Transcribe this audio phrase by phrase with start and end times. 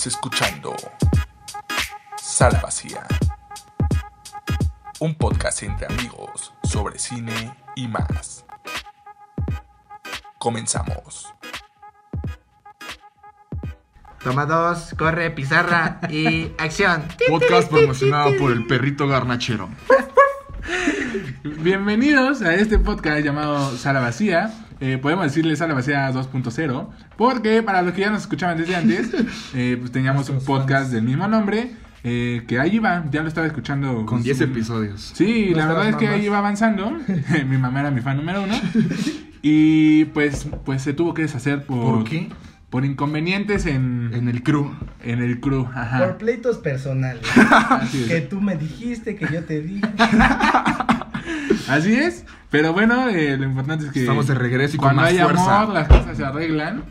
[0.00, 0.74] Estás escuchando
[2.16, 3.06] Sala Vacía,
[4.98, 8.46] un podcast entre amigos sobre cine y más.
[10.38, 11.34] Comenzamos.
[14.24, 17.04] Toma dos, corre, pizarra y acción.
[17.28, 19.68] Podcast promocionado por el perrito garnachero.
[21.42, 24.50] Bienvenidos a este podcast llamado Sala Vacía.
[24.80, 29.10] Eh, podemos decirle Sala Vacía 2.0 porque para los que ya nos escuchaban desde antes,
[29.54, 31.72] eh, pues teníamos un podcast del mismo nombre
[32.02, 34.06] eh, que ahí iba, ya lo estaba escuchando.
[34.06, 35.12] Con 10 su- episodios.
[35.14, 36.90] Sí, la verdad es que ahí iba avanzando.
[37.46, 38.54] mi mamá era mi fan número uno.
[39.42, 42.28] Y pues, pues se tuvo que deshacer por, ¿Por qué?
[42.70, 44.70] por inconvenientes en, En el crew.
[45.02, 45.66] en el crew.
[45.74, 45.98] Ajá.
[45.98, 47.22] Por pleitos personales.
[47.68, 48.08] Así es.
[48.08, 49.82] que tú me dijiste, que yo te dije.
[51.70, 55.02] Así es, pero bueno, eh, lo importante es que Estamos de regreso y con cuando
[55.02, 55.60] más hay fuerza.
[55.62, 56.84] amor, las cosas se arreglan.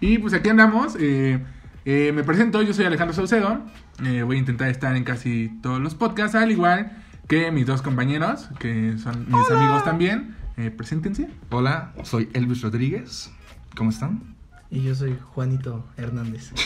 [0.00, 0.96] Y pues aquí andamos.
[0.98, 1.38] eh,
[1.84, 3.60] eh, me presento, yo soy Alejandro Saucedo.
[4.04, 6.92] eh, voy a intentar estar en casi todos los podcasts, al igual
[7.28, 10.36] que mis dos compañeros, que son mis amigos también.
[10.56, 11.28] Eh, preséntense.
[11.50, 13.30] Hola, soy Elvis Rodríguez.
[13.76, 14.34] ¿Cómo están?
[14.70, 16.52] Y yo soy Juanito Hernández.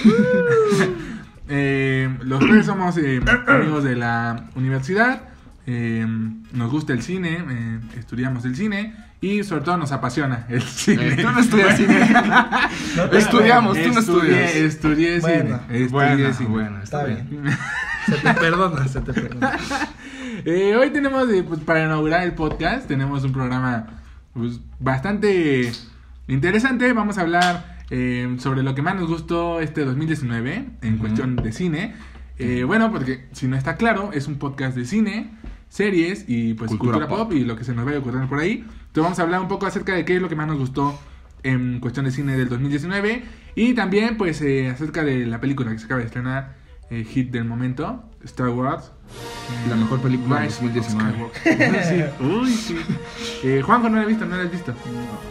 [1.46, 5.24] Eh, los tres somos eh, amigos de la universidad.
[5.66, 6.06] Eh,
[6.52, 11.08] nos gusta el cine, eh, estudiamos el cine y sobre todo nos apasiona el cine.
[11.08, 12.00] Eh, tú no estudias cine.
[12.96, 14.54] No Estudiamos, tú no Estudié- estudias.
[14.56, 15.82] Estudié Bueno, cine.
[15.84, 16.48] Estudié Bueno, cine.
[16.50, 17.28] bueno, Está está bien.
[17.42, 17.56] bien.
[18.06, 19.52] Se te perdona, se te perdona.
[20.46, 23.86] Eh, hoy tenemos, eh, pues, para inaugurar el podcast, tenemos un programa
[24.34, 25.70] pues, bastante
[26.28, 26.92] interesante.
[26.92, 31.00] Vamos a hablar eh, sobre lo que más nos gustó este 2019 en Ujú.
[31.00, 31.94] cuestión de cine.
[32.38, 35.30] Eh, bueno, porque si no está claro, es un podcast de cine,
[35.74, 37.28] series y pues cultura, Cultura pop.
[37.30, 37.32] pop.
[37.36, 38.52] y lo que se nos vaya ocurriendo por ahí.
[38.64, 40.96] Entonces vamos a hablar un poco acerca de qué es lo que más nos gustó
[41.42, 43.24] en cuestión de cine del 2019
[43.56, 46.54] y también pues eh, acerca de la película que se acaba de estrenar,
[46.90, 48.92] eh, hit del momento, Star Wars.
[49.68, 51.12] La mejor película de Rise of 2019.
[51.34, 51.84] Skywalker.
[52.18, 52.76] sí, uy, sí.
[53.42, 54.24] Eh, Juanjo, ¿no la has visto?
[54.26, 54.72] ¿No la has visto?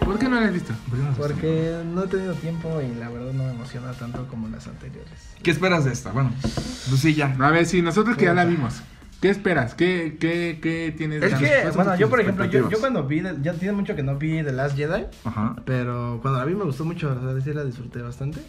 [0.04, 0.74] ¿Por qué no la has visto?
[1.18, 5.10] Porque no he tenido tiempo y la verdad no me emociona tanto como las anteriores.
[5.42, 6.12] ¿Qué esperas de esta?
[6.12, 7.34] Bueno, pues sí, ya.
[7.40, 8.84] A ver, sí, nosotros que ya la vimos.
[9.24, 9.74] ¿Qué esperas?
[9.74, 11.24] ¿Qué, qué, qué tienes?
[11.24, 14.04] Es que, ¿Cuáles son bueno, yo por ejemplo, yo, cuando vi, ya tiene mucho que
[14.04, 15.56] no vi The Last Jedi, Ajá.
[15.64, 18.42] pero cuando la vi me gustó mucho, sí la disfruté bastante.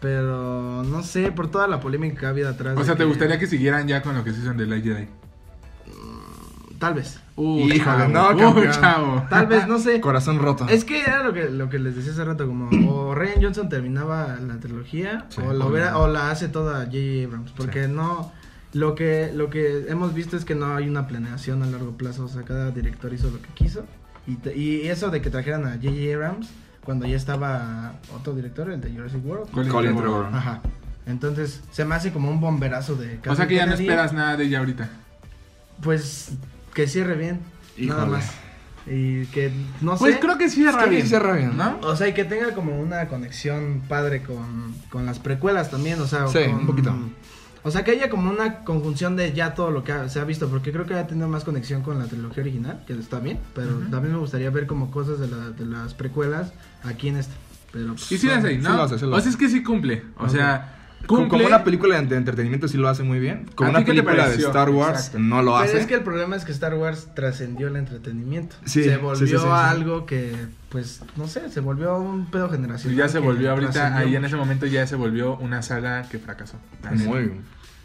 [0.00, 2.78] Pero no sé, por toda la polémica que ha habido atrás.
[2.78, 4.84] O sea, ¿te gustaría que siguieran ya con lo que se hizo en The Light
[4.84, 5.08] Jedi?
[6.78, 7.18] Tal vez.
[7.34, 9.26] Uh, Híjole, no, uh, chavo.
[9.28, 10.00] Tal vez, no sé.
[10.00, 10.68] Corazón roto.
[10.68, 13.68] Es que era lo que, lo que les decía hace rato, como o Ryan Johnson
[13.68, 17.26] terminaba la trilogía Sí, o, lo o la hace toda J.J.
[17.26, 18.30] Abrams, porque no,
[18.74, 22.24] lo que, lo que hemos visto es que no hay una planeación a largo plazo,
[22.24, 23.84] o sea, cada director hizo lo que quiso,
[24.26, 26.14] y, te- y eso de que trajeran a J.J.
[26.14, 26.48] Abrams,
[26.84, 30.12] cuando ya estaba otro director, el de Jurassic World, Colin Colin Trevorrow.
[30.22, 30.36] Trevorrow.
[30.38, 30.60] ajá,
[31.06, 33.18] entonces se me hace como un bomberazo de...
[33.28, 34.88] O sea que ya no esperas nada de ella ahorita.
[35.82, 36.30] Pues
[36.72, 37.40] que cierre bien,
[37.78, 38.10] nada Híjole.
[38.18, 38.30] más,
[38.86, 39.98] y que no sé...
[40.00, 41.06] Pues creo que cierra Es que bien.
[41.06, 41.56] cierra bien.
[41.56, 41.78] ¿No?
[41.82, 46.06] O sea, y que tenga como una conexión padre con, con las precuelas también, o
[46.06, 46.94] sea, Sí, con- un poquito.
[47.64, 50.24] O sea, que haya como una conjunción de ya todo lo que ha- se ha
[50.24, 53.38] visto, porque creo que ha tenido más conexión con la trilogía original, que está bien,
[53.54, 56.52] pero también me gustaría ver como cosas de, la- de las precuelas
[56.84, 57.34] aquí en esta.
[57.72, 58.76] Pero, pues, Y sí hace, Sí ¿no?
[58.76, 59.28] lo hace, sí lo o sea, hace.
[59.30, 60.04] es que sí cumple.
[60.18, 61.28] O sea, cumple.
[61.28, 63.46] como una película de, entretenimiento sí lo hace muy bien.
[63.54, 64.36] Como ¿A una película de?
[64.36, 65.18] Star Wars Exacto.
[65.18, 65.78] no lo Pero hace.
[65.80, 68.56] es que el problema es que Star Wars trascendió el entretenimiento.
[68.64, 69.48] Sí, se volvió sí, sí, sí.
[69.50, 70.34] algo que,
[70.68, 72.96] pues, no sé, se volvió un pedo generacional.
[72.96, 76.56] ya se volvió ahorita, ahí en ese momento ya se volvió una saga que fracasó.
[76.82, 77.04] Así.
[77.06, 77.32] Muy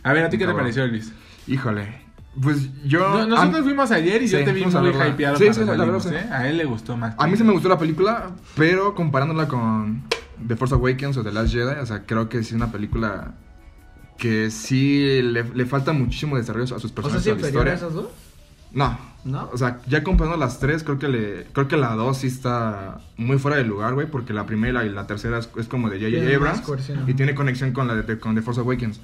[0.03, 1.11] A ver, ¿a ti qué te pareció, Luis?
[1.47, 2.09] Híjole.
[2.41, 2.99] Pues yo.
[3.09, 5.73] No- nosotros a, fuimos ayer y yo Sí, te vi muy hypeado Sí, sí, la
[5.73, 6.13] verdad.
[6.13, 6.27] ¿eh?
[6.31, 7.15] A él le gustó más.
[7.17, 10.03] a mí se me gustó la película, pero comparándola con
[10.47, 13.33] The Force Awakens o The Last Jedi, o sea, creo que es una película
[14.17, 17.23] que sí le, le falta muchísimo desarrollo a sus O sea, personajes.
[17.23, 17.73] ¿sí a la inferior a historia.
[17.73, 18.09] esas dos?
[18.71, 19.09] No.
[19.25, 19.49] ¿No?
[19.51, 23.01] O sea, ya comparando las tres, creo que le creo que la dos sí está
[23.17, 25.99] muy fuera de lugar, güey, porque la primera y la tercera es, es como de
[25.99, 26.35] J.J.
[26.35, 29.01] Abrams y tiene conexión con la de, con The Force Awakens.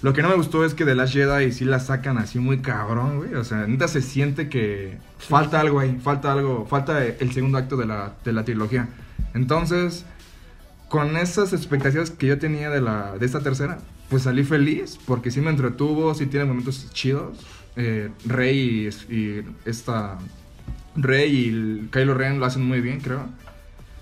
[0.00, 2.60] Lo que no me gustó es que The Last Jedi sí la sacan así muy
[2.60, 3.34] cabrón, güey.
[3.34, 7.76] O sea, neta se siente que falta algo ahí, falta algo, falta el segundo acto
[7.76, 8.88] de la, de la trilogía.
[9.34, 10.06] Entonces,
[10.90, 13.78] con esas expectativas que yo tenía de, la, de esta tercera,
[14.10, 17.38] pues salí feliz porque sí me entretuvo, sí tiene momentos chidos.
[17.76, 20.18] Eh, Rey y, y esta
[20.96, 23.26] Rey y Kylo Ren lo hacen muy bien, creo.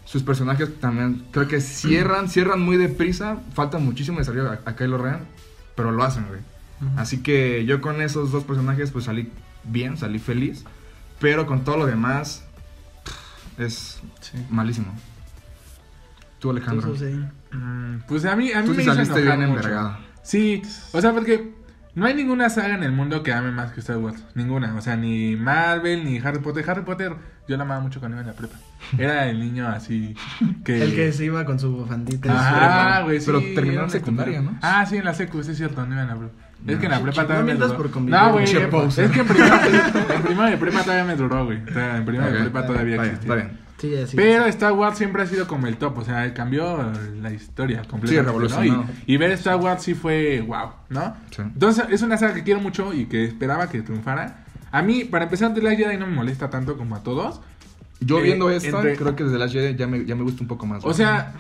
[0.07, 3.37] Sus personajes también creo que cierran, cierran muy deprisa.
[3.55, 5.19] Falta muchísimo desarrollo a, a Kylo Ren,
[5.77, 6.41] pero lo hacen, güey.
[6.97, 9.31] Así que yo con esos dos personajes pues salí
[9.65, 10.65] bien, salí feliz.
[11.21, 12.45] Pero con todo lo demás
[13.59, 14.39] es Sí.
[14.49, 14.87] malísimo.
[16.39, 16.89] Tú, Alejandro.
[16.93, 17.15] Entonces,
[17.51, 17.57] sí.
[17.57, 19.61] Mm, Pues a mí, a mí Tú me hizo saliste enojar bien mucho.
[19.63, 19.97] envergado.
[20.23, 20.63] Sí,
[20.93, 21.53] o sea, porque
[21.95, 24.23] no hay ninguna saga en el mundo que ame más que Star Wars.
[24.35, 24.75] Ninguna.
[24.77, 26.69] O sea, ni Marvel, ni Harry Potter.
[26.71, 27.15] Harry Potter,
[27.49, 28.57] yo la amaba mucho cuando iba en la prepa.
[28.99, 30.15] Era el niño así
[30.65, 30.83] que...
[30.83, 32.33] El que se iba con su bufandita.
[32.33, 33.27] Ajá, güey, sí.
[33.27, 34.41] Pero terminó en un secundaria.
[34.43, 34.59] ¿no?
[34.63, 36.33] Ah, sí, en la secu, sí es cierto, no iba en la prepa.
[36.67, 37.91] Es que en la prepa todavía me duró.
[38.01, 39.57] No, güey, es que en primero,
[40.15, 41.63] en primero de prepa todavía me duró, güey.
[41.63, 43.21] O sea, En primero de Ok, prepa todavía existía.
[43.21, 43.68] está bien.
[43.79, 44.17] Sí, así.
[44.17, 46.93] Pero Star Wars siempre ha sido como el top, o sea, cambió
[47.23, 48.37] la historia completamente.
[49.07, 51.15] Y, y ver Star Wars sí fue wow, ¿no?
[51.31, 51.43] Sí.
[51.43, 54.45] Entonces, es una saga que quiero mucho y que esperaba que triunfara.
[54.73, 57.41] A mí, para empezar, The Last Jedi no me molesta tanto como a todos.
[58.01, 60.43] Yo Eh, viendo esta, entre- creo que desde la Jedi ya me, ya me gusta
[60.43, 60.85] un poco más.
[60.85, 61.33] O sea,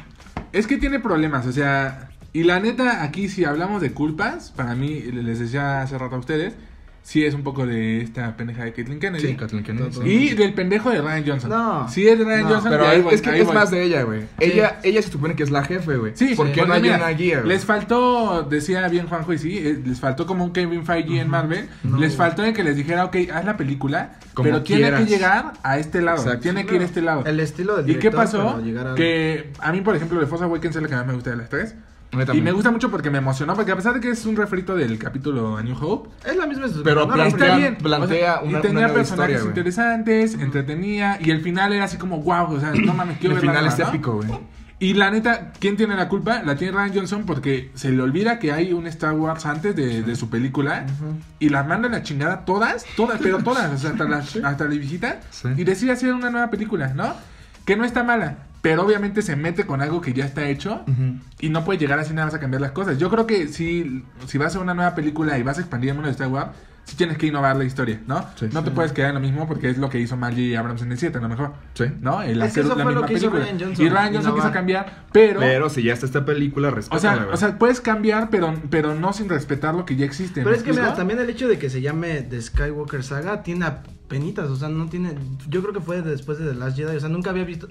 [0.52, 4.74] es que tiene problemas, o sea, y la neta, aquí si hablamos de culpas, para
[4.74, 6.54] mí, les decía hace rato a ustedes,
[7.08, 9.28] sí es un poco de esta pendeja de Caitlyn Kennedy.
[9.28, 9.92] Sí, Kathleen Kennedy.
[9.94, 10.00] Sí.
[10.06, 11.48] Y del pendejo de Ryan Johnson.
[11.50, 11.88] No.
[11.88, 12.70] Sí es de Ryan No, Johnson.
[12.70, 13.54] Pero ahí es, voy, es que ahí es voy.
[13.54, 14.24] más de ella, güey.
[14.38, 16.12] Ella, ella se supone que es la jefe, güey.
[16.14, 17.48] Sí, ¿Por qué porque no hay mira, una guía, güey?
[17.48, 21.30] Les faltó, decía bien Juanjo y sí, eh, les faltó como un Kevin Feige en
[21.30, 21.66] Marvel.
[21.82, 21.96] No.
[21.96, 25.54] Les faltó en que les dijera, ok, haz la película, Como pero tiene que llegar
[25.62, 26.18] a este lado.
[26.18, 26.40] Exacto.
[26.42, 27.24] Tiene que ir a este lado.
[27.24, 28.48] El estilo del ¿Y qué director pasó?
[28.50, 31.30] a- Que a mí, por ejemplo, de Force Awakens es la que más me gusta
[31.30, 31.74] de las tres.
[32.32, 34.74] Y me gusta mucho porque me emocionó, porque a pesar de que es un refrito
[34.74, 36.66] del capítulo A New Hope, Es la misma.
[36.82, 37.12] Pero ¿no?
[37.14, 37.76] plantea- está bien.
[37.76, 41.72] plantea O sea, una- y tenía una nueva personajes historia, interesantes, entretenía, y el final
[41.74, 43.88] era así como, wow, o sea, no mames, quiero El ver la final es ¿no?
[43.88, 44.30] épico, güey.
[44.80, 46.40] Y la neta, ¿quién tiene la culpa?
[46.44, 50.02] La tiene Ryan Johnson porque se le olvida que hay un Star Wars antes de,
[50.02, 50.86] de su película
[51.40, 54.18] y las manda a la chingada todas, todas, pero todas, o sea, hasta la,
[54.48, 55.48] hasta la visita Sí.
[55.56, 57.12] y decide hacer una nueva película, ¿no?
[57.64, 60.84] Que no está mala, pero obviamente se mete con algo que ya está hecho
[61.40, 62.98] y no puede llegar así nada más a cambiar las cosas.
[62.98, 65.94] Yo creo que si, si vas a una nueva película y vas a expandir el
[65.94, 66.50] mundo de Star Wars,
[66.96, 68.24] tienes que innovar la historia, ¿no?
[68.36, 68.48] Sí.
[68.52, 70.92] no te puedes quedar en lo mismo porque es lo que hizo Margie Abrams en
[70.92, 71.52] el 7, a lo mejor.
[71.74, 71.84] Sí.
[72.00, 72.22] ¿No?
[72.22, 73.44] El Es que eso la fue lo que hizo película.
[73.44, 75.40] Ryan Johnson, y Ryan Johnson quiso cambiar, pero...
[75.40, 78.94] Pero si ya está esta película, o respétala, sea, o sea, puedes cambiar, pero, pero
[78.94, 80.40] no sin respetar lo que ya existe.
[80.42, 83.42] Pero ¿me es que mira, también el hecho de que se llame The Skywalker Saga
[83.42, 83.66] tiene
[84.08, 85.14] penitas, o sea, no tiene,
[85.48, 87.68] yo creo que fue después de The Last Jedi, o sea, nunca había visto,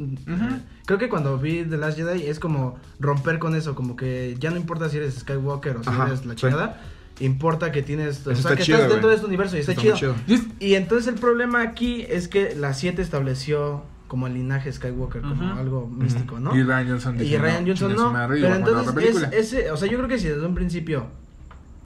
[0.85, 4.51] creo que cuando vi The Last Jedi es como romper con eso, como que ya
[4.51, 6.47] no importa si eres Skywalker o si Ajá, eres la sí.
[7.19, 9.71] Importa que tienes, o sea, está que chido, estás dentro de este universo y está,
[9.73, 10.15] Está chido.
[10.27, 10.43] Y es-
[10.77, 15.87] entonces el problema aquí es que la 7 estableció como el linaje Skywalker, como algo
[15.87, 16.55] místico, ¿no?
[16.55, 18.27] Y Ryan Johnson Y Ryan no, Johnson no.
[18.29, 21.07] Pero entonces, es, ese, o sea, yo creo que si desde un principio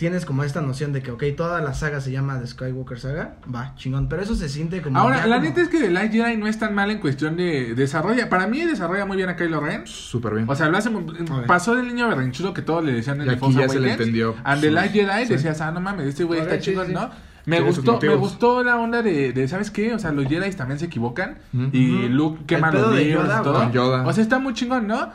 [0.01, 3.35] tienes como esta noción de que, ok, toda la saga se llama The Skywalker Saga,
[3.53, 4.09] va, chingón.
[4.09, 4.97] Pero eso se siente como.
[4.97, 7.37] Ahora, la como- neta es que The Last Jedi no es tan mal en cuestión
[7.37, 8.27] de desarrollo.
[8.27, 9.85] Para mí desarrolla muy bien a Kylo Ren.
[9.85, 10.49] Súper bien.
[10.49, 11.05] O sea, lo hace muy-
[11.45, 13.79] pasó del niño berrinchudo que todos le decían en Y The aquí Force ya se
[13.79, 14.35] le entendió.
[14.43, 15.33] And The Last Jedi Sí.
[15.33, 16.93] decías, ah, no mames, este güey A está sí, chingón, sí.
[16.93, 17.11] ¿no?
[17.45, 19.93] Me gustó, me gustó la onda de, de, ¿sabes qué?
[19.93, 21.37] O sea, los Jedi también se equivocan.
[21.71, 23.53] Y Luke quema El los libros y todo.
[23.53, 24.07] con Yoda.
[24.07, 25.11] O sea, está muy chingón, ¿no?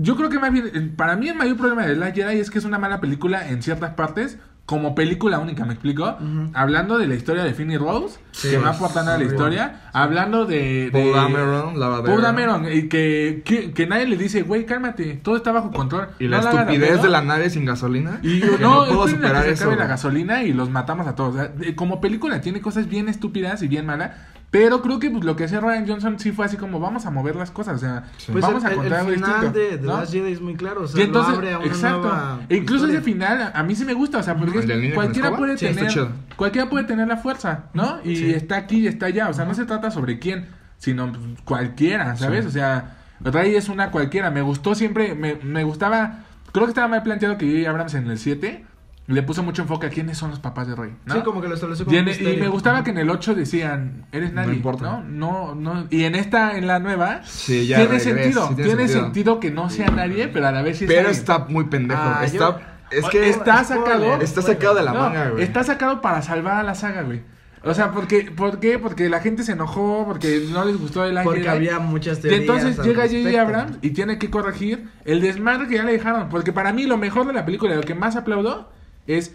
[0.00, 2.50] Yo creo que más bien, el- para mí el mayor problema de Last Jedi es
[2.50, 4.38] que es una mala película en ciertas partes.
[4.64, 6.18] Como película única, ¿me explico?
[6.52, 9.30] Hablando de la historia de Finn y Rose, Sí, que va aportando a la sí.
[9.30, 9.88] historia.
[9.94, 10.90] Hablando de...
[10.90, 12.06] de Paul Dameron, lavadero.
[12.08, 16.08] Paul Dameron, y que, que, que nadie le dice, güey, cálmate, todo está bajo control.
[16.18, 17.02] Y no la estupidez pedo".
[17.04, 18.20] de la nave sin gasolina.
[18.22, 19.64] Y yo, no, puedo esperen a superar que se eso.
[19.64, 21.34] acabe la gasolina y los matamos a todos.
[21.34, 24.10] O sea, de- como película tiene cosas bien estúpidas y bien malas.
[24.50, 27.10] Pero creo que pues, lo que hacía Ryan Johnson sí fue así como vamos a
[27.10, 27.76] mover las cosas.
[27.76, 28.32] O sea, Sí.
[28.32, 29.58] Pues vamos el, a contar el algo final distinto.
[29.58, 29.96] de The ¿no?
[29.98, 31.98] Last Jedi es muy claro, o sea, Y entonces, lo abre a una exacto.
[32.00, 32.98] nueva E incluso historia.
[33.00, 35.36] ese final a mí sí me gusta, o sea, porque ¿El del niño con cualquiera
[35.36, 37.98] puede tener cualquiera puede tener la fuerza, ¿no?
[38.04, 38.30] Y Sí.
[38.32, 40.46] está aquí y está allá, o sea, no se trata sobre quién,
[40.78, 42.44] sino pues, cualquiera, ¿sabes?
[42.44, 42.48] Sí.
[42.48, 44.30] O sea, Rey es una cualquiera.
[44.30, 46.20] Me gustó siempre, me, me gustaba,
[46.52, 47.68] creo que estaba mal planteado que J.J.
[47.68, 48.64] Abrams en el 7
[49.08, 51.14] le puso mucho enfoque a quiénes son los papás de Rey, ¿no?
[51.14, 52.40] Sí, como que lo estableció Y, como en- un y misterio.
[52.44, 54.84] me gustaba que en el 8 decían, eres No nadie, importa.
[54.84, 55.02] ¿no?
[55.02, 58.82] No, no, y en esta, en la nueva, Sí, ya tiene sentido, sí tiene, tiene
[58.88, 59.04] sentido.
[59.04, 59.40] sentido.
[59.40, 62.00] que no sea nadie, pero a la vez sí es Pero está muy pendejo.
[62.04, 62.58] Ah, está, yo-
[62.90, 65.42] es que está sacado, está sacado de la no, manga, güey.
[65.42, 67.22] Está sacado para salvar a la saga, güey.
[67.64, 68.78] O sea, porque, ¿por qué?
[68.78, 71.50] Porque la gente se enojó, porque no les gustó el Porque Jedi.
[71.50, 72.40] había muchas Y teorías.
[72.42, 73.40] entonces al llega J.J.
[73.42, 76.28] Abrams y tiene que corregir el desmadre que ya le dejaron.
[76.28, 78.70] Porque para mí lo mejor de la película, lo que más aplaudo,
[79.08, 79.34] es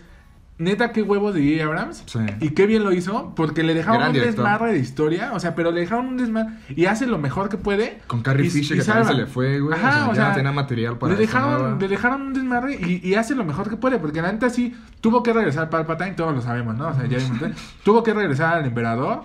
[0.60, 1.65] neta qué huevos de J.J.
[1.65, 2.03] Abrams.
[2.06, 2.20] Sí.
[2.39, 4.46] Y qué bien lo hizo, porque le dejaron Gran un director.
[4.46, 5.32] desmadre de historia.
[5.34, 8.00] O sea, pero le dejaron un desmadre y hace lo mejor que puede.
[8.08, 9.75] Con Carrie y- Fisher y que también se le fue, güey.
[9.77, 13.01] Ajá, o sea, ya no tenía material para le dejaron, le dejaron un desmadre y,
[13.06, 16.34] y hace lo mejor que puede, porque la neta sí tuvo que regresar Palpatine, todos
[16.36, 16.88] lo sabemos, ¿no?
[16.89, 17.39] O sea, ya vimos,
[17.84, 19.24] tuvo que regresar al emperador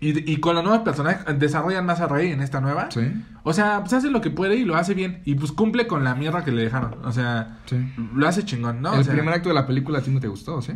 [0.00, 2.90] y, y con los nuevos personajes desarrollan más a Rey en esta nueva.
[2.90, 3.00] Sí,
[3.42, 6.04] O sea, pues hace lo que puede y lo hace bien y pues cumple con
[6.04, 7.04] la mierda que le dejaron.
[7.04, 7.76] O sea, sí.
[8.14, 8.94] lo hace chingón, ¿no?
[8.94, 10.72] el O sea, primer acto de la película a ti no te gustó, ¿sí?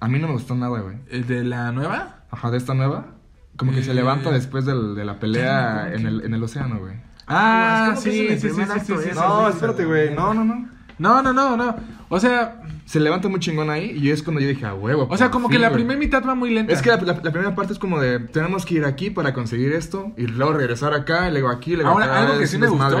[0.00, 0.96] A mí no me gustó nada, güey.
[1.10, 2.20] ¿El de la nueva?
[2.30, 3.06] Ajá, de esta nueva.
[3.56, 3.94] Como que se Eh.
[3.94, 6.94] levanta después del- de la pelea ¿Cómo en el, en el océano, güey.
[7.26, 9.02] Ah, No, es como que sí, es en el sí, sí, primer sí, acto, sí,
[9.04, 9.26] sí, eso, sí.
[9.28, 10.14] No, espérate, güey.
[10.14, 10.68] No, no, no.
[11.00, 11.74] No, no, no, no.
[12.08, 15.06] O sea, Se levanta muy chingón ahí y es cuando yo dije, a huevo.
[15.10, 15.80] o sea, como que la güey.
[15.82, 16.72] primera mitad va muy lenta.
[16.72, 19.32] Es que la, la- la primera parte es como de, tenemos que ir aquí para
[19.32, 22.20] conseguir esto y luego regresar acá, y luego aquí, y luego Ahora, acá.
[22.26, 22.98] algo que sí me gustó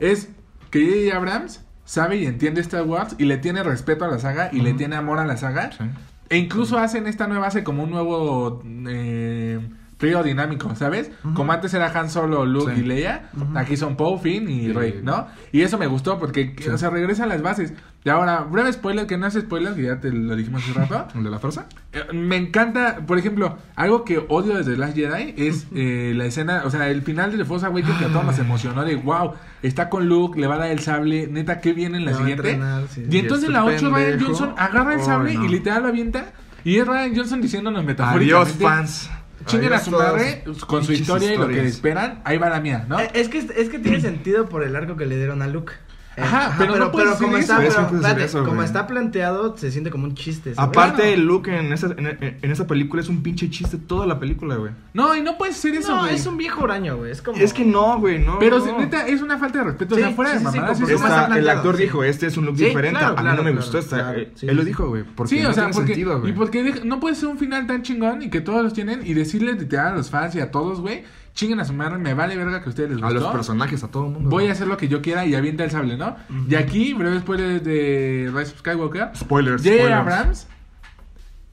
[0.00, 0.30] es
[0.70, 1.16] que J.J.
[1.16, 4.72] Abrams sabe y entiende Star Wars y le tiene respeto a la saga y le
[4.74, 5.70] tiene amor a la saga.
[5.72, 5.84] Sí.
[6.30, 9.60] E incluso hacen esta nueva, hace como un nuevo eh,
[9.98, 11.10] trío dinámico, ¿sabes?
[11.34, 12.80] Como antes era Han Solo, Luke Sí.
[12.82, 15.26] y Leia, aquí son Poe, Finn y Rey, ¿no?
[15.52, 16.68] Y eso me gustó porque, Sí.
[16.68, 17.72] o sea, regresan las bases.
[18.04, 21.08] Y ahora, breve spoiler, que no es spoiler, que ya te lo dijimos hace rato.
[21.18, 21.66] ¿El de la fuerza?
[21.92, 26.62] Eh, Me encanta, por ejemplo, algo que odio desde Last Jedi es eh, la escena,
[26.66, 29.32] o sea, el final de The Force Awakens que a todos nos emocionó de wow,
[29.62, 32.50] está con Luke, le va a dar el sable, neta, qué bien en la siguiente.
[32.52, 32.84] entrenar.
[33.10, 34.20] Y entonces en la 8 Ryan.
[34.20, 35.44] Johnson agarra el Ay, sable no.
[35.44, 36.26] y literal lo avienta.
[36.64, 38.64] Y es Ryan Johnson diciéndonos Adiós, metafóricamente.
[38.64, 39.10] fans.
[39.46, 42.20] Chinguen a su madre con su historia y lo que esperan.
[42.24, 43.00] Ahí va la mía, ¿no?
[43.00, 45.72] Eh, Es que, es que tiene sentido por el arco que le dieron a Luke.
[46.18, 47.88] Ajá, pero no puedes como decir está, eso.
[47.90, 48.66] pero, Es eso, como güey.
[48.66, 50.54] está planteado, se siente como un chiste.
[50.54, 50.70] ¿sabes?
[50.70, 51.22] Aparte, Claro.
[51.22, 54.72] Luke en esa, en, en esa película es un pinche chiste toda la película, güey.
[54.94, 56.14] No, y no puedes hacer eso, no, güey.
[56.14, 57.12] es un viejo huraño, güey.
[57.12, 57.36] Es como.
[57.38, 58.38] Es que no, güey, no.
[58.38, 58.78] Pero no.
[58.78, 59.94] neta, es una falta de respeto.
[59.94, 60.78] Sí, o sea, fuera sí, de sí, sí, mamadas.
[60.78, 61.82] como- es como una- está Esta- el actor sí.
[61.82, 62.98] dijo, este es un look Sí, diferente.
[62.98, 64.16] claro, a mí claro, no me claro, gustó esta.
[64.16, 65.04] eh, Él lo dijo, güey.
[65.04, 66.34] Porque Sí, no o sea, tiene porque, sentido, y güey.
[66.34, 69.52] porque no puede ser un final tan chingón y que todos los tienen y decirle
[69.52, 71.04] literal a los fans y a todos, güey,
[71.36, 73.20] chinguen a su madre, me vale verga que a ustedes les A gustó.
[73.20, 74.28] los personajes, a todo el mundo.
[74.30, 76.16] Voy a hacer lo que yo quiera y avienta el sable, ¿no?
[76.48, 79.62] Y aquí, breve spoiler de Rise of Skywalker, Spoilers.
[79.62, 79.92] Spoilers.
[79.92, 80.48] Abrams,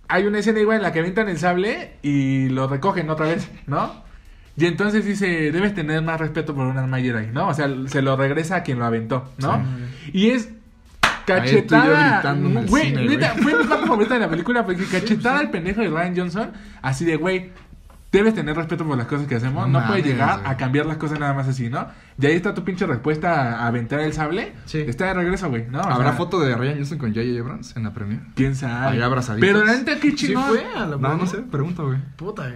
[0.08, 3.50] hay una escena igual en la que avientan el sable y lo recogen otra vez,
[3.68, 4.02] ¿no?
[4.56, 7.48] Y entonces dice, debes tener más respeto por un arma Jedi, ¿no?
[7.50, 9.62] O sea, se lo regresa a quien lo aventó, ¿no?
[10.14, 10.50] Y es
[11.26, 12.34] cachetada.
[12.68, 16.16] Güey, neta, fue mi parte favorita de la película porque cachetada al pendejo de Ryan
[16.16, 17.52] Johnson, así de, güey,
[18.14, 20.52] debes tener respeto por las cosas que hacemos, No no, puedes llegar güey.
[20.54, 21.88] a cambiar las cosas nada más así, ¿no?
[22.22, 24.54] Y ahí está tu pinche respuesta a aventar el sable.
[24.66, 24.78] Sí.
[24.80, 25.80] Está de regreso, güey, ¿no?
[25.82, 27.40] ¿Habrá sea, foto de Ryan Johnson con J.J.
[27.42, 28.22] Abrams en la premiere?
[28.36, 28.96] ¿Quién sabe?
[28.98, 29.50] Ahí abrazaditos.
[29.50, 30.44] Pero la neta, qué ¿Sí chingón.
[30.46, 31.98] fue a la No, no sé, pregunta, güey.
[32.16, 32.48] Puta,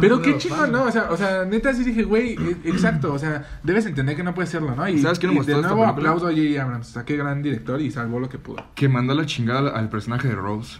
[0.00, 0.84] Pero qué chingón, ¿no?
[0.84, 4.22] O sea, o sea, neta sí dije, güey, e- exacto, o sea, debes entender que
[4.22, 4.88] no puedes serlo, ¿no?
[4.88, 6.62] Y, ¿Sabes quién me y de nuevo aplaudo a J.J.
[6.62, 8.64] Abrams, o sea, qué gran director y salvó lo que pudo.
[8.74, 10.78] Que mandó la chingada al personaje de Rose.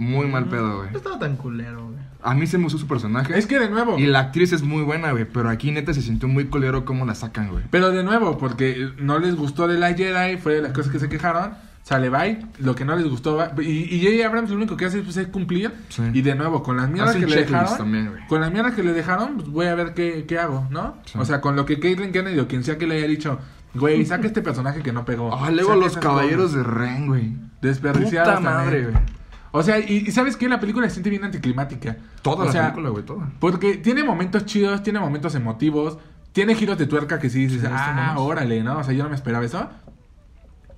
[0.00, 0.90] Muy mal pedo, güey.
[0.90, 1.98] No estaba tan culero, güey.
[2.22, 3.38] A mí se me gustó su personaje.
[3.38, 5.26] Es que de nuevo, Y la actriz es muy buena, güey.
[5.26, 7.64] Pero aquí neta se sintió muy colero cómo la sacan, güey.
[7.70, 10.98] pero de nuevo, porque no les gustó de la Jedi, fue de las cosas que
[10.98, 11.52] se quejaron,
[11.82, 14.26] sale bye, lo que no les gustó va, y, y J.J.
[14.26, 16.02] Abrams lo único que hace pues, es cumplir, Sí.
[16.12, 18.26] y de nuevo, con las mierdas que le dejaron, también, güey.
[18.26, 20.96] con las mierdas que le dejaron, pues voy a ver qué, qué hago, ¿no?
[21.06, 21.18] Sí.
[21.18, 23.38] O sea, con lo que Caitlyn Kennedy o quien sea que le haya dicho,
[23.74, 25.34] güey, saca este personaje que no pegó.
[25.34, 26.56] Ah, luego los caballeros cosas".
[26.66, 27.32] de Ren, güey.
[27.62, 28.66] Desperdiciadas Puta también.
[28.66, 29.19] madre, güey.
[29.52, 30.48] O sea, y, y ¿sabes qué?
[30.48, 31.96] La película se siente bien anticlimática.
[32.22, 33.28] Toda o la sea, película, güey, toda.
[33.40, 35.98] Porque tiene momentos chidos, tiene momentos emotivos,
[36.32, 38.78] tiene giros de tuerca que sí dices, Sí, ah, órale, ¿no?
[38.78, 39.68] O sea, yo no me esperaba eso.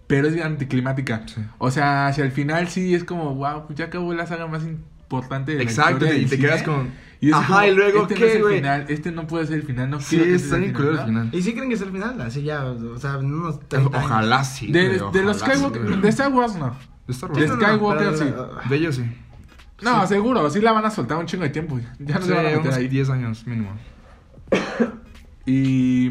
[0.06, 1.22] Pero es bien anticlimática.
[1.26, 1.42] Sí.
[1.58, 5.52] O sea, hacia el final sí es como, wow, ya acabó la saga más importante
[5.52, 6.48] de la Exacto, historia y del te cine".
[6.48, 9.26] quedas con- Y Ajá, como, y luego, este no ¿qué, es el final, este no
[9.28, 11.04] puede ser el final, no Sí, quiero que está sea el el ¿no?
[11.06, 11.28] final.
[11.32, 12.20] ¿Y sí creen que es el final?
[12.20, 14.10] Así ya, o sea, unos 30 años.
[14.10, 14.72] Ojalá sí.
[14.72, 16.74] De, los ojalá Skywalker, de Star Wars no.
[17.12, 18.00] De Star de Wars.
[18.00, 18.68] No, no, Skywalker, sí.
[18.68, 19.04] De ellos sí.
[19.82, 21.78] No, seguro, sí la van a soltar un chingo de tiempo.
[21.98, 22.88] Ya no Sí, se van a meter ahí.
[22.88, 23.72] 10 años mínimo.
[25.44, 26.10] Y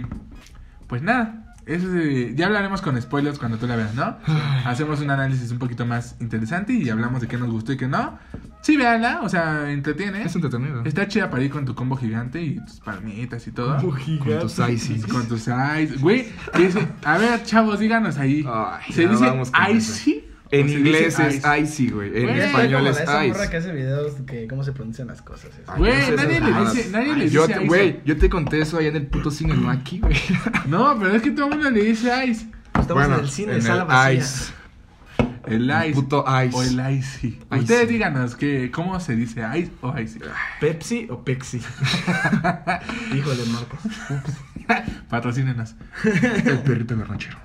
[0.88, 4.17] pues nada, eso es, eh, ya hablaremos con spoilers cuando tú la veas, ¿no?
[4.65, 7.88] Hacemos un análisis un poquito más interesante y hablamos de qué nos gustó y qué
[7.88, 8.20] no.
[8.62, 10.24] Sí, véanla, o sea, entretiene.
[10.24, 10.84] Es entretenido.
[10.84, 13.77] Está chida para ir con tu combo gigante y tus palmitas y todo.
[13.77, 15.01] Con tus icy.
[15.10, 15.96] Con tus ice.
[16.00, 16.27] Güey,
[17.05, 18.46] a ver, chavos, díganos ahí.
[18.48, 19.34] Ay, ¿Se dice
[19.72, 20.25] icy?
[20.51, 21.60] En ¿O se inglés es ice?
[21.60, 22.24] icy, güey.
[22.24, 23.58] En español es esa morra que ice.
[23.58, 25.50] hace videos que cómo se pronuncian las cosas.
[25.77, 27.60] Güey, nadie le dice- nadie le dice ice.
[27.67, 30.15] Güey, yo te conté eso allá en el puto cine, no aquí, güey.
[30.67, 32.48] No, pero es que todo el mundo le dice ice.
[32.79, 34.13] Estamos en el cine, en sala el vacía.
[34.20, 34.53] ice.
[35.48, 35.93] El El ice.
[35.93, 36.55] puto ice.
[36.58, 37.27] O el icy.
[37.27, 37.39] Icy.
[37.51, 40.20] Ustedes díganos que, cómo se dice ice o icy.
[40.60, 41.58] ¿Pepsi o Pexi?
[43.15, 43.79] Híjole, Marcos.
[45.10, 45.75] Patrocínenos.
[46.46, 47.38] El perrito garnachero.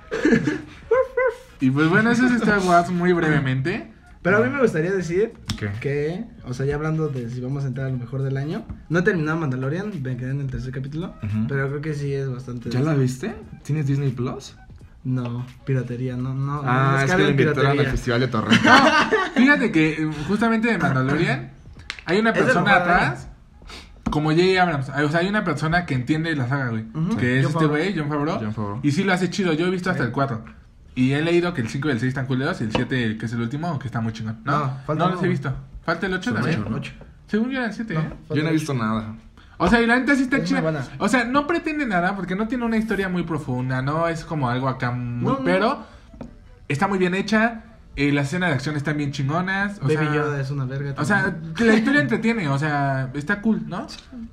[1.59, 3.91] Y pues bueno, eso es Star Wars muy brevemente.
[4.21, 5.71] Pero a mí me gustaría decir ¿Qué?
[5.79, 8.65] que, o sea, ya hablando de si vamos a entrar a lo mejor del año,
[8.89, 11.13] no he terminado Mandalorian, me quedé en el tercer capítulo,
[11.47, 12.69] pero creo que sí es bastante.
[12.69, 13.35] ¿Ya la viste?
[13.63, 14.55] ¿Tienes Disney Plus?
[15.03, 16.61] No, piratería, no, no.
[16.65, 18.69] Ah, no es que le invitaron al festival de Torrento.
[19.35, 21.51] Fíjate que eh, justamente de Mandalorian
[22.03, 23.29] hay una persona lo atrás.
[24.09, 24.61] Como J.J.
[24.61, 24.89] Abrams.
[24.89, 26.85] O sea, hay una persona que entiende la saga, güey.
[27.17, 28.39] Que es John este güey, John Favreau.
[28.39, 28.79] John Favreau.
[28.83, 29.53] Y sí lo hace chido.
[29.53, 30.43] Yo he visto hasta el 4.
[30.97, 32.59] Y he leído que el 5 y el 6 están culeros.
[32.59, 34.39] Y el 7, que es el último, que está muy chingón.
[34.43, 35.53] No, No, no, falta los he visto.
[35.83, 36.59] Falta el 8 El también.
[36.61, 36.75] ocho, ¿no?
[36.77, 36.91] Ocho.
[37.27, 38.13] Según yo era el 7, No, ¿eh?
[38.35, 39.15] Yo no he visto nada.
[39.59, 40.85] O sea, y la neta sí está Es chida.
[40.97, 44.49] O sea, no pretende nada porque no tiene una historia muy profunda, no es como
[44.49, 45.33] algo acá muy...
[45.33, 45.43] No, no.
[45.45, 45.85] Pero
[46.67, 47.63] está muy bien hecha,
[47.95, 49.77] eh, las escenas de acción están bien chingonas.
[49.79, 50.93] O Baby sea, Yoda es una verga.
[50.97, 51.53] O sea, también.
[51.53, 53.87] que la historia entretiene, o sea, está cool, ¿no?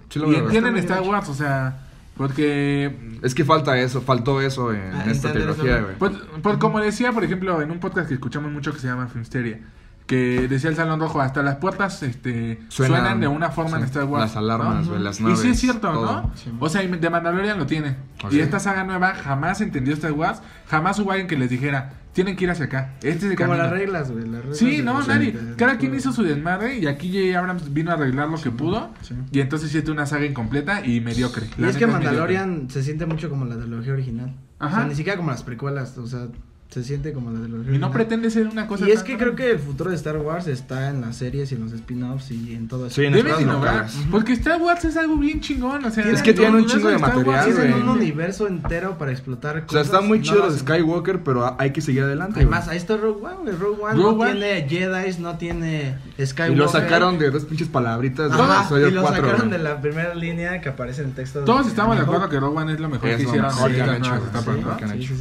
[0.08, 1.76] Sí lo y entienden Está Star Wars, o sea,
[2.16, 2.96] porque...
[3.22, 5.96] Es que falta eso, faltó eso en Ah, esta trilogía, güey.
[5.98, 9.06] Pues, pues como decía, por ejemplo, en un podcast que escuchamos mucho que se llama
[9.08, 9.60] Filmsteria,
[10.06, 13.84] que decía el Salón Rojo, hasta las puertas este, suenan, Suenan, de una forma en
[13.84, 14.20] sí, Star Wars.
[14.22, 14.98] las alarmas, ¿no?
[14.98, 16.22] las Y sí naves, es cierto, todo.
[16.22, 16.30] ¿no?
[16.34, 16.50] Sí.
[16.60, 17.96] O sea, y de Mandalorian lo tiene.
[18.22, 18.32] Ok.
[18.32, 22.36] Y esta saga nueva jamás entendió Star Wars, jamás hubo alguien que les dijera, tienen
[22.36, 22.92] que ir hacia acá.
[22.98, 23.64] Este es el Como camino.
[23.64, 24.24] las reglas, güey.
[24.28, 25.32] las reglas Sí, no, nadie.
[25.32, 27.38] de- Cada quien hizo su desmadre y aquí J.J.
[27.38, 28.90] Abrams vino a arreglar lo que pudo.
[29.00, 29.14] Sí.
[29.32, 31.46] Y entonces es una saga incompleta y mediocre.
[31.58, 34.32] Y La es que Mandalorian se siente mucho como la trilogía original.
[34.60, 34.76] Ajá.
[34.76, 35.98] O sea, ni siquiera como las precuelas.
[35.98, 36.28] O sea,
[36.70, 37.76] se siente como la trilogía mediocre.
[37.76, 40.16] Y no pretende ser una cosa Y es que creo que el futuro de Star
[40.16, 42.96] Wars está en las series y en los spin-offs y en todo eso.
[42.96, 43.86] Sí, en Deben Estas innovar.
[44.10, 45.84] Porque Star Wars es algo bien chingón.
[45.84, 48.48] O sea, Es que todo tiene el un chingo de material, es Tienen un universo
[48.48, 49.86] entero para explotar O sea, cosas.
[49.86, 50.58] está muy chido lo los.
[50.58, 52.40] Skywalker, pero hay que seguir adelante.
[52.40, 52.58] Hay güey.
[52.58, 53.56] más, ahí está Rogue One, güey.
[53.56, 54.32] Rogue One Rogue no One.
[54.32, 56.50] tiene Jedi, no tiene Skywalker.
[56.52, 59.50] Y lo sacaron de dos pinches palabritas de y lo 4, sacaron güey.
[59.52, 61.38] de la primera línea que aparece en el texto.
[61.40, 63.52] de- Todos estamos de acuerdo que Rogue One es lo mejor Es que hicieron.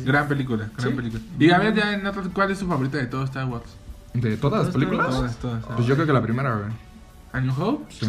[0.05, 1.21] Gran película, gran película.
[1.39, 3.65] Y a ver, ya en otras, ¿cuál es su favorita de todo Star Wars?
[4.13, 5.09] ¿De todas las películas?
[5.09, 5.65] Todas, todas.
[5.75, 6.71] Pues yo creo que la primera, güey.
[7.31, 7.91] ¿A New Hope?
[7.91, 8.07] Sí.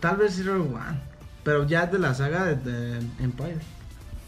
[0.00, 1.00] Tal vez Rogue One.
[1.42, 3.58] Pero ya de la saga de, de Empire.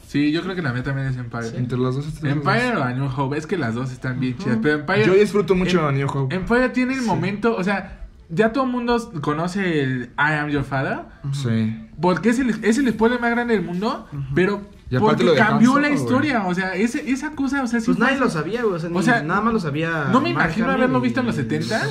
[0.07, 1.49] Sí, yo creo que la mía también es Empire.
[1.57, 4.37] Entre las dos estas Empire o a New Hope, es que las dos están bien
[4.37, 4.59] chidas.
[4.63, 5.07] Pero Empire.
[5.07, 6.35] Yo disfruto mucho Em- a New Hope.
[6.37, 10.65] Empire tiene el momento, o sea, ya todo el mundo conoce el I am your
[10.65, 11.01] father.
[11.33, 11.89] Sí.
[12.01, 15.79] Porque es el, es el spoiler más grande del mundo, pero Y porque lo cambió
[15.81, 16.01] la güey.
[16.01, 18.75] historia, o sea, ese, esa cosa, o sea, sí Pues nadie lo sabía, güey.
[18.77, 20.09] O sea, O sea, nada más lo sabía.
[20.13, 21.83] No me imagino haberlo visto en los 70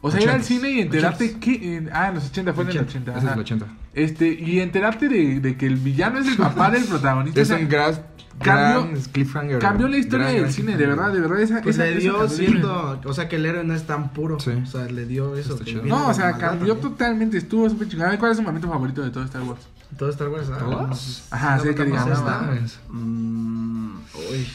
[0.00, 1.76] O sea, ir al cine y enterarte que...
[1.76, 3.10] en- ah, en los 80, fue en el 80.
[3.10, 3.34] Ese es ajá.
[3.34, 3.66] el 80.
[3.94, 7.38] Este, y enterarte de, de que el villano es el papá del protagonista.
[7.38, 7.92] o Es sea, un gran,
[8.40, 9.58] cambió- gran cliffhanger.
[9.58, 11.40] cambió la historia Gran, del gran cine, de verdad, de verdad.
[11.40, 13.00] Esa, Pues esa- le dio siendo.
[13.04, 14.38] O sea, que el héroe no es tan puro.
[14.40, 14.52] Sí.
[14.52, 15.58] O sea, le dio eso.
[15.84, 16.80] No, o sea, cambió también.
[16.80, 18.16] totalmente, estuvo súper chingado.
[18.18, 19.68] ¿Cuál es su momento favorito de todo Star Wars?
[19.96, 20.48] Todo Star Wars.
[20.52, 21.24] ah, ¿Todos?
[21.30, 22.78] Ajá, no sí, que digamos.
[22.88, 23.96] Mm,
[24.30, 24.48] uy.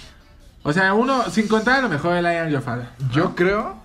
[0.63, 2.88] O sea, uno, sin contar a lo mejor el I am your father.
[3.12, 3.78] Yo creo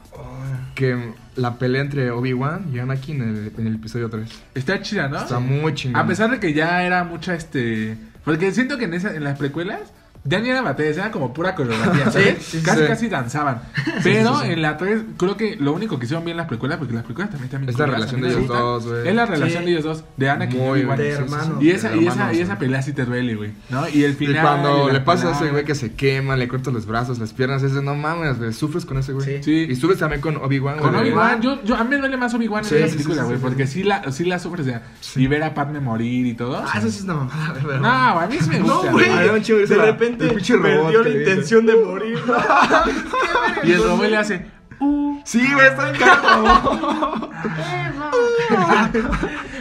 [0.75, 4.29] que la pelea entre Obi-Wan y Anakin en el, en el episodio 3.
[4.55, 5.19] Está chida, ¿no?
[5.19, 6.01] Está muy chingón.
[6.01, 7.97] A pesar de que ya era mucha este.
[8.25, 9.81] Porque siento que en, esa, en las precuelas
[10.25, 12.11] ya ni era batalla, era como pura coreografía.
[12.11, 12.37] ¿sabes?
[12.41, 12.87] Sí, sí, casi, sí.
[12.87, 13.63] casi danzaban.
[14.03, 14.53] Pero sí, sí.
[14.53, 17.31] en la 3, creo que lo único que hicieron bien las precuelas, porque las precuelas
[17.31, 18.59] también están bien Es la relación de ellos gustan.
[18.61, 19.09] dos, güey.
[19.09, 19.65] Es la relación Sí.
[19.67, 20.99] de ellos dos, de Anakin y Muy Obi-Wan.
[20.99, 21.63] De hermanos.
[21.63, 23.53] Y esa, y, esa, hermanos, y esa pelea sí te duele, güey.
[23.71, 23.89] ¿No?
[23.89, 24.43] Y el Y final.
[24.43, 27.19] cuando y la le pasa a ese güey que se quema, le corta los brazos,
[27.19, 29.25] las piernas, ese no mames, güey, sufres con ese güey.
[29.25, 29.43] Sí.
[29.43, 29.67] Sí.
[29.71, 31.09] Y subes también con Obi-Wan, Con güey.
[31.11, 33.43] Obi-Wan, yo, yo, a mí me duele más Obi-Wan Sí, en esa película, güey, sí,
[33.43, 33.83] porque sí.
[33.83, 34.83] la, sí la sufres, o sea,
[35.17, 36.57] y ver a Padme morir y todo.
[36.59, 37.65] Ah, eso sí es una mamada, güey.
[37.67, 38.93] pero- No, a mí sí me No, gusta.
[38.93, 39.09] güey.
[39.11, 40.17] Era un chingo de de el
[40.63, 41.19] perdió la dice.
[41.19, 42.19] intención de morir.
[43.65, 44.47] Y el robot le hace.
[44.81, 45.21] "Uh".
[45.25, 47.31] Sí, güey, está caro.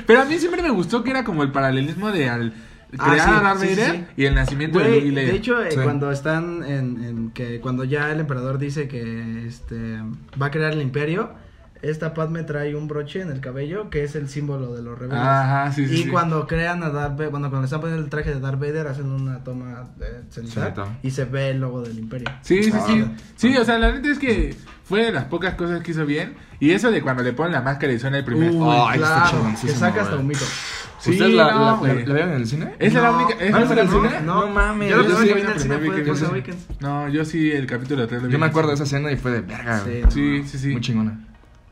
[0.05, 2.53] Pero a mí siempre me gustó que era como el paralelismo de al
[2.97, 4.05] Ah, crear sí, a Darth sí, sí, Vader sí.
[4.15, 5.77] y el nacimiento de Luke de hecho, eh, Sí.
[5.83, 9.97] cuando están en, en que cuando ya el emperador dice que este
[10.41, 11.31] va a crear el imperio,
[11.81, 15.19] esta Padme trae un broche en el cabello que es el símbolo de los rebeldes.
[15.25, 15.93] Ajá, sí, sí.
[15.95, 16.09] y sí.
[16.09, 18.87] cuando crean a Darth Vader, bueno, cuando le están poniendo el traje de Darth Vader,
[18.87, 20.99] hacen una toma de Cenital.
[21.03, 22.29] y se ve el logo del imperio.
[22.41, 23.03] Sí, sí, sí.
[23.05, 23.11] Ah.
[23.35, 26.35] Sí, o sea, la neta es que fue de las pocas cosas que hizo bien.
[26.59, 28.49] Y eso de cuando le ponen la máscara y suena el primer.
[28.51, 30.25] Uy, Ay, está claro, que saca hasta güey.
[30.25, 30.45] humito.
[30.99, 32.05] Sí, ¿Ustedes la, no, la, la, güey.
[32.07, 32.73] la vieron en el cine?
[32.79, 33.33] Esa es la única.
[33.35, 34.21] esa ¿Ah, es en la el única- cine?
[34.25, 36.09] No, No mames, Yo yo sí, vi en el cine fue vi.
[36.09, 36.65] Awakens.
[36.79, 39.41] No, yo sí, el capítulo 3 Yo me acuerdo de esa escena y fue de
[39.41, 40.01] verga, Sí, güey.
[40.01, 40.11] no.
[40.11, 40.67] Sí, sí, sí.
[40.69, 41.19] Muy chingona.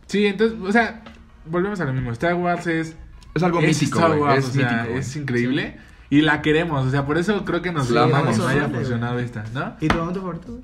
[0.07, 1.03] Sí, entonces, o sea,
[1.45, 2.11] volvemos a lo mismo.
[2.11, 2.95] Star Wars es.
[3.33, 4.17] Es algo es mítico, Star.
[4.19, 5.77] Wars, Es o sea, mítico, es increíble.
[6.09, 8.37] Y la queremos, o sea, por eso creo que nos La la amamos.
[8.37, 9.75] nos haya funcionado esta, ¿no?
[9.81, 10.59] ¿Y tu momento favorito?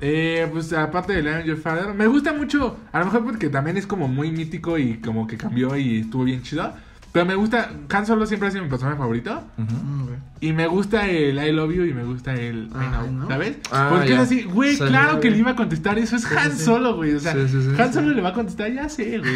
[0.00, 3.76] Eh, pues aparte de Lion Your Father, me gusta mucho, a lo mejor porque también
[3.76, 6.72] es como muy mítico y como que cambió y estuvo bien chido.
[7.12, 9.42] Pero me gusta, Han Solo siempre ha sido mi personaje favorito.
[9.56, 10.18] Mm, güey.
[10.40, 13.28] Y me gusta el I Love You y me gusta el I Ah, Know, ¿no?
[13.28, 13.56] ¿sabes?
[13.72, 14.14] Ah, Porque ya.
[14.16, 16.64] es así, güey, claro que le iba a contestar eso, es Sí, Han sí.
[16.64, 17.14] Solo, güey.
[17.14, 17.94] O sea, Sí, sí, sí, Han sí.
[17.94, 19.32] Solo le va a contestar, ya sé, güey.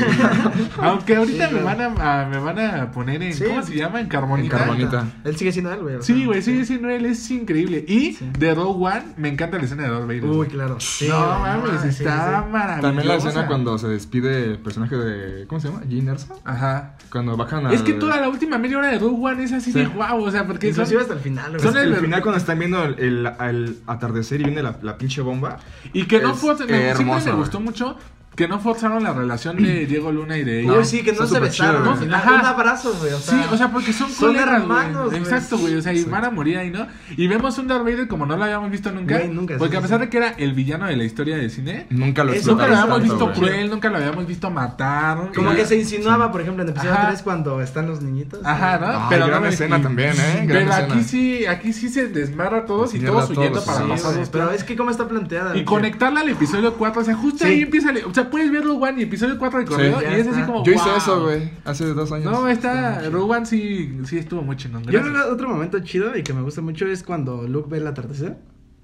[0.78, 3.44] Aunque ahorita Sí, me, van a, a- me van a poner en, Sí.
[3.44, 4.00] ¿cómo se llama?
[4.00, 4.56] En Carbonita.
[4.56, 5.06] En Carbonita.
[5.24, 5.96] Él sigue siendo él, güey.
[5.96, 7.84] o Sí, güey, sigue siendo él, es increíble.
[7.88, 8.30] Y Sí.
[8.38, 10.24] de Rogue One, me encanta la escena de Darth Vader.
[10.24, 10.78] Uy, claro.
[10.78, 12.80] Sí, no mames, sí, está sí, maravillosa.
[12.80, 15.46] También la escena cuando se despide el personaje de.
[15.48, 15.82] ¿Cómo se llama?
[15.88, 16.40] Jean Erso.
[16.44, 16.94] Ajá.
[17.10, 17.72] Cuando bajan a.
[17.72, 19.78] Es que toda la última media hora de Rogue One es así Sí.
[19.80, 20.82] de guau, o sea, porque son...
[20.84, 24.40] Inclusive hasta el final, son el el- final cuando están viendo el, el- el atardecer
[24.40, 25.58] y viene la, la pinche bomba.
[25.92, 26.54] Y que no fue...
[26.68, 27.96] hermoso, me gustó mucho
[28.34, 30.72] que no forzaron la relación de Diego Luna y de ella.
[30.78, 31.82] Uy, sí, que no se besaron.
[31.82, 32.02] chido, ¿no?
[32.02, 32.14] Un
[32.46, 33.12] abrazo, güey.
[33.12, 35.18] O sea, Sí, o sea, porque son, son colegas, hermanos, güey.
[35.22, 35.74] Exacto, güey.
[35.76, 36.08] O sea, y Sí.
[36.08, 36.86] van a morir ahí, ¿no?
[37.16, 39.18] Y vemos un Darth Vader como no lo habíamos visto nunca.
[39.18, 40.04] Güey, nunca, porque sí, a pesar sí.
[40.06, 42.88] de que era el villano de la historia del cine, Nunca lo nunca lo habíamos
[42.88, 43.34] tanto, visto güey.
[43.38, 45.30] cruel, nunca lo habíamos visto matar.
[45.34, 47.08] Como que se insinuaba, por ejemplo, en episodio Ajá.
[47.08, 48.40] 3 cuando están los niñitos.
[48.44, 48.86] Ajá, ¿no?
[48.86, 50.44] Ay, pero gran no, escena y- también, ¿eh?
[50.46, 54.12] Gran Pero aquí sí, aquí sí se desmarra a todos y todos huyendo para pasar
[54.32, 55.56] pero es que cómo está planteada.
[55.56, 58.94] Y conectarla al episodio 4, o sea, justo ahí empieza, el- sea, puedes ver One
[59.00, 60.06] y episodio 4 de corrido Sí.
[60.10, 60.46] y es así está.
[60.46, 60.96] como, Yo hice wow.
[60.96, 62.32] eso, güey, hace dos años.
[62.32, 64.82] No, está, One sí, sí estuvo muy chingón.
[64.84, 67.78] Yo creo que otro momento chido y que me gusta mucho es cuando Luke ve
[67.78, 68.36] el atardecer.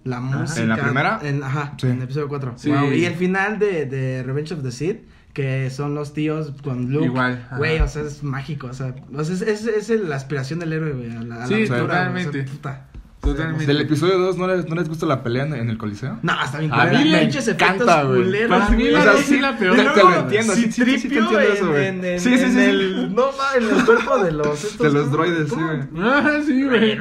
[0.05, 0.63] La música.
[0.63, 1.19] ¿En la primera?
[1.23, 1.87] En, ajá, Sí.
[1.89, 2.55] en episodio 4.
[2.57, 2.71] Sí.
[2.95, 5.01] Y el final de, de Revenge of the Sith,
[5.35, 7.07] que son los tíos con Luke.
[7.07, 7.47] Igual.
[7.59, 8.69] Güey, o sea, es mágico.
[8.69, 11.11] O sea, o sea, es, es, es la aspiración del héroe, güey.
[11.15, 12.43] A la, a la Sí, o sea, totalmente.
[12.45, 12.87] puta.
[13.21, 13.67] Totalmente.
[13.67, 16.19] Del episodio 2, ¿no les, ¿no les gusta la pelea en, en el Coliseo?
[16.23, 16.99] No, está bien A culera.
[17.05, 18.23] mí me encanta, efectos güey.
[18.23, 19.77] culeros, Para mí la O sea, dos sí, la peor.
[19.77, 21.87] te- lo entiendo, sí, sí, sí, sí, te entiendo eso, en- güey.
[21.87, 22.61] en- en- Sí, sí, en sí.
[22.61, 23.25] el- No,
[23.57, 24.65] en el cuerpo de los...
[24.65, 25.17] estos, De los ¿cómo?
[25.17, 25.81] droides, sí, güey.
[26.05, 26.99] Ah, sí, güey.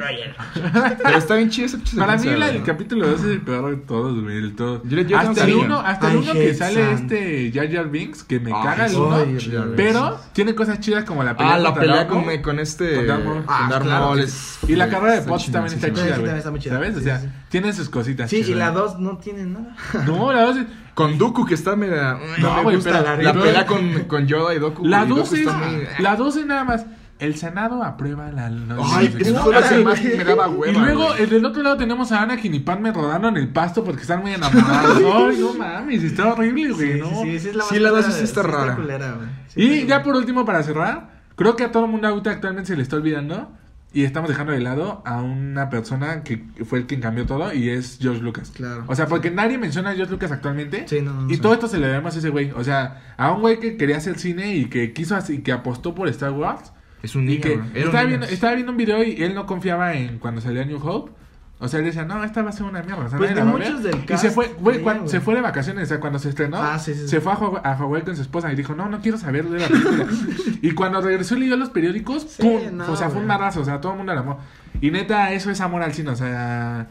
[1.02, 3.76] Pero está bien chido ese pinche Para mí el capítulo 2 es el peor de
[3.76, 4.82] todos, güey, el todo.
[5.16, 5.64] Hasta el cariño.
[5.64, 8.86] uno, hasta el I uno que hate sale este Jar Jar Binks, que me caga
[8.86, 8.96] el sí.
[8.96, 12.58] uno, Ay, Jar Jar pero tiene cosas chidas como la pelea Ah, la pelea con,
[12.58, 12.94] este.
[12.96, 13.44] Con Darth Maul.
[13.46, 14.26] Ah, Maul
[14.66, 16.07] Y la carrera de Potts también está chingoncísima.
[16.08, 16.74] Chida, Sí, también está muy chida.
[16.74, 16.96] ¿Sabes?
[16.96, 18.58] O sea, tiene sus cositas Sí, y chidas.
[18.58, 19.76] la 2 no tiene nada.
[20.06, 20.66] No, la 2 es...
[20.94, 22.18] Con Dooku que está mira.
[22.38, 24.84] No, me güey, gusta pero- la La pero- pelea con, con Yoda y Dooku.
[24.84, 26.86] La y Dooku 12 es, muy- la 12 nada más.
[27.20, 28.48] El Senado aprueba la.
[28.48, 30.72] no, Ay, no eso fue que más me daba hueva.
[30.72, 31.26] Y luego, güey.
[31.26, 34.34] del otro lado tenemos a Anakin y Padme rodando en el pasto porque están muy
[34.34, 34.98] enamorados.
[35.28, 37.22] Ay, no mames, está horrible, güey, Sí, ¿no?
[37.24, 38.76] sí, sí, es la Sí, la dos sí está rara.
[38.76, 39.16] culera,
[39.56, 42.76] Y ya por último, para cerrar, creo que a todo el mundo ahorita actualmente se
[42.76, 43.50] le está olvidando
[43.92, 47.70] y estamos dejando de lado a una persona que fue el quien cambió todo y
[47.70, 48.50] es George Lucas.
[48.54, 48.84] Claro.
[48.86, 50.86] O sea, porque nadie menciona a George Lucas actualmente.
[50.86, 52.50] Sí, no, no, y todo esto se le debemos a ese güey.
[52.52, 55.94] O sea, a un güey que quería hacer cine y que quiso así, que apostó
[55.94, 56.72] por Star Wars.
[57.02, 57.68] Es un Y niño, que güey.
[57.74, 58.08] Era un estaba, niño.
[58.08, 61.12] viendo, estaba viendo un video y él no confiaba en cuando salía New Hope.
[61.60, 63.06] O sea, él decía, no, esta va a ser una mierda.
[63.06, 63.68] O sea, Pues de la va a ver".
[63.72, 66.28] muchos del Y se fue, güey, cuando- se fue de vacaciones, o sea, cuando se
[66.28, 67.08] estrenó, Ah, sí, sí, sí.
[67.08, 69.66] se fue a, Hawái con su esposa y dijo, no, no quiero saber de la
[69.66, 70.06] película.
[70.62, 72.60] y cuando regresó y leyó los periódicos, ¡pum!
[72.76, 74.38] no, o sea, fue un marrazo, o sea, todo el mundo la amó.
[74.80, 76.86] Y neta, eso es amor al cine, o sea,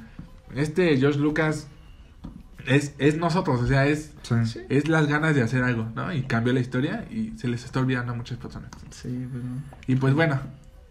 [0.54, 1.68] este George Lucas
[2.66, 4.12] es, es nosotros, o sea, es,
[4.68, 6.12] es las ganas de hacer algo, ¿no?
[6.12, 8.70] Y cambió la historia y se les está olvidando a muchas personas.
[8.90, 9.62] Sí, pues no.
[9.88, 10.42] Y pues bueno,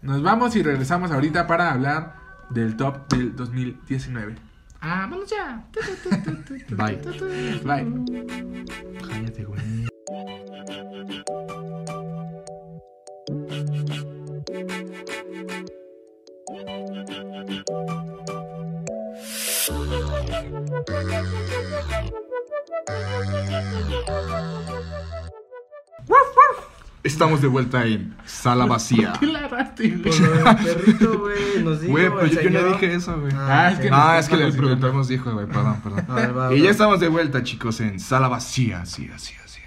[0.01, 2.16] nos vamos y regresamos ahorita para hablar
[2.49, 4.35] del top del 2019.
[4.81, 5.65] Ah, vamos ya.
[6.69, 6.97] Bye.
[7.63, 7.85] Bye.
[9.07, 9.87] Cállate, güey.
[27.07, 29.13] Estamos de vuelta en Sala Vacía.
[29.19, 30.03] ¿Qué la agarraste, güey?
[30.43, 33.33] Por perrito, güey, nos dijo Güey, pero el yo, yo no dije eso, güey.
[33.35, 36.05] Ah, es que Ah, nos es que el estamos productor nos dijo, güey, perdón, perdón.
[36.09, 36.65] A ver, va, Y va.
[36.65, 39.59] ya estamos de vuelta, chicos, en Sala Vacía, así, así, así.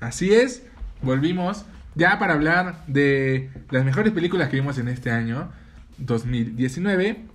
[0.00, 0.64] Así es,
[1.02, 5.50] volvimos ya para hablar de las mejores películas que vimos en este año,
[5.98, 7.26] 2019.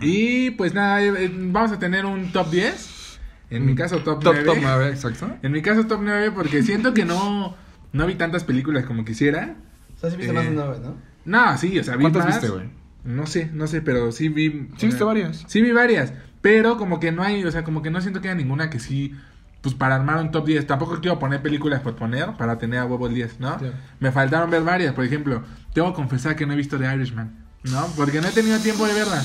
[0.00, 3.18] Y pues nada, eh, eh, vamos a tener un top 10.
[3.50, 4.24] En mi caso, top, Mm.
[4.24, 4.44] Top, 9.
[4.46, 5.30] top 9, exacto.
[5.42, 7.54] En mi caso, top 9 porque siento que no,
[7.94, 9.56] no vi tantas películas como quisiera.
[9.96, 10.96] O sea, sí viste Eh, más de nueve, ¿no?
[11.24, 12.34] No, sí, o sea, vi ¿Cuántas más.
[12.40, 12.68] viste, güey?
[13.04, 14.68] No sé, no sé, pero sí vi.
[14.76, 15.44] Sí, viste eh, varias.
[15.46, 18.28] Sí vi varias, pero como que no hay, o sea, como que no siento que
[18.28, 19.14] haya ninguna que sí,
[19.62, 20.66] pues para armar un top 10.
[20.66, 23.56] Tampoco quiero poner películas por poner para tener a huevo el 10, ¿no?
[23.56, 23.74] Claro.
[24.00, 27.32] Me faltaron ver varias, por ejemplo, tengo que confesar que no he visto The Irishman,
[27.62, 27.86] ¿no?
[27.96, 29.22] Porque no he tenido tiempo de verla.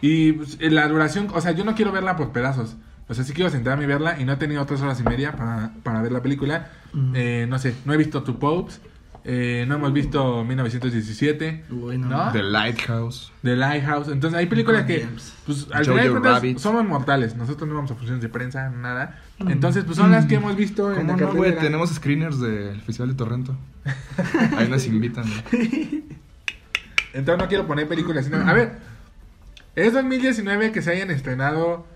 [0.00, 2.76] Y pues, la duración, o sea, yo no quiero verla por pedazos.
[3.08, 5.32] O sea, sí quiero sentarme y verla y no he tenido tres horas y media
[5.32, 6.70] para, para ver la película.
[7.14, 8.80] Eh, no sé, no he visto Two Popes.
[9.24, 11.64] eh, no hemos visto 1917.
[11.70, 12.08] Uy, no.
[12.08, 12.32] ¿no?
[12.32, 13.32] The Lighthouse.
[13.42, 14.08] The Lighthouse.
[14.08, 15.06] Entonces hay películas que,
[15.46, 17.36] pues, al final somos mortales.
[17.36, 19.20] Nosotros no vamos a funciones de prensa, nada.
[19.38, 21.54] Entonces, pues son las que hemos visto en ¿Cómo la no.
[21.60, 23.56] Tenemos screeners del Festival de Torrento.
[24.56, 26.04] Ahí nos invitan, güey.
[27.14, 28.24] Entonces no quiero poner películas.
[28.24, 28.78] sino- A ver,
[29.76, 31.86] es 2019 que se hayan estrenado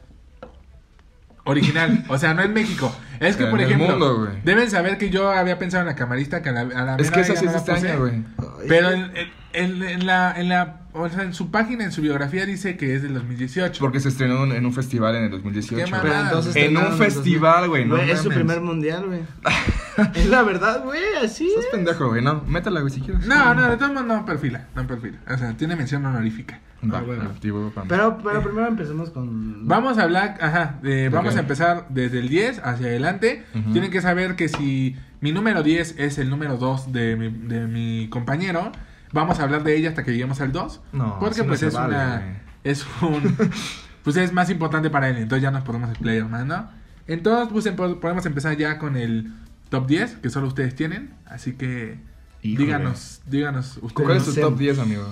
[1.46, 2.04] original.
[2.08, 2.94] o sea, no en México.
[3.18, 6.42] Es que, En por ejemplo, mundo, deben saber que yo había pensado en la camarista
[6.42, 8.24] que a la, a la Es que esa sí no es año, güey.
[8.68, 12.44] Pero en, en- en la, en la, o sea, en su página, en su biografía
[12.44, 13.80] dice que es del 2018.
[13.80, 15.82] Porque se estrenó en un festival en el 2018.
[15.82, 16.02] Qué güey.
[16.02, 19.20] Pero entonces En un festival, güey, no Es su primer mundial, güey.
[20.14, 21.48] es la verdad, güey, así.
[21.48, 22.22] Estás pendejo, güey.
[22.22, 23.26] No, métela, güey, si quieres.
[23.26, 25.18] No, no, de todos modos no perfila, no perfila.
[25.26, 26.60] O sea, tiene mención honorífica.
[26.84, 27.22] Va, Ah, bueno.
[27.24, 27.88] activo, pam.
[27.88, 29.66] Pero, pero primero empecemos con...
[29.66, 33.44] Vamos a hablar, ajá, de- vamos a empezar desde el 10 hacia adelante.
[33.72, 37.66] Tienen que saber que si mi número 10 es el número 2 de mi, de
[37.66, 38.70] mi compañero,
[39.12, 40.80] vamos a hablar de ella hasta que lleguemos al 2.
[40.92, 42.40] No, porque no pues se es vale, una...
[42.62, 43.36] Es un...
[44.04, 46.68] pues es más importante para él, entonces ya nos podemos explayar más, ¿no?
[47.08, 49.32] Entonces, pues empo- podemos empezar ya con el
[49.70, 51.14] top 10, que solo ustedes tienen.
[51.24, 51.98] Así que...
[52.42, 52.64] Híjole.
[52.66, 53.92] Díganos, díganos ustedes.
[53.94, 55.04] ¿Cuál es tu top 10, amigo?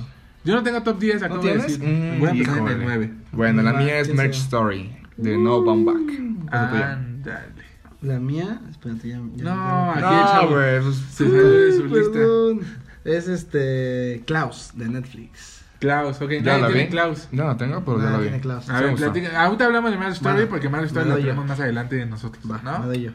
[0.45, 1.79] Yo no tengo top 10, acabo ¿No de tienes?
[1.81, 1.83] decir.
[1.89, 2.73] Mm, Voy a empezar en híjole.
[2.75, 3.15] el 9.
[3.33, 4.37] Bueno, la Va, mía es ¿quién Merch?
[4.37, 6.53] Story de No Bound Back.
[6.53, 7.65] Ándale.
[8.03, 8.61] La mía...
[8.71, 9.19] Espérate, ya...
[9.35, 10.81] ya- No, aquí el chavo güey.
[10.83, 12.13] pues, se salió de su Ay, lista.
[12.13, 12.61] perdón.
[13.05, 14.23] Es este...
[14.27, 15.63] Klaus, de Netflix.
[15.81, 16.91] Klaus, ok, Ya la tiene vi.
[16.91, 17.29] Klaus.
[17.33, 18.25] No la tengo, pero ya la vi.
[18.25, 18.69] tiene Klaus.
[18.69, 21.17] A ver, platica- ahorita hablamos de Mario Story Bueno, porque Mario Story yo.
[21.17, 22.87] tenemos más adelante de nosotros, Va, ¿no?
[22.87, 23.11] doy yo.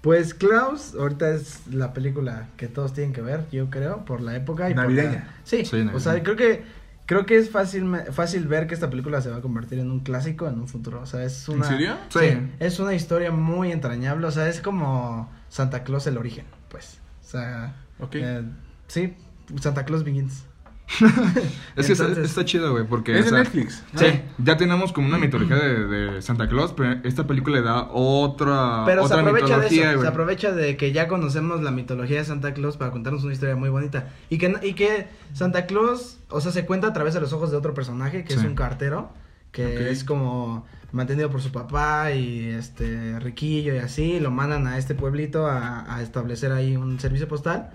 [0.00, 4.36] Pues Klaus, ahorita es la película que todos tienen que ver, yo creo, por la
[4.36, 5.10] época y por Navideña.
[5.12, 6.00] la- Sí, Sí, o navideña.
[6.00, 6.62] sea, creo que
[7.06, 10.00] creo que es fácil fácil ver que esta película se va a convertir en un
[10.00, 11.96] clásico en un futuro, o sea, es una ¿En serio?
[12.10, 12.50] Sí, Sí.
[12.60, 17.00] es una historia muy entrañable, o sea, es como Santa Claus el origen, pues.
[17.26, 18.14] O sea, Ok.
[18.16, 18.42] eh,
[18.86, 19.14] sí,
[19.60, 20.44] Santa Claus Begins.
[21.76, 23.18] Es que está- Entonces- está chido, güey, porque...
[23.18, 23.84] es o de Netflix.
[23.92, 24.00] ¿no?
[24.00, 24.06] Sí,
[24.38, 28.82] ya tenemos como una mitología de, de Santa Claus, pero esta película le da otra,
[28.86, 32.18] Pero se otra aprovecha de mitología, eso, se aprovecha de que ya conocemos la mitología
[32.18, 34.08] de Santa Claus para contarnos una historia muy bonita.
[34.30, 37.50] Y que, y que Santa Claus, o sea, se cuenta a través de los ojos
[37.50, 39.10] de otro personaje, que es un cartero,
[39.52, 44.66] que es como mantenido por su papá y este riquillo y así, y lo mandan
[44.66, 47.70] a este pueblito a, a establecer ahí un servicio postal.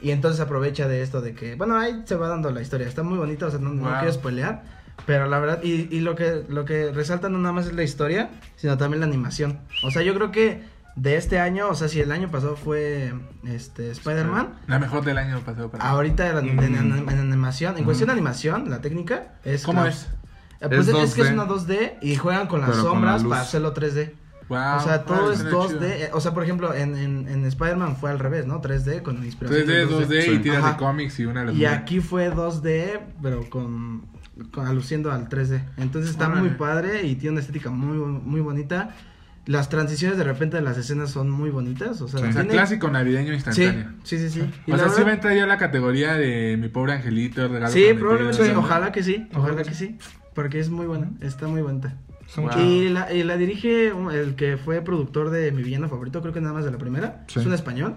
[0.00, 3.02] Y entonces aprovecha de esto de que, bueno, ahí se va dando la historia, está
[3.02, 3.98] muy bonita, o sea, no, no Wow.
[4.00, 4.62] quiero spoilear,
[5.06, 7.82] pero la verdad, y, y lo que lo que resalta no nada más es la
[7.82, 9.58] historia, sino también la animación.
[9.84, 10.62] O sea, yo creo que
[10.96, 13.12] de este año, o sea, si el año pasado fue
[13.46, 17.08] este Spider-Man, La mejor del año pasado para ahorita en, en- en- Mm.
[17.10, 19.94] en animación, en cuestión de animación, la técnica es ¿Cómo Klaus.
[19.96, 20.08] es?
[20.62, 21.32] Eh, Pues Es es, que es 2D.
[21.34, 23.30] una 2D y juegan con las Pero con sombras la luz.
[23.30, 24.12] para hacerlo 3D.
[24.48, 25.68] Wow, o sea, todo es suena 2D.
[25.68, 25.82] chido.
[25.84, 28.60] eh, O sea, por ejemplo, en, en, en Spider-Man fue al revés, ¿no?
[28.62, 29.64] 3D con inspiración.
[29.66, 30.38] 3D, del 2D y Sí.
[30.38, 30.72] tiras Ajá.
[30.72, 31.72] de cómics y una Y locura.
[31.72, 34.06] aquí fue 2D, pero con,
[34.52, 35.62] con aluciendo al 3D.
[35.78, 36.42] Entonces está Órale.
[36.42, 38.94] muy padre y tiene una estética muy muy bonita.
[39.46, 42.26] Las transiciones de repente de las escenas son muy bonitas, o sea, Sí.
[42.32, 43.92] Tiene- clásico navideño Sí, instantáneo.
[44.02, 44.40] sí, sí, sí.
[44.66, 47.46] Y o sea, sí verdad- va a entrar ya la categoría de mi pobre angelito,
[47.46, 49.98] regalo Sí, probablemente sí, ojalá que sí, ojalá Ojalá que sí,
[50.34, 51.94] porque es muy buena, está muy bonita.
[52.36, 52.50] Wow.
[52.60, 56.40] Y la, y la dirige el que fue productor de mi villano favorito, creo que
[56.40, 57.38] nada más de la primera, Sí.
[57.40, 57.96] es un español.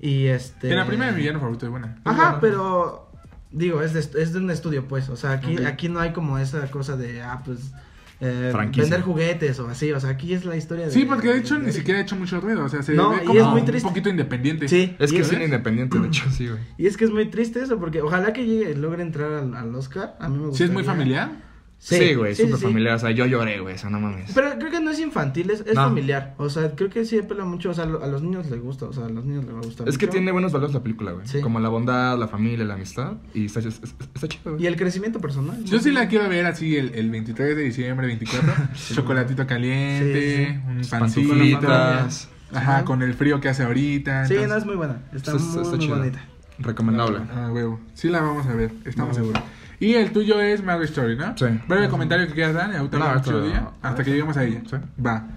[0.00, 1.98] Y este En la primera mi villano favorito es buena.
[2.04, 3.10] Ajá, pero
[3.50, 5.08] digo, es de, es de un estudio, pues.
[5.08, 7.72] O sea, aquí, aquí no hay como esa cosa de, ah, pues,
[8.20, 9.92] eh, vender juguetes o así.
[9.92, 10.90] O sea, aquí es la historia de.
[10.92, 12.64] Sí, porque de hecho de- ni siquiera ha hecho mucho ruido.
[12.64, 13.88] O sea, se No, ve y como es muy un triste.
[13.88, 14.68] poquito independiente.
[14.68, 16.60] Sí, Es que es cine independiente, de hecho, sí, güey.
[16.78, 19.74] Y es que es muy triste eso, porque ojalá que llegue, logre entrar al, al
[19.74, 20.16] Oscar.
[20.20, 20.58] A mí me gusta.
[20.58, 21.47] Sí, es muy familiar.
[21.80, 22.66] Sí, güey, sí, súper sí, sí.
[22.66, 22.96] familiar.
[22.96, 24.32] O sea, yo lloré, güey, o sea, no mames.
[24.34, 25.84] Pero creo que no es infantil, es, es No.
[25.84, 26.34] familiar.
[26.36, 27.70] O sea, creo que sí apela mucho.
[27.70, 28.86] O sea, a los niños les gusta.
[28.86, 29.88] O sea, a los niños les va a gustar.
[29.88, 31.26] Es que tiene buenos valores la película, güey.
[31.28, 31.40] Sí.
[31.40, 33.12] Como la bondad, la familia, la amistad.
[33.32, 34.64] Y está, es- es- está chido, güey.
[34.64, 35.62] Y el crecimiento personal.
[35.64, 38.52] Yo sí la quiero ver así el, el 23 de diciembre, 24.
[38.94, 40.60] Chocolatito caliente, Sí, sí.
[40.68, 42.28] un pantuflitas.
[42.52, 44.26] Ajá, con el frío que hace ahorita.
[44.26, 45.02] Sí, entonces- no es muy buena.
[45.14, 45.96] Está, Está- muy, está muy chida.
[45.96, 46.24] bonita.
[46.58, 47.18] Recomendable.
[47.32, 47.78] Ah, huevo.
[47.94, 49.22] Sí la vamos a ver, estamos No.
[49.24, 49.42] seguros.
[49.80, 51.36] Y el tuyo es Marvel Story, ¿no?
[51.36, 51.46] Sí.
[51.68, 54.62] Breve comentario que quieras dar, ahorita No, otro día, hasta que lleguemos a ella.
[54.68, 54.76] Sí.
[55.04, 55.28] Va.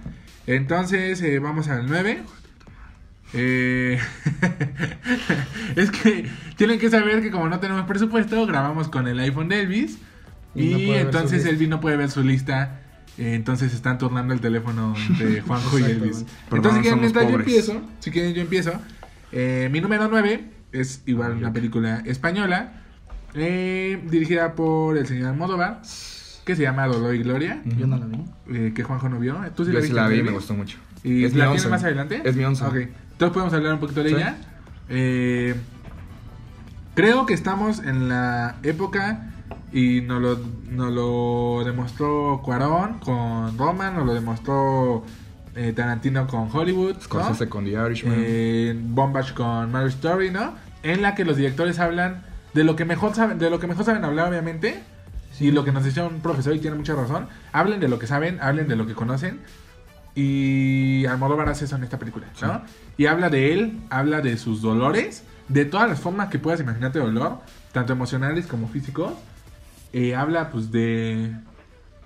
[0.46, 2.22] Entonces, eh, vamos al 9.
[3.34, 3.98] Eh,
[5.76, 9.60] es que tienen que saber que como no tenemos presupuesto, grabamos con el iPhone de
[9.60, 9.98] Elvis.
[10.54, 11.46] Y Y, no entonces.
[11.46, 12.80] Elvis no puede ver su lista.
[13.18, 16.24] eh, entonces están turnando el teléfono entre Juanjo y Elvis.
[16.50, 18.72] Perdón, entonces, si quieren, mientras yo empiezo, si quieren, yo empiezo.
[19.30, 22.81] Eh, mi número 9 es igual una película española.
[23.34, 25.80] Eh, dirigida por el señor Almodóvar.
[26.44, 27.62] Que se llama Dolor y Gloria.
[27.64, 28.18] Yo no la vi.
[28.52, 29.36] eh, que Juanjo no vio.
[29.54, 30.30] ¿Tú sí Yo la sí viste, la vi, Elvis?
[30.32, 30.76] me gustó mucho.
[31.04, 31.62] ¿Y Es mi la once.
[31.62, 32.20] tienes más adelante?
[32.24, 32.64] Es mi once.
[32.64, 32.74] Ok.
[32.74, 34.14] Entonces podemos hablar un poquito de Sí.
[34.16, 34.36] ella.
[34.88, 35.54] Eh,
[36.94, 39.28] creo que estamos en la época
[39.72, 40.40] y nos lo,
[40.70, 45.04] nos lo demostró Cuarón con Roma, nos lo demostró
[45.54, 47.00] eh, Tarantino con Hollywood, ¿no?
[47.00, 48.14] Scorsese con The Irishman.
[48.18, 50.54] eh, Bombach con Mary Story, ¿no?
[50.82, 52.22] En la que los directores hablan
[52.54, 54.82] de lo que mejor saben, de lo que mejor saben hablar, obviamente.
[55.40, 57.26] Y lo que nos decía un profesor y tiene mucha razón.
[57.52, 59.40] Hablen de lo que saben, hablen de lo que conocen.
[60.14, 62.62] Y Almodóvar hace eso en esta película, ¿no?
[62.98, 66.98] Y habla de él, habla de sus dolores, de todas las formas que puedas imaginarte
[66.98, 67.38] de dolor,
[67.72, 69.14] tanto emocionales como físicos.
[69.94, 71.32] Eh, habla pues de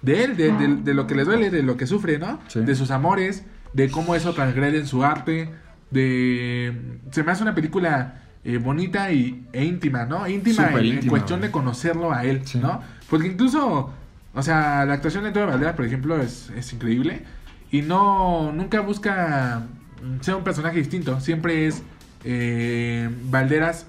[0.02, 2.38] de él, de, de- de lo que le duele, de lo que sufre, ¿no?
[2.46, 2.60] Sí.
[2.60, 5.50] De sus amores, de cómo eso transgrede en su arte,
[5.90, 6.98] de...
[7.10, 10.24] Se me hace una película eh, bonita y, e íntima, ¿no?
[10.28, 11.48] Íntima en, cuestión güey.
[11.48, 12.58] de conocerlo a él, Sí.
[12.58, 12.80] ¿no?
[13.10, 13.90] Porque incluso,
[14.32, 17.24] o sea, la actuación de Antonio Banderas, por ejemplo, es, es increíble.
[17.72, 19.62] Y no, nunca busca
[20.00, 21.18] mm, ser un personaje distinto.
[21.18, 21.82] Siempre es
[22.22, 23.86] eh, Valderas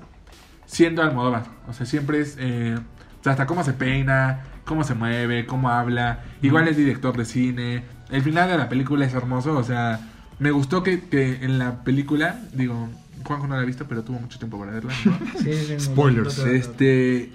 [0.65, 1.43] siendo Almodóvar.
[1.67, 2.79] O sea, siempre es eh,
[3.23, 6.23] hasta cómo se peina, cómo se mueve, cómo habla.
[6.41, 7.83] Igual es director de cine.
[8.09, 9.55] El final de la película es hermoso.
[9.55, 9.99] O sea,
[10.39, 12.89] me gustó que, que en la película, digo,
[13.23, 14.93] Juanjo no la ha visto, pero tuvo mucho tiempo para verla.
[15.06, 15.17] ¿no?
[15.43, 16.38] Sí, Spoilers.
[16.39, 17.32] Este.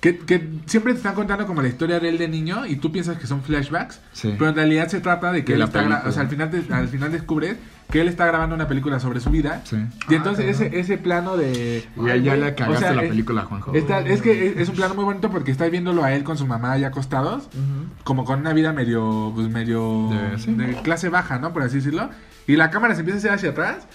[0.00, 2.92] Que, que siempre te están contando como la historia de él de niño y tú
[2.92, 4.34] piensas que son flashbacks, Sí.
[4.38, 6.88] pero en realidad se trata de que De él está o sea, al final, al
[6.88, 7.56] final descubres
[7.90, 9.76] que él está grabando una película sobre su vida Sí.
[10.10, 10.80] y entonces Ah, ese, cabrón.
[10.80, 11.84] ese plano de...
[11.96, 13.74] Y ahí ya le cagaste o sea, la es- película, Juanjo.
[13.74, 16.36] está- es que es, es un plano muy bonito porque estás viéndolo a él con
[16.36, 17.48] su mamá ya acostados,
[18.04, 20.52] como con una vida medio, pues medio De- sí.
[20.54, 21.52] de clase baja, ¿no?
[21.54, 22.10] Por así decirlo.
[22.48, 23.88] Y la cámara se empieza a hacer hacia atrás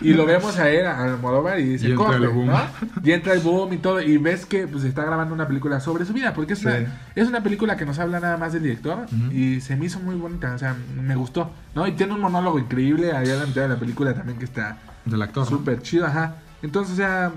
[0.00, 2.46] y lo vemos a él, a Almodóvar, y dice, Y entra el boom.
[2.46, 2.60] ¿no?
[3.04, 6.04] Y entra el boom y todo, y ves que pues está grabando una película sobre
[6.04, 6.66] su vida, porque es, Sí.
[6.66, 10.00] una, es una película que nos habla nada más del director, y se me hizo
[10.00, 11.86] muy bonita, o sea, me gustó, ¿no?
[11.86, 14.78] Y tiene un monólogo increíble allá a la mitad de la película también que está
[15.04, 15.44] Del actor.
[15.44, 15.58] ¿no?
[15.58, 16.34] súper chido, ajá.
[16.62, 17.30] Entonces, o sea,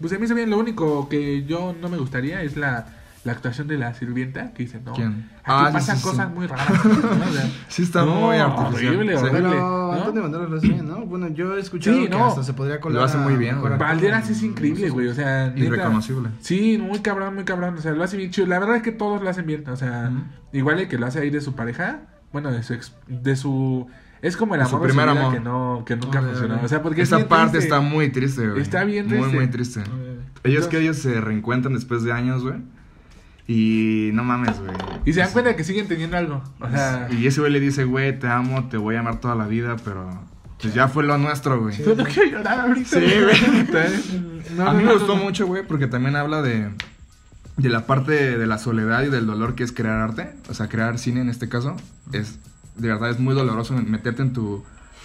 [0.00, 2.86] pues se me hizo bien, lo único que yo no me gustaría es la,
[3.24, 5.30] la actuación de la sirvienta, que dice, no, ¿Quién?
[5.38, 6.08] aquí Ah, sí, pasan sí, sí.
[6.08, 6.90] cosas muy raras, ¿no?
[6.90, 8.94] O sea, Sí, está No, muy artificial.
[8.96, 9.24] horrible, Sí.
[9.24, 9.48] horrible.
[9.50, 9.92] Pero ¿no?
[9.92, 11.06] Antonio Banderas lo hace bien, ¿no?
[11.06, 12.26] Bueno, yo he escuchado Sí, que no.
[12.26, 12.98] hasta se podría colar.
[12.98, 13.78] Lo hace muy bien, güey.
[13.78, 15.60] Valderas es increíble, güey, o sea, neta.
[15.60, 16.30] Irreconocible.
[16.40, 18.46] Sí, muy cabrón, muy cabrón, o sea, lo hace bien chido.
[18.48, 20.10] La verdad es que todos lo hacen bien, o sea,
[20.52, 22.00] igual el que lo hace ahí de su pareja,
[22.32, 23.86] bueno, de su ex- de su
[24.20, 25.34] es como el amor su de su primer vida amor.
[25.34, 27.68] que no que nunca funcionó, o sea, porque es Esa parte triste.
[27.68, 28.62] está muy triste, güey.
[28.62, 29.36] Está bien Muy, triste.
[29.36, 29.80] muy triste.
[29.80, 32.56] Eh, Ellos que ellos se reencuentran después de años, güey.
[33.46, 34.72] Y no mames, güey.
[35.04, 37.60] Y se dan cuenta de que siguen teniendo algo, o sea, Y ese güey le
[37.60, 40.08] dice, güey, te amo, te voy a amar toda la vida, pero
[40.62, 41.76] pues ya fue lo nuestro, güey.
[41.76, 43.00] yo no quiero llorar ahorita.
[43.00, 43.66] Sí, güey.
[44.56, 46.70] No, a mí no, me gustó mucho, güey, porque también habla de,
[47.56, 50.32] de la parte de la soledad y del dolor que es crear arte.
[50.48, 51.76] O sea, crear cine en este caso.
[52.12, 52.38] Es,
[52.76, 54.64] de verdad, es muy doloroso meterte en tu...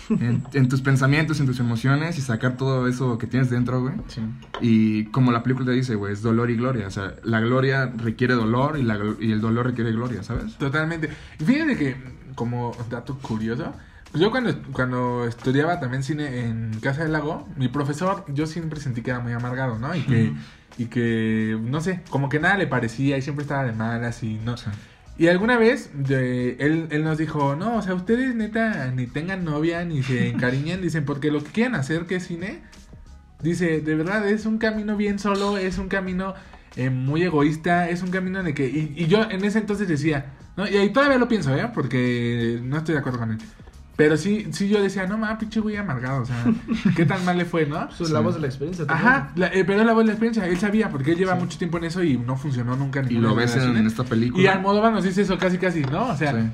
[0.09, 3.95] En, en tus pensamientos, en tus emociones y sacar todo eso que tienes dentro, güey.
[4.07, 4.21] Sí.
[4.61, 6.87] Y como la película te dice, güey, es dolor y gloria.
[6.87, 10.57] O sea, la gloria requiere dolor y, la, y el dolor requiere gloria, ¿sabes?
[10.57, 11.09] Totalmente.
[11.39, 11.95] Y fíjate que,
[12.35, 13.73] como dato curioso,
[14.11, 18.79] pues yo cuando, cuando estudiaba también cine en Casa del Lago, mi profesor, yo siempre
[18.79, 19.93] sentí que era muy amargado, ¿no?
[19.95, 20.33] Y que,
[20.77, 24.35] y que no sé, como que nada le parecía y siempre estaba de malas y
[24.35, 24.53] no.
[24.53, 24.71] O sea,
[25.17, 29.43] Y alguna vez de- él, él nos dijo, no, o sea, ustedes neta ni tengan
[29.43, 32.61] novia ni se encariñen, dicen, porque lo que quieren hacer que es cine,
[33.41, 36.33] dice, de verdad es un camino bien solo, es un camino
[36.75, 38.67] eh, muy egoísta, es un camino en el que...
[38.67, 40.67] Y, y yo en ese entonces decía, ¿no?
[40.67, 41.69] Y ahí todavía lo pienso, ¿eh?
[41.73, 43.37] Porque no estoy de acuerdo con él.
[43.97, 46.45] Pero sí, sí yo decía, no mames, pinche güey amargado, o sea,
[46.95, 47.89] ¿qué tan mal le fue, no?
[47.97, 48.85] Pues la voz de la experiencia.
[48.85, 49.07] también.
[49.07, 51.57] Ajá, la- eh, pero la voz de la experiencia, él sabía, porque él lleva mucho
[51.57, 53.01] tiempo en eso y no funcionó nunca.
[53.01, 53.87] y ninguna lo ves en, ¿eh?
[53.87, 54.41] esta película.
[54.43, 56.09] Y Almodóvar nos dice eso casi casi, ¿no?
[56.09, 56.47] O sea, Sí.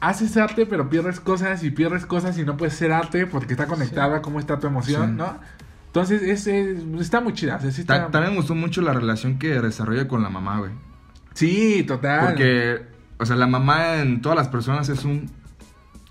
[0.00, 3.66] haces arte pero pierdes cosas y pierdes cosas y no puedes ser arte porque está
[3.66, 5.16] conectada a cómo está tu emoción, Sí.
[5.16, 5.38] ¿no?
[5.86, 7.56] Entonces, es, es- está muy chida.
[7.56, 10.28] o sea, sí, Ta- está- También me gustó mucho la relación que desarrolla con la
[10.28, 10.72] mamá, güey.
[11.32, 12.26] Sí, total.
[12.26, 12.82] Porque,
[13.18, 15.30] o sea, la mamá en todas las personas es un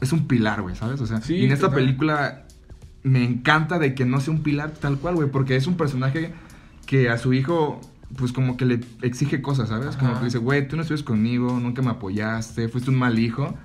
[0.03, 1.01] es un pilar, güey, ¿sabes?
[1.01, 1.83] O sea, Sí, y en esta total.
[1.83, 2.45] película
[3.03, 6.33] me encanta de que no sea un pilar tal cual, güey, porque es un personaje
[6.85, 7.81] que a su hijo
[8.17, 9.95] pues como que le exige cosas, ¿sabes?
[9.97, 13.55] Como que dice, güey, tú no estuviste conmigo, nunca me apoyaste, fuiste un mal hijo.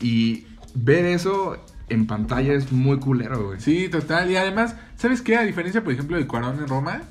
[0.00, 1.56] Y ver eso
[1.88, 3.60] en pantalla es muy culero, güey.
[3.60, 4.30] Sí, total.
[4.30, 5.36] Y además, ¿sabes qué?
[5.36, 7.02] A diferencia, por ejemplo, de Cuarón en Roma,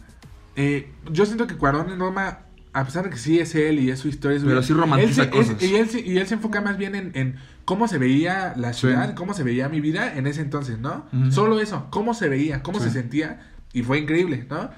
[0.56, 2.40] eh, yo siento que Cuarón en Roma,
[2.74, 5.24] a pesar de que sí es él y es su historia, es Pero sí romantiza
[5.24, 5.64] él se- es- cosas.
[5.64, 8.82] y, él, y él se enfoca más bien en, en cómo se veía la Sí.
[8.82, 11.06] ciudad, cómo se veía mi vida en ese entonces, ¿no?
[11.32, 12.86] Solo eso, cómo se veía, cómo Sí.
[12.86, 13.42] se sentía,
[13.74, 14.70] y fue increíble, ¿no?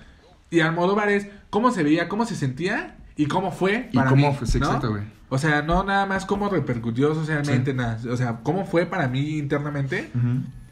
[0.50, 4.30] Y Almodóvar es cómo se veía, cómo se sentía y cómo fue Y para cómo
[4.32, 4.66] mí, fue, sí, ¿no?
[4.68, 5.04] exacto, güey.
[5.32, 8.00] O sea, no nada más cómo repercutió socialmente, nada.
[8.12, 10.10] O sea, cómo fue para mí internamente.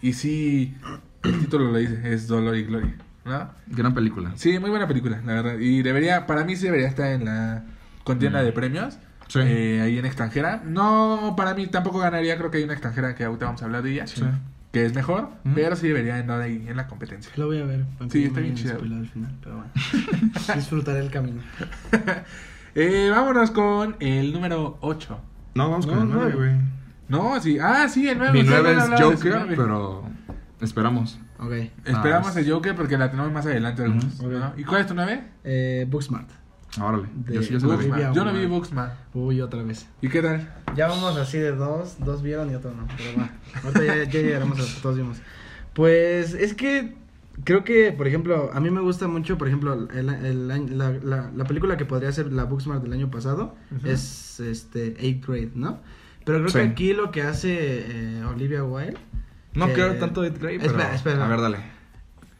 [0.01, 0.75] Y sí,
[1.23, 2.95] el título lo dice, es Dolor y Gloria,
[3.27, 3.49] ¿no?
[3.67, 4.31] Gran película.
[4.35, 5.57] Sí, muy buena película, la verdad.
[5.59, 7.63] Y debería, para mí sí debería estar en la
[8.03, 8.45] contienda Mm.
[8.45, 8.97] de premios.
[9.27, 9.39] Sí.
[9.43, 10.61] eh, ahí en extranjera.
[10.65, 13.84] No, para mí tampoco ganaría, creo que hay una extranjera que ahorita vamos a hablar
[13.84, 14.07] de ella.
[14.07, 14.23] Sí.
[14.71, 15.53] Que es mejor, Mm.
[15.53, 17.32] pero sí debería andar ahí en la competencia.
[17.36, 17.86] La voy a ver.
[18.09, 18.73] Sí, está bien chida.
[18.75, 19.71] al final, pero bueno.
[20.55, 21.41] Disfrutaré el camino.
[22.80, 25.19] Eh, vámonos con el número 8.
[25.55, 26.15] No, vamos No, con el no.
[26.15, 26.51] 9, güey.
[27.07, 27.57] No, sí.
[27.59, 28.34] Ah, sí, el 9.
[28.34, 30.03] Mi 9 es Joker, pero
[30.61, 31.17] esperamos.
[31.39, 31.51] Ok.
[31.85, 33.88] Esperamos el Joker porque la tenemos más adelante.
[33.88, 34.53] ¿no?
[34.57, 35.23] ¿Y cuál es tu 9?
[35.43, 36.29] Eh, Booksmart.
[36.81, 37.07] Órale.
[37.31, 37.88] Yo sí se lo vi.
[37.88, 38.15] Booksmart.
[38.15, 38.93] Yo no vi Booksmart.
[39.13, 39.88] Uy, otra vez.
[40.01, 40.47] ¿Y qué tal?
[40.75, 43.29] Ya vamos así de dos, dos vieron y otro no, pero.
[43.63, 45.17] Ahorita ya, ya llegaremos a los vimos.
[45.73, 46.95] Pues es que
[47.43, 50.57] creo que, por ejemplo, a mí me gusta mucho, por ejemplo, el, la,
[51.03, 55.51] la- la película que podría ser la Booksmart del año pasado es este Eighth Grade,
[55.55, 55.79] ¿no?
[56.25, 56.57] Pero creo Sí.
[56.59, 57.85] que aquí lo que hace
[58.19, 58.97] eh, Olivia Wilde,
[59.54, 60.72] No que- creo tanto de Grey, pero...
[60.72, 61.26] Espera, espera.
[61.26, 61.58] A ver, dale.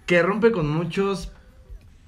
[0.06, 1.32] que rompe con muchos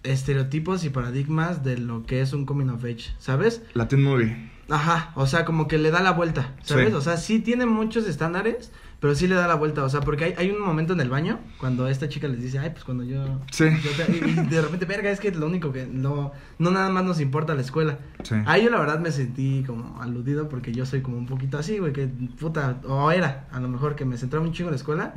[0.03, 3.61] estereotipos y paradigmas de lo que es un coming of age, ¿sabes?
[3.73, 4.49] Latin Movie.
[4.69, 6.89] Ajá, o sea, como que le da la vuelta, ¿sabes?
[6.89, 6.93] Sí.
[6.93, 10.25] O sea, sí tiene muchos estándares, pero sí le da la vuelta, o sea, porque
[10.25, 13.03] hay, hay un momento en el baño cuando esta chica les dice, ay, pues cuando
[13.03, 13.23] yo...
[13.51, 13.65] Sí.
[13.83, 17.03] yo te-" y, de repente, verga, es que lo único que no, no nada más
[17.05, 17.99] nos importa la escuela.
[18.23, 18.35] Sí.
[18.45, 21.77] Ahí yo la verdad me sentí como aludido porque yo soy como un poquito así,
[21.79, 24.77] güey, que puta, o era, a lo mejor que me centraba un chingo en la
[24.77, 25.13] escuela.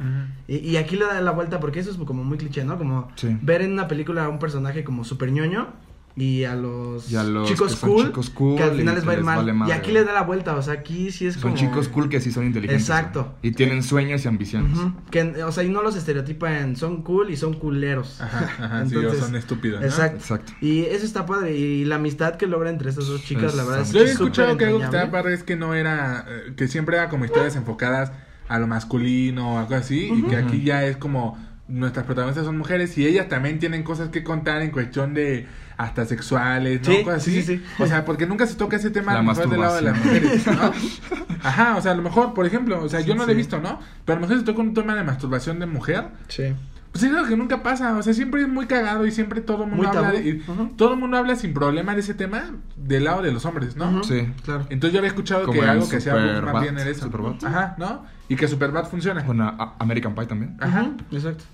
[0.47, 2.79] Y, y aquí le da la vuelta porque eso es como muy cliché, ¿no?
[2.79, 3.37] Como Sí.
[3.43, 5.69] ver en una película a un personaje como súper ñoño
[6.15, 8.95] y a los, Y a los chicos, que son cool, chicos cool que al final
[8.95, 9.47] les va a ir les mal.
[9.47, 9.95] vale y aquí güey.
[9.95, 11.55] le da la vuelta, o sea, aquí sí es Son como...
[11.57, 12.89] chicos cool que sí son inteligentes.
[12.89, 13.35] Exacto.
[13.43, 14.79] Y tienen sueños y ambiciones.
[15.11, 18.21] Que, o sea, y no los estereotipan, son cool y son culeros.
[18.21, 19.87] Ajá, ajá, sí, o son estúpidos, ¿no?
[19.87, 20.19] Exacto.
[20.19, 20.53] Exacto.
[20.61, 21.57] Y eso está padre.
[21.57, 24.13] Y la amistad que logra entre estas dos chicas, la verdad es que Yo súper
[24.13, 27.25] escuchado que algo que estaba padre es que no era, eh, que siempre era como
[27.25, 28.13] historias enfocadas
[28.49, 31.39] a lo masculino o algo así, y que aquí ya es como
[31.69, 35.47] nuestras protagonistas son mujeres y ellas también tienen cosas que contar en cuestión de
[35.77, 36.95] hasta sexuales, ¿no?
[36.95, 37.43] Sí, cosas así.
[37.43, 37.65] sí, sí.
[37.83, 40.47] O sea, porque nunca se toca ese tema La mejor del lado de las mujeres.
[40.47, 40.73] ¿no?
[41.43, 43.61] Ajá, o sea, a lo mejor, por ejemplo, o sea, yo no lo he visto,
[43.61, 43.81] ¿no?
[44.05, 46.55] Pero a lo mejor se toca un tema de masturbación de mujer, Sí.
[46.93, 49.65] pues es algo que nunca pasa, o sea, siempre es muy cagado y siempre todo
[49.65, 50.43] el mundo Muy habla de,
[50.77, 54.05] todo el mundo habla sin problema de ese tema del lado de los hombres, ¿no?
[54.05, 54.29] Sí.
[54.45, 54.67] Claro.
[54.71, 57.07] Entonces yo había escuchado Como que algo que hacía más bien era eso.
[57.07, 57.35] Superbad.
[57.45, 58.05] Ajá, ¿no?
[58.29, 59.25] Y que Superbad funciona.
[59.27, 60.57] Con a- American Pie también.
[60.61, 60.83] Ajá.
[60.83, 61.45] Ujú, Exacto.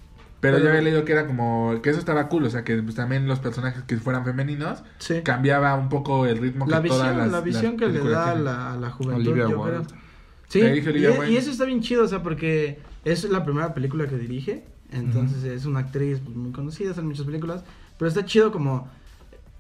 [0.40, 2.80] Pero, Pero- yo había leído que era como que eso estaba cool, o sea, que
[2.82, 5.22] pues, también los personajes que fueran femeninos Sí.
[5.22, 8.10] cambiaba un poco el ritmo La que todas visión, las la visión las que le
[8.10, 9.82] da a la, a la juventud, Olivia yo creo.
[10.48, 13.74] Sí, Le dije Olivia y, eso está bien chido, o sea, porque es la primera
[13.74, 17.64] película que dirige, entonces es una actriz pues, muy conocida, hace muchas películas,
[17.98, 18.88] pero está chido como...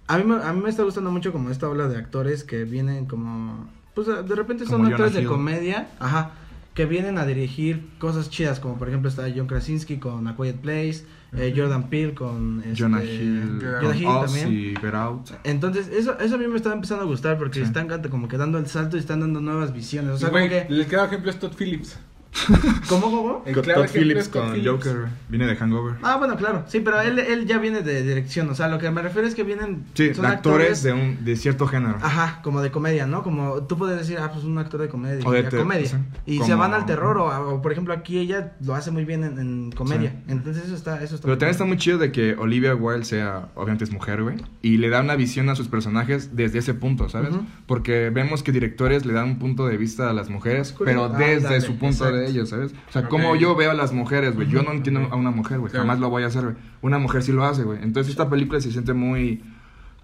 [0.06, 2.64] A mí, me, a mí me está gustando mucho como esta ola de actores que
[2.64, 3.68] vienen como...
[3.94, 6.30] Pues de repente son Como actores de comedia, ajá,
[6.78, 10.58] que vienen a dirigir cosas chidas, como por ejemplo está John Krasinski con A Quiet
[10.60, 11.04] Place,
[11.36, 12.62] eh, Jordan Peele con...
[12.64, 13.58] este, Jonah Hill.
[13.80, 14.52] Jonah Hill también.
[14.52, 15.30] y Get Out.
[15.42, 17.64] Entonces, eso, eso a mí me está empezando a gustar porque Sí.
[17.64, 20.12] están como que dando el salto y están dando nuevas visiones.
[20.12, 20.66] O sea, Y, que...
[20.68, 21.98] el claro ejemplo es Todd Phillips.
[22.88, 23.42] ¿Cómo, cómo?
[23.46, 24.68] El claro Todd Phillips con Phillips.
[24.68, 25.06] Joker.
[25.28, 25.96] Viene de Hangover.
[26.02, 26.64] Ah, bueno, claro.
[26.68, 28.48] Sí, pero él, él ya viene de dirección.
[28.50, 29.84] O sea, lo que me refiero es que vienen.
[29.94, 31.96] Sí, son actores de, un, de cierto género.
[32.02, 33.22] Ajá, como de comedia, ¿no?
[33.22, 35.26] Como tú puedes decir, ah, pues un actor de comedia.
[35.26, 35.88] O de te- comedia.
[35.88, 35.96] sí.
[36.26, 39.04] Y Como- se van al terror, o, o, por ejemplo, aquí ella lo hace muy
[39.04, 40.10] bien en, en comedia.
[40.10, 40.32] Sí.
[40.32, 41.02] Entonces, eso está.
[41.02, 44.22] Eso está Pero también está muy chido de que Olivia Wilde sea, obviamente es mujer,
[44.22, 47.30] güey, y le da una visión a sus personajes desde ese punto, ¿sabes?
[47.66, 51.60] Porque vemos que directores le dan un punto de vista a las mujeres, pero desde
[51.60, 52.16] su punto exacto.
[52.16, 52.72] de ellos, ¿sabes?
[52.88, 53.08] O sea, Ok.
[53.08, 55.84] como yo veo a las mujeres, güey, yo no entiendo a una mujer, güey, Claro.
[55.86, 56.54] jamás lo voy a hacer, güey.
[56.82, 57.78] Una mujer sí lo hace, güey.
[57.82, 59.42] Entonces esta película se siente muy,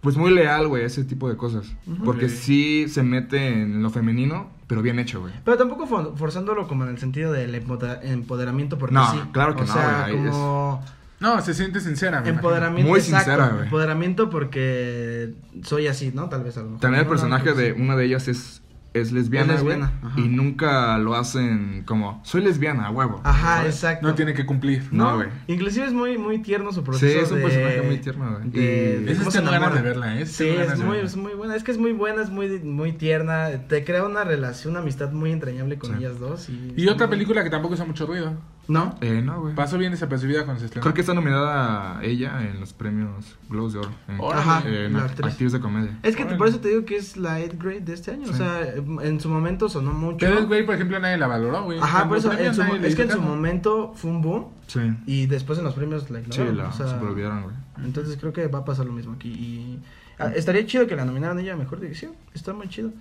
[0.00, 1.72] pues muy leal, güey, a ese tipo de cosas.
[2.04, 2.30] Porque Ok.
[2.32, 5.32] sí se mete en lo femenino, pero bien hecho, güey.
[5.44, 9.18] Pero tampoco for- forzándolo como en el sentido del empoder- empoderamiento, porque No, sí.
[9.32, 10.84] claro que o no, sea, güey, como.
[11.20, 12.20] No, se siente sincera.
[12.20, 12.90] me Empoderamiento.
[12.90, 13.64] Muy exacto, sincera, güey.
[13.64, 16.28] Empoderamiento porque soy así, ¿no?
[16.28, 16.80] Tal vez a lo mejor.
[16.80, 17.80] También el No, no, personaje pues, de sí.
[17.80, 18.62] una de ellas es,
[18.94, 23.20] es lesbiana, Es lesbiana, y nunca lo hacen como, soy lesbiana, huevo.
[23.24, 23.74] Ajá, ¿sabes?
[23.74, 24.06] exacto.
[24.06, 24.88] No tiene que cumplir.
[24.92, 25.28] No, güey.
[25.48, 27.20] Inclusive es muy, muy tierno su Sí, proceso.
[27.20, 28.50] es un de- personaje muy tierno, güey.
[28.50, 30.26] de- Y- sí ganas verla, ¿eh?
[30.26, 31.08] Sí, es ganas de muy, verla.
[31.10, 31.56] es muy buena.
[31.56, 33.48] Es que es muy buena, es muy, muy tierna.
[33.68, 35.96] Te crea una relación, una amistad muy entrañable con Sí.
[35.98, 36.48] ellas dos.
[36.48, 38.32] Y, Y otra película que tampoco hizo mucho ruido.
[38.66, 38.96] ¿No?
[39.02, 39.54] Eh, no, güey.
[39.54, 40.82] Pasó bien desapercibida cuando se estrenó.
[40.82, 43.90] Creo que está nominada ella en los premios Globes de Oro.
[44.08, 44.18] En.
[44.22, 45.52] Ajá, en actriz.
[45.52, 45.98] de comedia.
[46.02, 46.38] Es que Órale.
[46.38, 48.24] por eso te digo que es la 8th grade de este año.
[48.24, 48.38] O Sí.
[48.38, 48.62] sea,
[49.02, 50.16] en su momento sonó mucho.
[50.20, 51.78] Pero el güey, por ejemplo, nadie la valoró, güey.
[51.78, 54.46] Ajá, por eso, en su- es que en su momento fue un boom.
[54.66, 54.80] Sí.
[55.06, 56.56] Y después en los premios la Sí, ignoraron.
[56.56, 57.54] la o sea, güey.
[57.84, 59.28] Entonces creo que va a pasar lo mismo aquí.
[59.28, 59.78] Y
[60.18, 62.12] ah, estaría chido que la nominaran ella a mejor dirección.
[62.32, 62.92] Está muy chido.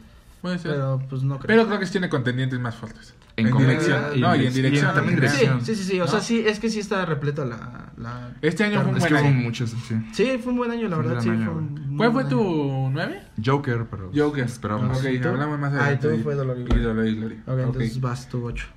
[0.43, 0.73] Puede ser.
[0.73, 1.47] Pero pues no creo.
[1.47, 3.15] Pero creo que sí tiene contendientes más fuertes.
[3.37, 4.03] En En, dirección.
[4.15, 4.93] y no, en y en dirección.
[4.93, 5.65] También en dirección.
[5.65, 5.99] Sí, sí, sí, sí.
[6.01, 6.11] O ¿No?
[6.11, 7.91] sea, sí, es que sí está repleta la.
[7.97, 9.33] la Este año fue un Es buen año.
[9.41, 9.95] muchos, sí.
[10.11, 11.21] Sí, fue un buen año, la Fue verdad.
[11.21, 13.21] Sí, fue año, un muy ¿Cuál fue tu 9?
[13.43, 14.43] Joker, pero Joker.
[14.43, 14.99] esperábamos.
[14.99, 15.29] Ok, ¿Y tú?
[15.29, 16.09] hablamos más Ah, y adelante.
[16.09, 16.87] tú fue Dolor y y Gloria.
[16.87, 17.37] Dolor y Gloria.
[17.47, 18.67] Ok, entonces vas tú 8.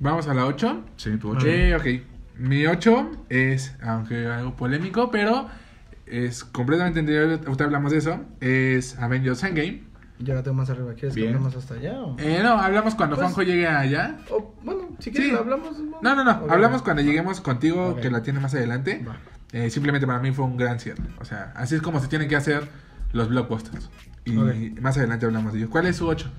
[0.00, 0.84] Vamos a la 8.
[0.96, 1.46] Sí, tu ocho.
[1.46, 2.38] Eh, ok.
[2.38, 5.46] Mi 8 es, aunque algo polémico, pero
[6.06, 7.40] es completamente entendible.
[7.46, 8.20] Ahorita hablamos de eso.
[8.40, 9.84] Es Avengers Endgame.
[10.22, 10.92] Yo la tengo más arriba.
[10.94, 11.34] ¿Quieres que Bien.
[11.34, 12.00] hablemos hasta allá?
[12.00, 12.16] O...
[12.18, 14.18] Eh, no, hablamos cuando Pues- Juanjo llegue allá.
[14.30, 15.36] o, bueno, si quieres Sí.
[15.36, 15.76] hablamos.
[16.02, 16.30] No, no, no.
[16.50, 19.04] Hablamos cuando lleguemos contigo, que la tiene más adelante.
[19.52, 21.02] Eh, simplemente para mí fue un gran cierre.
[21.20, 22.68] O sea, así es como se tienen que hacer
[23.12, 23.90] los blockbusters.
[24.24, 24.32] Y
[24.80, 25.70] más adelante hablamos de ellos.
[25.70, 26.30] ¿Cuál es su 8?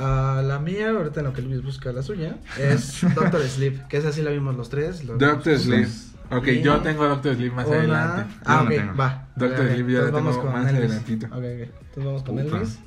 [0.00, 3.98] Ah, la mía, ahorita en lo que Luis busca la suya, es Doctor Sleep, que
[3.98, 5.04] esa sí la vimos los tres.
[5.04, 5.86] los- Doctor Sleep.
[6.30, 8.34] Ok, Y- yo tengo Doctor Sleep más Una- adelante.
[8.46, 9.26] Ah, ok, va.
[9.36, 9.68] Doctor.
[9.68, 10.78] Sleep yo la tengo más Elvis.
[10.84, 11.26] adelantito.
[11.26, 11.42] Ok, ok.
[11.44, 12.38] Entonces vamos con.
[12.38, 12.78] Elvis.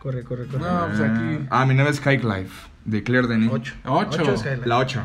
[0.00, 0.62] Corre, corre, corre.
[0.62, 1.46] No, pues aquí.
[1.50, 3.50] Ah, mi nombre es High Life, de Claire Denis.
[3.52, 3.74] Ocho.
[3.84, 4.22] Ocho.
[4.22, 4.68] Ocho es Skyline.
[4.68, 5.02] La 8.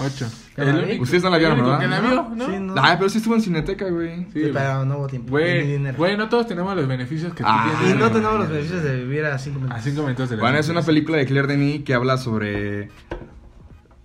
[0.00, 0.26] 8.
[0.56, 1.00] ¿Ya la vi?
[1.00, 1.80] Ustedes no la vieron, ¿verdad?
[1.80, 2.46] que la vio, ¿no?
[2.46, 2.74] Sí, no.
[2.76, 4.26] Ah, pero sí estuvo en Cineteca, güey.
[4.32, 5.26] Sí, Sí, pero no hubo tiempo.
[5.26, 5.96] ni Güey, dinero.
[5.98, 7.96] güey, no todos tenemos los beneficios que tú Ah, Y tienes.
[7.98, 9.76] no no, tenemos los beneficios de vivir a 5 minutos.
[9.78, 12.90] A 5 minutos de la Bueno, es una película de Claire Denis que habla sobre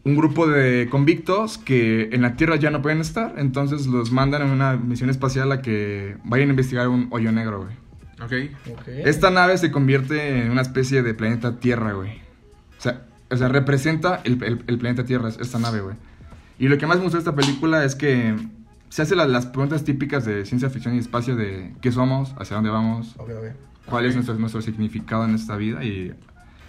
[0.03, 4.41] un grupo de convictos que en la Tierra ya no pueden estar, entonces los mandan
[4.41, 7.82] en una misión espacial a que vayan a investigar un hoyo negro, güey.
[8.25, 8.33] Ok.
[8.71, 8.87] Ok.
[8.87, 12.21] Esta nave se convierte en una especie de planeta Tierra, güey.
[12.77, 15.95] O sea, o sea representa el, el- el planeta Tierra, esta nave, güey.
[16.59, 18.35] Y lo que más me gustó de esta película es que
[18.89, 22.55] se hace la- las preguntas típicas de ciencia ficción y espacio de qué somos, hacia
[22.55, 23.55] dónde vamos, Ok, ok.
[23.87, 26.13] cuál es nuestro, nuestro significado en esta vida y...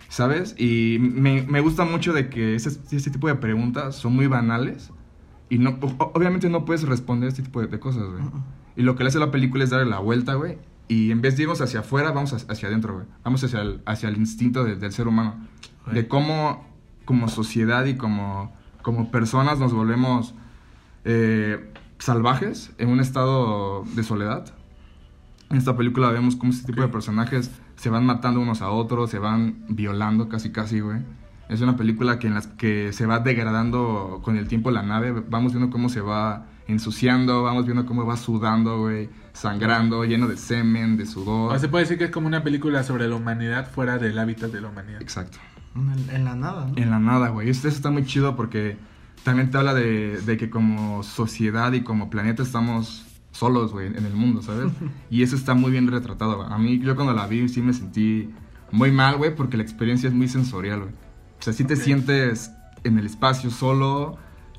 [0.09, 0.55] ¿Sabes?
[0.57, 4.91] Y me, me gusta mucho de que ese, ese tipo de preguntas son muy banales
[5.49, 8.23] y no, obviamente no puedes responder este tipo de, de cosas, güey.
[8.77, 10.59] Y lo que le hace la película es darle la vuelta, güey.
[10.89, 13.07] Y en vez de irnos hacia afuera, vamos hacia, adentro, güey.
[13.25, 15.35] Vamos hacia el, hacia el instinto de- del ser humano.
[15.91, 16.67] De cómo,
[17.05, 20.35] como sociedad y como, como personas, nos volvemos
[21.05, 24.55] eh, salvajes en un estado de soledad.
[25.51, 29.11] En esta película vemos cómo este tipo de personajes se van matando unos a otros,
[29.11, 30.99] se van violando casi casi, güey.
[31.49, 35.13] Es una película que, en las que se va degradando con el tiempo la nave.
[35.29, 39.11] Vamos viendo cómo se va ensuciando, vamos viendo cómo va sudando, güey.
[39.35, 41.55] Sangrando, lleno de semen, de sudor.
[41.55, 44.51] O se puede decir que es como una película sobre la humanidad fuera del hábitat
[44.51, 45.03] de la humanidad.
[45.03, 45.39] Exacto.
[45.75, 46.77] En, la nada, ¿no?
[46.77, 47.51] En la nada, güey.
[47.51, 48.79] Esto está muy chido porque
[49.25, 54.07] también te habla de, de que como sociedad y como planeta estamos solos, güey, en
[54.07, 54.73] el mundo, ¿sabes?
[55.11, 56.49] Y eso está muy bien retratado, güey.
[56.51, 58.31] A mí, yo cuando la vi, sí me sentí
[58.71, 60.93] muy mal, güey, porque la experiencia es muy sensorial, güey.
[60.93, 62.53] O sea, sí te sientes
[62.85, 64.17] en el espacio solo,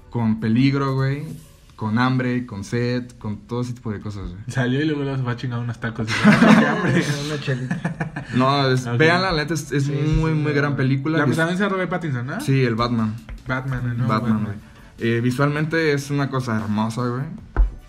[0.09, 1.23] con peligro, güey,
[1.75, 4.43] con hambre, con sed, con todo ese tipo de cosas, güey.
[4.47, 6.07] Salió y luego se va a chingar unos tacos.
[6.07, 6.29] ¡Qué
[6.67, 7.03] hambre!
[7.25, 8.23] Una chelita.
[8.35, 10.57] No, es, véanla, la neta, es, es Sí, muy, sí, muy sí.
[10.57, 11.17] gran película.
[11.17, 12.39] La protagonista es Robert Pattinson, ¿no?
[12.41, 13.13] Sí, el Batman.
[13.47, 14.07] Batman, ¿no?
[14.07, 14.55] Batman, güey.
[14.99, 17.23] Eh, visualmente es una cosa hermosa, güey.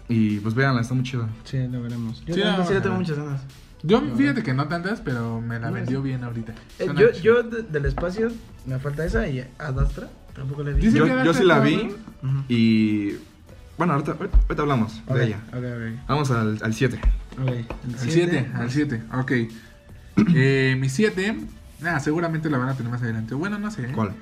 [0.09, 1.29] Y pues véanla, está muy chido.
[1.45, 2.21] Sí, lo veremos.
[2.27, 3.43] Yo Sí, también vamos sí le tengo muchas ganas.
[3.83, 6.55] Yo, fíjate que no tantas, pero me la No, vendió bien ahorita.
[6.81, 8.29] Eh, yo, yo de- del espacio
[8.67, 10.83] me falta esa y Ad Astra tampoco le vi.
[10.87, 11.91] Dice Yo, yo sí la vi
[12.23, 12.45] ¿no?
[12.49, 13.17] Y...
[13.79, 15.41] Bueno, ahorita, ahorita hablamos Ok, de ella.
[15.49, 16.09] Ok, ok.
[16.09, 16.99] Vamos al 7.
[17.43, 17.49] ok.
[18.01, 19.33] Al 7, al 7, ok.
[20.35, 21.37] Eh, mi 7,
[21.83, 23.35] nada, seguramente la van a tener más adelante.
[23.35, 23.83] Bueno, no sé.
[23.83, 23.93] ¿eh?
[23.95, 24.13] ¿Cuál?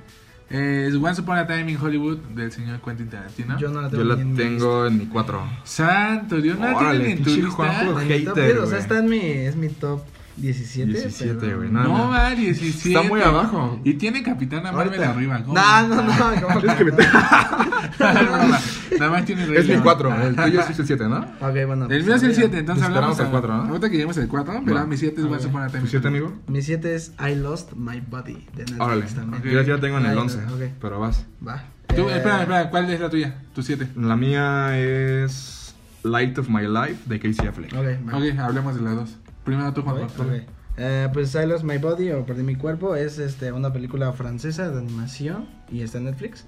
[0.49, 3.57] Eh, es Once Upon a Time in Hollywood del señor Quentin Tarantino.
[3.57, 5.41] Yo no la tengo Yo la en mi tengo en mi 4.
[5.63, 7.73] Santo, Dios, no la tienen en tu lista.
[8.01, 10.01] Hater, 10, o sea, está en mi, es mi top
[10.37, 10.91] 17.
[10.91, 12.09] 17, pero- güey, No, no.
[12.09, 12.89] va, 17.
[12.89, 13.79] Está muy abajo.
[13.83, 15.09] Y tiene Capitana Marvel Ahorita.
[15.11, 15.43] arriba.
[15.43, 15.53] ¿cómo?
[15.55, 16.41] No, no, no.
[16.41, 16.91] ¿cómo Es que me-
[18.99, 19.83] Nada más tiene Rey es mi León.
[19.83, 20.21] 4.
[20.27, 21.17] El tuyo es el 7, ¿no?
[21.19, 21.87] Ok, bueno.
[21.89, 23.63] El mío es el 7, entonces Esperamos hablamos a- cuatro, ¿no?
[23.69, 24.85] Ahorita que lleguemos al 4, pero Va.
[24.85, 25.27] mi 7 es.
[25.27, 25.79] Once Upon a Time.
[25.79, 26.27] ¿Tu in 7, Hollywood.
[26.31, 26.41] amigo?
[26.47, 29.05] Mi 7 es I Lost My Body de Netflix Órale.
[29.07, 29.41] también.
[29.41, 29.47] Ok.
[29.47, 30.37] Yo ya tengo en el Ay, 11.
[30.39, 30.71] ok.
[30.81, 31.25] Pero vas.
[31.45, 31.63] Va.
[31.95, 33.35] Tú, Eh, espera, espera, ¿cuál es la tuya?
[33.53, 33.87] Tu 7.
[33.95, 37.73] La mía es Light of My Life de Casey Affleck.
[37.73, 38.17] Ok, va.
[38.17, 39.17] Ok, hablemos de las dos.
[39.45, 39.95] Primero tú, Juan.
[40.03, 40.49] Ok, ok.
[40.77, 44.69] Eh, pues I Lost My Body o Perdí mi cuerpo es este, una película francesa
[44.69, 46.43] de animación y está en Netflix.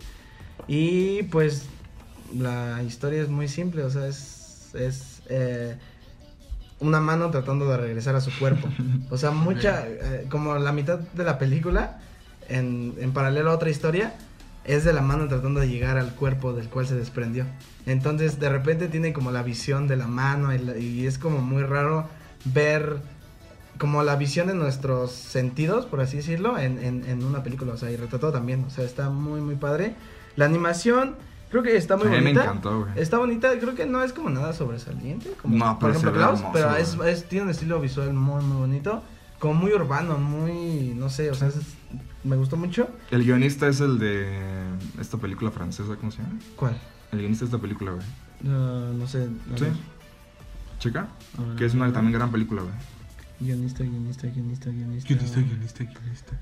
[0.68, 1.68] Y pues
[2.38, 5.78] la historia es muy simple, o sea, es, es eh,
[6.82, 8.68] una mano tratando de regresar a su cuerpo.
[9.10, 12.00] O sea, mucha, eh, como la mitad de la película,
[12.50, 14.14] en, en paralelo a otra historia,
[14.66, 17.45] es de la mano tratando de llegar al cuerpo del cual se desprendió.
[17.86, 21.39] Entonces, de repente tiene como la visión de la mano y, la- y es como
[21.39, 22.10] muy raro
[22.54, 22.98] ver
[23.78, 27.78] como la visión de nuestros sentidos, por así decirlo, en, en, en una película, o
[27.78, 29.95] sea, y retratado también, o sea, está muy, muy padre.
[30.36, 31.16] La animación,
[31.52, 32.43] creo que está muy A mí me bonita.
[32.43, 32.91] encantó, güey.
[32.95, 36.18] Está bonita, creo que no es como nada sobresaliente, como No, por pero ejemplo ve
[36.18, 37.12] Klaus, hermoso, pero güey.
[37.14, 39.04] es, tiene un estilo visual muy, muy bonito,
[39.38, 41.56] como muy urbano, muy, no sé, o sea, es-
[42.24, 42.89] me gustó mucho.
[43.12, 44.28] El guionista es el de
[45.00, 46.39] esta película francesa, ¿cómo se llama?
[46.56, 46.78] ¿Cuál?
[47.12, 48.06] El guionista de esta película, güey.
[48.41, 49.20] No, no sé.
[49.54, 49.64] a ¿Sí?
[49.66, 49.74] ver.
[50.80, 51.08] Checa.
[51.38, 52.74] Ver, Que es una también gran película, güey.
[53.40, 55.08] Guionista, guionista, guionista, guionista.
[55.14, 56.34] Guionista, guionista, guionista.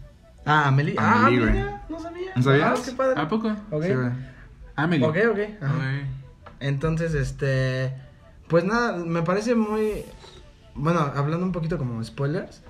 [0.45, 0.95] Ah, Amelie.
[0.97, 2.31] Ah, Amelie, mira, no sabía.
[2.35, 2.79] ¿No sabías?
[2.79, 3.21] Ah, qué padre.
[3.21, 3.49] ¿A poco?
[3.71, 3.83] Ok.
[3.83, 4.09] Sí, güey.
[4.75, 5.05] Amelie.
[5.07, 5.39] Ok, ok.
[5.61, 5.75] ajá.
[6.59, 7.93] Entonces, este.
[8.47, 10.03] Pues nada, me parece muy.
[10.75, 12.61] Bueno, hablando un poquito como spoilers.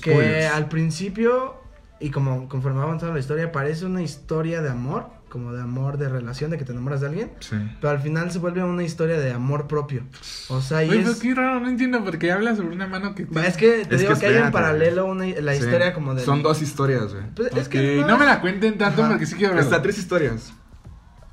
[0.00, 0.54] Que Spoilers.
[0.54, 1.56] al principio,
[2.00, 5.08] y como conforme va avanzando la historia, parece una historia de amor.
[5.34, 7.32] Como de amor, de relación, de que te enamoras de alguien.
[7.40, 7.56] Sí.
[7.80, 10.04] Pero al final se vuelve una historia de amor propio.
[10.48, 11.18] O sea, y Oye, pero es.
[11.18, 13.26] qué raro, no entiendo por qué habla sobre una mano que...
[13.44, 15.64] Es que te Es digo que que, hay en paralelo una, la Sí.
[15.64, 16.24] historia como de.
[16.24, 17.24] Son dos historias, güey.
[17.34, 19.10] Pues es que no me la cuenten tanto Ajá.
[19.10, 19.68] porque sí quiero verla.
[19.68, 20.52] Está tres historias.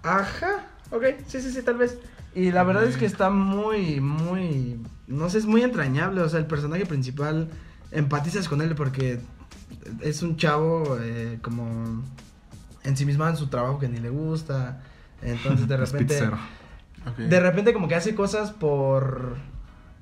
[0.01, 1.99] Ajá, ok, sí, sí, sí, tal vez.
[2.33, 6.21] Y la verdad es que está muy, muy, no sé, es muy entrañable.
[6.21, 7.49] O sea, el personaje principal,
[7.91, 9.19] empatizas con él porque
[9.99, 12.01] es un chavo eh, como
[12.83, 14.81] ensimismado en su trabajo que ni le gusta.
[15.21, 16.17] Entonces de repente,
[17.29, 19.35] de repente como que hace cosas por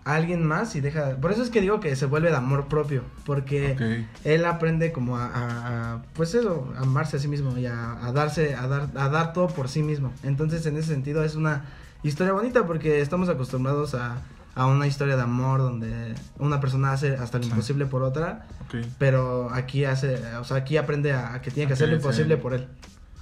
[0.05, 1.17] alguien más y deja...
[1.17, 3.03] Por eso es que digo que se vuelve de amor propio.
[3.25, 3.75] Porque
[4.23, 8.03] él aprende como a, a- a, pues eso, a amarse a sí mismo y a,
[8.05, 10.11] a darse, a dar, a dar todo por sí mismo.
[10.23, 11.65] Entonces, en ese sentido, es una
[12.01, 14.17] historia bonita porque estamos acostumbrados a,
[14.59, 18.85] a una historia de amor donde una persona hace hasta lo imposible por otra, Ok.
[18.97, 22.01] pero aquí hace, o sea, aquí aprende a, a que tiene que hacer lo sí.
[22.01, 22.67] imposible por él.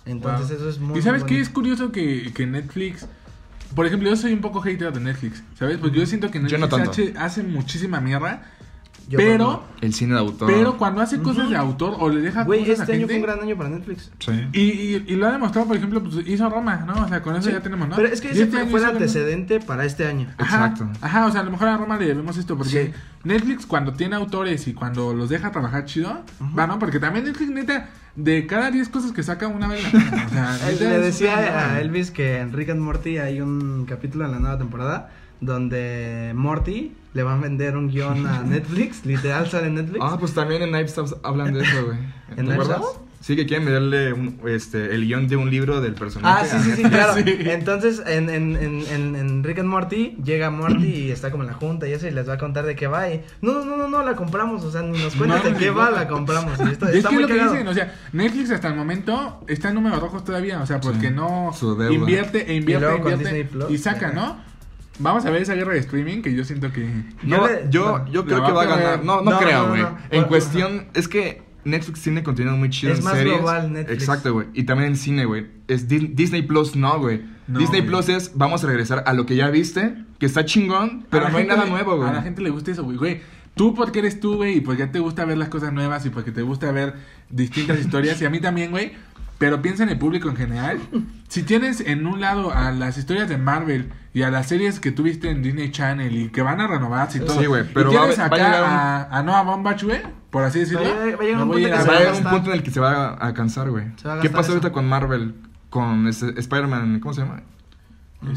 [0.06, 0.58] Entonces, Wow.
[0.58, 1.40] eso es muy ¿Y sabes muy qué?
[1.40, 3.06] Es curioso que, que Netflix.
[3.76, 5.78] Por ejemplo, yo soy un poco hater de Netflix, ¿sabes?
[5.78, 6.90] Porque yo siento que Netflix no tanto.
[6.92, 8.42] hace, hace muchísima mierda.
[9.10, 10.48] Yo pero, cuando- El cine de autor.
[10.52, 13.06] pero cuando hace cosas de autor o le deja Güey, este a año gente.
[13.08, 14.12] fue un gran año para Netflix.
[14.20, 14.32] Sí.
[14.52, 17.06] y, y, y lo ha demostrado, por ejemplo, pues hizo Roma, ¿no?
[17.06, 17.54] O sea, con eso Sí.
[17.54, 17.96] ya tenemos, ¿no?
[17.96, 20.28] Pero es que ese este fue, año fue el antecedente para este año.
[20.38, 20.90] Ajá, Exacto.
[21.02, 23.02] Ajá, o sea, a lo mejor a Roma le debemos esto, porque Sí.
[23.24, 26.24] Netflix cuando tiene autores y cuando los deja trabajar chido,
[26.58, 26.78] va, ¿no?
[26.80, 30.26] Porque también Netflix, neta, de cada 10 cosas que saca, una vez la pena.
[30.26, 30.58] O sea,
[30.90, 34.58] le decía a Elvis que en Rick and Morty hay un capítulo en la nueva
[34.58, 35.12] temporada
[35.42, 40.00] donde Morty le va a vender un guion a Netflix, literal sale en Netflix.
[40.02, 41.98] Ah, pues también en Knives Out hablan de eso, güey.
[42.38, 42.82] ¿En ¿Te acuerdas?
[43.20, 46.48] Sí, que quieren venderle un, este, el guion de un libro del personaje.
[46.56, 47.14] Ah, sí, sí, sí, claro.
[47.16, 47.24] Sí.
[47.26, 51.48] Entonces, en, en, en, en, en Rick and Morty, llega Morty y está como en
[51.48, 53.10] la junta y eso, y les va a contar de qué va.
[53.10, 55.72] Y, no, no, no, no, no, la compramos, o sea, ni nos cuentas de qué
[55.72, 56.54] va, la compramos.
[56.60, 57.52] Y esto, Y es está que muy lo que cagado.
[57.54, 61.10] dicen, o sea, Netflix hasta el momento está en números rojos todavía, o sea, porque
[61.10, 61.94] Sí, no su deuda.
[61.94, 64.12] invierte e invierte, luego con invierte Disney Plus, y saca.
[64.12, 64.38] ¿no?
[65.00, 66.86] Vamos a ver esa guerra de streaming que yo siento que
[67.24, 69.04] No, Yo le- yo, no, yo creo que va a ganar.
[69.06, 69.82] No, no, No, creo, no, güey.
[69.82, 69.98] no.
[70.10, 73.38] En cuestión, es que Netflix tiene contenido muy chido Es en más series.
[73.38, 74.02] global, Netflix.
[74.04, 74.48] Exacto, güey.
[74.54, 75.48] Y también en cine, güey.
[75.68, 77.24] Es Di- Disney Plus, no, güey.
[77.48, 77.92] No, Disney güey.
[77.92, 81.38] Plus es, vamos a regresar a lo que ya viste, que está chingón, pero no
[81.38, 82.10] hay nada le- nuevo, güey.
[82.10, 83.22] A la gente le gusta eso, güey, güey.
[83.56, 86.32] Tú porque eres tú, güey, y porque te gusta ver las cosas nuevas y porque
[86.32, 86.94] te gusta ver
[87.30, 88.94] distintas historias, y a mí también, güey.
[89.38, 90.80] Pero piensa en el público en general.
[91.28, 94.92] Si tienes en un lado a las historias de Marvel y a las series que
[94.94, 97.38] tuviste en Disney Channel y que van a renovarse y todo.
[97.38, 99.84] Sí, güey, pero y va a- tienes va a acá un- a, a Noah Baumbach,
[99.84, 100.84] güey, por así decirlo.
[100.84, 102.64] Va a llegar- va a llegar me un voy punto a a a en el
[102.64, 103.88] que se va a, a cansar, güey.
[104.06, 104.52] A ¿Qué pasó eso.
[104.54, 105.36] ahorita con Marvel?
[105.70, 107.42] Con ese Spider-Man, ¿cómo se llama?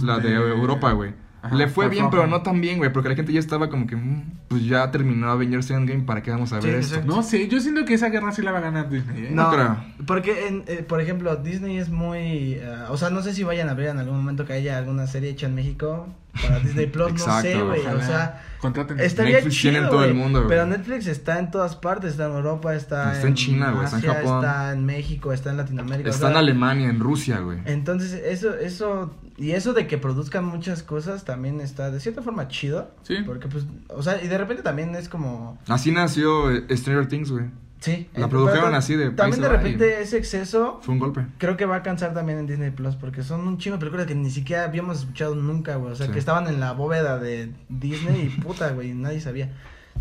[0.02, 1.14] La de Este, Europa, güey.
[1.42, 2.92] Ajá, Le fue bien, pero no tan bien, güey.
[2.92, 6.30] Porque la gente ya estaba como que, mm, pues ya terminó Avengers Endgame, ¿para qué
[6.30, 6.94] vamos a Sí, ver esto?
[6.96, 7.16] exacto.
[7.16, 9.30] No sé, yo siento que esa guerra sí la va a ganar Disney, ¿eh?
[9.32, 9.76] No, creo.
[10.06, 12.54] porque, en, eh, por ejemplo, Disney es muy...
[12.54, 15.06] eh, o sea, no sé si vayan a ver en algún momento que haya alguna
[15.06, 16.08] serie hecha en México
[16.42, 17.80] para Disney Plus, no Exacto, sé, güey.
[17.86, 19.00] O sea, Contraten.
[19.00, 20.44] estaría Netflix chido, tiene en todo el mundo.
[20.48, 23.96] Pero Netflix está en todas partes, está en Europa, está, Está en China, güey, está
[23.98, 24.44] en Japón.
[24.44, 26.10] está en México, está en Latinoamérica.
[26.10, 27.58] o Está en Alemania, en Rusia, güey.
[27.64, 32.46] Entonces, eso, eso, y eso de que produzcan muchas cosas también está de cierta forma
[32.48, 32.90] chido.
[33.02, 33.16] Sí.
[33.24, 35.58] Porque, pues, o sea, y de repente también es como...
[35.66, 37.46] Así nació eh, Stranger Things, güey.
[37.80, 38.08] Sí.
[38.14, 41.24] La eh, produjeron así de, También de repente ese exceso Fue un golpe.
[41.38, 44.06] creo que va a cansar también en Disney Plus porque son un chingo de películas
[44.06, 45.92] que ni siquiera habíamos escuchado nunca, güey.
[45.92, 46.12] O sea, Sí.
[46.12, 49.46] que estaban en la bóveda de Disney y puta, güey, nadie sabía.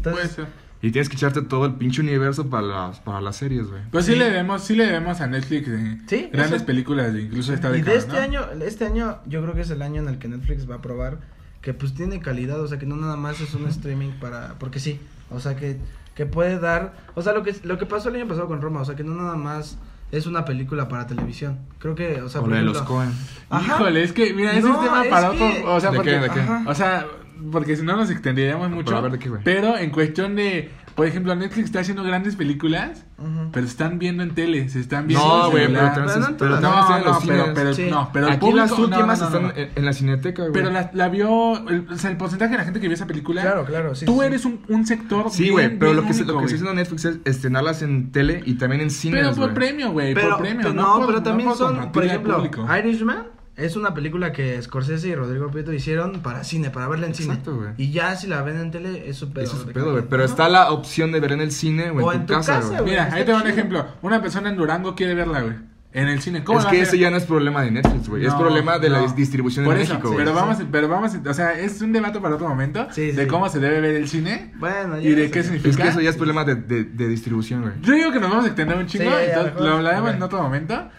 [0.04, 0.48] Puede Entonces, ser.
[0.82, 3.82] Y tienes que echarte todo el pinche universo para las, para las series, güey.
[3.92, 4.14] Pues sí.
[4.14, 4.18] Sí.
[4.20, 6.66] le debemos, sí le debemos a Netflix eh, Sí, grandes eso.
[6.66, 8.20] películas, de- incluso esta y década, de este ¿no?
[8.20, 10.82] año, este año yo creo que es el año en el que Netflix va a
[10.82, 11.18] probar
[11.62, 14.80] que pues tiene calidad, o sea, que no nada más es un streaming para porque
[14.80, 15.00] sí,
[15.30, 15.78] o sea, que
[16.16, 18.80] que puede dar, o sea, lo que lo que pasó el año pasado con Roma,
[18.82, 19.78] o sea, que no nada más
[20.12, 21.60] es una película para televisión.
[21.78, 23.12] Creo que, o sea, O por la de ejemplo- los Cohen.
[23.50, 23.76] Ajá.
[23.76, 25.96] Híjole, es que, mira, ese No, es tema es para que- otro, o sea, ¿De
[25.98, 26.40] porque, qué, de qué?
[26.40, 26.64] Ajá.
[26.66, 27.06] o sea,
[27.52, 29.42] porque si no nos extenderíamos mucho, Pero a ver, ¿de qué, güey?
[29.44, 33.50] pero en cuestión de, por ejemplo, Netflix está haciendo grandes películas, Ujú.
[33.52, 35.92] pero se están viendo en tele, se están viendo No, en güey, celular.
[35.94, 37.88] pero, Pero pero no, pero, pero, Sí.
[37.90, 39.48] no, pero Aquí las público- últimas no, no, no.
[39.50, 40.54] están en, en la cineteca, güey.
[40.54, 43.08] Pero la, la vio, el, o sea, el porcentaje de la gente que vio esa
[43.08, 44.06] película, Claro, claro, sí.
[44.06, 44.26] tú sí.
[44.26, 46.56] eres un, un sector Sí, güey, pero bien lo que, se- único, lo que está
[46.58, 50.30] haciendo Netflix es estrenarlas en tele y también en cines, Pero por premio, güey, Pero,
[50.32, 52.44] por premio, pero no, pero también son, por ejemplo.
[52.78, 53.28] Irishman
[53.60, 57.52] es una película que Scorsese y Rodrigo Prieto hicieron para cine, para verla en Exacto,
[57.52, 57.64] cine.
[57.64, 57.74] güey.
[57.78, 59.46] Y ya si la ven en tele es su pedo.
[59.46, 60.06] Eso es de pedo, cada güey.
[60.10, 62.84] Pero está la opción de ver en el cine o en, tu, casa, güey.
[62.84, 63.86] Mira, ahí te va un ejemplo.
[64.02, 65.56] Una persona en Durango quiere verla, güey.
[65.92, 66.44] En el cine.
[66.44, 67.00] ¿Cómo Es que hacer?
[67.00, 68.24] ya no es problema de Netflix, güey.
[68.24, 69.12] es problema de la no.
[69.12, 70.14] distribución Por en eso, México.
[70.16, 73.28] Pero vamos, pero vamos, o sea, es un debate para otro momento Sí, de sí.
[73.28, 75.32] cómo se debe ver el cine Bueno, y de sé.
[75.32, 75.70] qué significa.
[75.72, 77.74] Es que eso ya es problema de, de, de distribución, güey.
[77.82, 80.22] Yo digo que nos vamos a extender un chingo, Sí, ya, entonces lo hablaremos en
[80.22, 80.90] otro momento.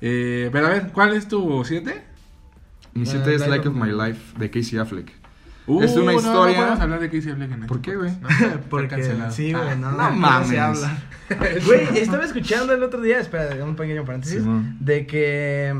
[0.00, 2.02] Eh, pero a ver, ¿cuál es tu 7?
[2.94, 5.12] Mi Eh, siete es Like of My Life de Casey Affleck.
[5.66, 7.96] Uh, Es una no, historia- No, podemos hablar de Casey Affleck en ¿Por este qué,
[7.96, 8.10] güey?
[8.20, 8.28] ¿no?
[8.70, 9.30] Porque cancelado.
[9.30, 9.74] sí, güey, Ah.
[9.76, 10.48] no, no no, mames.
[10.48, 10.98] se habla.
[11.66, 14.76] Güey, estaba escuchando el otro día, espera, un pequeño paréntesis, Simón.
[14.80, 15.72] de que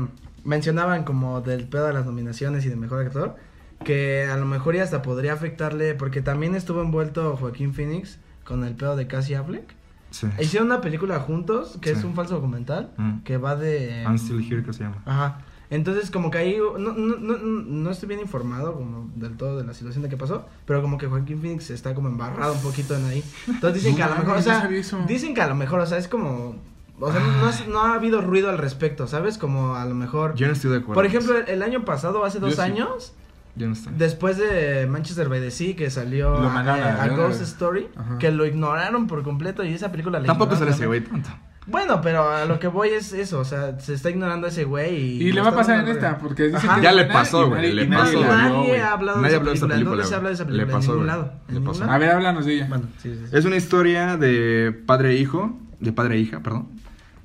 [0.45, 3.35] mencionaban como del pedo de las nominaciones y de mejor actor,
[3.83, 8.63] que a lo mejor ya hasta podría afectarle, porque también estuvo envuelto Joaquín Phoenix con
[8.63, 9.75] el pedo de Cassie Affleck.
[10.11, 10.27] Sí.
[10.39, 12.05] Hicieron una película juntos, que es Sí.
[12.05, 13.19] un falso documental, Mm.
[13.23, 14.03] que va de...
[14.03, 15.01] I'm Still Here, que se llama.
[15.05, 15.39] Ajá.
[15.71, 19.63] Entonces, como que ahí, no, no, no, no estoy bien informado como del todo de
[19.63, 22.95] la situación de qué pasó, pero como que Joaquín Phoenix está como embarrado un poquito
[22.95, 23.23] en ahí.
[23.47, 24.69] Entonces dicen que a lo mejor, o sea,
[25.07, 26.55] dicen que a lo mejor, o sea, es como,
[26.99, 29.37] o sea, no, es- no ha habido ruido al respecto, ¿sabes?
[29.37, 30.93] Como a lo mejor, Yo no estoy de acuerdo.
[30.95, 32.61] por ejemplo, el, el año pasado, hace Yo dos sí.
[32.61, 33.13] años,
[33.55, 33.93] Yo no estoy.
[33.97, 37.07] después de Manchester by the Sea, que salió Lo a.
[37.15, 38.17] Ghost Story, Ajá.
[38.17, 41.29] que lo ignoraron por completo y esa película la Tampoco sale ese güey tanto.
[41.67, 44.63] Bueno, pero a lo que voy es eso, o sea, se está ignorando a ese
[44.63, 45.27] güey y...
[45.27, 46.77] Y le va a pasar en esta, porque Ajá.
[46.77, 49.69] que Ya le pasó, güey, nadie- le pasó, Nadie ha hablado Nadie de esa película.
[49.75, 50.57] película, ¿Dónde se habla de esa güey.
[50.57, 50.79] Le película?
[50.79, 51.21] pasó, en ningún güey.
[51.27, 51.33] lado.
[51.49, 51.83] Le pasó.
[51.91, 52.65] A ver, háblanos de ella.
[52.67, 53.35] Bueno, sí, sí, sí.
[53.37, 56.67] Es una historia de padre e hijo, de padre e hija, perdón.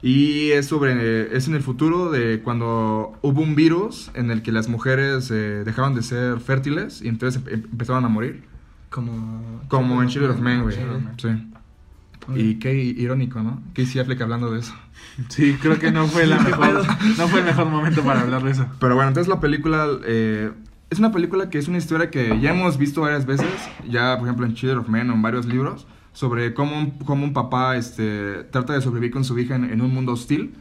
[0.03, 4.53] Y es sobre, es en el futuro de cuando hubo un virus en el que
[4.53, 8.45] las mujeres eh, dejaron de ser fértiles y entonces em- empezaron a morir.
[8.91, 9.63] Como...
[9.69, 10.77] Como en Children of Men, güey.
[11.17, 11.29] Sí.
[12.35, 13.63] Y qué irónico, ¿no?
[13.75, 14.75] Casey Affleck hablando de eso.
[15.29, 16.85] Sí, creo que no fue la mejor,
[17.17, 18.67] no fue el mejor momento para hablar de eso.
[18.79, 20.53] Pero bueno, entonces la película eh,
[20.91, 23.47] es una película que es una historia que ya hemos visto varias veces,
[23.89, 27.25] ya por ejemplo en Children of Men o en varios libros, sobre cómo un, cómo
[27.25, 30.55] un papá este, trata de sobrevivir con su hija en, en un mundo hostil.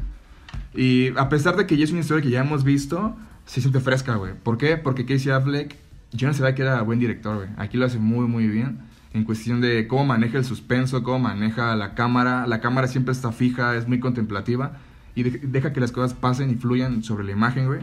[0.74, 3.80] Y a pesar de que ya es una historia que ya hemos visto, se siente
[3.80, 4.34] fresca, güey.
[4.34, 4.78] ¿Por qué?
[4.78, 5.76] Porque Casey Affleck,
[6.11, 7.49] yo no sabía que era buen director, güey.
[7.57, 8.80] Aquí lo hace muy, muy bien.
[9.16, 12.45] En cuestión de cómo maneja el suspenso, cómo maneja la cámara.
[12.47, 14.74] La cámara siempre está fija, es muy contemplativa.
[15.16, 17.80] Y de- deja que las cosas pasen y fluyan sobre la imagen, güey.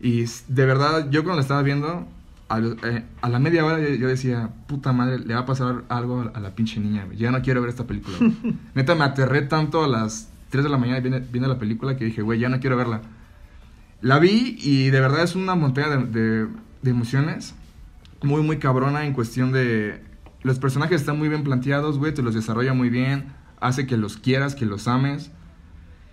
[0.00, 2.08] Y de verdad, yo cuando la estaba viendo,
[2.48, 5.84] a, eh, a la media hora yo, yo decía, puta madre, le va a pasar
[5.88, 7.16] algo a, a la pinche niña, güey.
[7.16, 8.16] Ya no quiero ver esta película.
[8.18, 8.34] güey".
[8.74, 12.04] Neta, me aterré tanto a las 3 de la mañana viene, viene la película que
[12.06, 13.02] dije, güey, ya no quiero verla.
[14.00, 16.48] La vi y de verdad es una montaña de, de-
[16.82, 17.54] de emociones.
[18.22, 20.02] Muy, muy cabrona en cuestión de...
[20.46, 23.32] Los personajes están muy bien planteados, güey, te los desarrolla muy bien.
[23.60, 25.32] Hace que los quieras, que los ames.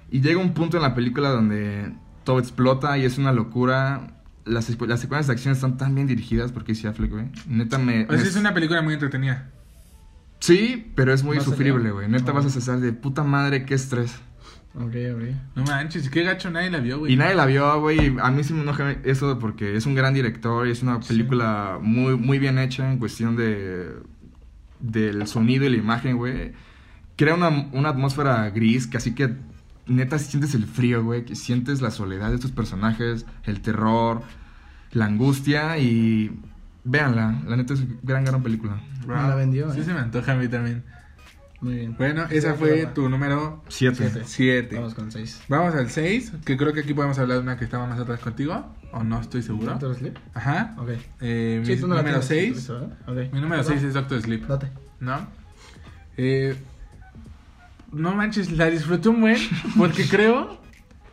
[0.10, 4.08] Y llega un punto en la película donde todo explota y es una locura.
[4.44, 7.26] Las, las secuencias de acción están tan bien dirigidas por Casey Affleck, güey.
[7.48, 8.06] Neta me...
[8.06, 9.52] O sea, me- es una película muy entretenida.
[10.40, 12.10] Sí, pero es muy Más sufrible, güey.
[12.10, 14.16] Neta vas a cesar de puta madre, qué estrés.
[14.76, 15.24] Ok, ok.
[15.56, 17.14] No manches, qué gacho nadie la vio, güey.
[17.14, 18.18] Y nadie la vio, güey.
[18.20, 21.78] A mí sí me enoja eso porque es un gran director y es una película
[21.80, 23.92] muy, muy bien hecha en cuestión de
[24.84, 26.52] del sonido y la imagen, güey.
[27.16, 29.34] Crea una, una atmósfera gris que así que
[29.88, 31.26] neta sientes el frío, güey.
[31.26, 34.22] Que sientes la soledad de estos personajes, el terror,
[34.92, 36.32] la angustia y
[36.84, 37.42] véanla.
[37.48, 38.82] La neta es gran, gran película.
[39.08, 39.16] Wow.
[39.16, 39.84] Me la vendió, Sí, eh.
[39.84, 40.84] se me antoja a mí también.
[41.64, 41.96] Muy bien.
[41.98, 44.10] Bueno, esa Sí, fue tu número Siete.
[44.10, 44.22] Siete.
[44.26, 44.76] 7.
[44.76, 45.42] Vamos con seis.
[45.48, 48.20] Vamos al 6, que creo que aquí podemos hablar de una que estaba más atrás
[48.20, 48.66] contigo.
[48.92, 49.72] O no estoy seguro.
[49.72, 50.18] ¿Doctor Sleep?
[50.34, 50.76] Ajá.
[50.78, 50.90] Ok.
[51.22, 52.68] Eh, mi Sí, tú no número tienes, 6.
[52.68, 52.98] ¿verdad?
[53.08, 53.34] Ok.
[53.34, 54.46] Mi número 6 es Doctor Sleep.
[54.46, 54.68] Date.
[55.00, 55.26] ¿No?
[56.18, 56.56] Eh,
[57.92, 59.38] no manches, la disfruté un buen
[59.78, 60.58] porque creo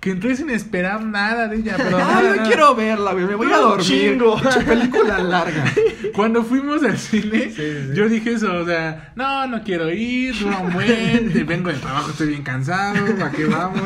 [0.01, 1.75] que entré sin esperar nada de ella.
[1.77, 2.73] Pero nada.
[2.75, 3.27] verla, güey.
[3.27, 3.87] Me voy a dormir.
[3.87, 4.41] Chingo.
[4.67, 5.65] Película larga.
[6.15, 7.95] Cuando fuimos al cine, Sí, sí, sí.
[7.95, 12.11] yo dije eso, o sea, no, no quiero ir, un buen, te vengo del trabajo,
[12.11, 13.83] estoy bien cansado, ¿para qué vamos?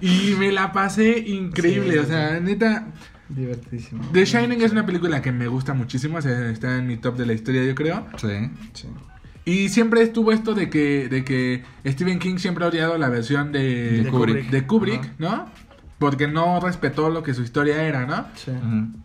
[0.00, 2.86] Y me la pasé increíble, Sí, o sea, neta,
[3.28, 4.08] Divertidísimo.
[4.12, 7.16] The Shining es una película que me gusta muchísimo, o sea, está en mi top
[7.16, 8.06] de la historia, yo creo.
[8.16, 8.50] Sí.
[8.74, 8.88] Sí.
[9.44, 13.50] Y siempre estuvo esto de que, de que Stephen King siempre ha odiado la versión
[13.52, 14.50] de, De Kubrick.
[14.50, 15.10] de Kubrick.
[15.18, 15.46] ¿no?
[15.98, 18.26] Porque no respetó lo que su historia era, ¿no?
[18.34, 18.52] Sí.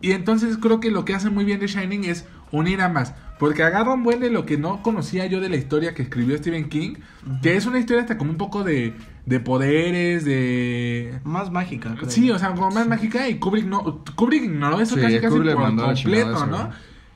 [0.00, 3.14] Y entonces creo que lo que hace muy bien The Shining es unir ambas.
[3.38, 6.36] Porque agarra un buen de lo que no conocía yo de la historia que escribió
[6.36, 6.94] Stephen King.
[7.42, 8.94] Que es una historia hasta como un poco de,
[9.26, 11.20] de poderes, de...
[11.22, 11.94] Más mágica.
[11.96, 12.10] creo.
[12.10, 13.28] Sí, o sea, como más mágica.
[13.28, 14.04] Y Kubrick no...
[14.16, 16.70] Kubrick ignoró eso Sí, casi casi por completo, eso, ¿no?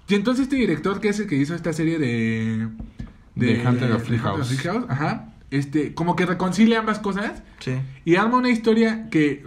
[0.08, 2.68] Y entonces este director que es el que hizo esta serie de...
[3.34, 4.66] De Hunter of Hunter House.
[4.88, 5.28] Ajá.
[5.50, 7.42] Este, como que reconcilia ambas cosas.
[7.58, 7.78] Sí.
[8.04, 9.44] Y arma una historia que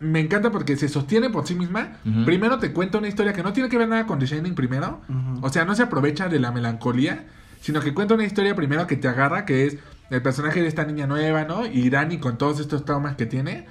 [0.00, 1.98] me encanta porque se sostiene por sí misma.
[2.24, 5.00] Primero te cuenta una historia que no tiene que ver nada con The Shining primero.
[5.42, 7.26] O sea, no se aprovecha de la melancolía,
[7.60, 9.78] sino que cuenta una historia primero que te agarra, que es
[10.10, 11.66] el personaje de esta niña nueva, ¿no?
[11.66, 13.66] Y Dani con todos estos traumas que tiene.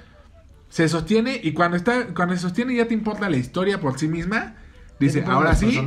[0.68, 4.06] Se sostiene y cuando está cuando se sostiene ya te importa la historia por sí
[4.06, 4.54] misma.
[5.00, 5.80] Dice, ahora sí,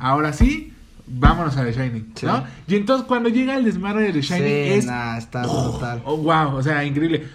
[0.00, 0.74] ahora sí,
[1.10, 2.26] vámonos a The Shining, Sí.
[2.26, 2.44] ¿no?
[2.66, 6.02] Y entonces cuando llega el desmadre de The Shining Sí, es nah, está brutal.
[6.04, 7.26] Oh, wow, o sea, increíble.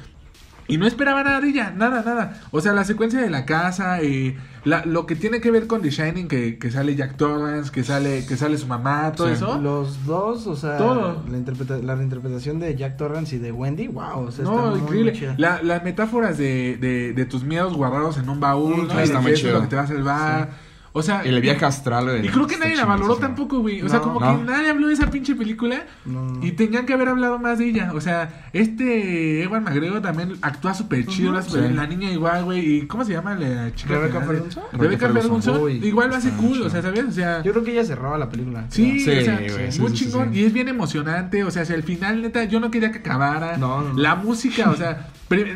[0.65, 2.39] Y no esperaba nada de ella, nada, nada.
[2.51, 5.81] O sea, la secuencia de la casa, eh, la, lo que tiene que ver con
[5.81, 9.33] The Shining, que, que sale Jack Torrance, que sale, que sale su mamá, todo Sí.
[9.33, 9.59] eso.
[9.59, 11.21] Los dos, o sea, Todo.
[11.29, 14.67] La, interpreta- la reinterpretación de Jack Torrance y de Wendy, wow, o sea, está No,
[14.71, 15.11] muy, increíble.
[15.11, 15.35] muy chida.
[15.37, 18.99] La- las metáforas de, de, de tus miedos guardados en un baúl, Mm, ¿no?
[19.01, 19.53] Y está de muy chido.
[19.55, 20.49] lo que te va a salvar.
[20.95, 22.05] O sea, El viaje astral.
[22.05, 23.81] güey, y creo que está nadie la valoró tampoco, güey.
[23.81, 24.37] O sea, como No.
[24.37, 25.85] que nadie habló de esa pinche película.
[26.05, 26.39] No.
[26.43, 27.91] Y tenían que haber hablado más de ella.
[27.95, 31.31] O sea, este Ewan McGregor también actúa súper chido.
[31.33, 31.73] la, super- Sí.
[31.73, 32.77] la niña igual, güey.
[32.77, 33.95] ¿Y cómo se llama la chica?
[33.95, 34.63] Rebecca Ferguson.
[34.73, 35.71] Rebecca Ferguson.
[35.83, 37.05] Igual lo hace cool, o sea, ¿sabes?
[37.05, 38.65] O sea, Yo creo que ella cerraba la película.
[38.69, 40.31] Sí, Sí, o sea, güey, sí, muy sí, chingón.
[40.33, 40.39] sí.
[40.41, 41.43] Y es bien emocionante.
[41.43, 43.57] O sea, si al final, neta, yo no quería que acabara.
[43.57, 43.99] No, no, no.
[43.99, 45.07] La música, o sea,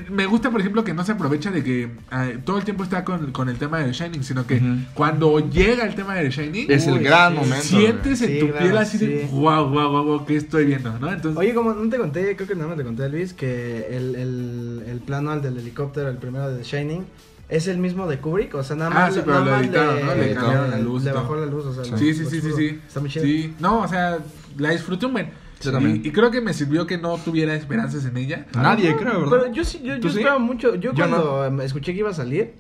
[0.09, 3.03] me gusta, por ejemplo, que no se aprovecha de que ah, todo el tiempo está
[3.03, 4.59] con, con el tema de The Shining, sino que
[4.95, 7.61] cuando llega el tema de The Shining, Es el gran momento.
[7.63, 10.97] sientes en Sí, tu claro, piel así de wow, wow, wow, wow, ¿qué estoy viendo?
[10.99, 11.11] ¿no?
[11.11, 14.15] Entonces, Oye, como no te conté, creo que nada más te conté, Luis, que el,
[14.15, 17.05] el, el plano al del helicóptero, el primero de The Shining,
[17.49, 20.15] es el mismo de Kubrick, o sea, nada Ah, más, sí, pero lo editaron, ¿no?
[20.15, 21.91] Le cambiaron la luz Le bajó la luz, o sea, Sí.
[21.91, 22.57] lo- Sí, sí, lo sí, sí, oscuro.
[22.57, 22.79] sí.
[22.87, 23.25] Está muy chido.
[23.25, 24.17] Sí, no, o sea,
[24.57, 25.29] la disfruté un buen.
[25.61, 26.01] Yo también.
[26.03, 28.45] Y, y creo que me sirvió que no tuviera esperanzas en ella.
[28.55, 29.37] Nadie, No, creo, ¿verdad?
[29.43, 30.17] Pero yo sí, yo, ¿Tú yo sí?
[30.17, 30.75] esperaba mucho.
[30.75, 32.53] Yo, Yo cuando em, escuché que iba a salir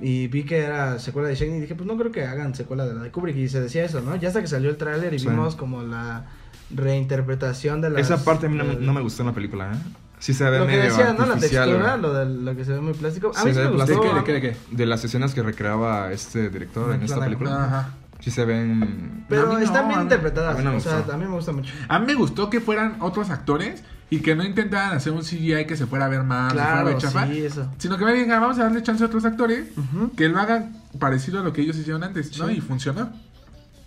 [0.00, 2.94] y vi que era secuela de Shining, dije, pues no creo que hagan secuela de
[2.94, 3.36] la de Kubrick.
[3.36, 4.16] Y se decía eso, ¿no?
[4.16, 5.28] Ya hasta que salió el tráiler y Sí.
[5.28, 6.26] vimos como la
[6.74, 8.00] reinterpretación de la.
[8.00, 9.76] Esa parte a mí no, me- no me gustó en la película, ¿eh?
[10.18, 11.26] Sí se ve Lo que medio decía, ¿no?
[11.26, 13.32] La artificial, textura, lo, de, lo que se ve muy plástico.
[13.34, 13.86] A Se mí sí ve me gustó.
[13.86, 14.14] plástico.
[14.14, 14.76] ¿De qué, de qué, de qué?
[14.76, 17.64] De las escenas que recreaba este director en esta película.
[17.64, 17.90] Ajá.
[18.22, 19.24] Sí se ven...
[19.28, 20.56] Pero no, están bien interpretadas.
[20.58, 21.74] a mí o sea, a mí me gusta mucho.
[21.88, 25.66] A mí me gustó que fueran otros actores y que no intentaran hacer un CGI
[25.66, 27.68] que se fuera a ver fuera a Claro, ver chafa, sí, eso.
[27.78, 29.68] sino que vayan, vamos a darle chance a otros actores
[30.16, 32.50] que lo hagan parecido a lo que ellos hicieron antes, ¿no?
[32.50, 33.10] Y funcionó.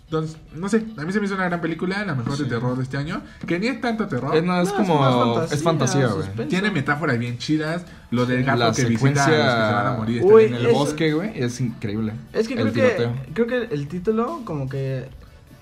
[0.06, 2.76] Entonces, no sé, a mí se me hizo una gran película, la mejor de terror
[2.76, 4.36] de este año, que ni es tanto terror.
[4.36, 5.42] Es, no, es No, como...
[5.42, 6.48] es fantasía, güey.
[6.48, 9.86] Tiene metáforas bien chidas, lo del gato La que visita a los que se van
[9.86, 10.22] a secuencia morir.
[10.22, 12.12] Uy, en el bosque, güey, es increíble.
[12.32, 15.08] Es que El creo que, creo que el título como que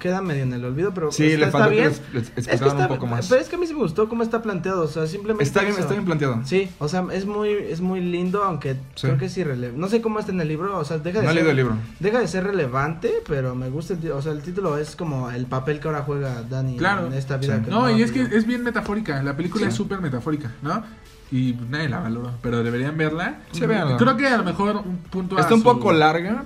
[0.04, 1.84] queda medio en el olvido, pero Sí, está, le está que bien.
[1.88, 3.26] les- les Es que está- un poco más.
[3.26, 5.60] Pero es que a mí sí me gustó cómo está planteado, o sea, simplemente Está
[5.62, 5.80] bien, eso.
[5.80, 6.42] está bien planteado.
[6.44, 9.06] Sí, o sea, es muy es muy lindo, aunque Sí.
[9.06, 9.80] creo que es irrelevante.
[9.80, 11.50] No sé cómo está en el libro, o sea, deja de No he ser leído
[11.52, 11.76] el libro.
[12.00, 15.30] Deja de ser relevante, pero me gusta el título, o sea, el título es como
[15.30, 17.06] el papel que ahora juega Dani Claro.
[17.06, 17.64] en esta vida Sí.
[17.64, 19.68] que No, y es que es bien metafórica, la película Sí.
[19.70, 20.82] es súper metafórica, ¿no?
[21.32, 23.38] Y nadie la valoró, pero deberían verla.
[23.52, 23.60] Sí.
[23.62, 26.44] Creo que a lo mejor un punto a Está un su- poco larga,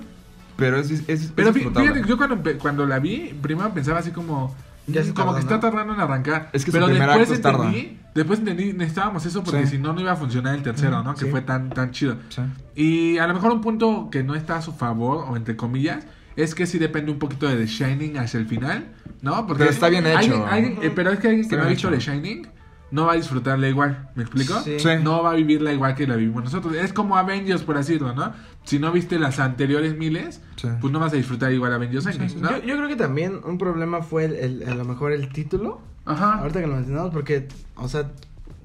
[0.59, 4.55] pero es, es, es Pero fíjate, yo cuando, cuando la vi, primero pensaba así como...
[4.91, 6.49] Ya se como tarda, que está tardando en arrancar.
[6.55, 7.65] Es que su pero primer después acto tarda.
[7.67, 9.73] entendí, después entendí, necesitábamos eso porque Sí.
[9.73, 11.15] si no, no iba a funcionar el tercero, ¿no?
[11.15, 11.31] Que sí.
[11.31, 12.17] fue tan, tan chido.
[12.31, 12.41] Sí.
[12.75, 16.07] Y a lo mejor un punto que no está a su favor, o entre comillas,
[16.37, 18.87] es que sí depende un poquito de The Shining hacia el final,
[19.21, 19.47] ¿no?
[19.47, 20.17] Porque Pero está bien hecho.
[20.19, 21.91] alguien- alguien- eh, pero es que alguien Está que no ha visto.
[21.91, 22.49] The Shining
[22.91, 24.59] no va a disfrutarla igual, ¿me explico?
[24.63, 24.81] Sí.
[24.81, 24.89] Sí.
[25.03, 26.75] No va a vivirla igual que la vivimos nosotros.
[26.75, 28.33] Es como Avengers, por así decirlo, ¿no?
[28.69, 30.69] Si no viste las anteriores miles, Sí.
[30.81, 32.51] pues no vas a disfrutar igual Avengers Endgame, ¿no?
[32.51, 35.81] yo, yo creo que también un problema fue el, el- a lo mejor el título.
[36.05, 36.35] Ajá.
[36.41, 38.11] Ahorita que lo mencionamos, porque, o sea,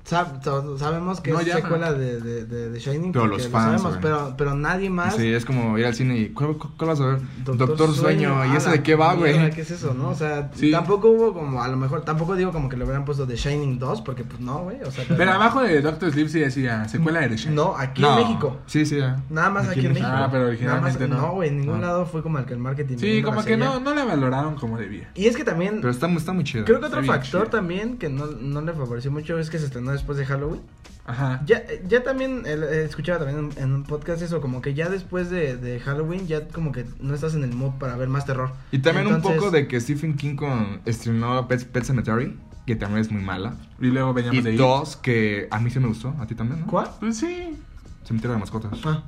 [0.06, 1.62] sab- sabemos que No es llama.
[1.62, 3.12] secuela de, de, de, de Shining.
[3.12, 5.16] Pero los lo fans, sabemos, pero, pero nadie más.
[5.16, 7.20] Sí, es como ir al cine y ¿cuál, cuál- cuál vas a ver?
[7.43, 8.45] Doctor, Doctor, Sueño.
[8.45, 9.49] ¿Y a ese la de qué va, güey?
[9.51, 10.10] ¿Qué es eso, no?
[10.10, 10.72] O sea, Sí.
[10.72, 13.80] tampoco hubo como, a lo mejor, tampoco digo como que le hubieran puesto The Shining
[13.80, 14.82] 2, porque pues no, güey.
[14.84, 17.56] O sea, Pero abajo de Doctor Sleep sí decía secuela de The Shining.
[17.56, 18.18] No, aquí No.
[18.20, 18.58] en México.
[18.66, 18.97] Sí, sí.
[18.97, 19.24] ya.
[19.30, 20.08] Nada más aquí, en México.
[20.12, 21.32] Ah, pero Nada más- originalmente no.
[21.34, 21.88] Güey, en ningún Ah.
[21.88, 22.97] lado fue como el que el marketing.
[22.97, 25.10] Sí, como que no, no la valoraron como debía.
[25.16, 26.66] Y es que también, Pero está, está muy chido.
[26.66, 29.93] creo que otro factor también que no, no le favoreció mucho es que se estrenó
[29.94, 30.62] después de Halloween.
[31.06, 31.41] Ajá.
[31.46, 35.30] Ya, ya también eh, escuchaba también en, en un podcast eso, como que ya después
[35.30, 38.52] de, de Halloween ya como que no estás en el mood para ver más terror.
[38.72, 43.02] Y también un poco de que Stephen King con, estrenó Pet, Pet Cemetery, que también
[43.02, 43.56] es muy mala.
[43.82, 44.56] Y luego veníamos Y de ahí.
[44.58, 46.68] dos, que a mí sí me gustó, a ti también, ¿no?
[46.68, 46.89] ¿Cuál?
[47.02, 47.58] Pues sí.
[48.06, 48.80] Cementerio de mascotas.
[48.86, 49.04] Ah,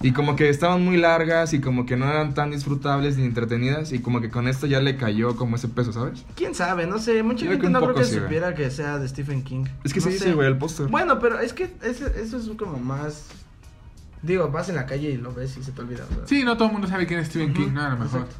[0.00, 3.92] Y como que estaban muy largas y como que no eran tan disfrutables ni entretenidas
[3.92, 6.24] y como que con esto ya le cayó como ese peso, ¿sabes?
[6.36, 9.08] quién sabe, no sé, mucha Yo gente no creo que sí, supiera que sea de
[9.08, 9.64] Stephen King.
[9.82, 10.86] Es que No sí dice, güey, el póster.
[10.86, 13.26] Bueno, pero es que ese- eso es como más...
[14.22, 16.06] Digo, vas en la calle y lo ves y se te olvida.
[16.06, 16.26] sea.
[16.26, 17.82] Sí, no todo el mundo sabe quién es Stephen King, ¿no?
[17.82, 18.20] A lo mejor.
[18.20, 18.36] exacto.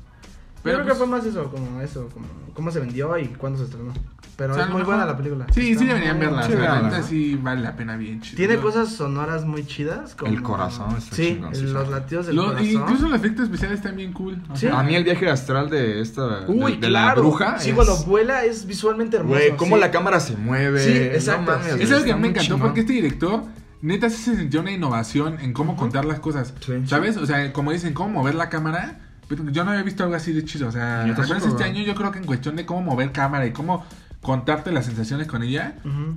[0.72, 3.26] Yo Pero creo pues, que fue más eso, como eso, como cómo se vendió y
[3.28, 3.92] cuándo se estrenó.
[4.36, 5.46] Pero o sea, es muy mejor- buena la película.
[5.52, 6.42] Sí, Está sí deberían muy verla.
[6.44, 8.36] Sí, la sí vale la pena bien chido.
[8.36, 10.14] Tiene Yo- cosas sonoras muy chidas.
[10.14, 10.30] Como...
[10.32, 12.66] El corazón está Sí, chingón, sí, los latidos del Lo- corazón.
[12.68, 14.40] incluso los efectos especiales están bien cool.
[14.48, 14.68] o Sí.
[14.68, 17.16] A mí el viaje astral de esta, de- Uy, de, claro.
[17.16, 17.58] la bruja.
[17.58, 19.38] Sí, es- cuando vuela es visualmente hermoso.
[19.40, 19.80] Güey, cómo sí.
[19.80, 20.80] la cámara se mueve.
[20.84, 22.60] Sí, exacto, No mames, es lo que está a mí me encantó chingón.
[22.60, 23.42] porque este director,
[23.82, 26.54] neta, sí se sintió una innovación en cómo contar las cosas.
[26.60, 26.74] Sí.
[26.86, 27.16] ¿Sabes?
[27.16, 29.00] O sea, como dicen, cómo mover la cámara.
[29.28, 30.68] Pero Yo no había visto algo así de chido.
[30.68, 33.52] O sea, tampoco, este año yo creo que en cuestión de cómo mover cámara y
[33.52, 33.84] cómo
[34.22, 35.76] contarte las sensaciones con ella,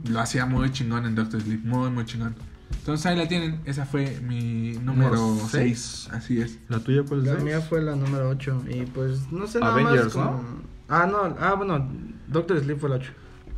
[0.10, 1.64] lo hacía muy chingón en Doctor Sleep.
[1.64, 2.36] Muy, muy chingón.
[2.74, 3.60] Entonces ahí la tienen.
[3.66, 6.10] Esa fue mi número Número 6.
[6.14, 6.58] Así es.
[6.70, 7.44] ¿La tuya cuál La es?
[7.44, 8.64] mía fue la número 8.
[8.70, 10.14] Y pues no sé nada Avengers, más.
[10.14, 10.44] como-
[10.88, 11.36] Ah, no.
[11.40, 11.88] Ah, bueno.
[12.28, 13.12] Doctor Sleep fue la 8.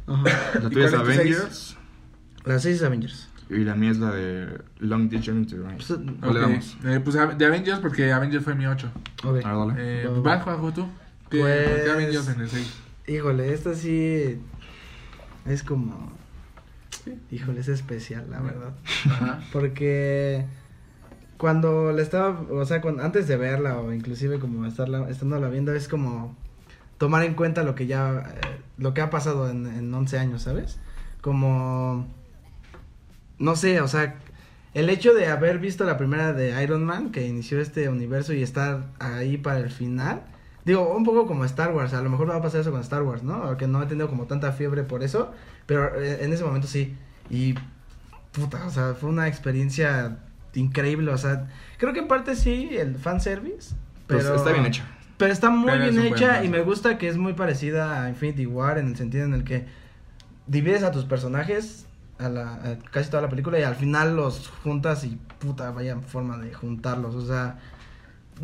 [0.08, 0.24] Ajá.
[0.62, 0.94] La ¿Y tuya es?
[0.94, 1.78] Avengers.
[2.44, 3.30] La 6 es Avengers.
[3.54, 5.58] Y la mía es la de Long Day Journey to.
[5.76, 5.92] Pues.
[6.86, 8.90] Eh, pues a- de Avengers, porque Avengers fue mi 8.
[9.24, 9.26] ok.
[9.26, 9.74] A ver, dale.
[9.78, 10.44] Eh, Va, va, ¿Vas.
[10.44, 10.88] Juanjo, tú?
[11.30, 12.74] ¿Qué, Pues- ¿Por qué Avengers en el 6?
[13.08, 14.40] Híjole, esta sí.
[15.46, 16.12] Es como.
[17.32, 18.74] Híjole, es especial, la verdad.
[19.10, 19.40] Ajá.
[19.52, 20.46] Porque
[21.38, 25.74] cuando la estaba, o sea, cuando, antes de verla o inclusive como estarla, estándola viendo,
[25.74, 26.38] es como
[26.98, 30.44] tomar en cuenta lo que ya, eh, lo que ha pasado en, en 11 años,
[30.44, 30.80] ¿sabes?
[31.20, 32.08] Como,
[33.40, 34.16] no sé, o sea,
[34.74, 38.42] el hecho de haber visto la primera de Iron Man, que inició este universo y
[38.42, 40.24] estar ahí para el final,
[40.66, 43.04] digo, un poco como Star Wars, a lo mejor va a pasar eso con Star
[43.04, 43.36] Wars, ¿no?
[43.36, 45.32] Aunque no he tenido como tanta fiebre por eso,
[45.66, 46.96] pero eh, en ese momento sí.
[47.30, 47.56] Y
[48.32, 50.18] puta, o sea, fue una experiencia
[50.56, 53.76] increíble, o sea, creo que en parte sí, el fanservice,
[54.08, 54.86] Pues pero está bien hecha.
[55.18, 58.46] Pero está muy Pero bien hecha y me gusta que es muy parecida a Infinity
[58.48, 59.66] War en el sentido en el que
[60.48, 61.86] divides a tus personajes
[62.20, 66.00] a la a casi toda la película y al final los juntas y puta, vaya
[66.00, 67.60] forma de juntarlos, o sea,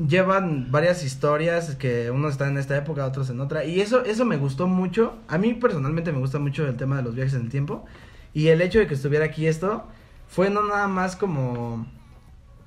[0.08, 4.26] llevan varias historias que unos están en esta época, otros en otra y eso eso
[4.26, 5.18] me gustó mucho.
[5.28, 7.86] A mí personalmente me gusta mucho el tema de los viajes en el tiempo
[8.34, 9.86] y el hecho de que estuviera aquí esto
[10.28, 11.88] fue no nada más como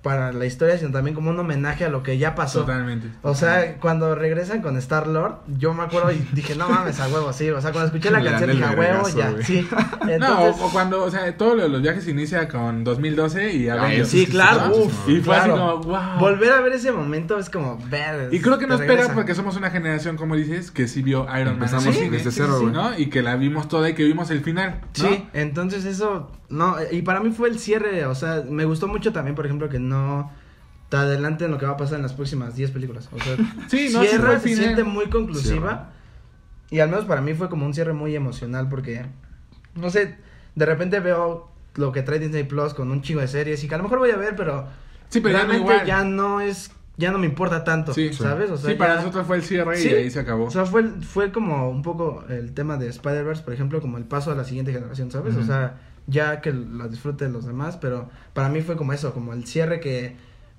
[0.02, 2.60] para la historia, sino también como un homenaje a lo que ya pasó.
[2.62, 3.06] Totalmente.
[3.22, 7.06] O sea, cuando regresan con Star Lord, yo me acuerdo y dije, no mames, a
[7.08, 7.48] huevo, sí.
[7.50, 9.68] O sea, cuando escuché la Le canción dije, a huevo, ya, sí.
[10.02, 13.52] No, Entonces, o, o cuando, o sea, todo lo de los viajes inicia con 2012
[13.52, 14.08] y Ah, Avengers.
[14.08, 14.92] sí, sí, claro, sí, uf.
[15.06, 15.52] sí, Y fue claro.
[15.54, 16.18] así como, wow.
[16.18, 18.34] Volver a ver ese momento es como, ver.
[18.34, 19.14] Y creo que pega regresa.
[19.14, 22.56] porque somos una generación, como dices, que sí vio Iron Man Empezamos cine, desde cero,
[22.58, 22.66] sí.
[22.66, 22.98] ¿no?
[22.98, 25.08] Y que la vimos toda y que vimos el final, ¿no?
[25.08, 29.12] Sí, entonces eso, no, y para mí fue el cierre, o sea, me gustó mucho
[29.12, 30.30] también, por ejemplo, que no
[30.88, 33.08] te adelanten lo que va a pasar en las próximas 10 películas.
[33.12, 33.36] O sea,
[33.68, 35.90] Sí, no, cierra, se siente muy conclusiva.
[36.70, 39.06] Y al menos para mí fue como un cierre muy emocional porque,
[39.74, 40.16] no sé,
[40.54, 43.74] de repente veo lo que trae Disney Plus con un chingo de series y que
[43.74, 44.66] a lo mejor voy a ver, pero,
[45.08, 45.86] Sí, pero ya no realmente igual.
[45.86, 48.50] ya no es, ya no me importa tanto, Sí, ¿sabes?
[48.50, 49.88] O sea, sí, para ya- nosotros fue el cierre Sí.
[49.88, 50.44] y ahí se acabó.
[50.44, 54.04] O sea, fue, fue como un poco el tema de Spider-Verse, por ejemplo, como el
[54.04, 55.36] paso a la siguiente generación, ¿sabes?
[55.36, 59.32] O sea, ya que la disfrute los demás, pero para mí fue como eso, como
[59.32, 60.16] el cierre que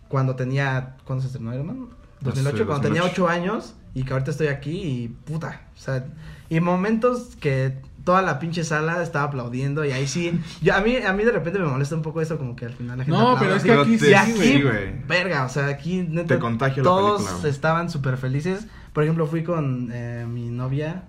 [0.07, 1.87] cuando tenía, ¿cuándo se estrenó Iron Man?
[2.21, 3.23] 2008, Sí, cuando tenía 2008.
[3.25, 6.05] 8 años y que ahorita estoy aquí y puta, o sea,
[6.49, 7.73] y momentos que
[8.03, 11.31] toda la pinche sala estaba aplaudiendo y ahí sí, yo, a mí a mí de
[11.31, 13.55] repente me molesta un poco eso como que al final la gente No, aplaude, pero
[13.55, 14.93] es que aquí sí, Y aquí, sí, güey.
[15.07, 18.67] verga, o sea, aquí neta, Te contagia la todos película, estaban súper felices.
[18.93, 21.03] Por ejemplo, fui con eh, mi novia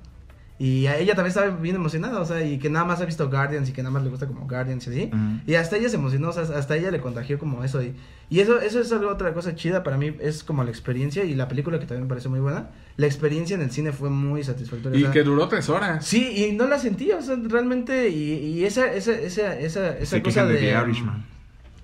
[0.56, 3.28] y a ella también estaba bien emocionada, o sea, y que nada más ha visto
[3.28, 5.10] Guardians y que nada más le gusta como Guardians y así.
[5.48, 7.82] Y hasta ella se emocionó, o sea, hasta ella le contagió como eso.
[7.82, 7.96] Y,
[8.30, 11.34] y eso, eso es algo, otra cosa chida para mí, es como la experiencia y
[11.34, 12.70] la película que también me pareció muy buena.
[12.96, 14.96] La experiencia en el cine fue muy satisfactoria.
[14.96, 16.06] o Y sea, que duró tres horas.
[16.06, 20.06] Sí, y no la sentí, o sea, realmente, y, y esa, esa, esa, esa, esa
[20.06, 20.60] Se cosa de de...
[20.60, 21.24] The Irishman.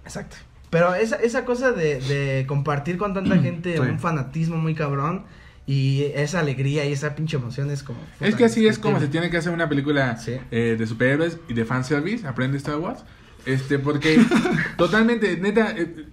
[0.05, 0.37] Exacto.
[0.71, 3.81] Pero esa, esa cosa de, de compartir con tanta gente Sí.
[3.81, 5.25] un fanatismo muy cabrón
[5.67, 8.01] y esa alegría y esa pinche emoción es como...
[8.21, 10.37] Es que así es como se tiene que hacer una película Sí.
[10.51, 12.27] eh, de superhéroes y de fanservice.
[12.27, 13.05] Aprende Star Wars.
[13.47, 14.21] Este, porque
[14.77, 16.07] totalmente, neta, eh,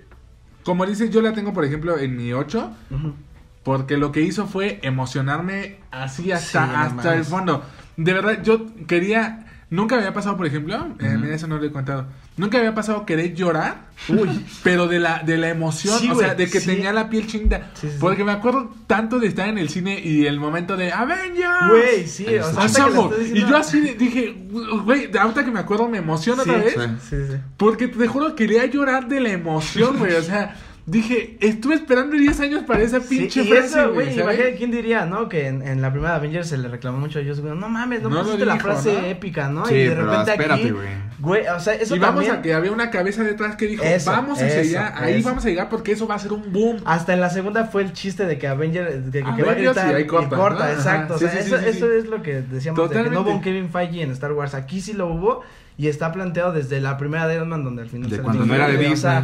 [0.64, 2.72] como dices, yo la tengo, por ejemplo, en mi 8.
[2.91, 3.14] Ujú.
[3.64, 7.64] Porque lo que hizo fue emocionarme así hasta, Sí, hasta el fondo.
[7.98, 9.47] De verdad, yo quería.
[9.70, 12.05] Nunca me había pasado, por ejemplo, eh, mira, eso no lo he contado.
[12.38, 13.88] Nunca había pasado querer llorar.
[14.07, 16.68] Uy, pero de la, de la emoción, Sí, o sea, de que sí.
[16.68, 17.72] tenía la piel chinda.
[17.74, 17.97] Sí, sí, sí.
[17.99, 21.68] Porque me acuerdo tanto de estar en el cine y el momento de Avengers.
[21.70, 24.38] Güey, sí, o que Y yo así dije,
[24.86, 26.74] güey, ahorita que me acuerdo me emociona Sí, otra vez.
[27.01, 27.09] sí.
[27.09, 27.38] Sí, sí.
[27.57, 30.13] Porque te juro quería llorar de la emoción, güey.
[30.13, 30.55] O sea,
[30.89, 34.17] dije, estuve esperando 10 años para esa Sí, pinche y frase, eso, güey.
[34.19, 35.27] imagínate quién diría, ¿no?
[35.27, 38.01] Que en, en la primera Avengers se le reclamó mucho a Joss Whedon, no mames,
[38.01, 39.05] no, No pusiste la frase ¿no?
[39.05, 39.65] épica, ¿no?
[39.65, 40.88] Sí, y de pero repente espérate, aquí, güey.
[41.19, 43.83] güey, o sea, eso y vamos también, a que había una cabeza detrás que dijo,
[43.83, 45.27] Eso, vamos hacia eso, allá, ahí eso.
[45.29, 46.77] vamos a llegar porque eso va a ser un boom.
[46.85, 49.51] Hasta en la segunda fue el chiste de que Avenger de que, que va a
[49.51, 51.17] Avengers gritar y ahí corta, exacto.
[51.19, 51.97] sí, o sea, sí, eso, sí, sí, eso sí.
[51.97, 53.19] es lo que decíamos de que no Totalmente.
[53.19, 54.53] hubo un Kevin Feige en Star Wars.
[54.53, 55.43] Aquí sí lo hubo
[55.77, 58.45] y está planteado desde la primera de Iron Man donde al final De sale cuando
[58.45, 59.23] no era de Disney.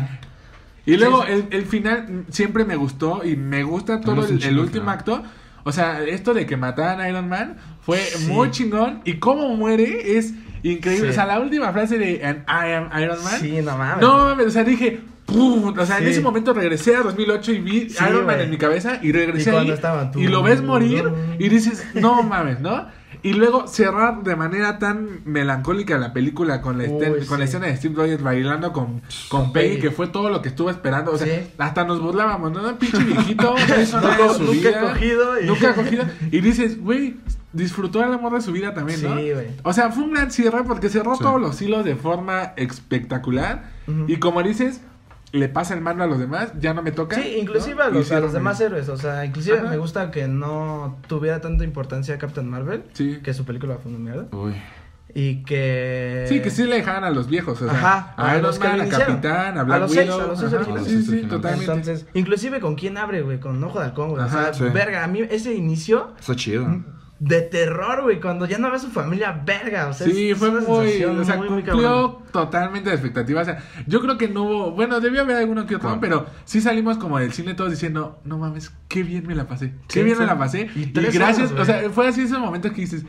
[0.85, 4.81] Y luego Sí, el, el final siempre me gustó y me gusta todo el, último
[4.81, 4.89] final.
[4.89, 5.23] acto.
[5.63, 8.27] O sea, esto de que mataran a Iron Man fue Sí.
[8.27, 11.09] muy chingón y cómo muere es increíble.
[11.11, 13.39] O sea, la última frase de "And I am Iron Man.
[13.39, 14.01] Sí, no mames.
[14.01, 17.59] No mames, o sea, dije, "Pum", o sea, en ese momento regresé a 2008 y
[17.59, 19.73] vi Sí, Iron Man en mi cabeza y regresé Y ahí
[20.15, 21.05] y lo ves morir
[21.39, 22.87] y dices, no mames, ¿no?
[23.23, 27.45] Y luego cerrar de manera tan melancólica la película con la, este- Uy, con la
[27.47, 27.51] sí.
[27.51, 29.81] escena de Steve Rogers bailando con, con Peggy, Peggy.
[29.81, 31.11] que fue todo lo que estuvo esperando.
[31.13, 31.47] O sea, Sí.
[31.57, 32.77] hasta nos burlábamos, ¿no?
[32.77, 33.55] Pinche viejito,
[33.93, 34.81] no nada de Nunca- su nunca vida.
[34.81, 36.03] cogido y- Nunca cogido.
[36.31, 37.15] Y dices, güey,
[37.53, 39.13] disfrutó el amor de su vida también, Sí, ¿no?
[39.15, 39.47] güey.
[39.63, 41.23] O sea, fue un gran cierre porque cerró Sí.
[41.23, 43.71] todos los hilos de forma espectacular.
[44.07, 44.81] Y como dices,
[45.33, 47.15] le pasa el mando a los demás, ya no me toca.
[47.17, 47.83] Sí, inclusive ¿no?
[47.83, 48.71] a los, a demás bien.
[48.71, 48.87] héroes.
[48.87, 49.69] O sea, inclusive Ajá.
[49.69, 52.83] me gusta que no tuviera tanta importancia Captain Marvel.
[52.93, 53.19] Sí.
[53.23, 54.27] Que su película fue una mierda.
[54.31, 54.53] Uy.
[55.15, 56.25] Y que.
[56.29, 58.67] Sí, que sí le dejaban a los viejos, o sea, Ajá, a Iron los que
[58.67, 58.87] a.
[58.89, 60.21] Capitán, a A Black seis, Widow.
[60.21, 60.87] a los seis ajá, originales.
[60.87, 61.65] Sí, sí, totalmente.
[61.71, 64.23] Entonces, inclusive con quién abre, güey, con Ojo de Halcón, güey.
[64.23, 64.63] O sea, Sí.
[64.73, 66.65] verga, a mí ese inicio Está chido.
[67.25, 69.87] De terror, güey, cuando ya no ve a su familia, verga.
[69.87, 73.47] O sea, Sí, es- fue es muy, o sea, muy, cumplió totalmente de expectativas.
[73.47, 76.01] O sea, yo creo que no hubo, bueno, debió haber alguno que otro, Claro.
[76.01, 79.71] pero sí salimos como del cine todos diciendo, no mames, qué bien me la pasé,
[79.87, 80.21] qué Sí, bien sí.
[80.21, 80.69] me la pasé.
[80.75, 83.05] Y Y, gracias, horas, o sea, fue así esos momentos que dices,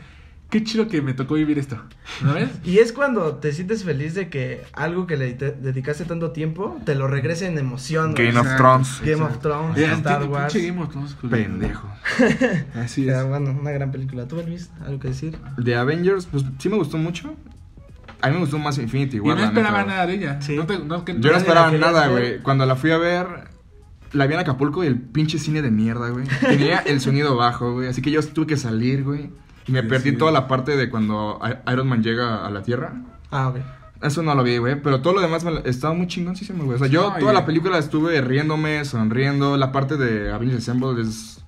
[0.55, 1.77] qué chido que me tocó vivir esto,
[2.21, 2.49] ¿no ves?
[2.63, 6.79] Y es cuando te sientes feliz de que algo que le te- dedicaste tanto tiempo
[6.85, 8.13] te lo regrese en emoción.
[8.13, 8.27] güey.
[8.27, 8.63] Game of Exacto.
[8.63, 9.01] Thrones.
[9.03, 10.53] Game of Thrones, Ya, Star Wars.
[10.53, 11.15] Game of Thrones.
[11.29, 11.89] Pendejo.
[12.75, 13.27] Así Ya, es.
[13.27, 14.27] bueno, una gran película.
[14.29, 14.69] ¿Tú, Elvis?
[14.85, 15.37] ¿Algo que decir?
[15.57, 17.35] De Avengers, pues sí me gustó mucho.
[18.21, 19.35] A mí me gustó más Infinity Y War.
[19.35, 19.91] no la esperaba neta.
[19.91, 20.41] nada de ella.
[20.41, 20.55] Sí.
[20.55, 22.39] No te- no, que- Yo no esperaba nada, güey.
[22.39, 23.27] Cuando la fui a ver,
[24.13, 26.25] la vi en Acapulco y el pinche cine de mierda, güey.
[26.39, 27.89] Tenía el sonido bajo, güey.
[27.89, 29.29] Así que yo tuve que salir, güey.
[29.67, 30.17] Y me Sí, perdí sí.
[30.17, 32.93] toda la parte de cuando I- Iron Man llega a la Tierra.
[33.31, 33.57] Ah, ok.
[34.01, 34.79] Eso no lo vi, güey.
[34.81, 36.75] Pero todo lo demás me la- estaba muy chingoncísimo, güey.
[36.75, 39.57] O sea, yo No, toda la película estuve riéndome, sonriendo.
[39.57, 41.41] La parte de Avengers Assemble es.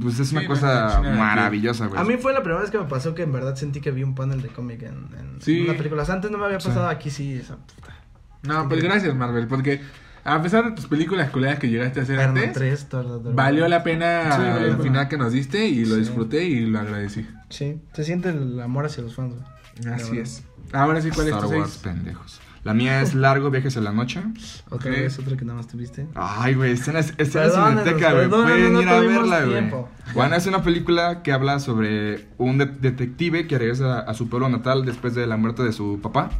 [0.00, 2.00] Pues es una cosa no, no, no, maravillosa, güey.
[2.00, 4.04] A mí fue la primera vez que me pasó que en verdad sentí que vi
[4.04, 5.62] un panel de cómic en, en Sí.
[5.62, 6.02] una película.
[6.02, 6.68] O sea, antes no me había Sí.
[6.68, 7.34] pasado, aquí sí.
[7.34, 7.94] Esa puta.
[8.42, 9.80] No, pues gracias, Marvel, porque
[10.24, 13.22] a pesar de tus películas culeras que llegaste a hacer Man antes, 3, Thor, Thor,
[13.22, 13.34] Thor.
[13.34, 16.00] valió la pena Sí, el final que nos diste y lo Sí.
[16.00, 17.26] disfruté y lo agradecí.
[17.48, 19.94] Sí, se siente el amor hacia los fans, güey.
[19.94, 20.44] Así es.
[20.72, 21.82] Ahora sí, ¿cuál es Star tu Wars, seis?
[21.82, 22.40] pendejos.
[22.62, 24.20] La mía es Largo Viajes a la Noche.
[24.68, 24.98] Otra Ok.
[24.98, 26.06] vez, otra que nada más tuviste.
[26.14, 28.28] Ay, güey, escena Perdónenos, cineteca, güey.
[28.28, 29.70] Pueden no ir a verla, güey.
[30.14, 34.50] Bueno, es una película que habla sobre un de- detective que regresa a su pueblo
[34.50, 36.30] natal después de la muerte de su papá.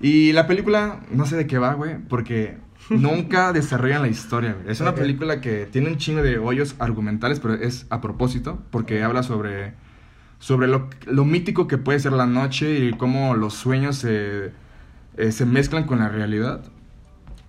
[0.00, 2.58] Y la película, no sé de qué va, güey, porque
[2.90, 4.70] nunca desarrollan la historia, güey.
[4.70, 9.02] Es una película que tiene un chingo de hoyos argumentales, pero es a propósito, porque
[9.02, 9.74] habla sobre,
[10.38, 14.52] sobre lo, lo mítico que puede ser la noche y cómo los sueños se,
[15.16, 16.62] eh, se mezclan con la realidad.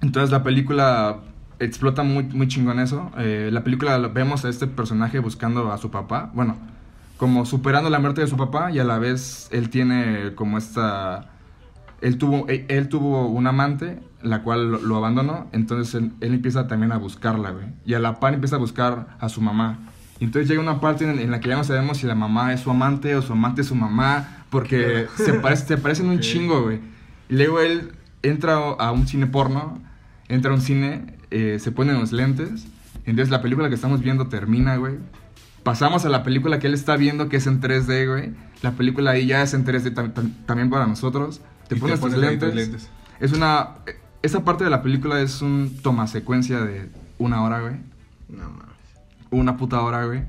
[0.01, 1.21] Entonces la película
[1.59, 3.11] explota muy, muy chingón eso.
[3.17, 6.55] Eh, la película vemos a este personaje buscando a su papá, bueno,
[7.17, 11.31] como superando la muerte de su papá y a la vez él tiene como esta...
[12.01, 16.33] Él tuvo, él, él tuvo un amante, la cual lo, lo abandonó, entonces él, él
[16.35, 17.65] empieza también a buscarla, güey.
[17.85, 19.79] Y a la par empieza a buscar a su mamá.
[20.19, 22.61] Entonces llega una parte en, en la que ya no sabemos si la mamá es
[22.61, 26.63] su amante o su amante es su mamá, porque se, parece, se parecen un chingo,
[26.63, 26.79] güey.
[27.29, 27.91] Y luego él
[28.23, 29.79] entra a un cine porno,
[30.27, 32.67] entra a un cine, eh, se pone los lentes,
[33.05, 34.95] entonces la película que estamos viendo termina, güey.
[35.63, 38.31] Pasamos a la película que él está viendo, que es en 3D, güey.
[38.61, 41.41] La película ahí ya es en 3D tam- tam- también para nosotros.
[41.67, 42.89] Te Y pones tus ahí lentes.
[43.19, 43.69] Es una...
[44.21, 47.75] Esa parte de la película es un toma secuencia de una hora, güey.
[48.29, 48.65] No mames.
[49.29, 50.23] Una puta hora, güey.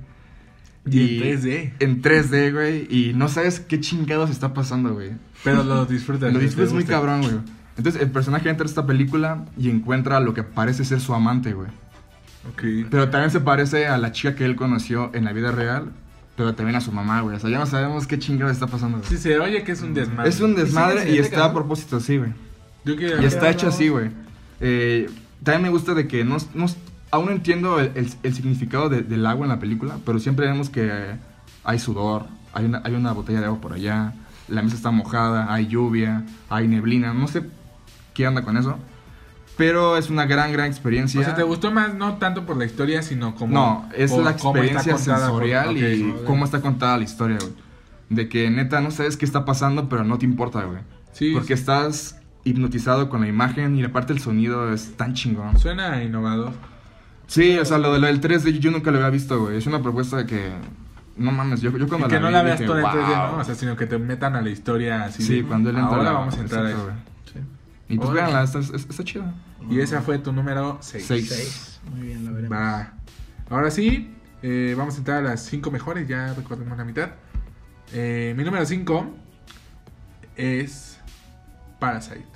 [0.86, 1.72] Y en 3D.
[1.80, 2.86] En 3D, güey.
[2.91, 5.12] Y no sabes qué chingados está pasando, güey.
[5.45, 6.32] Pero lo disfrutas.
[6.32, 7.39] Lo te disfrutas muy cabrón, güey.
[7.76, 11.53] Entonces el personaje entra a esta película y encuentra lo que parece ser su amante,
[11.53, 11.68] güey.
[12.53, 12.89] Ok.
[12.91, 15.93] Pero también se parece a la chica que él conoció en la vida real,
[16.39, 17.36] pero también a su mamá, güey.
[17.36, 19.11] O sea, ya no sabemos qué chingados está pasando, güey.
[19.11, 20.30] Sí, se oye que es un desmadre.
[20.30, 22.32] Es un desmadre sí, y está a propósito así, güey.
[22.84, 23.20] Yo quiero...
[23.20, 24.11] Y está hecho así, güey.
[24.61, 25.11] Eh,
[25.43, 26.66] también me gusta de que no, no-
[27.11, 30.47] aún no entiendo el, el- el significado de- del agua en la película, pero siempre
[30.47, 31.16] vemos que
[31.64, 34.14] hay sudor, hay una, hay una botella de agua por allá,
[34.47, 37.42] la mesa está mojada, hay lluvia, hay neblina, no sé
[38.14, 38.79] qué onda con eso.
[39.59, 41.21] Pero es una gran, gran experiencia.
[41.21, 43.53] O sea, ¿te gustó más no tanto por la historia, sino como...
[43.53, 47.53] No, es la experiencia sensorial por- y cómo está contada la historia, güey.
[48.09, 50.79] De que neta no sabes qué está pasando, pero no te importa, güey.
[51.13, 51.53] Sí, Porque sí.
[51.61, 55.59] estás hipnotizado con la imagen y aparte el sonido es tan chingón.
[55.59, 56.53] Suena innovador.
[57.26, 59.59] Sí, o sea, lo, de- lo del 3D yo nunca lo había visto, güey.
[59.59, 60.53] Es una propuesta que...
[61.17, 63.37] No mames, yo, yo Y cuando que no vi la veas toda en 3D, "Wow".
[63.37, 63.43] ¿no?
[63.43, 65.25] O sea, sino que te metan a la historia así.
[65.25, 66.91] sí, de, cuando él entra Ahora la- vamos a entrar a eso.
[67.88, 68.26] Y pues Órale.
[68.26, 69.34] véanla, está, está, está chida.
[69.70, 71.04] Y esa fue tu número 6.
[71.06, 71.28] Seis.
[71.28, 71.80] Seis.
[71.90, 72.56] Muy bien, la veremos.
[72.58, 72.92] Va.
[73.50, 74.10] Ahora sí,
[74.42, 77.10] eh, vamos a entrar a las 5 mejores, ya recordemos la mitad.
[77.92, 79.14] Eh, mi número 5
[80.36, 80.98] es
[81.78, 82.26] Parasite.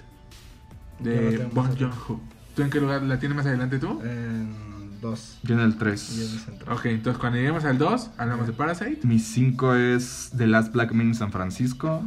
[1.00, 2.20] De Bong Joon-ho.
[2.54, 4.00] ¿Tú en qué lugar la tienes más adelante tú?
[4.02, 5.38] En 2.
[5.42, 6.16] Yo en el Y es 3.
[6.32, 6.74] de centro.
[6.74, 9.00] Ok, entonces cuando lleguemos al 2, hablamos de Parasite.
[9.06, 12.02] Mi 5 es The Last Black Man in San Francisco.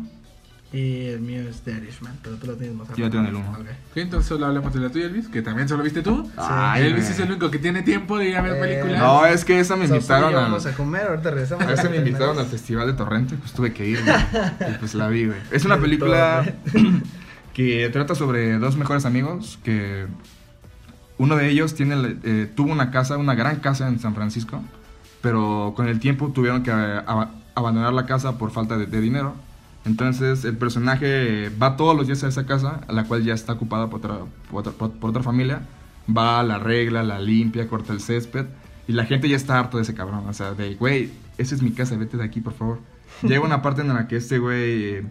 [0.75, 3.29] Y el mío es The Irishman, pero tú lo tienes más Yo ya tengo en
[3.29, 3.49] el uno.
[3.51, 3.59] Ok.
[3.59, 6.29] Ok, entonces solo hablemos de la tuya, Elvis, que también solo viste tú.
[6.35, 8.99] Ay, Elvis es el único que tiene tiempo de ir a ver Eh, películas.
[8.99, 10.43] No, es que esa me So, invitaron al...
[10.43, 11.63] Vamos a comer, ahorita regresamos.
[11.65, 14.71] A veces me invitaron al festival de Torrente, pues tuve que ir, güey.
[14.73, 15.37] Y pues la vi, güey.
[15.51, 16.43] Es una película
[17.53, 20.07] que trata sobre dos mejores amigos que
[21.17, 24.61] uno de ellos tiene, eh, tuvo una casa, una gran casa en San Francisco,
[25.21, 28.99] pero con el tiempo tuvieron que eh, aba- abandonar la casa por falta de, de
[28.99, 29.35] dinero.
[29.85, 33.53] Entonces el personaje va todos los días a esa casa, a la cual ya está
[33.53, 34.17] ocupada por otra,
[34.49, 35.61] por otra, por- por otra familia.
[36.15, 38.45] Va, la arregla, la limpia, corta el césped.
[38.87, 40.23] Y la gente ya está harto de ese cabrón.
[40.27, 42.79] O sea, de, güey, esa es mi casa, vete de aquí, por favor.
[43.23, 45.05] Llega una parte en la que este güey eh,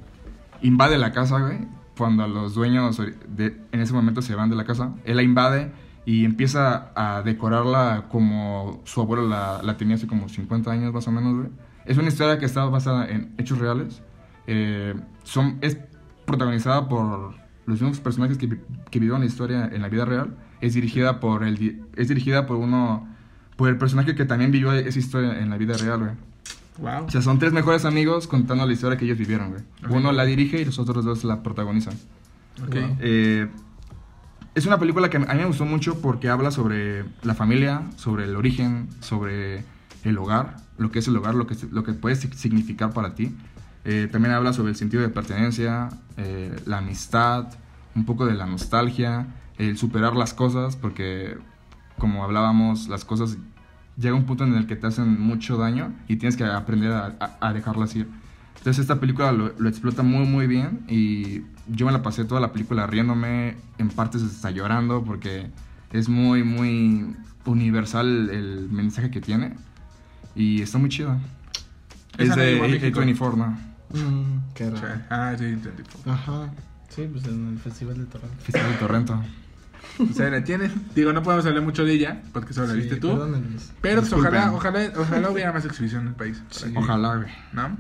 [0.62, 1.58] invade la casa, güey.
[1.96, 5.70] Cuando los dueños de- en ese momento se van de la casa, él la invade
[6.06, 11.06] y empieza a decorarla como su abuelo la, la tenía hace como 50 años más
[11.08, 11.48] o menos, güey.
[11.86, 14.02] Es una historia que está basada en hechos reales.
[14.46, 15.78] Eh, son, es
[16.26, 17.34] protagonizada por
[17.66, 20.36] los mismos personajes que, que vivieron la historia en la vida real.
[20.60, 23.08] Es dirigida por el es dirigida por uno
[23.56, 26.10] por el personaje que también vivió esa historia en la vida real, güey.
[26.78, 27.06] Wow.
[27.06, 29.62] O sea, son tres mejores amigos contando la historia que ellos vivieron, güey.
[29.84, 29.90] Ok.
[29.92, 31.94] Uno la dirige y los otros dos la protagonizan.
[32.66, 32.74] Ok.
[32.74, 32.96] Wow.
[33.00, 33.48] Eh,
[34.56, 38.24] es una película que a mí me gustó mucho porque habla sobre la familia, sobre
[38.24, 39.64] el origen, sobre
[40.04, 43.14] el hogar, lo que es el hogar, lo que, lo que puede si- significar para
[43.14, 43.34] ti.
[43.84, 47.48] Eh, también habla sobre el sentido de pertenencia, eh, la amistad,
[47.94, 49.26] un poco de la nostalgia,
[49.58, 51.36] el superar las cosas, porque
[51.98, 53.36] como hablábamos, las cosas
[53.96, 57.14] llega un punto en el que te hacen mucho daño y tienes que aprender a,
[57.20, 58.08] a- a dejarlas ir.
[58.58, 62.40] Entonces esta película lo, lo explota muy muy bien y yo me la pasé toda
[62.40, 65.50] la película riéndome, en partes hasta llorando porque
[65.92, 69.54] es muy muy universal el mensaje que tiene
[70.34, 71.18] y está muy chida.
[72.16, 73.00] Es no de llegó a México.
[73.00, 73.73] A24, ¿no?
[73.90, 75.00] Mm, qué raro.
[75.10, 75.82] Ah, sí, entendí.
[76.06, 76.50] Ajá.
[76.88, 78.36] Sí, pues en el Festival de Torrente.
[78.44, 79.22] Festival de Torrento.
[79.98, 80.72] O sea, la tienes.
[80.94, 83.08] Digo, no podemos hablar mucho de ella, porque solo la Sí, viste tú.
[83.80, 86.42] Pero pues, ojalá, ojalá, ojalá hubiera más exhibición en el país.
[86.62, 87.28] que- Ojalá, güey.
[87.52, 87.76] ¿No?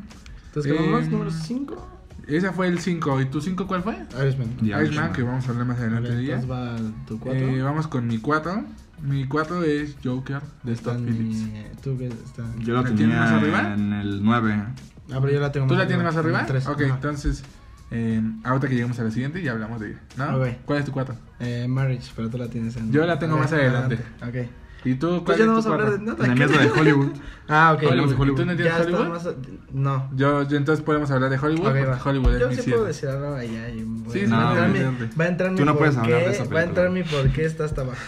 [0.46, 1.08] Entonces, ¿qué vamos?
[1.08, 1.90] ¿Número 5?
[2.26, 3.20] Ese fue el 5.
[3.20, 3.96] ¿Y tu 5 cuál fue?
[4.20, 4.48] Irishman.
[4.62, 6.40] Irishman, que vamos a hablar más adelante de ella.
[6.46, 6.76] Va
[7.06, 7.40] tu 4.
[7.40, 8.64] Eh, vamos con mi 4.
[9.02, 11.80] Mi 4 es Joker de Todd Phillips.
[11.82, 12.44] ¿Tú qué está?
[12.60, 13.74] Yo la ¿La tienes más tenía arriba?
[13.74, 14.64] en el 9.
[15.12, 16.44] Ah, pero yo la tengo ¿Tú más la tienes más arriba?
[16.46, 16.66] tres.
[16.66, 16.94] Ok, Ajá.
[16.94, 17.42] entonces,
[17.90, 20.00] eh, ahorita que lleguemos a la siguiente ya hablamos de ella.
[20.16, 20.36] ¿no?
[20.38, 20.48] Ok.
[20.64, 21.14] ¿Cuál es tu 4?
[21.40, 22.90] Eh, Marriage, pero tú la tienes en.
[22.90, 23.98] Yo la tengo Ok, más adelante.
[24.26, 24.48] Ok.
[24.86, 26.04] ¿Y tú cuál Pues ya no es vamos tu a hablar 4?
[26.04, 26.26] de nada.
[26.28, 27.12] La mesa de Hollywood.
[27.46, 27.82] Ah, ok.
[27.90, 28.36] Hablamos de ¿Y Hollywood.
[28.38, 29.08] tú no Ya tienes está Hollywood?
[29.08, 29.28] más.
[29.74, 30.10] No.
[30.16, 32.00] Yo, yo entonces podemos hablar de Hollywood, Ok, porque va.
[32.02, 32.70] Hollywood es Yo mi sí siete.
[32.78, 35.24] puedo decir algo allá y voy Sí, a- sí, va, a no, entrar mi, va
[35.24, 37.02] a entrar mi Tú no por puedes hablar de qué- esa Va a entrar mi
[37.02, 37.98] por qué está hasta abajo.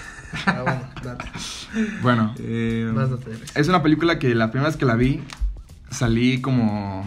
[0.47, 1.24] Ah, bueno, date.
[2.01, 3.27] Bueno, Eh, Vas, date.
[3.28, 3.52] Luis.
[3.56, 5.23] es una película que la primera vez que la vi
[5.91, 7.05] salí como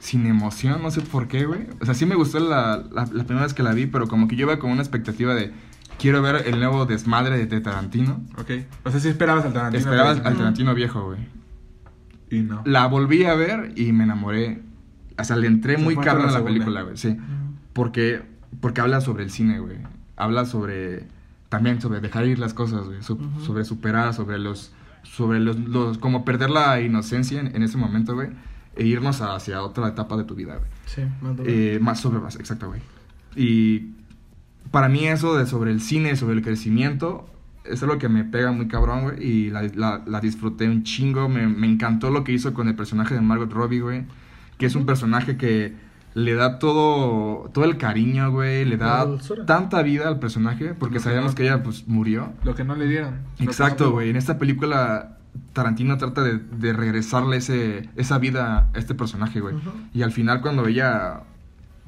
[0.00, 1.66] sin emoción, no sé por qué, güey.
[1.80, 4.26] O sea, sí me gustó la, la, la primera vez que la vi, pero como
[4.28, 5.52] que yo iba con una expectativa de
[5.98, 8.20] quiero ver el nuevo desmadre de, de Tarantino.
[8.38, 8.50] ok.
[8.84, 9.78] O sea, sí esperabas al Tarantino.
[9.78, 11.20] Esperaba pero- al Tarantino viejo, güey.
[12.30, 12.62] Y no.
[12.64, 14.62] La volví a ver y me enamoré.
[15.18, 17.16] O sea, le entré Se muy cabrón a la película, güey, sí.
[17.74, 18.22] Porque,
[18.60, 19.76] porque habla sobre el cine, güey.
[20.16, 21.06] Habla sobre,
[21.48, 23.02] también sobre dejar ir las cosas, güey.
[23.02, 24.72] Sobre superar, sobre los,
[25.02, 28.28] sobre los, los, como perder la inocencia en, en ese momento, güey.
[28.76, 30.70] E irnos hacia otra etapa de tu vida, güey.
[30.86, 31.36] Sí, más.
[31.44, 32.80] Eh, más sobre más, exacto, güey.
[33.36, 33.90] Y
[34.70, 37.28] para mí eso de sobre el cine, sobre el crecimiento,
[37.64, 39.22] es algo que me pega muy cabrón, güey.
[39.22, 41.28] Y la, la- la disfruté un chingo.
[41.28, 44.04] Me, me encantó lo que hizo con el personaje de Margot Robbie, güey.
[44.58, 45.74] Que es un personaje que
[46.14, 48.64] le da todo, todo el cariño, güey.
[48.64, 49.06] Le da
[49.46, 50.74] tanta vida al personaje.
[50.74, 52.32] Porque sabíamos que ella, pues, murió.
[52.44, 53.20] Lo que no le dieron.
[53.38, 54.10] Exacto, güey.
[54.10, 55.18] En esta película,
[55.52, 59.54] Tarantino trata de, de regresarle ese, esa vida a este personaje, güey.
[59.94, 61.20] Y al final, cuando ella,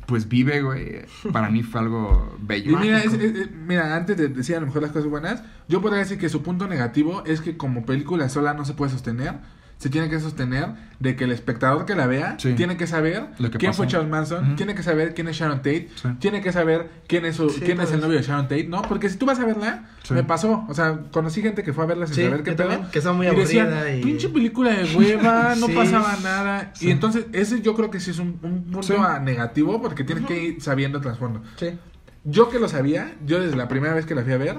[0.06, 1.02] pues vive, güey,
[1.32, 2.78] para mí fue algo Y bello.
[2.78, 5.80] mira, es- es- es- mira, antes de decir a lo mejor las cosas buenas, yo
[5.80, 9.34] podría decir que su punto negativo es que como película sola no se puede sostener.
[9.78, 10.68] Se tiene que sostener
[10.98, 12.54] de que el espectador que la vea Sí.
[12.54, 13.82] tiene que saber Lo que quién pasó.
[13.82, 16.08] fue Charles Manson, tiene que saber quién es Sharon Tate, Sí.
[16.20, 17.92] tiene que saber quién es su, Sí, quién es pues.
[17.92, 18.80] el novio de Sharon Tate, ¿no?
[18.82, 20.14] Porque si tú vas a verla, Sí.
[20.14, 22.90] me pasó, o sea, conocí gente que fue a verla sin Sí, saber qué pedo,
[22.90, 25.72] que son muy y decían, aburrida y- pinche película de hueva, no Sí.
[25.74, 26.88] pasaba nada, Sí.
[26.88, 30.42] y entonces ese yo creo que sí es un, un punto negativo porque tienes que
[30.42, 31.42] ir sabiendo el trasfondo.
[31.56, 31.78] Sí.
[32.24, 34.56] Yo que lo sabía, yo desde la primera vez que la fui a ver,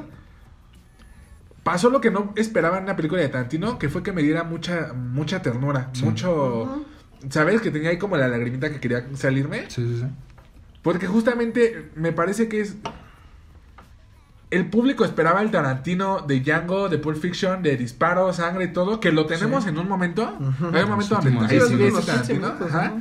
[1.66, 4.44] pasó lo que no esperaba en una película de Tarantino, que fue que me diera
[4.44, 6.06] mucha, mucha ternura, Sí.
[6.06, 6.86] mucho...
[7.30, 7.60] ¿Sabes?
[7.60, 9.62] Que tenía ahí como la lagrimita que quería salirme.
[9.70, 10.06] Sí, sí, sí.
[10.84, 12.76] Porque justamente me parece que es...
[14.52, 19.00] el público esperaba el Tarantino de Django, de Pulp Fiction, de disparos, sangre y todo,
[19.00, 19.70] que lo tenemos Sí.
[19.72, 20.38] en un momento.
[20.72, 22.48] Hay un momento donde ahí 15 Tarantino.
[22.48, 22.94] ajá.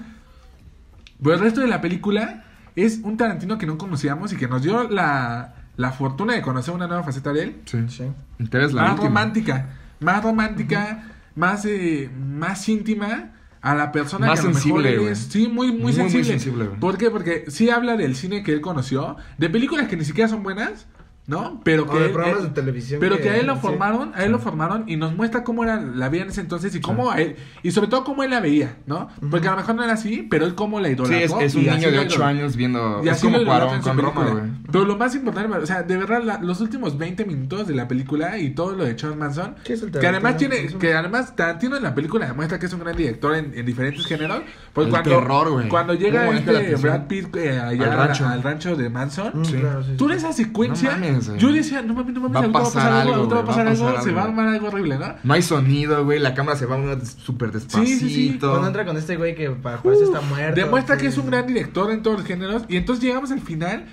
[1.22, 2.44] Pero el resto de la película
[2.76, 6.74] es un Tarantino que no conocíamos y que nos dio la, la fortuna de conocer
[6.74, 7.60] una nueva faceta de él.
[7.64, 7.78] Sí.
[7.88, 8.04] Sí.
[8.38, 9.08] Entonces la más última.
[9.08, 9.68] romántica,
[10.00, 13.30] más romántica, más, eh, más íntima
[13.60, 15.92] a la persona Más que a lo sensible, mejor es, sí, muy, muy, Muy, muy
[15.94, 16.24] sensible.
[16.24, 16.78] sensible, güey.
[16.80, 17.10] ¿Por qué?
[17.10, 20.86] Porque sí habla del cine que él conoció, de películas que ni siquiera son buenas,
[21.26, 21.60] ¿no?
[21.64, 23.00] Pero que O de programas él- de televisión.
[23.00, 23.60] pero que a él lo sí.
[23.62, 26.74] formaron, a él lo formaron y nos muestra cómo era la vida en ese entonces
[26.74, 29.08] y cómo a él, y sobre todo cómo él la veía, ¿no?
[29.30, 31.18] Porque a lo mejor no era así, pero él cómo la Sí, idolatró.
[31.18, 33.00] es, es un niño de la 8 idol- años viendo.
[33.02, 34.30] y Es así como Cuarón con Roma, película.
[34.40, 34.52] güey.
[34.70, 37.88] Pero lo más importante, o sea, de verdad, la- los últimos 20 minutos de la
[37.88, 41.34] película y todo lo de Charles Manson, Sí, es el que además tiene, que además
[41.36, 44.42] Tarantino en la película demuestra que es un gran director en, en diferentes géneros.
[44.72, 45.68] Pues El cuando, terror, güey.
[45.68, 46.76] cuando llega ¿Cómo maneja la este?
[46.76, 48.26] Brad Pitt eh, allá Al rancho.
[48.28, 49.54] al rancho de Manson, Mm, Sí.
[49.54, 50.12] claro, sí, Tú sí.
[50.12, 51.40] en esa secuencia, No mames, güey.
[51.40, 53.44] yo decía, no mames, no mames, Va a ahorita va a pasar algo, va a
[53.44, 55.14] pasar algo, pasar se va a armar algo horrible, ¿no?
[55.22, 56.18] No hay sonido, güey.
[56.18, 57.86] La cámara se va a súper despacito.
[57.86, 58.38] Sí, sí, sí.
[58.38, 60.60] Cuando entra con este güey que para jugarse está muerto.
[60.60, 62.64] Demuestra sí, que es un gran director en todos los géneros.
[62.68, 63.86] Y entonces llegamos al final.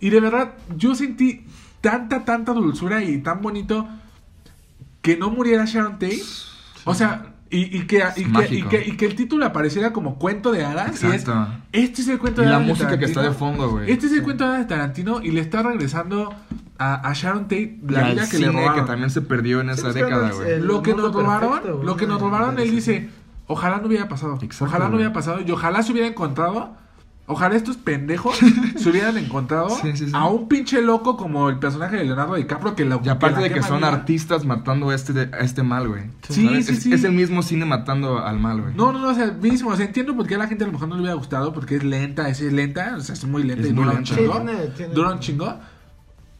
[0.00, 1.46] Y de verdad, yo sentí
[1.80, 3.88] tanta, tanta dulzura y tan bonito
[5.02, 6.22] que no muriera Sharon Tate.
[6.84, 10.18] O sea, y, y que, y, que, y, que, y que el título apareciera como
[10.18, 11.02] cuento de hadas.
[11.02, 11.24] Y es,
[11.72, 12.66] este es el cuento Y de la hadas.
[12.66, 13.90] de música que está de fondo, güey.
[13.90, 15.22] Este es el cuento de hadas de Tarantino.
[15.22, 16.34] Y le está regresando
[16.78, 18.74] a, a Sharon Tate la vida que cine le robaron.
[18.74, 20.60] que también se perdió en esa pues, década, güey.
[20.60, 23.08] lo que nos robaron, perfecto, lo que nos robaron, él dice,
[23.46, 24.34] ojalá no hubiera pasado.
[24.42, 25.40] Exacto, ojalá no hubiera pasado.
[25.40, 26.74] Y ojalá se hubiera encontrado.
[27.28, 28.38] Ojalá estos pendejos
[28.76, 30.12] se hubieran encontrado Sí, sí, sí.
[30.14, 33.48] a un pinche loco como el personaje de Leonardo DiCaprio que la Y aparte la
[33.48, 36.04] de que son artistas matando a este, a este mal, güey.
[36.28, 36.66] Sí, ¿Sabes?
[36.66, 36.92] sí, es, sí.
[36.92, 38.74] es el mismo cine matando al mal, güey.
[38.76, 40.66] No, no, no, o sea, mismo, o sea, entiendo por qué a la gente a
[40.68, 43.24] lo mejor no le hubiera gustado, porque es lenta, es, es lenta, o sea, es
[43.24, 44.32] muy lenta Es y muy dura un chingo.
[44.34, 45.58] Sí, tiene- tiene- Dura un chingo.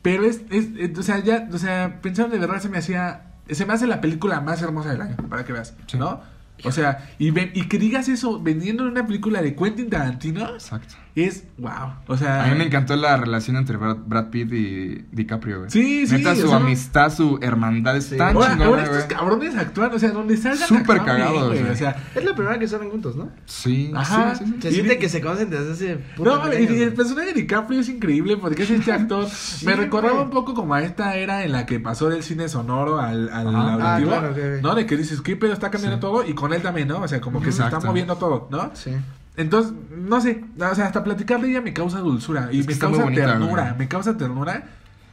[0.07, 3.33] Pero es, es, es- o sea, ya, o sea, pensando de verdad se me hacía,
[3.51, 5.99] se me hace la película más hermosa del año, para que veas, Sí.
[5.99, 6.21] ¿no?
[6.63, 10.49] O sea, y, ven- y que digas eso vendiendo en una película de Quentin Tarantino,
[10.51, 10.95] Exacto.
[11.25, 11.71] Es wow.
[12.09, 15.71] O sea, A mí me encantó la relación entre Brad, Brad Pitt y DiCaprio, güey.
[15.71, 18.17] Sí, sí, Neta, o su sea, amistad, su hermandad es Sí.
[18.19, 21.63] tan Ahora, chingona, ahora estos cabrones actúan, o sea, donde salgan Súper cagados, güey.
[21.71, 23.31] O sea, Es la primera que salen juntos, ¿no?
[23.47, 24.35] Sí, Ajá.
[24.35, 24.63] sí, sí, sí.
[24.63, 26.05] Se Y siente de- que se conocen desde hace.
[26.19, 29.27] No, años, y el personaje de DiCaprio es increíble porque es este actor.
[29.65, 33.01] me recordaba un poco como a esta era en la que pasó del cine sonoro
[33.01, 33.73] al, al Ajá.
[33.95, 34.13] auditivo.
[34.15, 34.61] Ah, claro.
[34.63, 34.75] ¿No?
[34.75, 36.01] De que dices, ¿qué pedo está cambiando Sí.
[36.01, 36.27] todo?
[36.29, 36.99] Y con él también, ¿no?
[37.01, 38.71] O sea, como que se está moviendo todo, ¿no?
[38.75, 38.91] Sí.
[39.37, 40.43] Entonces, no sé.
[40.59, 42.49] O sea, hasta platicar de ella me causa dulzura.
[42.53, 43.63] Y Es me causa bonita, ternura.
[43.65, 43.79] güey.
[43.79, 44.65] Me causa ternura.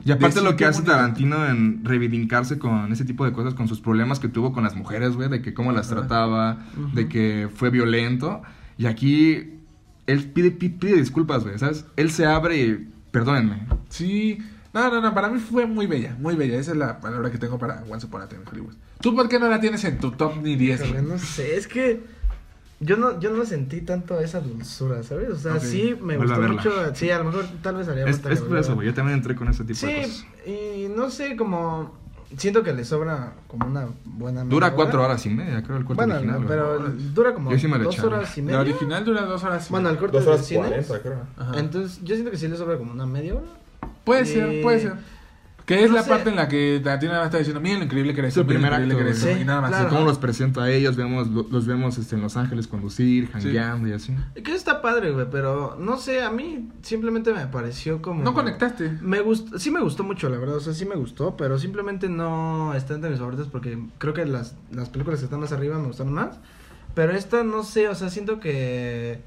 [0.06, 0.92] Y aparte lo que hace bonito.
[0.98, 4.76] Tarantino en reivindicarse con ese tipo de cosas, con sus problemas que tuvo con las
[4.76, 8.42] mujeres, güey, de que cómo las trataba, de que fue violento.
[8.78, 9.52] Y aquí
[10.08, 11.86] él pide, pi- pide disculpas, güey, ¿sabes?
[11.96, 13.66] Él se abre y perdónenme.
[13.90, 14.40] Sí.
[14.74, 15.14] No, no, no.
[15.14, 16.16] Para mí fue muy bella.
[16.20, 16.58] Muy bella.
[16.58, 18.74] Esa es la palabra que tengo para Once Upon a Time in Hollywood.
[19.00, 20.82] ¿Tú por qué no la tienes en tu top ni 10?
[20.86, 22.02] Híjole, no sé, es que
[22.84, 25.30] yo no, yo no sentí tanto esa dulzura, ¿sabes?
[25.30, 26.96] O sea, sí me Vuelve gustó mucho.
[26.96, 29.36] Sí, a lo mejor tal vez haría Es, es por eso, güey, yo también entré
[29.36, 30.26] con ese tipo de cosas.
[30.46, 30.52] Sí,
[30.86, 32.02] y no sé, como.
[32.36, 34.44] Siento que le sobra como una buena.
[34.44, 35.10] Dura media cuatro hora.
[35.10, 36.80] horas y media, creo, el corte Bueno, original, no, pero
[37.14, 38.60] dura como sí dos horas y La media.
[38.62, 39.68] original dura dos horas.
[39.68, 40.10] y Bueno, el media.
[40.12, 40.84] corte de cine.
[41.04, 41.22] creo.
[41.38, 41.60] Ajá.
[41.60, 43.44] Entonces, yo siento que sí le sobra como una media hora.
[44.04, 44.94] Puede Y- ser, puede ser.
[45.66, 46.10] Que es no la sé.
[46.10, 48.34] parte en la que Tarantino está diciendo, miren lo increíble que eres.
[48.34, 49.42] Es el miren lo primer increíble que acto, eres", güey.
[49.44, 49.70] Y nada más.
[49.70, 49.90] Claro.
[49.90, 53.88] Cómo los presento a ellos, vemos, lo- los vemos este, en Los Ángeles conducir, jangueando
[53.88, 54.14] y así.
[54.44, 58.24] Que está padre, güey, pero no sé, a mí simplemente me pareció como.
[58.24, 58.98] No conectaste.
[59.02, 62.10] Me gustó, sí me gustó mucho, la verdad, o sea, sí me gustó, pero simplemente
[62.10, 65.78] no está entre mis favoritos porque creo que las, las películas que están más arriba
[65.80, 66.40] me gustaron más.
[66.94, 69.22] Pero esta, no sé, o sea, siento que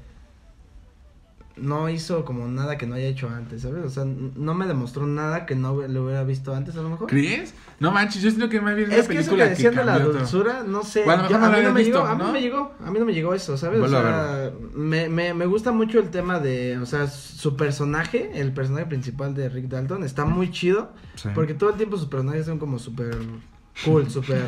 [1.59, 3.83] no hizo como nada que no haya hecho antes, ¿sabes?
[3.85, 7.07] O sea, no me demostró nada que no lo hubiera visto antes, a lo mejor.
[7.07, 7.53] ¿Crees?
[7.79, 10.63] No manches, yo siento que más bien es que eso que decían de la dulzura,
[10.67, 11.03] no sé.
[11.03, 12.31] Bueno, a yo- mí no me llegó, a mí ¿no?
[12.31, 13.79] me llegó, a mí no me llegó eso, ¿sabes?
[13.81, 18.53] O sea, me, me, me gusta mucho el tema de, o sea, su personaje, el
[18.53, 21.29] personaje principal de Rick Dalton, está muy chido, Sí.
[21.33, 23.15] porque todo el tiempo sus personajes son como súper
[23.85, 24.43] cool, súper,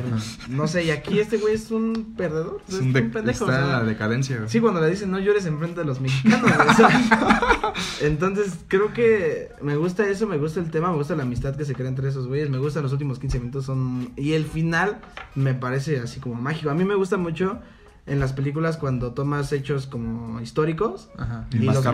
[0.50, 3.68] no sé, y aquí este güey es un perdedor, Es un de- pendejo, está o
[3.68, 4.50] sea, la decadencia, güey.
[4.50, 6.42] Sí, cuando le dicen no llores enfrente de los mexicanos.
[6.42, 11.16] güey, o sea, entonces, creo que me gusta eso, me gusta el tema, me gusta
[11.16, 14.12] la amistad que se crea entre esos güeyes, me gustan los últimos 15 minutos son
[14.16, 15.00] y el final
[15.36, 16.70] me parece así como mágico.
[16.70, 17.60] A mí me gusta mucho
[18.06, 21.46] en las películas cuando tomas hechos como históricos Ajá.
[21.52, 21.86] Y y los,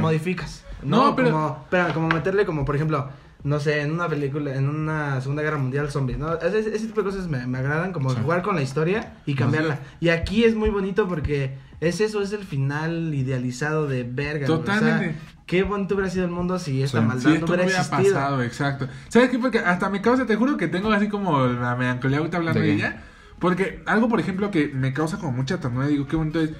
[0.00, 0.64] modificas.
[0.82, 3.08] No, No, pero- como, espera, como meterle como por ejemplo,
[3.44, 6.32] no sé, en una película, en una Segunda Guerra Mundial zombies, ¿no?
[6.38, 8.16] Ese, ese tipo de cosas me, me agradan, como Sí.
[8.22, 9.78] jugar con la historia y cambiarla.
[10.00, 14.46] Y aquí es muy bonito porque es eso, es el final idealizado de verga.
[14.46, 14.58] güey.
[14.60, 15.16] O sea, Totalmente.
[15.46, 17.06] qué bonito hubiera sido el mundo si esta Sí.
[17.06, 18.14] maldad Sí, no esto no hubiera hubiera existido.
[18.14, 18.88] pasado, exacto.
[19.08, 19.38] ¿Sabes qué?
[19.38, 22.72] Porque hasta me causa, te juro que tengo así como la melancolía ahorita hablando ¿De
[22.72, 23.02] ella.
[23.38, 26.50] Porque algo, por ejemplo, que me causa como mucha ternura, digo, qué bonito es.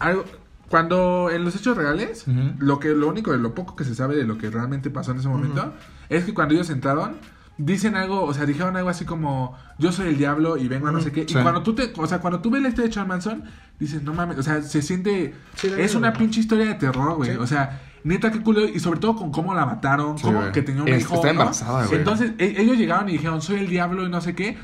[0.00, 0.24] Algo,
[0.68, 2.24] cuando en los hechos reales,
[2.58, 5.12] lo que lo único de lo poco que se sabe de lo que realmente pasó
[5.12, 5.72] en ese momento,
[6.08, 7.16] es que cuando ellos entraron,
[7.56, 10.92] dicen algo, o sea, dijeron algo así como, yo soy el diablo y vengo a
[10.92, 11.24] no sé qué.
[11.28, 11.38] Sí.
[11.38, 13.44] Y cuando tú te, o sea, cuando tú ves la historia de Charles Manson,
[13.78, 17.30] dices, no mames, o sea, se siente, Sí, es una pinche historia de terror, güey.
[17.32, 17.36] Sí.
[17.36, 20.52] O sea, neta, qué culo, y sobre todo con cómo la mataron, Sí, cómo güey.
[20.52, 21.24] que tenía un Es- hijo.
[21.24, 21.86] está.
[21.92, 24.58] Entonces, e- ellos llegaron y dijeron, soy el diablo y no sé qué.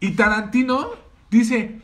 [0.00, 0.88] Y Tarantino
[1.30, 1.80] dice,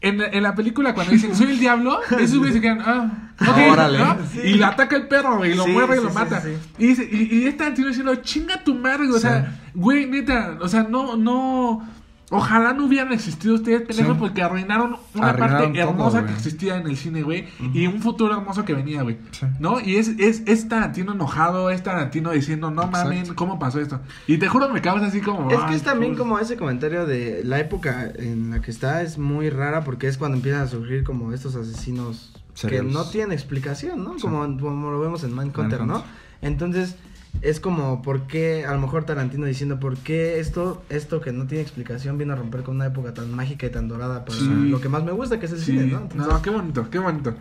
[0.00, 3.72] en, en la película cuando dicen, soy el diablo, esos güeyes se quedan, ah, ok",
[3.72, 3.98] Órale.
[3.98, 4.16] ¿no?
[4.32, 4.40] Sí.
[4.44, 6.40] Y le ataca el perro, güey, y lo Sí, muerde y sí, lo sí, mata.
[6.40, 6.50] sí.
[6.78, 10.56] Y dice, y, y es Tarantino diciendo, chinga tu madre, güey", o sea, güey, neta,
[10.60, 11.88] o sea, no, no...
[12.30, 14.18] Ojalá no hubieran existido ustedes, pendejos, Sí.
[14.20, 17.48] porque arruinaron una Arruinaron parte todo, hermosa que existía en el cine, güey.
[17.72, 19.16] Y un futuro hermoso que venía, güey.
[19.30, 19.46] Sí.
[19.58, 19.80] ¿No?
[19.80, 24.00] Y es, es, es Tarantino enojado, es Tarantino diciendo, no mames, ¿cómo pasó esto?
[24.26, 25.50] Y te juro, me causas así como.
[25.50, 26.20] Es que "Ay, es también pues".
[26.20, 30.18] como ese comentario de la época en la que está es muy rara porque es
[30.18, 34.14] cuando empiezan a surgir como estos asesinos que no tienen explicación, ¿no?
[34.16, 34.22] Sí.
[34.22, 36.02] Como, como lo vemos en Manhunter, ¿no?
[36.42, 36.96] Entonces
[37.42, 41.46] es como por qué a lo mejor Tarantino diciendo por qué esto esto que no
[41.46, 44.48] tiene explicación viene a romper con una época tan mágica y tan dorada para Sí.
[44.68, 46.08] lo que más me gusta que es el Sí, cine, ¿no?
[46.26, 47.34] no, qué bonito, qué bonito.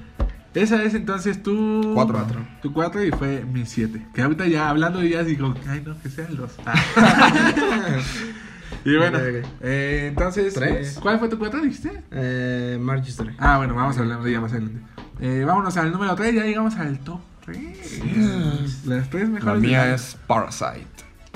[0.53, 1.91] Esa es entonces tu.
[1.93, 2.25] Cuatro.
[2.63, 4.07] Tu cuatro y fue mi siete.
[4.13, 6.51] Que ahorita ya hablando de ellas digo, ay no, que sean los.
[8.85, 9.19] y bueno,
[9.61, 10.53] eh, entonces.
[10.55, 10.97] Tres.
[10.97, 12.01] eh, ¿Cuál fue tu cuatro, dijiste?
[12.11, 13.35] eh, Story.
[13.37, 14.79] Ah, bueno, vamos a hablar de ella más adelante.
[15.19, 18.85] Eh, vámonos al número 3, ya llegamos al top 3.
[18.85, 19.61] Las tres La mejores.
[19.61, 20.85] mía de- es Parasite.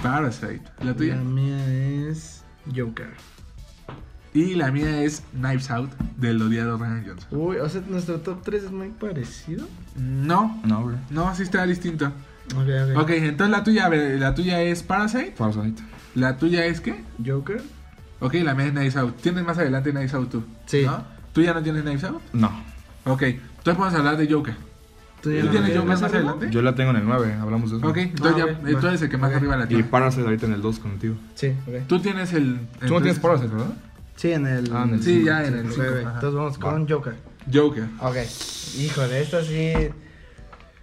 [0.01, 0.61] Parasite.
[0.83, 1.15] La tuya.
[1.15, 1.65] La mía
[2.09, 2.43] es
[2.75, 3.09] Joker.
[4.33, 7.27] Y la mía es Knives Out del odiado Ryan Johnson.
[7.31, 9.67] Uy, o sea, nuestro top 3 es muy parecido.
[9.97, 10.95] No, No, güey.
[11.09, 12.05] no, sí está distinto.
[12.55, 13.01] Ok, ok.
[13.01, 15.33] Ok, entonces la tuya, a ver, la tuya es Parasite.
[15.37, 15.81] Parasite.
[16.15, 17.03] La tuya es qué?
[17.25, 17.61] Joker.
[18.19, 19.17] Ok, la mía es Knives Out.
[19.21, 20.43] Tienes más adelante Knives Out tú.
[20.65, 20.83] Sí.
[20.85, 21.03] ¿no?
[21.33, 22.21] ¿Tú ya no tienes Knives Out?
[22.33, 22.51] No.
[23.05, 24.55] Ok, entonces podemos hablar de Joker.
[25.21, 26.47] ¿Tú ¿Tú ya tienes Joker más adelante?
[26.49, 27.87] Yo la tengo en el 9, hablamos de eso.
[27.87, 29.83] Ok, entonces Ah, ya, ok, eh, tú eres el que más arriba la Y tiene.
[29.83, 31.15] Parasite ahorita en el 2 contigo.
[31.35, 31.87] Sí, ok.
[31.87, 32.55] Tú tienes el.
[32.55, 33.73] Tú no tienes entonces- Parasite, ¿verdad?
[34.15, 34.71] Sí, en el.
[34.73, 35.25] Ah, en el Sí, cinco.
[35.27, 35.87] ya en el Ok, 5.
[35.89, 35.97] ok.
[35.97, 37.15] Entonces vamos con Joker.
[37.53, 37.85] Joker.
[37.99, 38.15] Ok.
[38.79, 39.73] Híjole, esta sí.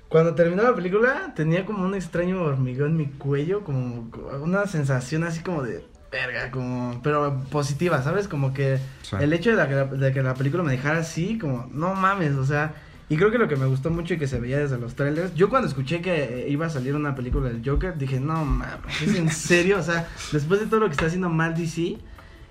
[0.08, 4.08] Cuando terminó la película, tenía como un extraño hormigón en mi cuello, como
[4.42, 8.26] una sensación así como de verga, como, pero positiva, ¿sabes?
[8.28, 9.16] Como que Sí.
[9.20, 11.94] el hecho de, la que la- de que la película me dejara así, como, no
[11.94, 12.72] mames, o sea,
[13.08, 15.34] y creo que lo que me gustó mucho y que se veía desde los trailers,
[15.34, 19.02] yo cuando escuché que eh, iba a salir una película del Joker, dije, no mames,
[19.02, 19.78] ¿es en serio?
[19.78, 21.96] O sea, después de todo lo que está haciendo mal DC,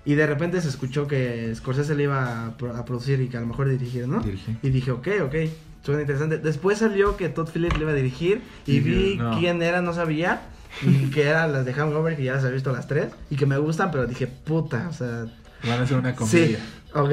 [0.04, 3.36] y de repente se escuchó que Scorsese le iba a, pro- a producir y que
[3.36, 4.22] a lo mejor dirigir, ¿no?
[4.62, 5.34] Y dije, ok, ok,
[5.84, 6.38] suena interesante.
[6.38, 9.38] Después salió que Todd Phillips le iba a dirigir y vi no.
[9.38, 10.40] quién era, no sabía.
[10.82, 13.08] Y que eran las de Hangover, que ya las había visto las tres.
[13.28, 15.26] Y que me gustan, pero dije, puta, o sea,
[15.64, 16.58] Van a hacer una sí, comedia.
[16.94, 17.12] ok.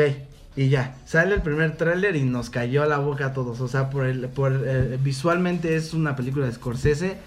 [0.57, 3.59] Y ya, sale el primer tráiler y nos cayó a la boca a todos.
[3.59, 7.17] O sea, por el, por eh, visualmente es una película de Scorsese,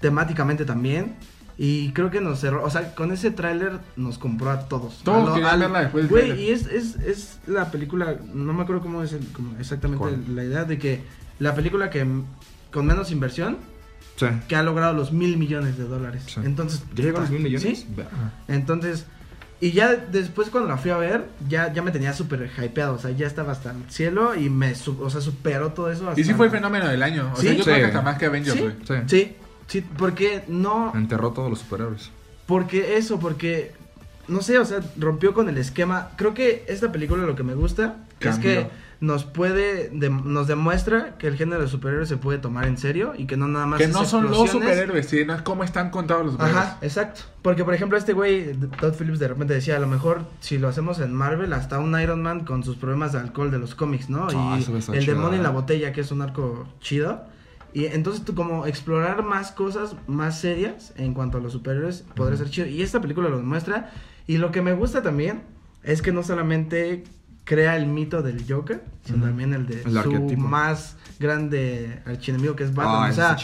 [0.00, 1.14] temáticamente también.
[1.56, 5.02] Y creo que nos cerró, o sea, con ese tráiler nos compró a todos.
[5.04, 8.62] Todos A lo- al- verla después Güey, y es, es, es la película, no me
[8.64, 10.34] acuerdo cómo es el- cómo exactamente ¿Cuál?
[10.34, 11.02] la idea de que
[11.38, 12.04] la película que
[12.72, 13.58] con menos inversión
[14.16, 14.26] Sí.
[14.48, 16.22] que ha logrado los mil millones de dólares.
[16.26, 16.40] Sí.
[16.44, 17.62] Entonces, ¿Ya llegó a los mil millones?
[17.80, 17.86] Sí.
[18.48, 19.06] Entonces,
[19.60, 22.98] y ya después cuando la fui a ver, ya, ya me tenía súper hypeado, o
[22.98, 26.12] sea, ya estaba hasta el cielo y me, su- o sea, superó todo eso.
[26.16, 27.30] Y sí fue el fenómeno del año.
[27.32, 27.42] O Sí.
[27.46, 27.70] sea, yo Sí.
[27.70, 28.62] creo que hasta más que Avengers, Sí.
[28.62, 28.74] güey.
[28.86, 28.94] Sí.
[29.06, 29.36] Sí,
[29.68, 32.10] sí, porque no, Enterró todos los superhéroes.
[32.46, 33.72] porque eso, porque,
[34.28, 36.10] no sé, o sea, rompió con el esquema.
[36.16, 38.66] Creo que esta película lo que me gusta es que
[39.04, 43.12] nos puede, de- nos demuestra que el género de superhéroes se puede tomar en serio
[43.16, 46.24] y que no nada más Que no son los superhéroes, sino es cómo están contados
[46.24, 46.64] los superhéroes.
[46.64, 47.20] Ajá, exacto.
[47.42, 50.68] Porque, por ejemplo, este güey, Todd Phillips, de repente decía, a lo mejor si lo
[50.68, 54.08] hacemos en Marvel, hasta un Iron Man con sus problemas de alcohol de los cómics,
[54.08, 54.28] ¿no?
[54.34, 57.24] Ah, y el demonio en la botella, que es un arco chido.
[57.72, 62.38] Y entonces tú como explorar más cosas más serias en cuanto a los superhéroes podría
[62.38, 62.66] ser chido.
[62.68, 63.90] Y esta película lo demuestra.
[64.28, 65.42] Y lo que me gusta también
[65.82, 67.02] es que no solamente
[67.44, 70.42] crea el mito del Joker, sino también el de El su arquetipo.
[70.42, 73.06] más grande archienemigo que es Batman.
[73.06, 73.36] Ah, o sea,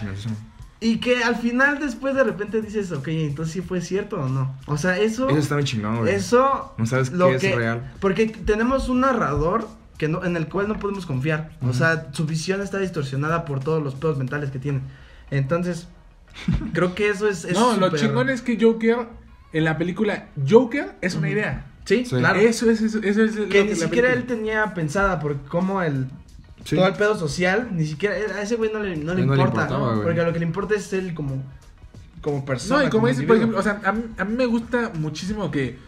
[0.83, 4.57] y que al final después de repente dices, ok, entonces sí fue cierto o no.
[4.67, 5.29] O sea, eso...
[5.29, 6.15] Ese está bien chingón, güey.
[6.15, 6.75] Eso...
[6.79, 7.93] No sabes lo qué es que- real.
[8.01, 9.69] Porque tenemos un narrador
[9.99, 11.51] que no, en el cual no podemos confiar.
[11.61, 14.81] O sea, su visión está distorsionada por todos los pedos mentales que tiene.
[15.31, 15.87] Entonces,
[16.73, 17.45] creo que eso es...
[17.45, 19.07] es no, lo chingón es que Joker,
[19.53, 21.67] en la película Joker, es una idea.
[21.91, 22.17] Sí, Sí.
[22.17, 22.39] claro.
[22.41, 26.07] Eso es, eso, eso es lo que ni siquiera él tenía pensada por cómo el
[26.65, 26.77] Sí.
[26.77, 29.67] todo el pedo social, ni siquiera a ese güey no le, no le No importa,
[29.67, 30.03] güey.
[30.03, 31.43] porque lo que le importa es él como
[32.21, 32.81] como persona.
[32.83, 35.51] No, y como dices, por ejemplo, o sea, a mí, a mí me gusta muchísimo
[35.51, 35.79] que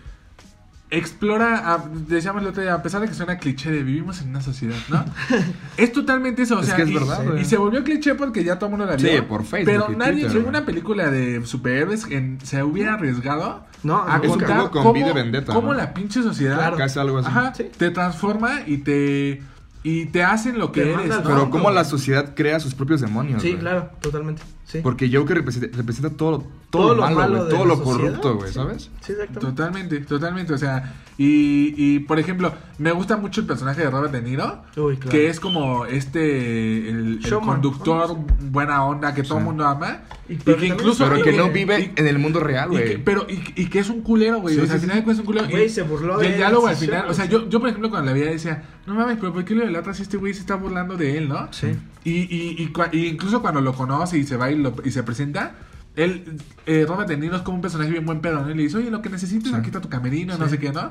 [0.97, 4.28] explora, a- decíamos el otro día, a pesar de que suena cliché de vivimos en
[4.28, 5.05] una sociedad, ¿no?
[5.77, 7.40] es totalmente eso, o Es sea, que es y, verdad, güey.
[7.40, 9.09] y se volvió cliché porque ya todo el mundo la vio.
[9.10, 14.05] Sí, por Facebook Pero nadie, en una película de superhéroes, en- se hubiera arriesgado No,
[14.06, 15.78] a Es contar con cómo, V de Vendetta, cómo ¿no?
[15.78, 16.77] la pinche sociedad Claro.
[16.77, 17.28] Casi algo así.
[17.28, 17.64] ajá, Sí.
[17.77, 19.43] te transforma y te
[19.85, 21.16] y te hacen lo que Te eres.
[21.24, 23.43] Pero cómo la sociedad crea sus propios demonios.
[23.43, 24.40] Sí, claro, totalmente.
[24.73, 24.81] Sí.
[24.82, 28.36] Porque Joker representa, representa todo, todo, Todo lo lo malo, malo de todo lo corrupto,
[28.36, 28.55] güey, sí.
[28.55, 28.82] ¿sabes?
[29.03, 29.40] Sí, exactamente.
[29.40, 34.12] Totalmente, totalmente, o sea, y, y por ejemplo, me gusta mucho el personaje de Robert
[34.12, 35.11] De Niro, Uy, claro.
[35.11, 38.16] que es como este, el, el conductor
[38.51, 39.49] buena onda que todo el Sí.
[39.49, 41.05] mundo ama, Y y, pero que que incluso...
[41.05, 42.97] Pero y que no vive y- en el mundo real, y güey.
[43.05, 45.05] pero, y, y que es un culero, güey, Sí, o sea, sí, al final de
[45.05, 45.49] cuentas es un culero.
[45.51, 47.69] Güey, y- se burló y de el diálogo al final, o sea, yo, yo por
[47.69, 50.32] ejemplo cuando la veía decía, no mames, pero ¿por qué lo delata si este güey
[50.32, 51.49] se está burlando de él, no?
[51.53, 51.73] Sí.
[52.05, 55.03] Y, y, y, y incluso cuando lo conoce y se va y, lo- y se
[55.03, 55.55] presenta,
[55.97, 58.51] él, eh, Robert De Niro es como un personaje bien buen pedo, ¿no?
[58.51, 59.55] Y le dice, oye, lo que necesites, Sí.
[59.55, 60.91] aquí está tu camerino, no sé qué, ¿no?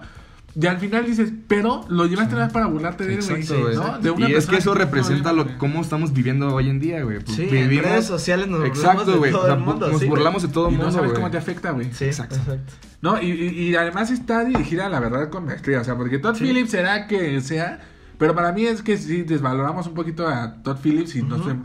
[0.53, 3.63] Y al final dices, pero lo llevaste nada más para burlarte de él, güey, Exacto,
[3.63, 3.75] güey.
[3.77, 3.99] ¿no?
[3.99, 7.19] De una y es que eso representa lo, cómo estamos viviendo hoy en día, güey.
[7.23, 9.31] Pues Sí, en redes sociales nos burlamos Exacto, de güey.
[9.31, 11.11] todo O sea, el mundo, nos sí, burlamos de todo el Y no mundo, sabes
[11.11, 11.21] güey.
[11.21, 11.93] cómo te afecta, güey.
[11.93, 12.35] Sí, Exacto.
[12.35, 12.73] exacto.
[13.01, 15.79] No, y, y, y además está dirigida, la verdad, con maestría.
[15.79, 16.43] O sea, porque Todd Sí.
[16.43, 17.79] Phillips será que sea.
[18.17, 21.49] Pero para mí es que sí desvaloramos un poquito a Todd Phillips y no Ujú.
[21.49, 21.55] sé.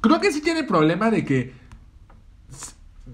[0.00, 1.52] Creo que sí tiene problema de que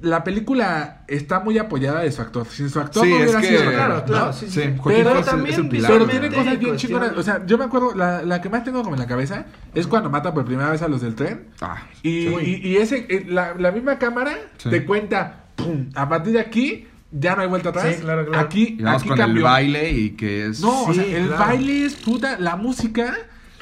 [0.02, 2.46] la película está muy apoyada de su actor.
[2.46, 4.04] Sin su actor Sí, no es hubiera que- sido Claro, ¿no?
[4.04, 4.60] claro, sí, sí.
[4.84, 6.10] Pero también el Pero güey.
[6.10, 7.12] tiene cosas bien chingonas.
[7.16, 9.86] O sea, yo me acuerdo, la, la que más tengo como en la cabeza es
[9.86, 11.46] cuando mata por primera vez a los del tren.
[11.62, 14.68] Ah, Y, y, y ese, eh, la, la misma cámara Sí.
[14.68, 17.94] te cuenta, pum, a partir de aquí ya no hay vuelta atrás.
[17.96, 18.44] Sí, claro, claro.
[18.44, 19.38] Aquí, y vamos aquí con cambió.
[19.38, 20.60] el baile y que es...
[20.60, 21.44] No, o sea, el claro.
[21.46, 23.14] baile es puta, la música.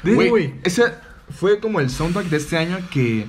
[0.02, 0.54] de- Uy.
[0.64, 0.82] ese
[1.30, 3.26] fue como el soundtrack de este año que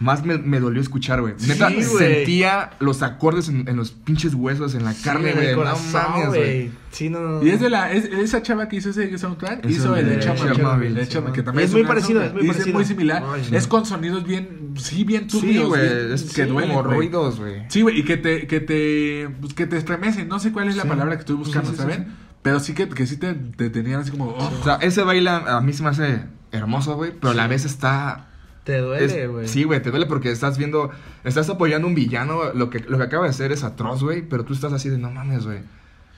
[0.00, 1.34] más me, me dolió escuchar, güey.
[1.46, 1.86] Neta, Sí, güey.
[2.16, 5.50] sentía los acordes en, en los pinches huesos, en la carne, Sí, el güey.
[5.50, 6.70] No corazón, mames, güey.
[6.90, 7.42] Sí, no, no, no.
[7.46, 10.16] Y es de la, es- esa chava que hizo ese soundtrack, Es hizo el de
[10.16, 10.54] de Chernobyl.
[10.56, 11.32] Chernobyl, el sí, Chernobyl, ¿no?
[11.34, 12.74] que también Es un muy parecido, es muy parecido.
[12.74, 13.22] muy similar.
[13.32, 13.48] Ay.
[13.52, 15.68] Es con sonidos bien, sí, bien Sí, turbios.
[15.68, 15.82] güey.
[15.82, 16.96] bien- Es que sí, duelen, como güey.
[16.96, 17.62] ruidos, güey.
[17.68, 20.26] Sí, güey, y que te, que te, pues, que te estremecen.
[20.26, 20.88] No sé cuál es la Sí.
[20.88, 22.08] palabra que estoy buscando, Sí, sí, sí, ¿saben?
[22.42, 24.52] Pero sí que, que sí te, te tenían así como, oh.
[24.60, 27.12] O sea, ese baile a a mí se me hace hermoso, güey.
[27.12, 28.28] Pero a la vez está...
[28.64, 29.48] Te duele, güey.
[29.48, 30.90] sí, güey, te duele porque estás viendo...
[31.24, 32.52] Estás apoyando a un villano.
[32.54, 34.22] Lo que, lo que acaba de hacer es atroz, güey.
[34.22, 35.58] Pero tú estás así de, no mames, güey.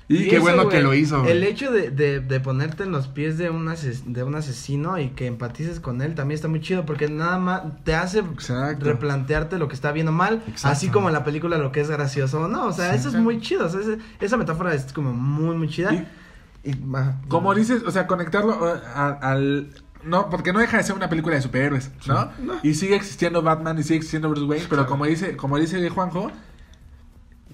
[0.07, 1.33] Y qué eso, bueno que lo hizo, güey.
[1.33, 4.99] El hecho de, de, de ponerte en los pies de un, ases- de un asesino
[4.99, 8.85] y que empatices con él también está muy chido porque nada más te hace Exacto.
[8.85, 10.69] replantearte lo que está bien o mal, Exacto.
[10.69, 12.67] así como en la película lo que es gracioso o no.
[12.67, 13.65] O sea, Sí, eso es muy chido.
[13.65, 15.95] o sea, ese- esa metáfora es como muy, muy chida.
[15.95, 16.07] Y-
[16.71, 16.75] Y.
[17.29, 18.63] Como dices, o sea, conectarlo
[18.95, 19.69] a- al...
[20.05, 22.31] No, porque no deja de ser una película de superhéroes, ¿no?
[22.63, 26.31] Y sigue existiendo Batman y sigue existiendo Bruce Wayne, pero como dice, como dice Juanjo,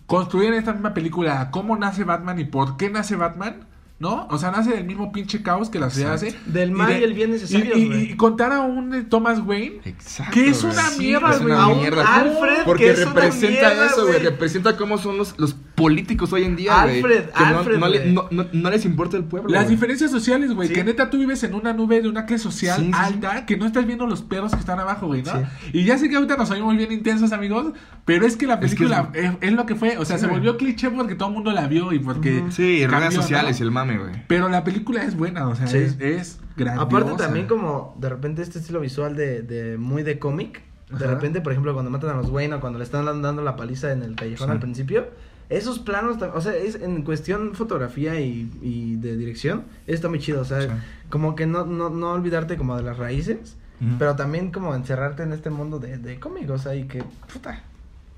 [0.07, 3.67] construir en esta misma película cómo nace Batman y por qué nace Batman,
[3.99, 4.27] ¿no?
[4.31, 6.35] O sea, nace del mismo pinche caos que la sociedad hace.
[6.47, 7.83] Del mal y el bien necesarios, Y,
[8.13, 10.33] y- contar a un Thomas Wayne Exacto.
[10.33, 11.53] que es una mierda, güey.
[11.55, 11.85] A un.
[11.85, 14.15] Alfred que Porque una representa mierda, eso, güey.
[14.15, 14.25] güey.
[14.25, 16.97] Representa cómo son los, los políticos hoy en día, güey.
[16.97, 18.12] Alfred, Que no- Alfred, no, le- güey.
[18.12, 19.48] no- no- no les importa el pueblo.
[19.51, 20.69] Las diferencias sociales, güey.
[20.69, 20.74] Sí.
[20.74, 22.98] Que neta tú vives en una nube de una clase social Sí, sí, sí.
[22.98, 25.32] alta que no estás viendo los perros que están abajo, güey, ¿no?
[25.32, 25.44] Sí.
[25.73, 27.73] Y ya sé que ahorita nos oímos bien intensos, amigos.
[28.05, 29.97] Pero es que la Es que película es, es lo que fue.
[29.98, 32.44] O sea, Sí, se volvió cliché porque todo el mundo la vio y porque.
[32.51, 34.12] Sí, cambió, redes sociales y el mame, güey.
[34.27, 35.78] Pero la película es buena, o sea, Sí.
[35.78, 36.86] es, es grandiosa.
[36.86, 40.62] Aparte también como de repente este estilo visual de, de muy de cómic.
[40.90, 41.15] De Ajá.
[41.15, 43.93] repente, por ejemplo, cuando matan a los Wayne o cuando le están dando la paliza
[43.93, 44.52] en el callejón Sí.
[44.52, 45.07] al principio.
[45.51, 50.41] Esos planos, o sea, es en cuestión fotografía y, y de dirección, está muy chido,
[50.41, 50.69] o sea, Sí.
[51.11, 53.57] como que no, no, no olvidarte como de las raíces,
[53.99, 57.03] pero también como encerrarte en este mundo de, de cómic, o sea, y que,
[57.33, 57.63] puta,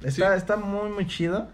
[0.02, 0.38] está, Sí.
[0.38, 1.48] está muy, muy chido.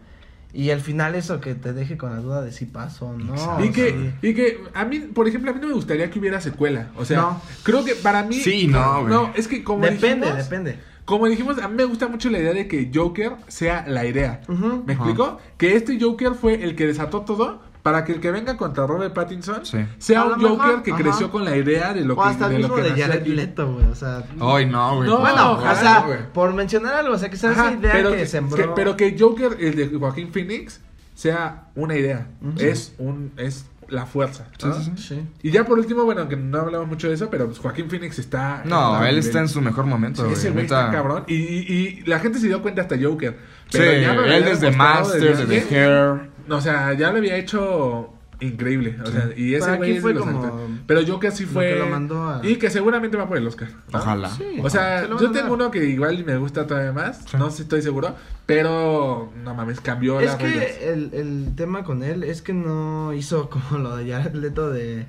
[0.54, 3.34] Y al final eso que te deje con la duda de si pasó o no.
[3.34, 3.64] Exacto.
[3.64, 6.40] Y que, y que a mí, por ejemplo, a mí no me gustaría que hubiera
[6.40, 6.88] secuela.
[6.96, 7.42] O sea, No.
[7.62, 8.34] creo que para mí.
[8.36, 9.12] Sí, no, güey.
[9.12, 10.78] No, es que como depende, dijimos, depende.
[11.04, 14.40] Como dijimos, a mí me gusta mucho la idea de que Joker sea la idea.
[14.86, 15.38] ¿Me explico?
[15.56, 17.62] Que este Joker fue el que desató todo
[17.92, 19.78] para que el que venga contra Robert Pattinson Sí.
[19.98, 21.02] sea un lo Joker mejor, que ajá.
[21.02, 23.02] creció con la idea de lo O que, hasta el de lo mismo que de
[23.02, 23.30] Jared aquí.
[23.34, 24.24] Leto, güey, o sea...
[24.40, 25.08] Ay, no, güey.
[25.08, 28.16] No, bueno, o sea, por mencionar algo, o sea, que sea esa idea pero que,
[28.18, 28.56] que, sembró...
[28.56, 30.80] que- pero que Joker, el de Joaquín Phoenix,
[31.14, 32.26] sea una idea.
[32.58, 34.44] Es un es la fuerza.
[34.58, 34.74] Sí, ¿no?
[34.74, 35.02] sí, sí.
[35.02, 35.26] Sí.
[35.42, 38.18] Y ya por último, bueno, que no hablamos mucho de eso, pero pues Joaquín Phoenix
[38.18, 38.60] está...
[38.66, 39.18] No, él nivel.
[39.18, 40.34] está en su mejor momento, güey.
[40.34, 41.24] Ese güey está cabrón.
[41.26, 43.38] Y, y, y la gente se dio cuenta hasta Joker.
[43.70, 45.74] Sí, ya lo él desde Master, desde desde.
[45.74, 46.27] Hair.
[46.50, 48.96] O sea, ya lo había hecho increíble.
[49.04, 50.68] O sea, y ese güey aquí es fue como.
[50.86, 51.70] Pero yo que sí fue.
[51.74, 53.68] que lo mandó a- Y que seguramente va por el Oscar.
[53.92, 53.98] ¿no?
[53.98, 54.28] Ojalá.
[54.30, 54.44] Sí.
[54.62, 57.24] O sea, van yo tengo uno que igual me gusta todavía más.
[57.28, 57.36] Sí.
[57.36, 58.14] No sé, estoy seguro.
[58.46, 60.64] Pero, no mames, cambió Es las reglas.
[60.66, 64.70] que el, el tema con él es que no hizo como lo de Jared Leto
[64.70, 65.06] de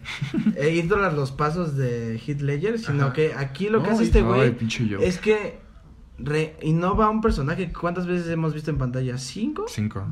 [0.58, 3.14] eh, ir tras los pasos de Heath Ledger, sino Ajá.
[3.14, 4.58] que aquí lo que No, hace este güey
[5.02, 5.60] es que
[6.18, 7.72] re- innova un personaje.
[7.72, 9.18] ¿Cuántas veces hemos visto en pantalla?
[9.18, 9.66] ¿Cinco?
[9.70, 10.06] Cinco.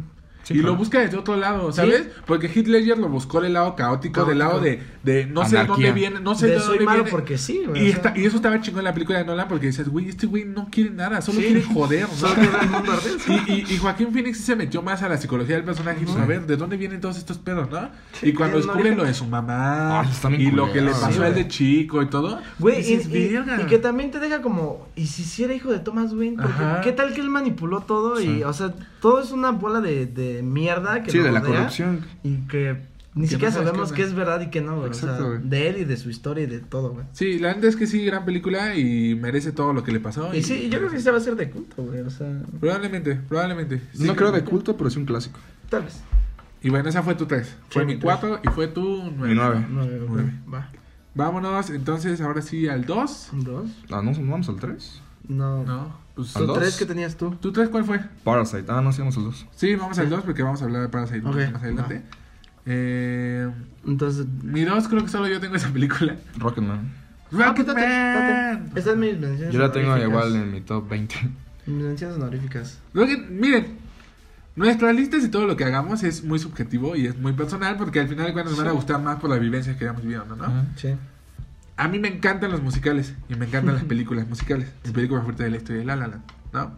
[0.49, 2.07] Y lo busca desde otro lado, ¿sabes?
[2.25, 5.57] Porque Heath Ledger lo buscó del lado caótico, del lado de, de no sé de
[5.61, 5.87] Anarquía.
[5.87, 7.11] dónde viene, no sé de de, soy dónde malo viene.
[7.11, 7.81] porque sí, güey.
[7.85, 9.89] Y, o sea, está- y eso estaba chingón en la película de Nolan porque dices,
[9.89, 11.45] güey, este güey no quiere nada, solo Sí.
[11.47, 12.27] quiere joder, ¿no?
[13.47, 16.11] Y, y, y Joaquín Phoenix sí se metió más a la psicología del personaje y
[16.21, 17.89] a ver, ¿de dónde vienen todos estos pedos, no?
[18.21, 20.05] y cuando descubren lo de su mamá Ah,
[20.37, 23.27] y lo que le pasó a él de chico y todo, Güey, y, dices, y-
[23.33, 23.61] "Verga".
[23.61, 26.37] y que también te deja como, ¿y si sí era hijo de Thomas Wayne?
[26.41, 26.63] Porque.
[26.83, 28.17] ¿qué tal que él manipuló todo?
[28.17, 28.37] Sí.
[28.39, 30.05] Y, o sea, todo es una bola de,
[30.37, 32.01] de mierda que Sí, lo de la rodea corrupción.
[32.23, 32.77] Y que
[33.15, 34.83] ni Que siquiera no sabemos qué es verdad y qué no, güey.
[34.85, 35.39] O Exacto, sea, güey.
[35.49, 37.05] de él y de su historia y de todo, güey.
[37.13, 40.33] Sí, la neta es que sí, gran película y merece todo lo que le pasó.
[40.35, 42.01] Y sí, yo creo que sí va a ser de culto, güey.
[42.01, 42.27] O sea,
[42.59, 43.81] Probablemente, probablemente.
[43.93, 45.39] Sí, No creo de culto, pero sí un clásico.
[45.69, 46.01] tal vez.
[46.61, 47.55] Y bueno, esa fue tu 3.
[47.69, 49.27] Fue Sí, mi mi 4 y fue tu 9.
[49.27, 49.65] Mi nueve.
[49.69, 50.33] Nueve, ok, Nueve.
[50.53, 50.71] Va.
[51.15, 53.29] Vámonos entonces ahora sí al 2.
[53.33, 53.69] ¿Dos?
[53.89, 55.01] Ah, ¿no ¿no vamos al 3?
[55.27, 55.63] No.
[55.63, 56.57] No, pues ¿Al ¿Son dos?
[56.59, 57.31] tres que tenías tú?
[57.39, 58.01] ¿Tu 3 cuál fue?
[58.25, 58.65] Parasite.
[58.67, 59.45] Ah, no, sí, vamos al 2.
[59.55, 62.01] Sí, vamos al 2 porque vamos a hablar de Parasite más adelante.
[62.65, 63.49] Eh,
[63.85, 64.25] Entonces.
[64.43, 66.17] mi 2 creo que solo yo tengo esa película.
[66.37, 66.91] Rocketman.
[67.33, 68.71] Ah, Rocketman.
[68.75, 69.53] Esta es mis menciones.
[69.53, 71.15] Yo la tengo igual en mi top 20.
[71.67, 72.79] Mis menciones honoríficas.
[72.93, 73.77] Rocket- miren,
[74.55, 77.99] nuestras listas y todo lo que hagamos es muy subjetivo y es muy personal porque
[77.99, 80.25] al final de cuentas nos van a gustar más por las vivencias que hayamos vivido,
[80.25, 80.35] ¿no?
[80.77, 80.95] Sí.
[81.77, 84.67] A mí me encantan los musicales y me encantan las películas musicales.
[84.85, 86.75] Mi película favorita de la historia es La La Land, ¿no?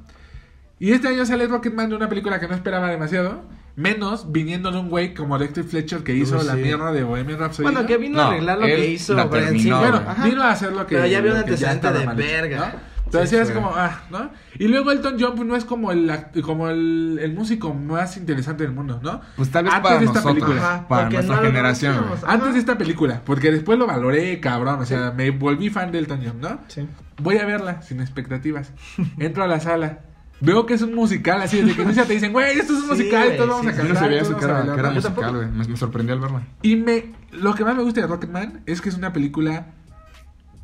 [0.77, 3.43] Y este año sale Rocketman de una película que no esperaba demasiado,
[3.75, 6.61] menos viniendo de un güey como Dexter Fletcher que hizo la sí.
[6.61, 7.63] mierda de Bohemian Rhapsody.
[7.63, 7.87] Bueno, ¿no?
[7.87, 9.79] que vino No, a arreglar lo que hizo la terminó.
[9.79, 10.23] Bueno, Ajá.
[10.25, 10.95] vino a hacer lo que.
[10.95, 12.75] Pero ya había un antecedente de verga.
[13.09, 13.53] Entonces Sí, es sí.
[13.55, 14.29] como, ah, ¿no?
[14.59, 16.11] Y luego Elton John pues, no es como el
[16.43, 19.21] como el, el músico más interesante del mundo, ¿no?
[19.35, 20.73] Pues tal vez Antes para de esta nosotros, película.
[20.75, 22.05] Ajá, para nuestra no generación.
[22.27, 24.79] Antes de esta película, porque después lo valoré, cabrón.
[24.79, 26.59] O sea, me volví fan de Elton John, ¿no?
[26.67, 26.87] Sí.
[27.21, 28.71] Voy a verla sin expectativas.
[29.17, 29.99] Entro a la sala.
[30.41, 32.83] Veo que es un musical, así desde que inicia te dicen, güey, esto es un
[32.85, 33.77] Sí, musical, güey, todos vamos sí, a sí.
[33.79, 33.93] Yo cantar.
[33.95, 35.47] no sabía eso que era, bailar", que era musical, güey.
[35.49, 36.43] Me, me sorprendió al verla.
[36.61, 39.65] Y me, lo que más me gusta de Rocketman es que es una película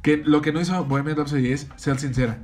[0.06, 2.38] que lo que no hizo Bohemian Rhapsody es ser sincera.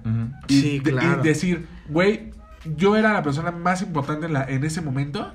[0.48, 1.22] Y, Sí, de- claro.
[1.22, 2.32] y decir, güey,
[2.76, 5.32] yo era la persona más importante en, la, en ese momento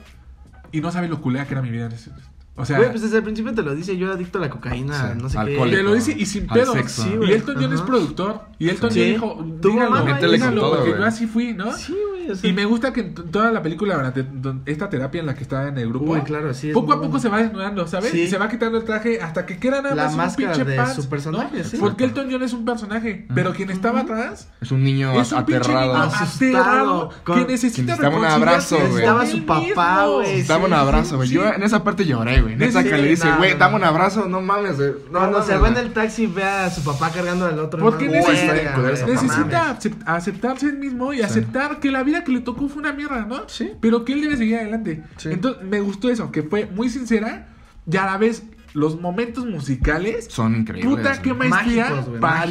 [0.72, 2.10] y no sabes lo culera que era mi vida en ese
[2.58, 4.48] O sea, Güey, pues desde el principio te lo dice, yo era adicto a la
[4.50, 5.76] cocaína, Sí, no sé alcohólico.
[5.76, 6.72] te lo dice y sin pedo.
[6.72, 7.02] sexo.
[7.02, 7.32] Sí, y güey.
[7.34, 8.40] Elton John es productor.
[8.58, 9.00] Y Elton Sí.
[9.20, 11.00] John dijo, dígalo, dígalo, todo, porque güey.
[11.02, 11.66] yo así fui, ¿no?
[11.66, 11.72] qué.
[11.76, 12.48] Sí, güey, o sea.
[12.50, 14.26] Y me gusta que en toda la película, durante
[14.64, 16.96] esta terapia en la que está en el grupo, Uy, claro, sí, es poco a
[16.96, 17.20] poco bueno.
[17.20, 18.10] se va desnudando, ¿sabes?
[18.12, 18.22] Sí.
[18.22, 20.70] Y se va quitando el traje hasta que queda nada La más un máscara pinche
[20.70, 21.64] de pants, su personaje, ¿no?
[21.64, 21.76] sí.
[21.78, 25.44] Porque Elton John es un personaje, pero quien estaba atrás Es un niño es un
[25.44, 25.94] pinche aterrado.
[25.94, 28.88] aterrado que necesita necesitaba un abrazo, güey.
[28.88, 30.42] Necesitaba su papá, güey.
[30.42, 31.28] Dame un abrazo, güey.
[31.28, 32.56] Yo en esa parte lloré, güey.
[32.56, 34.76] Neta Sí, que le dice, güey, dame un abrazo, no mames.
[34.76, 34.90] güey.
[35.10, 37.80] No, Cuando mames, se va en el taxi ve a su papá cargando al otro.
[37.80, 39.84] Porque hermano, necesita, güey, necesita mames.
[39.84, 43.24] acep- aceptarse él mismo y aceptar que la vida que le tocó fue una mierda,
[43.24, 43.48] ¿no?
[43.48, 43.72] Sí.
[43.80, 45.02] Pero que él debe seguir adelante.
[45.16, 45.30] Sí.
[45.32, 47.48] Entonces, me gustó eso, que fue muy sincera
[47.90, 48.42] y a la vez
[48.72, 50.26] los momentos musicales.
[50.30, 50.96] Son increíbles.
[50.96, 51.88] Puta, qué maestría
[52.20, 52.46] para.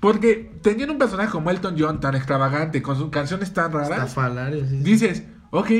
[0.00, 4.62] Porque teniendo un personaje como Elton John tan extravagante, con sus canciones tan raras, sí,
[4.68, 4.76] sí.
[4.82, 5.70] dices, ok,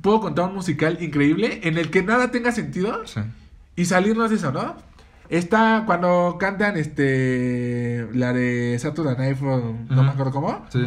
[0.00, 3.20] puedo contar un musical increíble en el que nada tenga sentido Sí.
[3.76, 4.76] y salirnos de eso, ¿no?
[5.28, 10.02] Está cuando cantan este la de Saturday Night Fever, no Ujú.
[10.02, 10.66] me acuerdo cómo.
[10.70, 10.86] Sí.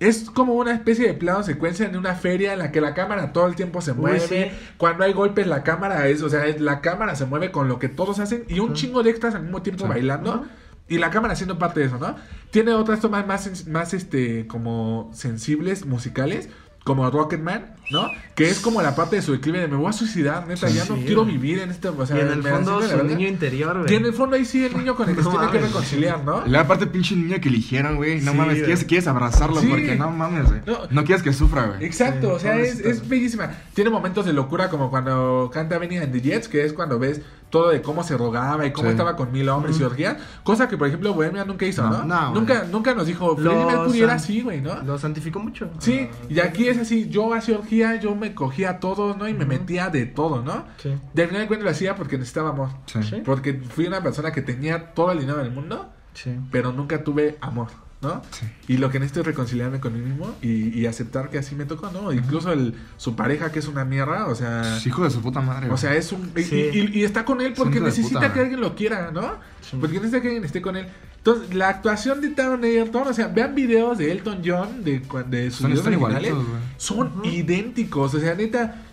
[0.00, 3.32] Es como una especie de plano secuencia en una feria en la que la cámara
[3.32, 4.20] todo el tiempo se Uy, mueve.
[4.20, 4.46] sí.
[4.76, 7.78] Cuando hay golpes la cámara es, o sea, es- la cámara se mueve con lo
[7.80, 9.88] que todos hacen y un chingo de extras al mismo tiempo Sí.
[9.88, 10.46] bailando.
[10.90, 12.14] Y la cámara siendo parte de eso, ¿no?
[12.50, 16.48] Tiene otras tomas más, más este, como sensibles, musicales,
[16.88, 18.10] como Rocketman, ¿no?
[18.34, 20.74] Que es como la parte de su declive de me voy a suicidar, neta, Sí,
[20.76, 23.04] ya no sí, quiero vivir en este, o sea, y en el fondo su verdad.
[23.04, 23.92] niño interior, güey.
[23.92, 25.58] Y en el fondo ahí sí el niño con el que se No tiene que
[25.60, 26.46] reconciliar, ¿no?
[26.46, 28.20] La parte pinche niño que eligieron, güey.
[28.20, 29.66] No Sí, mames, quieres, quieres abrazarlo Sí.
[29.68, 30.60] porque no mames, güey.
[30.66, 30.78] No.
[30.90, 31.04] No.
[31.04, 31.84] quieres que sufra, güey.
[31.84, 33.50] Exacto, Sí, o sea, es, es bellísima.
[33.74, 37.20] Tiene momentos de locura como cuando canta Benny and the Jets, que es cuando ves
[37.50, 38.92] todo de cómo se rogaba y cómo Sí.
[38.92, 40.16] estaba con mil hombres y orgías.
[40.42, 42.04] Cosa que, por ejemplo, Bohemia nunca hizo, ¿no?
[42.04, 42.04] No.
[42.04, 42.70] No, nunca, güey.
[42.72, 44.82] nunca nos dijo, Freddie Mercury era así, güey, ¿no?
[44.82, 45.70] Lo santificó mucho.
[45.78, 49.28] Sí, Ah, y aquí es así, yo hacía orgía, yo me cogía a todos, ¿no?
[49.28, 50.64] Y me metía de todo, ¿no?
[50.82, 50.94] Sí.
[51.14, 52.68] De al final de cuentas lo hacía porque necesitaba amor.
[52.86, 53.02] Sí.
[53.02, 53.22] Sí.
[53.24, 56.36] Porque fui una persona que tenía todo el dinero del mundo, Sí.
[56.50, 57.68] pero nunca tuve amor.
[58.00, 58.22] ¿No?
[58.30, 58.46] Sí.
[58.68, 61.64] Y lo que necesito es reconciliarme con mí mismo y, y aceptar que así me
[61.64, 62.12] tocó, ¿no?
[62.12, 64.78] Incluso el, su pareja, que es una mierda, o sea...
[64.84, 65.68] Hijo de su puta madre.
[65.70, 66.30] O sea, es un...
[66.36, 66.70] y- Sí.
[66.72, 69.32] Y, y está con él porque necesita puta, que alguien lo quiera, ¿no?
[69.80, 70.86] Porque necesita que alguien esté con él.
[71.18, 75.24] Entonces, la actuación de Taron Egerton, o sea, vean videos de Elton John, de, cu-
[75.28, 78.14] de sus Son- videos originales, igualitos, son idénticos.
[78.14, 78.86] O sea, neta,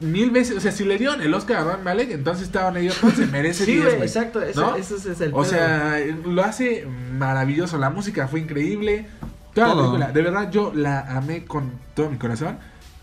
[0.00, 0.56] mil veces...
[0.56, 3.64] O sea, si le dieron el Oscar a Ron Malek, entonces Taron Egerton se merece
[3.66, 4.06] Sí, 10, güey, güey.
[4.08, 4.42] exacto.
[4.42, 4.76] Ese, ¿No?
[4.76, 5.44] ese es el O pedo.
[5.44, 7.78] sea, lo hace maravilloso.
[7.78, 9.06] La música fue increíble.
[9.54, 12.58] Toda la película, de verdad, yo la amé con todo mi corazón.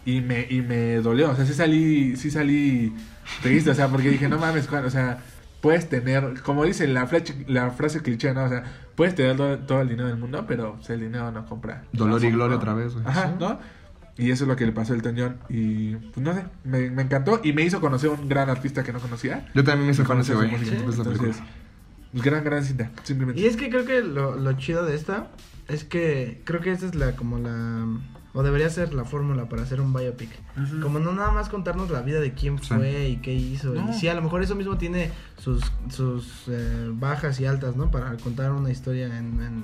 [0.05, 1.31] Y me, y me dolió.
[1.31, 2.93] O sea, sí salí, sí salí
[3.41, 3.71] triste.
[3.71, 5.19] O sea, porque dije, no mames, Juan, o sea,
[5.61, 8.43] puedes tener, como dice la, frase- la frase cliché, ¿no?
[8.43, 8.63] O sea,
[8.95, 11.85] puedes tener todo, todo el dinero del mundo, pero pues, el dinero no compra.
[11.93, 12.61] Dolor y gloria ¿no?
[12.61, 13.05] otra vez, güey.
[13.07, 13.59] Ajá, ¿no?
[14.17, 15.37] Y eso es lo que le pasó a Elton John.
[15.49, 17.41] Y pues no sé, me, me encantó.
[17.43, 19.47] Y me hizo conocer un gran artista que no conocía.
[19.55, 20.53] Yo también me ese, Conocer güey.
[20.53, 21.37] Entonces,
[22.13, 22.91] gran, gran cinta.
[23.03, 23.41] Simplemente.
[23.41, 25.27] Y es que creo que lo, lo chido de esta
[25.67, 27.87] es que creo que esta es la como la
[28.35, 30.29] o debería ser la fórmula para hacer un biopic.
[30.59, 30.81] Ujú.
[30.81, 32.73] Como no nada más contarnos la vida de quién Sí.
[32.73, 33.73] fue y qué hizo.
[33.75, 33.91] No.
[33.91, 37.91] Y sí, a lo mejor eso mismo tiene sus sus eh, bajas y altas, ¿no?
[37.91, 39.63] Para contar una historia en, en,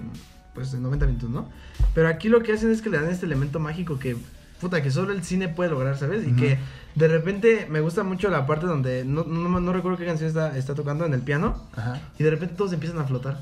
[0.54, 1.50] pues en 90 minutos, ¿no?
[1.96, 4.16] Pero aquí lo que hacen es que le dan este elemento mágico que
[4.60, 6.28] puta que solo el cine puede lograr, ¿sabes?
[6.28, 6.58] Y que
[6.96, 10.58] de repente me gusta mucho la parte donde no, no, no recuerdo qué canción está,
[10.58, 12.00] está tocando en el piano Ajá.
[12.18, 13.40] y de repente todos empiezan a flotar.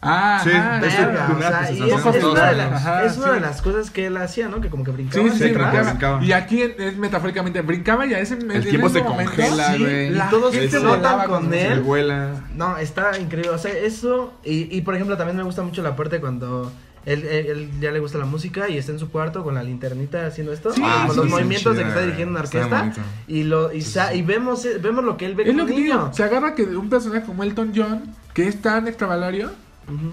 [0.00, 0.96] Ah, Sí, ajá, de ajá.
[0.96, 3.34] hecho, Verga, o primera sea, y presentación es, una, de las, ajá, es una de
[3.34, 3.40] sí.
[3.40, 4.60] las cosas que él hacía, ¿no?
[4.60, 5.28] Que como que brincaba.
[5.28, 6.24] Sí, sí, brincaba.
[6.24, 10.16] Y aquí es metafóricamente, brincaba y a ese El tiempo se congela, güey.
[10.16, 11.80] y todos se notan con él.
[11.80, 12.30] vuela.
[12.54, 13.50] No, está increíble.
[13.50, 14.34] O sea, eso.
[14.44, 16.70] Y, y por ejemplo, también me gusta mucho la parte cuando
[17.06, 19.62] él, él- él ya le gusta la música y está en su cuarto con la
[19.62, 20.72] linternita haciendo esto.
[20.72, 22.92] Sí, ah, los sí, movimientos sí, de que está dirigiendo una orquesta.
[23.26, 25.66] Y, lo, y, sa- y vemos, eh, vemos lo que él ve Es como lo
[25.66, 25.84] que niño.
[25.98, 26.10] digo.
[26.12, 28.02] Se agarra que un personaje como Elton John,
[28.34, 29.50] que es tan extravalario,
[29.86, 30.12] Ujú.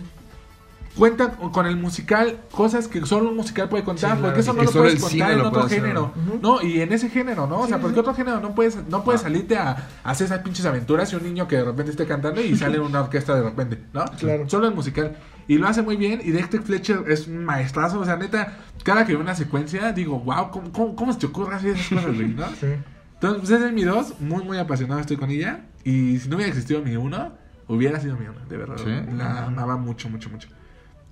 [0.95, 4.51] cuenta con el musical cosas que solo un musical puede contar, Sí, claro, porque eso
[4.51, 6.13] sí, no que lo puedes el contar en otro género.
[6.41, 7.59] No, y en ese género, ¿no?
[7.61, 7.99] O sea, Sí, porque sí.
[7.99, 9.71] otro género no puedes no puedes salirte a,
[10.03, 12.77] a hacer esas pinches aventuras y un niño que de repente esté cantando y sale
[12.77, 14.05] en una orquesta de repente, ¿no?
[14.17, 14.47] Claro.
[14.49, 15.17] Solo el musical.
[15.47, 16.21] Y lo hace muy bien.
[16.23, 17.99] Y Dexter Fletcher es un maestrazo.
[17.99, 21.25] O sea, neta, cada que veo una secuencia, digo, wow, ¿cómo, cómo, cómo se te
[21.27, 22.47] ocurre hacer esas cosas, güey, ¿no?
[22.49, 22.67] Sí.
[23.13, 24.19] Entonces, pues ese es mi dos.
[24.19, 25.65] Muy, muy apasionado estoy con ella.
[25.83, 27.33] Y si no hubiera existido mi uno,
[27.67, 28.77] hubiera sido mi uno, de verdad.
[28.77, 29.15] ¿Sí?
[29.15, 30.49] La amaba mucho, mucho, mucho.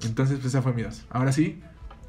[0.03, 1.05] Entonces, pues esa fue mi dos.
[1.09, 1.61] Ahora sí,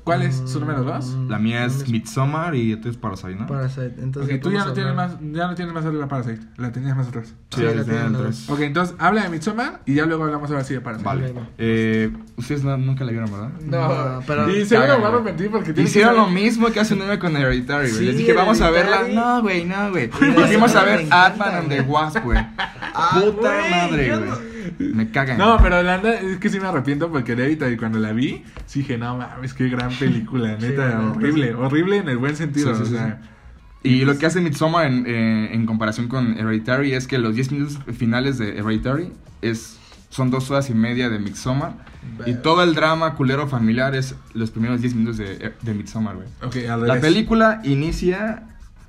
[0.05, 1.17] ¿cuál es su número dos?
[1.29, 3.47] La mía es mm, Midsommar y tú es Parasite, ¿no?
[3.47, 3.95] Parasite.
[3.99, 6.41] Entonces, Ok, tú ya no, tienes más, ya no tienes más arriba Parasite.
[6.57, 7.35] La tenías más atrás.
[7.51, 8.49] Sí, la la tienen tres.
[8.51, 11.05] Ok, entonces habla de Midsommar y ya luego hablamos ahora sí de Parasite.
[11.09, 11.33] Vale.
[11.59, 13.51] Eh, ustedes no- nunca la vieron, ¿verdad?
[13.63, 14.49] No, pero.
[14.51, 16.95] Y seguro me va a arrepentir porque tiene Hicieron que lo saber- mismo que hace
[16.95, 17.99] un año con Hereditary, güey.
[17.99, 18.97] Sí, Les dije, vamos a verla.
[19.03, 19.15] Hereditary.
[19.17, 20.09] No, güey, no, güey.
[20.11, 21.81] Fuimos a me ver encanta, Ant-Man and the.
[21.83, 22.39] Wasp, güey.
[22.97, 24.54] Ah, Puta güey, madre, yo güey.
[24.79, 25.39] Me cagan.
[25.39, 28.81] No, pero la neta es que sí me arrepiento porque Hereditary cuando la vi, sí
[28.81, 32.87] dije, no mames, qué gran película, neta, horrible, horrible en el buen sentido, Sí, o
[32.87, 33.21] sea,
[33.83, 37.53] Y lo que hace Midsommar en, eh, en comparación con Hereditary es que los 10
[37.53, 39.13] minutos finales de Hereditary
[39.43, 39.79] es,
[40.09, 41.75] son dos horas y media de Midsommar.
[42.27, 46.29] Y todo el drama culero familiar es los primeros 10 minutos de, de Midsommar, güey.
[46.43, 48.45] ok, al La película inicia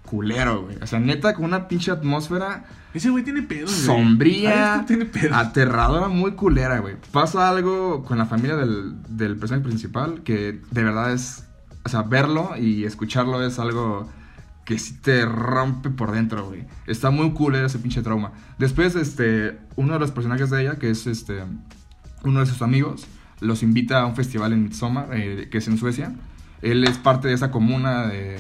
[0.06, 0.78] culero, güey.
[0.82, 2.66] O sea, neta, con una pinche atmósfera
[2.96, 3.86] Ese güey tiene pedos, güey.
[3.86, 5.36] sombría, Ahí está, tiene pedos.
[5.38, 6.96] aterradora, muy culera, güey.
[7.12, 11.44] Pasa algo con la familia del, del personaje principal que de verdad es.
[11.84, 14.10] O sea, verlo y escucharlo es algo
[14.66, 16.66] que sí te rompe por dentro, güey.
[16.88, 18.32] Está muy culera ese pinche trauma.
[18.58, 21.44] Después, este, uno de los personajes de ella, que es este,
[22.24, 23.06] uno de sus amigos,
[23.42, 26.16] los invita a un festival en Midsommar, eh, que es en Suecia.
[26.64, 28.40] Él es parte de esa comuna de,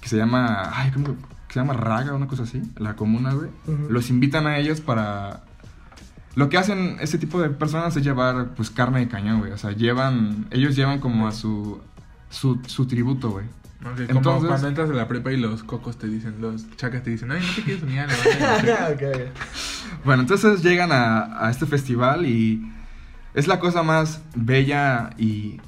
[0.00, 1.16] que se llama, ay, ¿cómo?
[1.48, 3.48] Que se llama Raga, una cosa así, la comuna, güey.
[3.88, 5.42] Los invitan a ellos para...
[6.34, 9.50] Lo que hacen ese tipo de personas es llevar, pues, carne de cañón, güey.
[9.52, 11.80] O sea, llevan, ellos llevan como a su,
[12.30, 13.46] su, su tributo, güey.
[13.80, 17.02] Ok, como Entonces- cuando entras a la prepa y los cocos te dicen, los chacas
[17.02, 18.88] te dicen, ay, no te quieres unir a la banda".
[18.92, 20.04] Ok, ok.
[20.04, 22.70] Bueno, entonces llegan a, a este festival y
[23.34, 25.60] es la cosa más bella y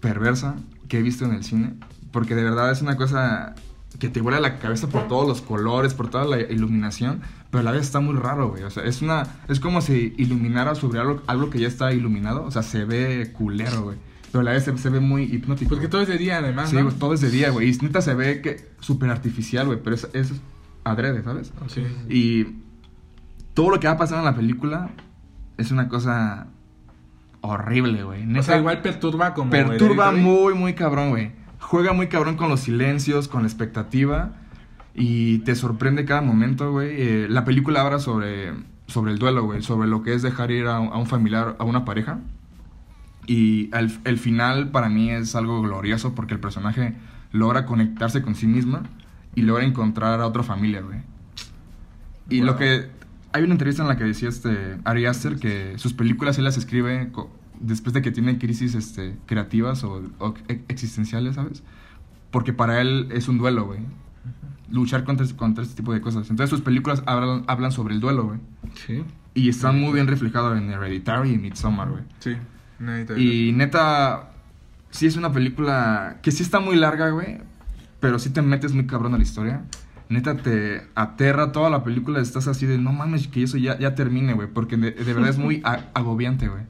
[0.00, 0.56] perversa
[0.88, 1.74] que he visto en el cine.
[2.12, 3.54] Porque de verdad es una cosa
[3.98, 7.20] que te vuela la cabeza por todos los colores, por toda la iluminación.
[7.50, 8.62] Pero a la vez está muy raro, güey.
[8.62, 9.26] O sea, es una.
[9.48, 12.44] Es como si iluminara sobre algo, algo que ya está iluminado.
[12.44, 13.96] O sea, se ve culero, güey.
[14.30, 15.70] Pero a la vez se, se ve muy hipnótico.
[15.70, 16.92] Porque todo es de día, además, Sí, ¿no?
[16.92, 17.70] todo es de día, güey.
[17.70, 19.78] Y neta se ve que súper artificial, güey.
[19.82, 20.32] Pero es, es
[20.84, 21.52] adrede, ¿sabes?
[21.68, 21.82] Sí.
[22.08, 22.58] Y
[23.54, 24.90] todo lo que va a pasar en la película
[25.56, 26.48] es una cosa
[27.40, 28.36] horrible, güey.
[28.36, 29.50] O sea, igual perturba como...
[29.50, 31.32] perturba muy, muy cabrón, güey.
[31.60, 34.32] Juega muy cabrón con los silencios, con la expectativa.
[34.94, 36.90] Y te sorprende cada momento, güey.
[36.92, 38.52] Eh, la película habla sobre,
[38.86, 39.62] sobre el duelo, güey.
[39.62, 42.18] Sobre lo que es dejar ir a, un- a un familiar, a una pareja.
[43.26, 46.94] Y el, el final para mí es algo glorioso porque el personaje
[47.32, 48.84] logra conectarse con sí misma
[49.34, 50.98] y logra encontrar a otra familia, güey.
[52.30, 52.58] Y lo Wow.
[52.58, 52.98] que...
[53.34, 56.56] Hay una entrevista en la que decía este Ari Aster que sus películas él las
[56.56, 57.10] escribe
[57.60, 60.34] después de que tiene crisis este, creativas o, o
[60.68, 61.62] existenciales, ¿sabes?
[62.30, 63.80] Porque para él es un duelo, güey.
[64.70, 66.28] Luchar contra, contra este tipo de cosas.
[66.30, 68.38] Entonces sus películas hablan, hablan sobre el duelo, güey.
[68.86, 69.02] Sí.
[69.34, 72.02] Y están muy bien reflejados en Hereditary y Midsommar, güey.
[72.18, 72.36] Sí.
[73.16, 74.30] Y neta,
[74.90, 77.38] sí es una película que sí está muy larga, güey.
[78.00, 79.64] Pero sí te metes muy cabrón a la historia.
[80.08, 82.20] Neta, te aterra toda la película.
[82.20, 84.48] Estás así de, no mames, que eso ya, ya termine, güey.
[84.48, 85.62] Porque de, de verdad es muy
[85.94, 86.62] agobiante, güey.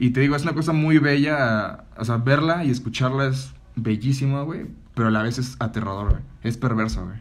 [0.00, 1.84] Y te digo, es una cosa muy bella.
[1.98, 4.66] O sea, verla y escucharla es bellísima, güey.
[4.94, 6.22] Pero a la vez es aterrador, güey.
[6.42, 7.18] Es perverso, güey.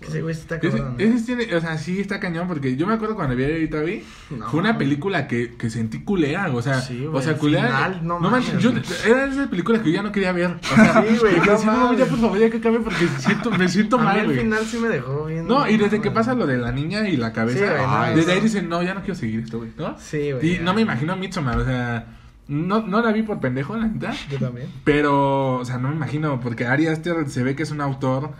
[0.00, 0.94] Ese güey está cabrón.
[0.98, 4.48] ese tiene, o sea, sí está cañón porque yo me acuerdo cuando vi Hereditary, No,
[4.48, 7.66] fue una película que, que sentí culera, o sea, Sí, o sea, culera.
[7.66, 8.70] final, no manches, yo,
[9.06, 10.56] era de esas películas que yo ya no quería ver.
[10.72, 13.68] O sea, Sí, güey, no no, ya por favor, ya que acabe porque siento, me
[13.68, 14.38] siento A mal, al güey.
[14.38, 15.46] final sí me dejó bien.
[15.48, 18.26] No, y desde que pasa lo de la niña y la cabeza, Sí, no, desde
[18.26, 18.32] no.
[18.34, 19.96] ahí dicen, no, ya no quiero seguir esto, güey, ¿no?
[19.98, 20.46] Sí, güey.
[20.46, 20.62] Y ya.
[20.62, 22.06] no me imagino a Midsommar, o sea,
[22.46, 24.14] no, no la vi por pendejo, la neta.
[24.30, 24.68] Yo también.
[24.84, 28.30] Pero, o sea, no me imagino, porque Ari Aster se ve que es un autor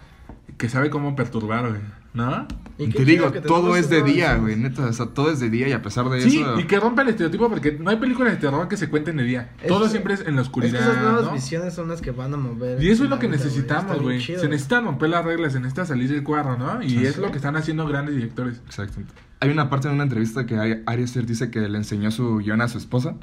[0.58, 1.80] que sabe cómo perturbar, güey,
[2.14, 2.46] ¿no?
[2.78, 4.54] Y te digo, te todo es de día, güey.
[4.56, 6.60] Neta, o sea, todo es de día y a pesar de Sí, eso...
[6.60, 9.24] y que rompe el estereotipo porque no hay películas de terror que se cuenten de
[9.24, 9.50] día.
[9.62, 11.32] Es Todo que- siempre es en la Es oscuridad, que esas nuevas ¿no?
[11.32, 12.80] visiones son las que van a mover.
[12.82, 14.20] Y eso es lo que vida, necesitamos, güey.
[14.20, 16.82] Se necesita romper las reglas, se necesita salir del cuadro, ¿no?
[16.82, 17.20] Y Sí, es sí.
[17.20, 18.60] lo que están haciendo grandes directores.
[18.66, 19.00] Exacto.
[19.40, 22.38] Hay una parte en una entrevista que Ari Ari Aster dice que le enseñó su
[22.38, 23.14] guion a su esposa,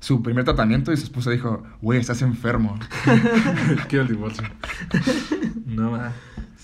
[0.00, 2.78] su primer tratamiento, y su esposa dijo, güey, estás enfermo.
[3.88, 4.44] Quiero el divorcio.
[5.66, 6.12] No, va.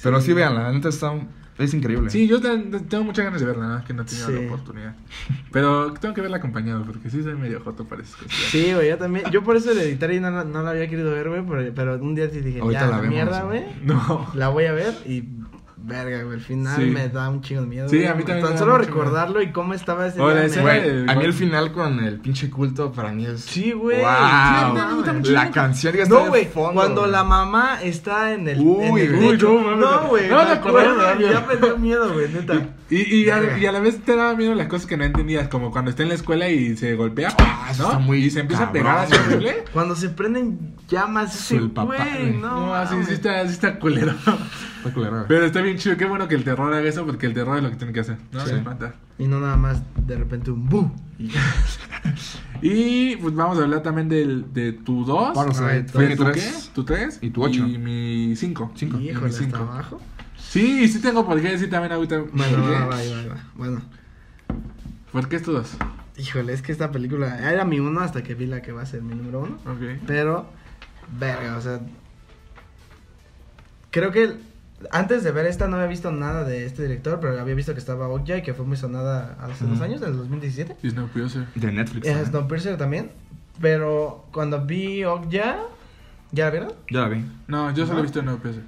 [0.02, 1.12] Pero sí, vean, la neta está...
[1.59, 2.09] Es increíble.
[2.09, 2.56] Sí, yo te-
[2.89, 3.85] tengo muchas ganas de verla, ¿no?
[3.85, 4.32] que no he tenido Sí.
[4.32, 4.94] la oportunidad.
[5.52, 8.32] Pero tengo que verla acompañado porque sí soy medio joto para esas cosas.
[8.51, 9.27] Sí, güey, yo también.
[9.31, 11.44] Yo por eso Hereditary no, la- no la había querido ver, güey.
[11.47, 13.62] Pero, pero un día sí dije, Ahorita ya, la la vemos, mierda, güey.
[13.85, 14.27] No.
[14.35, 15.22] La voy a ver y.
[15.82, 16.35] Verga, güey.
[16.36, 16.82] El final Sí.
[16.90, 17.89] me da un chingo de miedo.
[17.89, 18.09] Sí, güey.
[18.09, 20.61] a mí también Tan solo recordarlo y cómo estaba ese día.
[20.62, 23.40] Güey, a mí el final con el pinche culto para mí es...
[23.40, 23.98] Sí, güey.
[24.01, 24.07] Wow.
[24.09, 25.32] Sí, me gusta mucho.
[25.32, 27.12] La canción ya está No, güey, fondo, cuando güey.
[27.12, 29.77] la mamá está en el, Uy, en el uy, techo.
[29.77, 32.69] no, güey, No, me acuerdo, ya me dio miedo, güey, neta.
[32.90, 33.59] Y, y, a, Verga.
[33.59, 36.02] y a la vez te daba miedo las cosas que no entendías, como cuando está
[36.02, 39.15] en la escuela y se golpea, Ah, está muy y se empieza a pegar así
[39.15, 39.65] horrible.
[39.73, 44.12] Cuando se prenden llamas, ese El papá, güey, no, No, así está, sí está culero.
[44.85, 45.24] Está.
[45.28, 47.62] Pero está bien chido, qué bueno que el terror haga eso, porque el terror es
[47.62, 48.47] lo que tiene que hacer, ¿no?
[48.47, 48.55] Sí.
[49.19, 50.93] Y no nada más de repente un boom.
[52.62, 55.35] Y pues vamos a hablar también del, de tu 2.
[55.35, 55.65] Parasite.
[55.66, 56.31] Ay, Fue mi ¿Tu qué?
[56.32, 56.70] tres.
[56.74, 57.19] ¿Tu 3?
[57.23, 57.66] Y tu ocho.
[57.66, 58.73] Y mi 5.
[58.74, 58.98] Cinco.
[58.98, 59.57] Híjole, Y mi hasta cinco.
[59.59, 60.01] abajo.
[60.39, 62.19] Sí, sí tengo por qué decir también ahorita.
[62.32, 62.78] Bueno, ¿por qué?
[62.78, 63.44] va, va, va.
[63.55, 63.82] Bueno,
[65.12, 65.77] ¿Por qué es tu 2?
[66.16, 68.86] híjole, es que esta película era mi uno hasta que vi la que va a
[68.86, 69.57] ser mi número uno.
[69.66, 70.01] Ok.
[70.07, 70.47] Pero,
[71.19, 71.81] verga, o sea.
[73.90, 74.35] Creo que
[74.90, 77.78] antes de ver esta no había visto nada de este director, pero había visto que
[77.81, 79.85] estaba Okja y que fue muy sonada hace dos Ujú.
[79.85, 80.77] años, en el 2017.
[80.82, 81.47] Y Snowpiercer.
[81.55, 82.07] De Netflix.
[82.07, 82.31] Es también.
[82.31, 83.11] Snowpiercer también.
[83.61, 85.59] Pero cuando vi Okja,
[86.32, 86.73] ¿ya la vieron?
[86.90, 87.24] Ya la vi.
[87.47, 88.02] No, yo solo he ¿No?
[88.05, 88.62] visto Snowpiercer.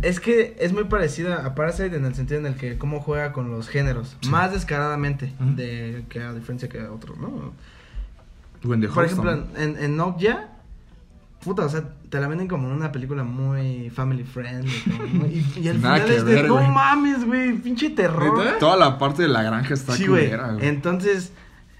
[0.00, 3.32] Es que es muy parecida a Parasite en el sentido en el que cómo juega
[3.32, 4.30] con los géneros, Sí.
[4.30, 5.54] más descaradamente Ujú.
[5.54, 7.52] de que a diferencia que otros, ¿no?
[8.62, 10.48] Por ejemplo, en, en Okja,
[11.42, 14.72] puta, o sea, te la venden como una película muy family friendly.
[15.10, 18.38] como y, y Nada final es de, ver, no mames, güey, pinche terror.
[18.38, 18.58] ¿Neta?
[18.58, 20.30] Toda la parte de la granja está Sí, güey.
[20.60, 21.32] Entonces,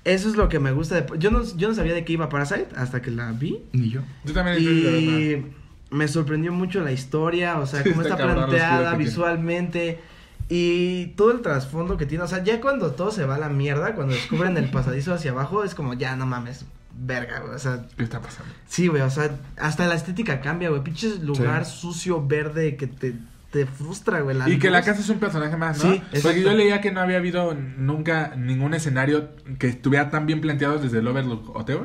[0.04, 1.18] eso es lo que me gusta de...
[1.18, 3.60] Yo no, yo no sabía de qué iba Parasite hasta que la vi.
[3.72, 4.00] Ni yo.
[4.24, 4.58] Yo también.
[4.60, 10.00] Y me sorprendió mucho la historia, o sea, Sí, cómo está está, planteada visualmente
[10.48, 12.24] y todo el trasfondo que tiene.
[12.24, 15.30] O sea, ya cuando todo se va a la mierda, cuando descubren el pasadizo hacia
[15.30, 16.64] abajo, es como, ya no mames,
[16.96, 17.54] verga, güey.
[17.54, 18.52] O sea, ¿Qué está pasando?
[18.66, 20.82] sí, güey, o sea, hasta la estética cambia, güey.
[20.82, 23.14] Pinches lugar sucio, verde, que te,
[23.50, 24.36] te frustra, güey.
[24.52, 25.92] Y que la casa es un personaje más, ¿no?
[25.92, 30.40] Sí, Porque yo leía que no había habido nunca ningún escenario que estuviera tan bien
[30.40, 31.78] planteado desde el Overlook Hotel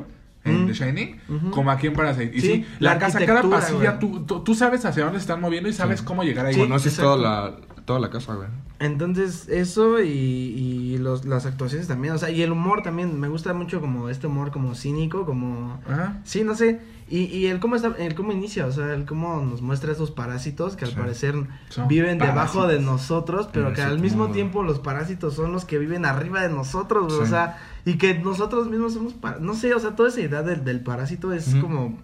[0.44, 0.66] en Mm.
[0.68, 1.20] The Shining
[1.50, 2.30] como aquí en Parasite.
[2.34, 5.24] Y Sí, sí, la, la casa, cada pasilla, tú, tú, tú sabes hacia dónde se
[5.24, 6.06] están moviendo y sabes Sí.
[6.06, 6.54] cómo llegar ahí.
[6.54, 7.56] Sí, Conoces toda la,
[7.88, 8.48] toda la casa, güey.
[8.80, 13.28] Entonces, eso y, y los, las actuaciones también, o sea, y el humor también, me
[13.28, 15.80] gusta mucho como este humor como cínico, como...
[15.88, 16.18] Ajá.
[16.24, 16.80] Sí, no sé.
[17.08, 20.10] Y, y el cómo está, el cómo inicia, o sea, el cómo nos muestra esos
[20.10, 20.96] parásitos que al Sí.
[20.98, 21.34] parecer
[21.70, 25.78] Son viven debajo de nosotros, pero que al mismo tiempo los parásitos son los que
[25.78, 27.56] viven arriba de nosotros, güey, o sea,
[27.86, 31.32] y que nosotros mismos somos, no sé, o sea, toda esa idea del, del parásito
[31.32, 31.98] es como,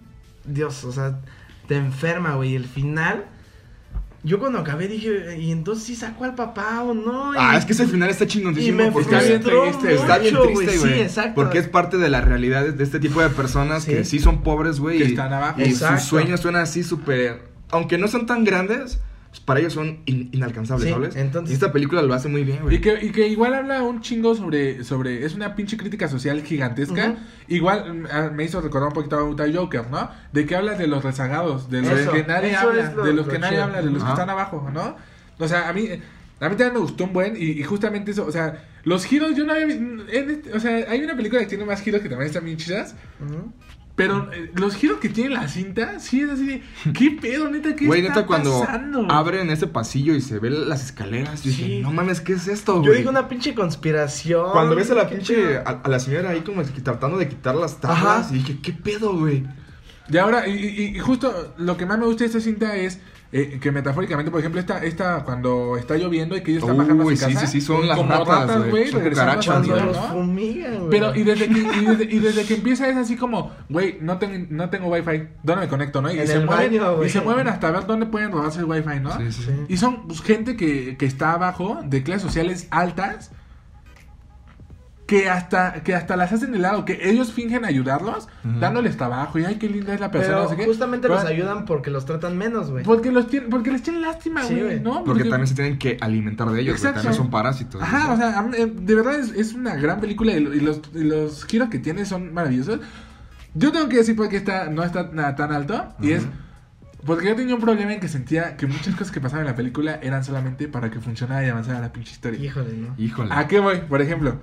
[0.45, 1.19] Dios, o sea,
[1.67, 3.25] te enferma, güey, y el final,
[4.25, 7.33] yo cuando acabé dije, ¿y entonces sí sacó al papá o no?
[7.33, 8.77] Y- Ah, es que ese final está y chingoncísimo.
[8.77, 11.01] me porque está bien triste, Está bien triste, Sí, güey.
[11.01, 11.35] exacto.
[11.35, 13.91] porque es parte de la realidad de este tipo de personas Sí.
[13.91, 14.97] que sí son pobres, güey.
[14.97, 15.61] Que y- están abajo.
[15.61, 15.99] Y Exacto.
[15.99, 17.43] sus sueños suenan así súper.
[17.69, 18.99] Aunque no son tan grandes,
[19.39, 21.15] para ellos son in- inalcanzables, Sí, ¿sabes?
[21.15, 22.75] entonces- Y esta película lo hace muy bien, güey.
[22.77, 25.25] Y que, y que igual habla un chingo sobre, sobre.
[25.25, 27.15] Es una pinche crítica social gigantesca.
[27.47, 30.09] Igual ah, me hizo recordar un poquito a Joker, ¿no?
[30.31, 33.25] De que habla de los rezagados, de los Eso, que nadie habla, lo- de los
[33.27, 33.63] lo que nadie chido.
[33.65, 34.95] habla, de los que están abajo, ¿no?
[35.39, 35.89] O sea, a mí.
[36.41, 39.35] A mí también me gustó un buen y, y justamente eso, o sea, los giros,
[39.37, 42.01] yo no había vi- en este- o sea, hay una película que tiene más giros
[42.01, 42.93] que también están bien chidas,
[43.25, 43.53] Ujú.
[43.95, 46.63] Pero eh, los giros que tiene la cinta, sí es así de,
[46.93, 47.75] ¿qué pedo, neta?
[47.75, 49.07] ¿Qué Güey, está neta, cuando pasando?
[49.09, 51.63] abren ese pasillo y se ven las escaleras, yo Sí.
[51.63, 52.97] dije, no mames, ¿qué es esto, Yo güey?
[52.97, 54.51] dije una pinche conspiración.
[54.51, 57.55] Cuando ves a la ¿Qué pinche, a, a la señora ahí como tratando de quitar
[57.55, 58.27] las tablas, Ajá.
[58.35, 59.45] y dije, ¿qué pedo, güey?
[60.09, 62.99] Y ahora, y, y- y justo lo que más me gusta de esta cinta es
[63.31, 67.03] eh, que metafóricamente, por ejemplo, esta, esta cuando está lloviendo y que ellos están bajando
[67.03, 67.47] a su sí, casa.
[67.47, 68.91] sí, sí, son las como ratas, güey,
[70.77, 70.89] güey.
[70.89, 74.17] Pero, y desde, que, y, desde, y desde que empieza es así como, güey, no
[74.17, 76.13] tengo, no tengo wifi, ¿dónde me conecto, no?
[76.13, 78.65] Y, En se, el mueven, baño, y se mueven hasta ver dónde pueden robarse el
[78.65, 79.17] wifi, ¿no?
[79.17, 79.51] Sí, sí, sí.
[79.51, 79.65] Sí.
[79.69, 83.31] Y son pues, gente que, que está abajo, de clases sociales altas,
[85.05, 88.59] que hasta, que hasta las hacen de lado, que ellos fingen ayudarlos, Ujú.
[88.59, 90.65] dándoles trabajo, y ay, qué linda es la persona, Pero no sé qué.
[90.65, 92.83] justamente Pero- los ayudan porque los tratan menos, güey.
[92.83, 94.79] Porque, los tienen, porque les tienen lástima, Sí, güey, güey.
[94.79, 95.03] ¿no?
[95.03, 97.81] Porque también se tienen que alimentar de ellos, también son parásitos.
[97.83, 100.81] Ajá, o sea, eh, de verdad es, es una gran película y, lo- y los,
[100.95, 102.79] y los giros que tiene son maravillosos.
[103.53, 106.25] Yo tengo que decir porque está, no está na- tan alto y es
[107.05, 109.55] porque yo tenía un problema en que sentía que muchas cosas que pasaban en la
[109.55, 112.39] película eran solamente para que funcionara y avanzara la pinche historia.
[112.43, 112.95] Híjole, ¿no?
[112.97, 113.29] Híjole.
[113.31, 113.77] ¿A qué voy?
[113.87, 114.39] Por ejemplo,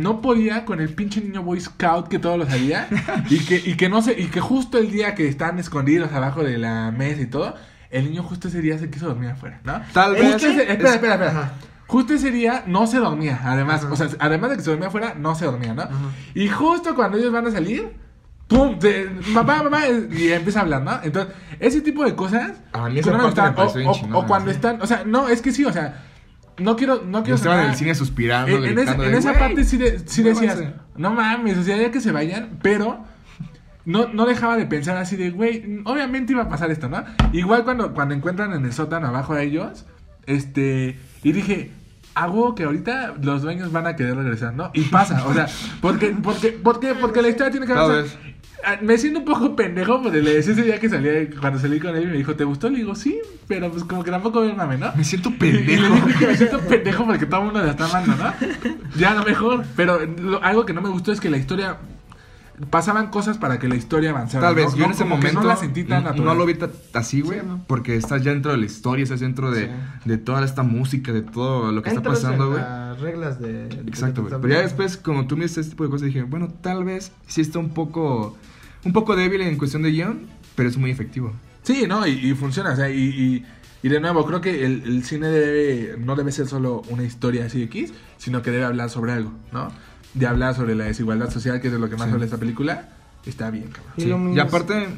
[0.00, 2.88] no podía con el pinche niño Boy Scout que todo lo sabía
[3.30, 6.42] y que, y que no sé, y que justo el día que están escondidos abajo
[6.42, 7.54] de la mesa y todo,
[7.90, 9.80] el niño justo ese día se quiso dormir afuera, ¿no?
[9.92, 10.34] Tal vez.
[10.36, 11.52] Espera, es- espera, espera.
[11.86, 13.82] Justo ese día no se dormía, además.
[13.84, 13.92] Ajá.
[13.92, 15.82] O sea, además de que se dormía afuera, no se dormía, ¿no?
[15.82, 15.94] Ajá.
[16.34, 17.90] Y justo cuando ellos van a salir,
[18.46, 18.78] ¡pum!
[18.78, 21.00] de- mamá, mamá, y empieza a hablar, ¿no?
[21.02, 22.52] Entonces, ese tipo de cosas.
[22.72, 24.54] A mí esa me pareció o, cuando sí.
[24.56, 24.80] están.
[24.82, 26.04] O sea, no, es que sí, o sea.
[26.58, 29.30] No quiero, no quiero estaba en el cine suspirando, en, en esa, en de, esa
[29.30, 30.80] "Güey, parte sí, de- sí decías, muévanse".
[30.96, 33.04] no mames, o sea, ya que se vayan, pero
[33.86, 37.02] no, no dejaba de pensar así de, güey, obviamente iba a pasar esto, ¿no?
[37.32, 39.86] Igual cuando, cuando encuentran en el sótano abajo a ellos,
[40.26, 41.70] este, y dije,
[42.14, 44.70] hago que ahorita los dueños van a querer regresar, ¿no?
[44.74, 45.46] Y pasa, o sea,
[45.80, 47.72] porque, porque, porque, porque la historia tiene que.
[47.72, 48.02] Ah,
[48.82, 51.96] Me siento un poco pendejo porque le decía ese día que salía, cuando salí con
[51.96, 52.68] él y me dijo, ¿te gustó?
[52.68, 53.18] Le digo, sí,
[53.48, 54.92] pero pues como que tampoco veo el mame, ¿no?
[54.96, 55.94] Me siento Y le pendejo.
[56.06, 58.32] dije que me siento pendejo porque todo el mundo la está amando, ¿no?
[58.96, 61.78] Ya a lo mejor, pero lo- algo que no me gustó es que la historia
[62.68, 64.48] pasaban cosas para que la historia avanzara.
[64.48, 64.76] Tal vez, ¿no?
[64.76, 66.24] yo en ese como momento no la sentí tan natural.
[66.26, 66.58] no lo vi
[66.92, 67.64] así, güey, Sí, ¿no?
[67.66, 69.70] porque estás ya dentro de la historia, estás dentro de, Sí.
[70.04, 72.60] de toda esta música, de todo lo que está Entras pasando, güey.
[72.60, 73.66] las reglas de...
[73.68, 74.32] de Exacto, que güey.
[74.34, 76.84] te Pero ya después, como tú me dices este tipo de cosas, dije, bueno, tal
[76.84, 78.36] vez sí está un poco,
[78.84, 81.32] un poco débil en cuestión de guion, pero es muy efectivo.
[81.62, 83.46] Sí, no, y, y funciona, o sea, y, y,
[83.82, 87.44] y de nuevo, creo que el, el cine debe, no debe ser solo una historia
[87.46, 89.68] así X, sino que debe hablar sobre algo, ¿no?
[90.14, 92.12] De hablar sobre la desigualdad social, que es de lo que más Sí.
[92.14, 92.88] habla esta película,
[93.26, 93.92] está bien, cabrón.
[93.96, 94.36] Y Sí.
[94.36, 94.88] Y aparte.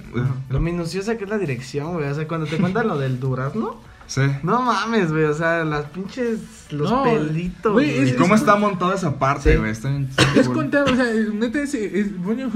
[0.49, 2.09] Lo minuciosa que es la dirección, güey.
[2.09, 3.81] O sea, cuando te cuentan lo del durazno.
[4.15, 4.21] Sí.
[4.43, 5.25] No mames, güey.
[5.25, 6.39] O sea, las pinches.
[6.71, 7.73] Los No, pelitos.
[7.73, 9.59] güey, es- ¿Y cómo está montada esa parte, Sí.
[9.59, 9.71] güey?
[9.71, 12.09] Está en- Es contar, o sea, neta, es, es,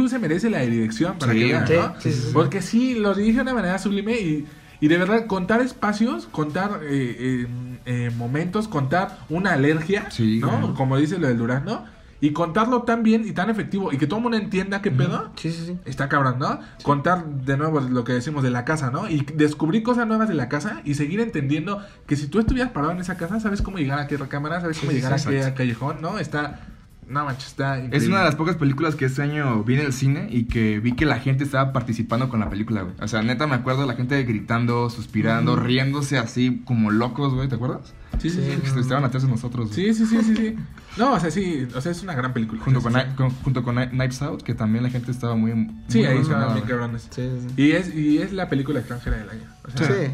[0.09, 1.95] se merece la dirección para Sí, que vean, sí, ¿no?
[2.01, 2.31] sí, sí, sí.
[2.33, 4.47] Porque sí, lo dirige de una manera sublime y,
[4.81, 7.47] y de verdad contar espacios, contar eh, eh,
[7.85, 10.74] eh, momentos, contar una alergia, Sí, ¿no?
[10.74, 11.85] Como dice lo del durazno,
[12.21, 15.31] y contarlo tan bien y tan efectivo y que todo el mundo entienda qué pedo.
[15.37, 15.79] Sí, sí, sí.
[15.85, 16.61] Está cabrón, ¿no?
[16.83, 19.09] Contar de nuevo lo que decimos de la casa, ¿no?
[19.09, 22.93] Y descubrir cosas nuevas de la casa y seguir entendiendo que si tú estuvieras parado
[22.93, 25.47] en esa casa, sabes cómo llegar a qué recámara, sabes cómo Sí, llegar sí, a
[25.47, 26.19] qué callejón, ¿no?
[26.19, 26.61] Está...
[27.09, 27.97] No manches, está increíble.
[27.99, 30.81] Es una de las pocas películas que este año vi en el cine y que
[30.81, 32.95] vi que la gente estaba participando con la película, güey.
[33.01, 37.49] O sea, neta me acuerdo de la gente gritando, suspirando, riéndose así como locos, güey,
[37.49, 37.95] ¿te acuerdas?
[38.19, 38.61] Sí, sí, sí.
[38.61, 39.93] Que se estaban atrás de nosotros, güey.
[39.93, 40.57] Sí, sí, sí, sí, sí.
[40.97, 42.61] No, o sea, sí, o sea, es una gran película.
[42.62, 45.53] Junto con, Sí, con- junto con Ni- Knives Out, que también la gente estaba muy,
[45.55, 47.03] muy Sí, ahí son bien cabrones.
[47.11, 47.62] Sí, sí, sí.
[47.62, 49.45] Y es, y es la película extranjera del año.
[49.65, 50.11] O sea, Sí.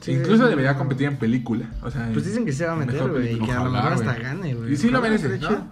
[0.00, 0.78] Sí, incluso sí, debería no.
[0.78, 1.66] competir en película.
[1.82, 3.34] O sea, Pues dicen que se va a meter, güey.
[3.34, 4.72] Y que a lo mejor hasta gane, güey.
[4.72, 5.66] Y sí lo merece, ¿no?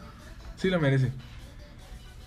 [0.56, 1.12] Sí lo merece.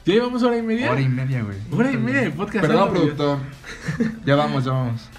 [0.05, 0.91] ¿Ya llevamos hora y media?
[0.91, 1.57] Hora y media, güey.
[1.71, 2.65] Hora y media de podcast.
[2.65, 2.93] Perdón, ¿no?
[2.93, 3.39] productor.
[4.25, 5.09] Ya vamos, ya vamos.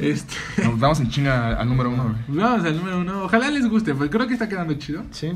[0.00, 0.34] Este,
[0.64, 2.38] Nos vamos en chinga al número uno, güey.
[2.40, 3.24] vamos al número uno.
[3.24, 5.02] Ojalá les guste, porque creo que está quedando chido.
[5.10, 5.32] Sí.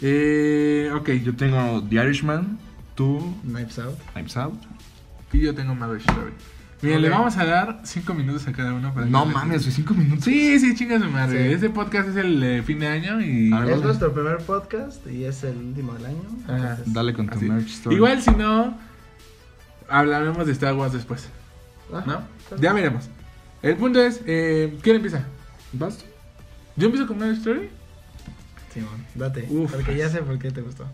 [0.00, 2.58] Eh, ok, yo, Yo tengo The Irishman,
[2.94, 3.98] tú, Knives Out.
[4.12, 4.62] Knives Out.
[5.32, 6.32] y yo tengo Marriage Story.
[6.82, 9.94] Miren, le vamos a dar cinco minutos a cada uno para No mames, soy cinco
[9.94, 10.24] minutos.
[10.24, 11.48] Sí, sí, chinga su madre.
[11.48, 11.54] Sí.
[11.54, 13.50] Este podcast es el de fin de año y.
[13.50, 16.22] Ver, Es nuestro primer podcast y es el último del año.
[16.48, 17.46] Entonces- Dale con tu Así.
[17.46, 17.96] merch store.
[17.96, 18.76] Igual si no,
[19.88, 21.28] hablaremos de Star Wars después.
[21.92, 22.22] Ah, ¿No?
[22.60, 23.08] Ya veremos.
[23.62, 25.24] El punto es, eh, ¿quién empieza?
[25.72, 26.04] ¿Vas?
[26.76, 27.70] ¿Yo empiezo con una story?
[28.74, 29.46] Simón, date.
[29.48, 29.72] Uf.
[29.72, 30.86] Porque ya sé por qué te gustó.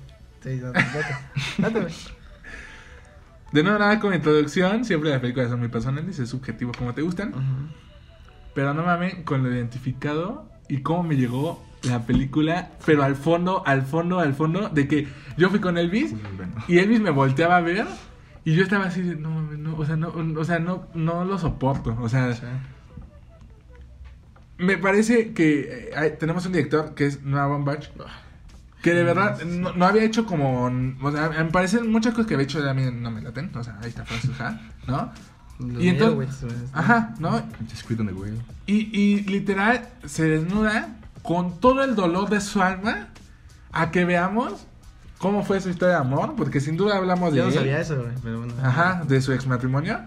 [0.44, 1.16] Sí, date, date.
[1.80, 1.92] Date.
[3.52, 4.84] De nuevo, nada con introducción.
[4.84, 7.32] Siempre las películas son muy personales, es subjetivo como te gustan.
[8.54, 13.62] Pero no mames con lo identificado y cómo me llegó la película, pero al fondo,
[13.66, 16.14] al fondo, al fondo, de que yo fui con Elvis
[16.68, 17.86] y Elvis me volteaba a ver
[18.44, 20.08] y yo estaba así, de, no mames, no, o sea, no,
[20.38, 22.42] o sea, no, no lo soporto, o sea, Sí.
[24.58, 27.88] me parece que eh, tenemos un director que es Noah Baumbach,
[28.82, 30.64] que de verdad no, no había hecho como,
[31.02, 33.62] o sea, me parecen muchas cosas que había hecho a mí no me laten, o
[33.64, 35.12] sea, ahí está Francis Ha, ¿no?
[35.60, 37.40] Los Y entonces, ajá, ¿no?
[38.66, 43.08] Y, y literal se desnuda con todo el dolor de su alma
[43.70, 44.66] a que veamos
[45.18, 47.54] cómo fue su historia de amor, porque sin duda hablamos de Yo no él.
[47.54, 48.54] sabía eso, güey, pero bueno.
[48.62, 50.00] Ajá, de su ex matrimonio.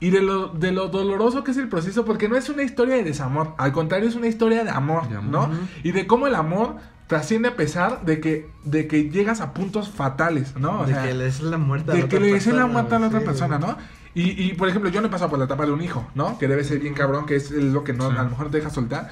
[0.00, 2.96] Y de lo, de lo doloroso que es el proceso, porque no es una historia
[2.96, 5.30] de desamor, al contrario es una historia de amor, De amor.
[5.48, 5.54] ¿no?
[5.54, 5.66] Ujú.
[5.84, 6.76] Y de cómo el amor
[7.06, 10.80] trasciende a pesar de que, de que llegas a puntos fatales, ¿no?
[10.80, 12.66] O de sea, que le des la muerte a la de que le deseen la
[12.66, 13.58] muerte a la otra sí, persona.
[13.58, 13.76] ¿no?
[14.14, 16.38] Y, y, por ejemplo, yo no he pasado por la etapa de un hijo, ¿no?
[16.38, 18.16] Que debe ser bien cabrón, que es lo que no, Sí.
[18.16, 19.10] a lo mejor no te deja soltar.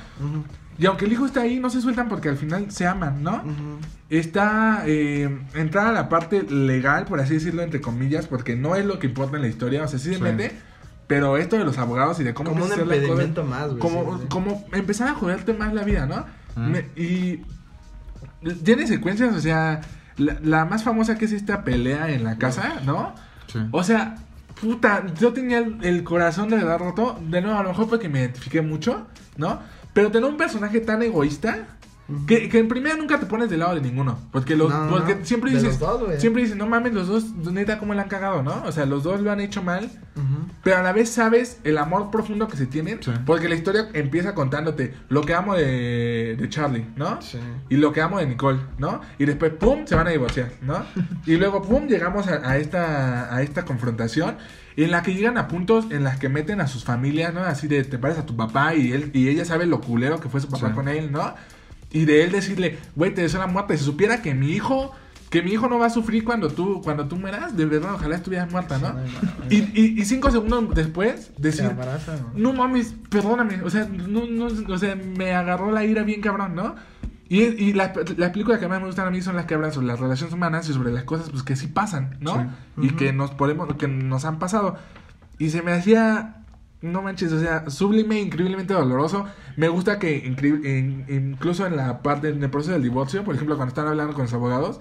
[0.78, 3.42] Y aunque el hijo está ahí, no se sueltan porque al final se aman, ¿no?
[4.10, 8.84] Está eh, entrada a la parte legal, por así decirlo, entre comillas, porque no es
[8.86, 10.22] lo que importa en la historia, o sea, sí se Sí.
[10.22, 10.52] mete,
[11.06, 13.78] pero esto de los abogados y de cómo Como un impedimento más, güey.
[13.80, 16.24] como, sí, como empezar a joderte más la vida, ¿no?
[16.56, 17.40] Me- y
[18.64, 19.80] tiene secuencias, o sea,
[20.16, 23.14] la, la más famosa que es esta pelea en la casa, ¿no?
[23.46, 23.58] Sí.
[23.70, 24.16] O sea,
[24.60, 27.20] puta, yo tenía el, el corazón de verdad roto.
[27.28, 29.06] De nuevo, a lo mejor porque me identifiqué mucho,
[29.36, 29.60] ¿no?
[29.92, 31.66] Pero tener un personaje tan egoísta
[32.26, 34.18] que, que en primera nunca te pones del lado de ninguno.
[34.32, 35.24] Porque, los, No, porque no.
[35.24, 38.62] siempre dices, dos, siempre dices, no mames, los dos, neta, cómo le han cagado, ¿no?
[38.64, 39.90] O sea, los dos lo han hecho mal.
[40.62, 43.02] Pero a la vez sabes el amor profundo que se tienen.
[43.02, 43.10] Sí.
[43.26, 47.20] Porque la historia empieza contándote lo que amo de, de Charlie, ¿no?
[47.20, 47.38] Sí.
[47.68, 49.00] Y lo que amo de Nicole, ¿no?
[49.18, 50.84] Y después, ¡pum!, se van a divorciar, ¿no?
[51.26, 54.36] Y luego, ¡pum!, llegamos a, a esta, a esta confrontación
[54.76, 57.40] en la que llegan a puntos en las que meten a sus familias, ¿no?
[57.40, 60.28] Así de, te pares a tu papá y él y ella sabe lo culero que
[60.28, 60.74] fue su papá Sí.
[60.74, 61.34] con él, ¿no?
[61.92, 63.76] Y de él decirle, güey, te deseo la muerte.
[63.76, 64.92] Si supiera que mi hijo,
[65.30, 68.16] que mi hijo no va a sufrir cuando tú, cuando tú mueras, de verdad, ojalá
[68.16, 68.94] estuvieras muerta, ¿no?
[69.50, 72.32] Y, y, y cinco segundos después, decir, ¿no?
[72.34, 73.62] no mames, perdóname.
[73.62, 76.74] O sea, no, no, o sea, me agarró la ira bien cabrón, ¿no?
[77.32, 79.72] Y, y las, las películas que más me gustan a mí son las que hablan
[79.72, 82.52] sobre las relaciones humanas y sobre las cosas pues, que sí pasan, ¿no?
[82.78, 82.88] Sí.
[82.88, 84.76] Y que nos podemos, que nos han pasado.
[85.38, 86.41] Y se me hacía,
[86.82, 89.24] no manches, o sea, sublime, increíblemente doloroso.
[89.56, 93.56] Me gusta que en- incluso en la parte, en el proceso del divorcio, por ejemplo,
[93.56, 94.80] cuando están hablando con los abogados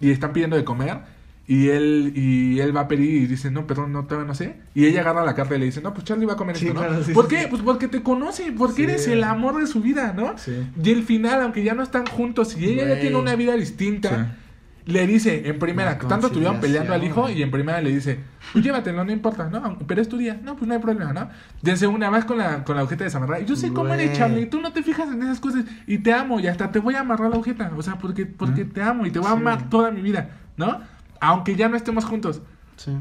[0.00, 0.98] y están pidiendo de comer.
[1.46, 4.56] Y él, y él va a pedir y dice, no, perdón, no, todavía no sé.
[4.74, 6.68] Y ella agarra la carta y le dice, no, pues Charlie va a comer Sí,
[6.68, 6.86] esto, ¿no?
[6.86, 7.48] claro, sí, ¿Por sí, qué?
[7.48, 10.38] Pues porque te conoce, porque eres el amor de su vida, ¿no?
[10.38, 10.52] Sí.
[10.82, 14.38] Y el final, aunque ya no están juntos y ella ya tiene una vida distinta,
[14.86, 18.20] le dice en primera, que tanto estuvieron peleando al hijo y en primera le dice,
[18.52, 19.78] pues llévatelo, no importa, ¿no?
[19.86, 21.30] Pero es tu día, no, pues no hay problema, ¿no?
[21.62, 23.42] En segunda vas con la, con la agujeta desamarrada.
[23.44, 24.16] Yo sé cómo eres.
[24.18, 26.94] Charlie, tú no te fijas en esas cosas y te amo y hasta te voy
[26.96, 28.70] a amarrar la agujeta, o sea, porque, porque Mm.
[28.70, 29.38] te amo y te voy a Sí.
[29.40, 30.28] amar toda mi vida,
[30.58, 30.80] ¿no?
[31.20, 32.42] Aunque ya no estemos juntos.
[32.76, 32.92] Sí.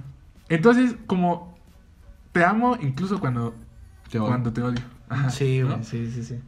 [0.49, 1.57] Entonces, como
[2.31, 3.53] te amo incluso cuando
[4.09, 4.27] Te odio.
[4.29, 4.79] cuando te odio.
[5.09, 5.67] Ajá, Sí, ¿no?
[5.67, 6.39] güey, sí, sí, sí.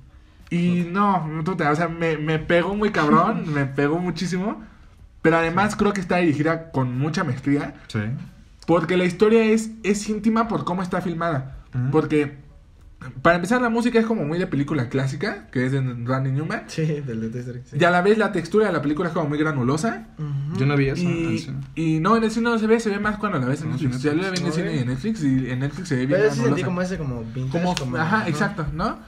[0.49, 4.63] Y no, puta, o sea, me, me pegó muy cabrón, me pegó muchísimo.
[5.25, 7.73] Pero además creo que está dirigida con mucha maestría.
[7.87, 7.97] Sí.
[8.67, 11.63] Porque la historia es, es íntima por cómo está filmada.
[11.91, 12.37] Porque,
[13.23, 16.65] para empezar, la música es como muy de película clásica, que es de Randy Newman.
[16.67, 17.41] Sí, del de.
[17.41, 17.77] Sí.
[17.79, 20.09] Y a la vez la textura de la película es como muy granulosa.
[20.59, 21.09] Yo no vi eso.
[21.73, 23.71] Y, no, en el cine no se ve, se ve más cuando la ves en
[23.71, 24.03] No, Netflix.
[24.03, 26.35] lo vi en el cine y en Netflix, y en Netflix se ve bien Pero
[26.35, 27.79] sí sentí como ese como vintage.
[27.79, 28.99] Como, ajá, exacto, ¿no?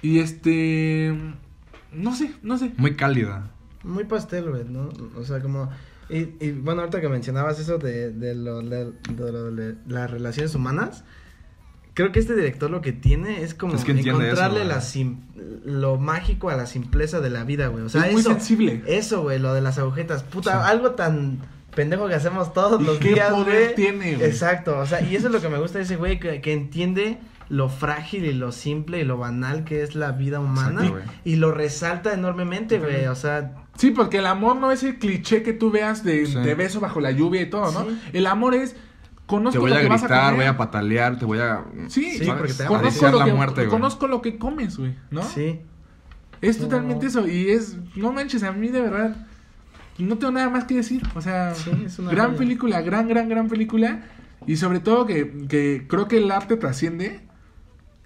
[0.00, 1.12] Y este...
[1.90, 2.72] No sé, no sé.
[2.76, 3.50] Muy cálida.
[3.84, 4.88] Muy pastel, güey, ¿no?
[5.18, 5.70] O sea, como...
[6.08, 10.08] Y, y bueno, ahorita que mencionabas eso de, de, lo, de, de lo de las
[10.10, 11.02] relaciones humanas,
[11.94, 14.80] creo que este director lo que tiene es como Es que entiende encontrarle eso, la
[14.80, 15.16] sim-
[15.64, 17.82] lo mágico a la simpleza de la vida, güey.
[17.84, 18.82] O sea, es muy eso, sensible.
[18.86, 20.22] eso, güey, lo de las agujetas.
[20.22, 20.70] Puta, Sí.
[20.70, 21.38] algo tan
[21.74, 23.74] pendejo que hacemos todos ¿Y los qué días, poder güey.
[23.74, 24.28] tiene, güey?
[24.28, 26.52] Exacto, o sea, y eso es lo que me gusta de ese güey, que, que
[26.52, 31.12] entiende lo frágil y lo simple y lo banal que es la vida humana Exacto,
[31.24, 33.06] y lo resalta enormemente, güey.
[33.06, 36.34] O sea, Sí, porque el amor no es el cliché que tú veas de, Sí.
[36.38, 37.90] de beso bajo la lluvia y todo, ¿no?
[37.90, 38.00] Sí.
[38.12, 38.76] El amor es
[39.26, 41.64] conozco Te voy lo a que vas a gritar, voy a patalear, te voy a...
[41.88, 43.68] Sí, porque te va a lo, la que, muerte, güey.
[43.68, 45.22] conozco lo que comes, güey, ¿no?
[45.22, 45.60] Sí.
[46.40, 47.10] Es No, totalmente no.
[47.10, 47.26] eso.
[47.28, 49.16] Y es, no manches, a mí de verdad,
[49.98, 51.02] no tengo nada más que decir.
[51.14, 54.02] O sea, Sí, es una gran película, gran, gran, gran película.
[54.46, 57.20] Y sobre todo que, que creo que el arte trasciende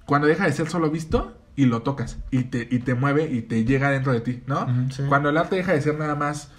[0.07, 2.19] cuando deja de ser solo visto y lo tocas.
[2.31, 4.66] Y te, y te mueve y te llega dentro de ti, ¿no?
[4.91, 5.03] Sí.
[5.11, 6.51] Cuando el arte deja de ser nada más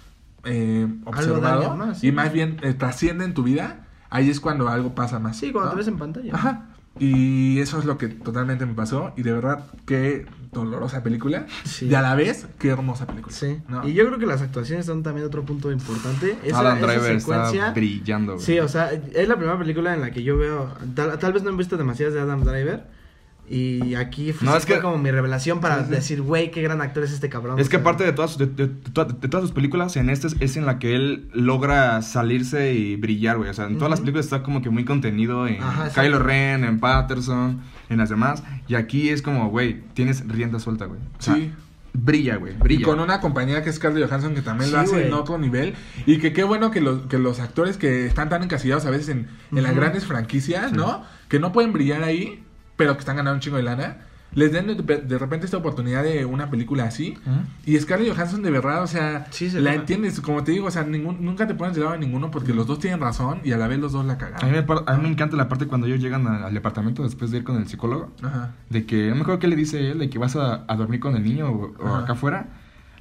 [0.44, 2.06] eh, observado sí.
[2.06, 5.36] y más bien eh, trasciende en tu vida, ahí es cuando algo pasa más.
[5.36, 5.72] Sí, cuando ¿no?
[5.72, 6.32] te ves en pantalla.
[6.32, 6.68] Ajá.
[7.00, 9.12] Y eso es lo que totalmente me pasó.
[9.16, 11.46] Y de verdad, qué dolorosa película.
[11.64, 11.86] Sí.
[11.86, 13.34] Y a la vez, qué hermosa película.
[13.34, 13.60] Sí.
[13.66, 13.88] ¿no?
[13.88, 16.36] Y yo creo que las actuaciones son también otro punto importante.
[16.44, 17.60] Esa, Adam esa Driver secuencia.
[17.66, 18.46] está brillando, güey.
[18.46, 20.68] Sí, o sea, es la primera película en la que yo veo.
[20.94, 23.01] Tal, tal vez no he visto demasiadas de Adam Driver.
[23.50, 25.90] Y aquí fue, No, es fue que- como mi revelación para Sí, sí.
[25.90, 27.58] decir, güey, qué gran actor es este cabrón.
[27.58, 30.08] Es que sea, aparte de todas, de, de- de todas- de todas sus películas, en
[30.08, 33.50] esta es, es en la que él logra salirse y brillar, güey.
[33.50, 35.90] O sea, en todas las películas está como que muy contenido en Ajá.
[35.90, 37.60] Kylo Ren, en Patterson,
[37.90, 38.42] en las demás.
[38.68, 41.00] Y aquí es como, güey, tienes rienda suelta, güey.
[41.18, 41.52] O sea, Sí.
[41.92, 45.08] brilla, güey, Y con una compañía que es Scarlett Johansson que también lo hace en
[45.10, 45.20] güey.
[45.20, 45.74] otro nivel.
[46.06, 49.10] Y que qué bueno que los, que los actores que están tan encasillados a veces
[49.10, 50.76] en, en las grandes franquicias, Sí.
[50.76, 51.04] ¿no?
[51.28, 52.42] Que no pueden brillar ahí,
[52.76, 53.98] pero que están ganando un chingo de lana.
[54.34, 57.18] Les den de, de repente esta oportunidad de una película así.
[57.66, 60.70] Y Scarlett Johansson de verdad, o sea, Sí, se la entiendes, como te digo, o
[60.70, 63.52] sea, ningún, nunca te pones del lado de ninguno porque los dos tienen razón y
[63.52, 65.66] a la vez los dos la A mí, me, a mí me encanta la parte
[65.66, 68.10] cuando ellos llegan a- al departamento después de ir con el psicólogo.
[68.22, 68.52] Ajá.
[68.70, 71.00] De que, no me acuerdo qué le dice él, de que vas a, a dormir
[71.00, 72.46] con el niño o, acá afuera.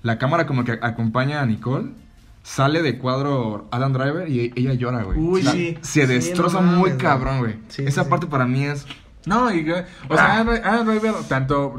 [0.03, 1.91] La cámara como que acompaña a Nicole.
[2.43, 5.17] Sale de cuadro Adam Driver y ella llora, güey.
[5.17, 5.77] Uy, sí.
[5.81, 7.55] Se Sí, destroza no muy cabrón, güey.
[7.69, 8.85] Sí, Esa parte para mí es...
[9.25, 11.73] No, y que- o sea, Adam, Adam Driver tanto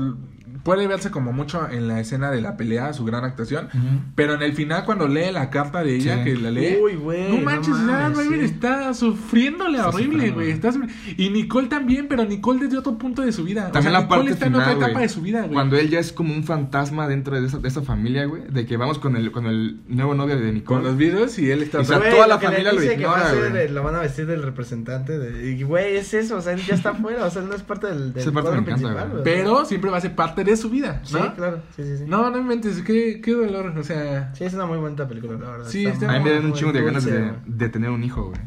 [0.62, 3.68] puede verse como mucho en la escena de la pelea, su gran actuación,
[4.14, 6.24] pero en el final cuando lee la carta de ella, Sí.
[6.24, 8.44] que la lee, Uy, güey, no no manches, Adam mames, Driver sí.
[8.54, 10.70] está sufriéndole Está horrible, güey, está
[11.16, 14.00] y Nicole también, pero Nicole desde otro punto de su vida, o También sea, la
[14.02, 15.52] Nicole parte está en final, otra etapa de su vida, güey.
[15.52, 18.42] Cuando él ya es como un fantasma dentro de esa, de esa familia, güey.
[18.48, 20.62] De que vamos con el, con el nuevo novio de Nicole.
[20.80, 23.06] con los videos y él está O sea, toda la que familia lo dice que
[23.06, 23.68] va a ignora, ser güey.
[23.68, 26.74] lo van a vestir del representante de y güey es eso o sea él ya
[26.74, 29.98] está fuera o sea él no es parte del, del cuadro principal pero siempre va
[29.98, 31.34] a ser parte de su vida, sí ¿no?
[31.34, 34.66] claro sí sí sí No, no inventes, qué, qué dolor, o sea, sí es una
[34.66, 36.82] muy buena película la verdad Sí, está A mí me dan un muy chingo de
[36.82, 38.40] ganas de, tener un hijo, güey.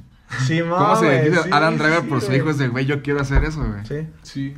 [0.45, 2.37] sí ¿Cómo se decide sí, Adam Driver sí, por su güey.
[2.39, 2.49] hijo?
[2.49, 3.85] Es de, güey, yo quiero hacer eso, güey.
[3.85, 4.55] sí sí.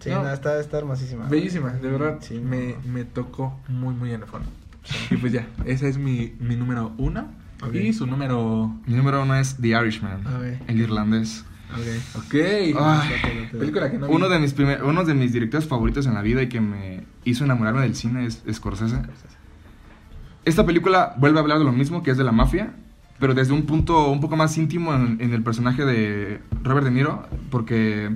[0.00, 0.22] sí No.
[0.22, 1.28] no, está está hermosísima.
[1.28, 2.18] Bellísima, de verdad.
[2.20, 2.92] Sí, me, no.
[2.92, 4.48] me tocó muy, muy en el fondo.
[5.10, 7.28] Y pues ya, ese es mi, mi número uno.
[7.72, 8.72] Y su número.
[8.86, 10.60] Mi número uno es The Irishman, A ver.
[10.68, 11.44] el irlandés.
[11.74, 12.24] Ok.
[12.24, 12.34] Ok.
[12.34, 13.10] Ay.
[13.52, 14.14] Película que no vi.
[14.14, 17.04] Uno de mis primer- uno de mis directores favoritos en la vida y que me
[17.24, 18.96] hizo enamorarme del cine es Scorsese.
[20.44, 22.72] Esta película vuelve a hablar de lo mismo, que es de la mafia,
[23.18, 26.92] pero desde un punto un poco más íntimo en, en el personaje de Robert De
[26.92, 28.10] Niro, porque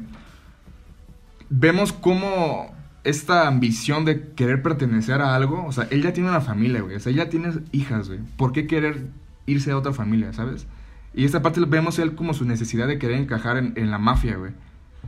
[1.48, 6.40] vemos cómo esta ambición de querer pertenecer a algo, o sea, él ya tiene una
[6.40, 8.20] familia, güey, o sea, él ya tiene hijas, güey.
[8.36, 9.06] ¿Por qué querer
[9.46, 10.66] irse a otra familia, sabes?
[11.14, 14.36] Y esta parte vemos él como su necesidad de querer encajar en, en la mafia,
[14.36, 14.52] güey.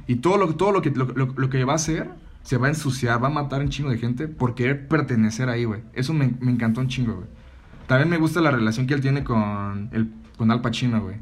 [0.07, 2.11] Y todo lo, todo lo que, lo, lo- lo que va a hacer,
[2.43, 5.65] se va a ensuciar, va a matar un chingo de gente por querer pertenecer ahí,
[5.65, 5.83] güey.
[5.93, 7.27] Eso me, me encantó un chingo, güey.
[7.87, 11.17] También me gusta la relación que él tiene con, el, con Al Pacino, güey.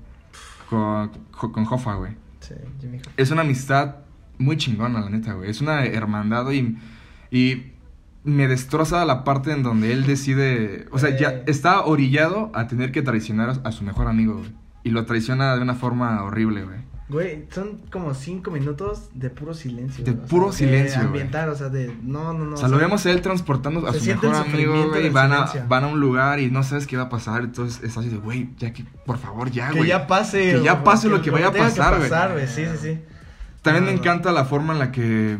[0.69, 2.13] Con, con, Hoffa, güey.
[2.41, 3.01] sí Jimmy.
[3.17, 3.97] Es una amistad
[4.39, 5.51] muy chingona, la neta, güey.
[5.51, 6.79] Es una hermandad y,
[7.31, 7.73] y
[8.25, 10.87] me destroza la parte en donde él decide...
[10.93, 14.51] O sea, ya está orillado a tener que traicionar a, a su mejor amigo, güey.
[14.83, 16.79] Y lo traiciona de una forma horrible, güey.
[17.11, 20.05] Güey, son como cinco minutos de puro silencio.
[20.05, 21.21] De puro sea, silencio, De güey.
[21.23, 21.93] ambientar, o sea, de.
[22.03, 22.55] No, no, no.
[22.55, 25.11] o sea, lo vemos él transportando a su mejor amigo, güey.
[25.11, 27.43] Van a, van a un lugar y no sabes qué va a pasar.
[27.43, 29.89] Entonces es así de, güey, ya que, por favor, ya, Que güey.
[29.89, 30.53] ya pase.
[30.53, 32.09] Que ya pase lo que vaya a que pasar, güey.
[32.09, 32.47] pasar, güey.
[32.47, 33.01] Sí, sí, sí.
[33.63, 34.01] También No, me no.
[34.03, 35.37] encanta la forma en la que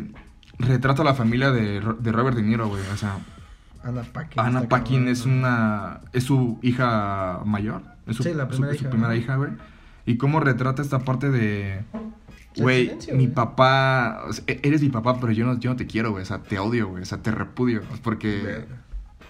[0.59, 2.83] retrata a la familia de, de Robert De Niro, güey.
[2.93, 3.17] O sea,
[3.85, 4.45] Ana Paquin.
[4.45, 6.01] Está Paquin es una.
[6.13, 7.83] Es su hija mayor.
[8.11, 9.19] Es su, Sí, la su- primera su hija, primera ¿no?
[9.19, 9.51] hija, güey.
[10.07, 11.83] Y cómo retrata esta parte de.
[12.57, 14.23] Güey, mi papá.
[14.29, 16.23] o sea, e- eres mi papá, pero yo no, yo no te quiero, güey.
[16.23, 17.03] O sea, te odio, güey.
[17.03, 17.83] O sea, te repudio.
[18.03, 18.77] Porque Verga.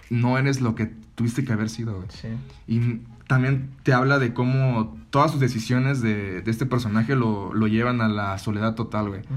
[0.09, 2.07] no eres lo que tuviste que haber sido, güey.
[2.09, 2.27] Sí.
[2.67, 7.67] Y también te habla de cómo todas sus decisiones de, de este personaje lo, lo
[7.67, 9.21] llevan a la soledad total, güey.
[9.21, 9.29] Ujú.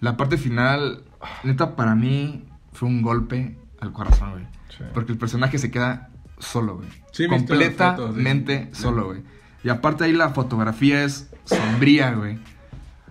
[0.00, 1.02] La parte final,
[1.42, 4.44] neta, para mí fue un golpe al corazón, güey.
[4.68, 4.84] Sí.
[4.94, 6.10] Porque el personaje se queda
[6.42, 6.88] solo, güey.
[7.12, 8.82] Sí, las fotos, Completamente sí.
[8.82, 9.20] solo, güey.
[9.64, 12.38] Y aparte ahí la fotografía es sombría, güey.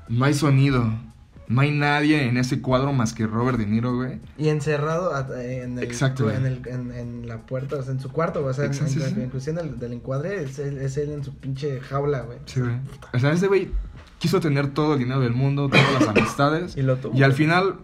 [0.09, 0.91] No hay sonido.
[1.47, 4.19] No hay nadie en ese cuadro más que Robert De Niro, güey.
[4.37, 6.53] Y encerrado en, el, Exacto, en, güey.
[6.53, 9.09] el, en, en la puerta, o sea, en su cuarto, o sea, en, Exacto, en
[9.09, 9.21] sí, sí.
[9.21, 12.37] inclusión del, del encuadre, es él, es él en su pinche jaula, güey.
[12.45, 12.75] Sí, güey.
[13.13, 13.69] O sea, ese güey
[14.19, 16.77] quiso tener todo el dinero del mundo, todas las amistades.
[16.77, 17.37] Y lo tuvo, Y al güey.
[17.37, 17.75] final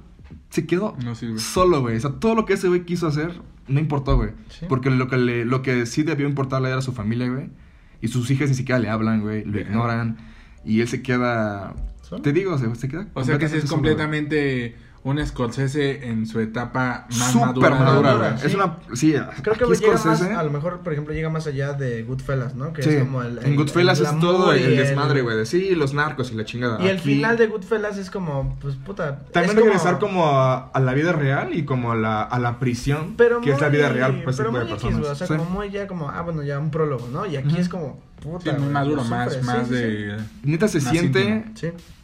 [0.50, 1.38] se quedó No sirve.
[1.40, 1.98] solo, güey.
[1.98, 3.34] O sea, todo lo que ese güey quiso hacer
[3.68, 4.32] no importó, güey.
[4.50, 4.66] Sí.
[4.68, 7.50] Porque lo que, le, lo que sí debió importarle era su familia, güey.
[8.02, 9.44] Y sus hijas ni siquiera le hablan, güey.
[9.46, 10.18] Lo ignoran.
[10.66, 11.76] Y él se queda...
[12.02, 12.22] ¿Solo?
[12.22, 13.96] Te digo, se, se queda O sea que sí es güey.
[15.10, 17.70] Un Scorsese en su etapa más Súper madura.
[17.72, 18.40] madura, Madura, güey.
[18.42, 18.48] sí.
[18.48, 18.78] Es una...
[18.94, 22.04] Sí, Creo que llega más, Scorsese- a lo mejor, por ejemplo, llega más allá de
[22.04, 22.74] Goodfellas, ¿no?
[22.74, 25.38] Que Sí, es como el, en el- Goodfellas el es todo el desmadre, güey.
[25.38, 26.82] de Sí, los narcos y la chingada.
[26.82, 29.20] Y el Aquí- final de Goodfellas es como, pues puta.
[29.32, 32.60] También es regresar como a, a la vida real y como a la, a la
[32.60, 35.00] prisión, Pero que es la vida real ese pero muy X, personas.
[35.00, 35.34] güey, o sea, Sí.
[35.36, 37.26] como muy ya como, ah, bueno, ya un prólogo, ¿no?
[37.26, 38.56] Y aquí es como, puta.
[38.56, 40.18] Sí, muy maduro, más, más Sí, sí, de...
[40.44, 41.46] Neta se Más siente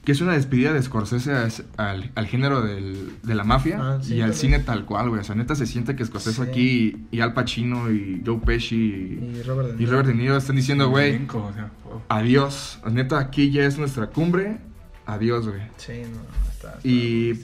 [0.06, 1.32] que es una despedida de Scorsese
[1.78, 5.22] al, al género del, de la mafia Ah, sí, y al cine tal cual, güey.
[5.22, 6.50] O sea, neta se siente que Scorsese Sí.
[6.50, 9.92] aquí y, y Al Pacino y Joe Pesci y, Y Robert De y Niro.
[9.92, 12.02] Robert De Niro están diciendo, güey, elenco, o sea, oh.
[12.10, 12.80] adiós.
[12.92, 14.58] Neta, aquí ya es nuestra cumbre.
[15.06, 15.62] Adiós, güey.
[15.78, 16.78] Sí, no, está.
[16.78, 17.40] está Y-.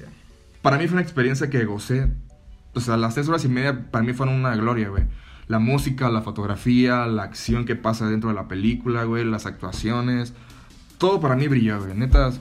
[0.61, 2.11] Para mí fue una experiencia que gocé.
[2.73, 5.03] O sea, las tres horas y media para mí fueron una gloria, güey.
[5.49, 10.33] La música, la fotografía, la acción que pasa dentro de la película, güey, las actuaciones.
[10.97, 11.93] Todo para mí brilló, güey.
[11.97, 12.31] Neta,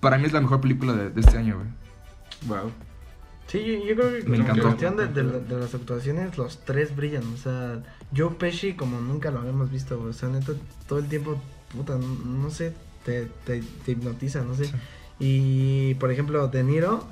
[0.00, 1.68] para mí es la mejor película de, de este año, güey.
[2.48, 2.72] Wow.
[3.48, 4.62] Sí, yo, yo creo que Me en encantó.
[4.62, 7.24] cuestión de, de la- de las actuaciones, los tres brillan.
[7.34, 7.82] O sea,
[8.16, 10.10] Joe Pesci como nunca lo habíamos visto, güey.
[10.10, 10.52] O sea, neta,
[10.88, 11.38] todo el tiempo,
[11.76, 12.72] puta, no, no sé,
[13.04, 14.66] te, te, te hipnotiza, no sé.
[14.66, 14.72] Sí.
[15.18, 17.04] Y, por ejemplo, De Niro,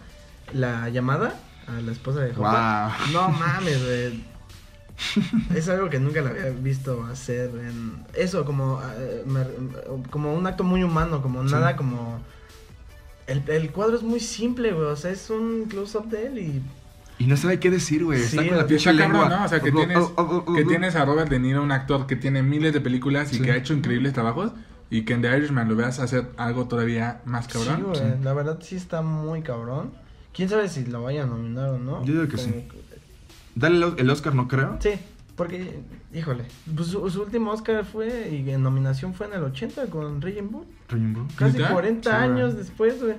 [0.55, 2.43] la llamada a la esposa de Hopper.
[2.43, 3.13] Wow.
[3.13, 4.25] No mames, güey.
[5.55, 8.05] Es algo que nunca lo había visto hacer en...
[8.15, 9.25] Eso, como, eh,
[10.11, 11.53] como un acto muy humano, como Sí.
[11.53, 12.21] nada como...
[13.27, 14.87] El, el cuadro es muy simple, güey.
[14.87, 16.63] O sea, es un close-up de él y...
[17.21, 18.21] Y no sabe qué decir, güey.
[18.21, 18.69] Sí, Está con la güey.
[18.69, 19.29] pinche lengua.
[19.29, 19.45] ¿no?
[19.45, 21.73] O sea, que Oh, tienes, oh, oh, oh, que tienes a Robert De Niro, un
[21.73, 23.43] actor que tiene miles de películas y Sí.
[23.43, 24.53] que ha hecho increíbles trabajos,
[24.89, 27.83] y que en The Irishman lo veas hacer algo todavía más Sí, cabrón.
[27.89, 27.97] güey.
[27.99, 28.05] Sí.
[28.23, 29.91] La verdad sí está muy cabrón.
[30.33, 32.05] ¿Quién sabe si lo vayan a nominar o no?
[32.05, 32.69] Yo digo que Como sí.
[33.59, 34.77] Dale el- Oscar, no creo.
[34.81, 34.91] Sí,
[35.37, 35.81] porque,
[36.15, 36.45] híjole,
[36.75, 40.51] pues su, su último Oscar fue, y en nominación fue en el 80 con Raging
[40.51, 40.67] Bull.
[40.89, 41.27] Rainbow.
[41.37, 41.73] Casi ¿Neta?
[41.73, 42.31] 40 Sí, güey.
[42.31, 43.17] años después, güey.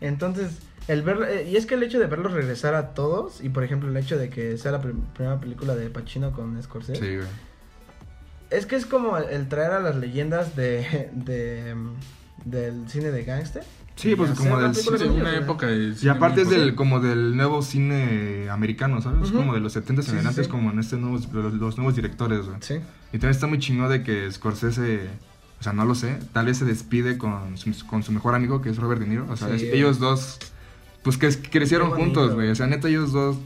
[0.00, 0.58] Entonces,
[0.88, 3.62] el verlo, eh, y es que el hecho de verlos regresar a todos, y por
[3.64, 7.16] ejemplo el hecho de que sea la prim- primera película de Pacino con Scorsese, Sí,
[7.16, 7.28] güey.
[8.50, 11.74] es que es como el, el traer a las leyendas de, de
[12.44, 13.62] del cine de gángster.
[14.00, 17.00] Sí, pues Y como del con una ellos, época de Y aparte es del, como
[17.00, 19.28] del nuevo cine americano, ¿sabes?
[19.30, 19.38] Ujú.
[19.38, 21.76] Como de los 70 Sí, en sí, adelante, es como en este nuevos, los, los
[21.76, 22.56] nuevos directores, güey.
[22.60, 22.74] Sí.
[23.12, 25.08] Y también está muy chingón de que Scorsese,
[25.60, 28.62] o sea, no lo sé, tal vez se despide con su, con su mejor amigo,
[28.62, 29.26] que es Robert De Niro.
[29.28, 29.66] O sea, Sí.
[29.66, 30.38] es- ellos dos,
[31.02, 32.36] pues que crecieron juntos, güey.
[32.36, 32.50] güey.
[32.50, 33.36] O sea, neta, ellos dos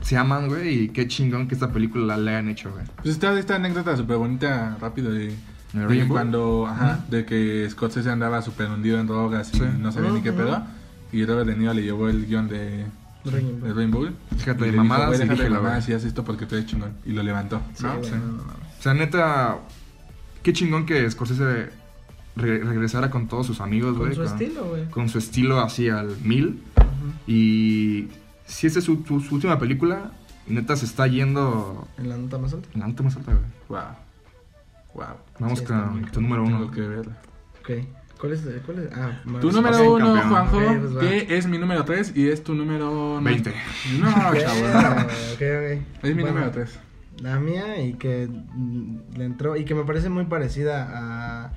[0.00, 2.84] se aman, güey, y qué chingón que esta película la, le han hecho, güey.
[3.02, 5.34] Pues está esta anécdota súper bonita, rápido, de,
[5.74, 6.08] ¿El de Rainbow?
[6.16, 7.10] cuando, ajá, Ujú.
[7.10, 9.64] de que Scorsese andaba súper hundido en drogas y Sí.
[9.78, 10.38] no sabía ni qué Ujú.
[10.38, 10.62] pedo.
[11.12, 12.86] Y Robert De Niro le llevó el guion de,
[13.24, 13.68] Rainbow.
[13.68, 14.08] de Rainbow.
[14.36, 16.92] Fíjate, y de le mamadas dijo, déjate de y haz esto porque tú eres chingón.
[17.04, 18.02] Y lo levantó, Sí, ¿no?
[18.04, 18.10] Sí.
[18.12, 19.58] O sea, neta,
[20.42, 21.70] qué chingón que Scorsese
[22.36, 24.14] re- regresara con todos sus amigos, Con güey.
[24.14, 24.88] su estilo, güey.
[24.90, 26.62] Con su estilo así al mil.
[27.26, 28.08] Y
[28.46, 30.12] si esta es su, su- su última película,
[30.46, 32.68] neta se está yendo En la nota más alta.
[32.74, 33.44] en la nota más alta, güey.
[33.68, 33.80] Wow.
[34.94, 35.06] Wow.
[35.38, 36.70] Vamos Sí, con tu número Tengo uno.
[36.70, 37.16] que verla.
[37.60, 37.70] Ok.
[38.20, 38.42] ¿Cuál es?
[38.66, 38.90] cuál es?
[38.92, 40.28] Ah, Tu número uno, campeón.
[40.30, 43.20] Juanjo, Ok, pues que es mi número 3 y es tu número...
[43.22, 43.54] 20.
[44.00, 44.60] No, Ok, chavo.
[45.34, 45.40] ok, ok.
[45.40, 46.80] Es mi Bueno, número 3.
[47.20, 48.28] La mía y que
[49.16, 51.52] le entró y que me parece muy parecida a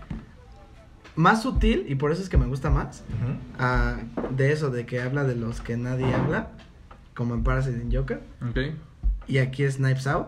[1.15, 3.03] más sutil y por eso es que me gusta más
[3.59, 3.97] a
[4.31, 6.47] de eso de que habla de los que nadie habla
[7.15, 8.73] como en Parasite and Joker Ok.
[9.27, 10.27] y aquí es Knives Out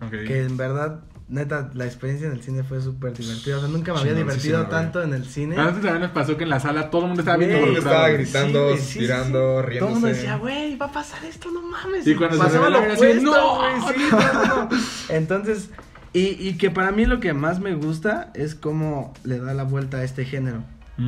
[0.00, 0.10] Ok.
[0.26, 1.00] que en verdad
[1.30, 4.66] neta la experiencia en el cine fue súper divertida o sea nunca me había divertido
[4.66, 7.06] tanto en el cine A nosotros también nos pasó que en la sala todo el
[7.08, 9.78] mundo estaba viendo todo el mundo porque estaba gritando, sí, sí, tirando, sí.
[9.78, 10.08] Todo el mundo riéndose.
[10.08, 12.06] decía, güey, va a pasar esto, no mames.
[12.06, 13.82] Y cuando se pasaba era así, opuesto, ¡no!
[13.82, 14.68] güey, no.
[15.08, 15.70] Entonces,
[16.12, 19.62] y, y que para mí lo que más me gusta es cómo le da la
[19.62, 20.64] vuelta a este género.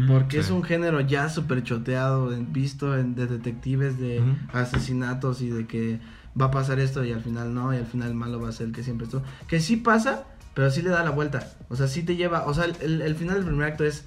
[0.08, 0.44] Porque sí.
[0.44, 4.22] es un género ya súper choteado, visto en, de detectives, de
[4.52, 6.00] asesinatos y de que
[6.40, 8.52] va a pasar esto y al final no, y al final el malo va a
[8.52, 9.22] ser el que siempre estuvo.
[9.48, 11.52] Que sí pasa, pero sí le da la vuelta.
[11.68, 14.04] O sea, sí te lleva, o sea, el, el- final del primer acto es...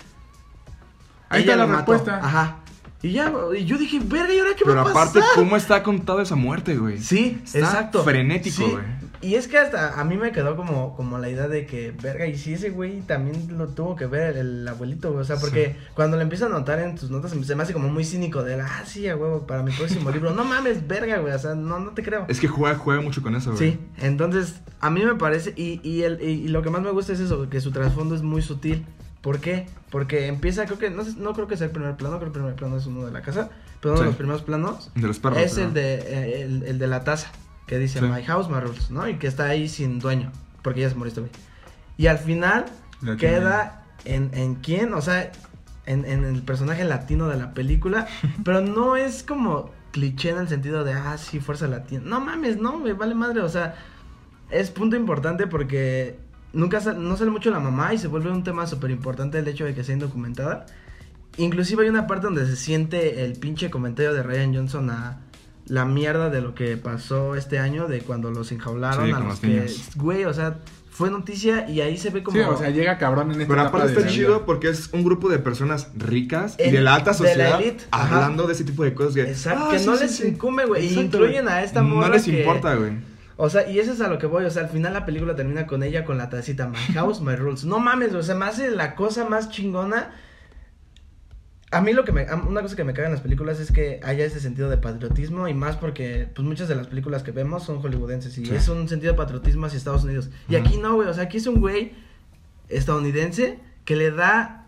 [1.29, 2.19] Ahí está la respuesta.
[2.23, 2.57] Ajá.
[3.01, 5.19] Y ya, y yo dije, verga, ¿y ahora qué Pero va a aparte?
[5.35, 6.97] ¿cómo está contada esa muerte, güey?
[6.99, 8.03] Sí, Está exacto.
[8.03, 8.83] frenético, Sí, güey.
[9.25, 12.27] Y es que hasta a mí me quedó como, como la idea de que, verga,
[12.27, 15.21] y si ese güey también lo tuvo que ver el, el abuelito, güey.
[15.21, 17.89] O sea, porque cuando le empieza a notar en tus notas, se me hace como
[17.89, 20.33] muy cínico de, ah, sí, a huevo, para mi próximo libro.
[20.33, 21.33] No mames, verga, güey.
[21.33, 22.25] O sea, no, no te creo.
[22.27, 23.71] Es que juega, juega mucho con eso, güey.
[23.71, 26.91] Sí, entonces a mí me parece, y, y, el, y, y lo que más me
[26.91, 28.85] gusta es eso, que su trasfondo es muy sutil.
[29.21, 29.65] ¿Por qué?
[29.89, 32.37] Porque empieza, creo que, no, sé- no creo que sea el primer plano, creo que
[32.37, 33.49] el primer plano es uno de la casa,
[33.81, 34.03] pero uno Sí.
[34.03, 35.39] de los primeros planos De los perros.
[35.39, 35.63] es ¿no?
[35.63, 37.31] el de, eh, el, el de la taza,
[37.67, 38.05] que dice Sí.
[38.05, 39.07] My House, My Rules, ¿no?
[39.07, 40.31] Y que está ahí sin dueño,
[40.61, 41.31] porque ya se murió este güey.
[41.97, 42.65] Y al final
[43.01, 43.17] Latino.
[43.17, 45.31] queda en, en quién, o sea,
[45.85, 48.07] en, en el personaje latino de la película,
[48.43, 52.01] pero no es como cliché en el sentido de, ah, sí, fuerza latina.
[52.05, 53.75] No mames, no, me vale madre, o sea,
[54.51, 56.19] es punto importante porque
[56.53, 59.47] nunca sal- no sale mucho la mamá y se vuelve un tema súper importante el
[59.47, 60.65] hecho de que sea indocumentada.
[61.37, 65.17] Inclusive hay una parte donde se siente el pinche comentario de Ryan Johnson a
[65.67, 69.39] la mierda de lo que pasó este año, de cuando los enjaularon Sí, a los
[69.39, 69.89] que, niños.
[69.95, 70.57] güey, o sea,
[70.91, 72.37] fue noticia y ahí se ve como...
[72.37, 75.27] Sí, o sea, llega cabrón en esta Pero aparte está chido porque es un grupo
[75.27, 77.59] de personas ricas y El- de la alta de la sociedad
[77.91, 78.15] ajá.
[78.15, 79.15] hablando de ese tipo de cosas.
[79.15, 80.27] Que, Exacto, "Ah, que sí, no sí, les sí".
[80.27, 80.85] incumbe, güey.
[80.85, 82.91] Y incluyen a esta No morra les que- importa, güey.
[83.37, 84.45] O sea, y eso es a lo que voy.
[84.45, 87.35] O sea, al final la película termina con ella con la tacita My House, My
[87.35, 87.65] Rules.
[87.65, 90.11] No mames, o sea, me hace la cosa más chingona.
[91.71, 92.25] A mí lo que me...
[92.47, 95.47] Una cosa que me caga en las películas es que haya ese sentido de patriotismo
[95.47, 98.55] y más porque pues muchas de las películas que vemos son hollywoodenses y Sí.
[98.55, 100.29] es un sentido de patriotismo hacia Estados Unidos.
[100.47, 101.07] Y aquí no, güey.
[101.09, 101.91] O sea, aquí es un güey
[102.69, 104.67] estadounidense que le da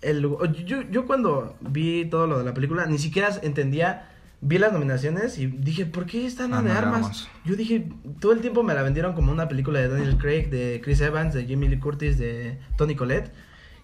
[0.00, 0.52] el lugar.
[0.52, 4.08] Yo, yo cuando vi todo lo de la película ni siquiera entendía...
[4.44, 7.28] Vi las nominaciones y dije, ¿por qué están Ana de de armas?
[7.44, 7.86] Yo dije,
[8.18, 11.32] todo el tiempo me la vendieron como una película de Daniel Craig, de Chris Evans,
[11.32, 13.30] de Jamie Lee Curtis, de Tony Collette.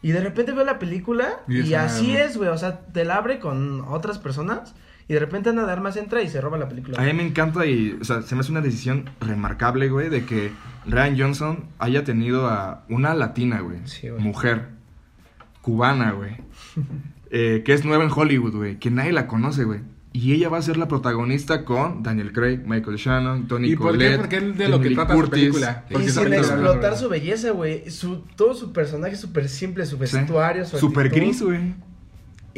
[0.00, 2.50] Y de repente veo la película Y así es, güey.
[2.50, 4.74] O sea, te la abre con otras personas
[5.08, 7.00] y de repente Ana de Armas entra y se roba la película.
[7.00, 10.26] A mí me encanta y, o sea, se me hace una decisión remarcable, güey, de
[10.26, 10.52] que
[10.86, 13.78] Ryan Johnson haya tenido a una latina, güey.
[13.86, 14.22] Sí, güey.
[14.22, 14.68] mujer,
[15.62, 16.36] cubana, güey.
[17.30, 18.78] eh, que es nueva en Hollywood, güey.
[18.78, 19.80] Que nadie la conoce, güey.
[20.12, 23.96] Y ella va a ser la protagonista con Daniel Craig, Michael Shannon, Tony ¿Y por
[23.98, 24.16] qué?
[24.16, 25.38] Porque es de lo que trata su Curtis.
[25.40, 25.84] película.
[25.88, 27.90] Y Porque sin te lo explotar su belleza, güey.
[27.90, 30.00] Su, todo su personaje es súper simple, su Sí.
[30.16, 31.24] vestuario, su Super actitud.
[31.26, 31.74] gris, güey.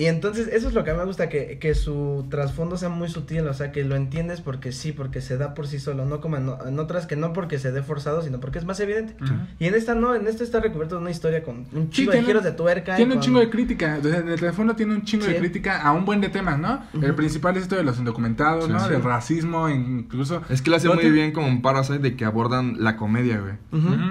[0.00, 2.88] Y entonces eso es lo que a mí me gusta, que, que su trasfondo sea
[2.88, 6.06] muy sutil, o sea, que lo entiendes porque sí, porque se da por sí solo,
[6.06, 8.80] no como en, en otras que no porque se dé forzado, sino porque es más
[8.80, 9.14] evidente.
[9.58, 12.12] Y en esta no, en esta está recubierto de una historia con un Sí, chingo
[12.12, 12.96] de giros de tuerca.
[12.96, 13.98] Tiene un chingo de crítica.
[14.02, 15.32] En el teléfono tiene un chingo Sí.
[15.32, 16.82] de crítica a un buen de temas, ¿no?
[17.02, 18.80] El principal es esto de los indocumentados, Sí, ¿no?
[18.82, 18.88] sí.
[18.90, 20.40] Del racismo, incluso.
[20.48, 22.96] Es que lo hace No muy te- bien como en Parasite de que abordan la
[22.96, 23.54] comedia, güey.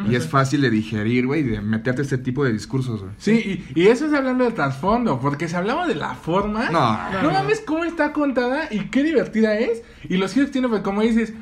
[0.08, 3.12] Y es fácil de digerir, güey, de meterte este tipo de discursos, güey.
[3.18, 7.22] Sí, y, y eso es hablando del trasfondo, porque si hablamos de la forma, No.
[7.24, 9.82] no mames cómo está contada y qué divertida es.
[10.10, 11.34] Y los giros que tiene, pues como dices,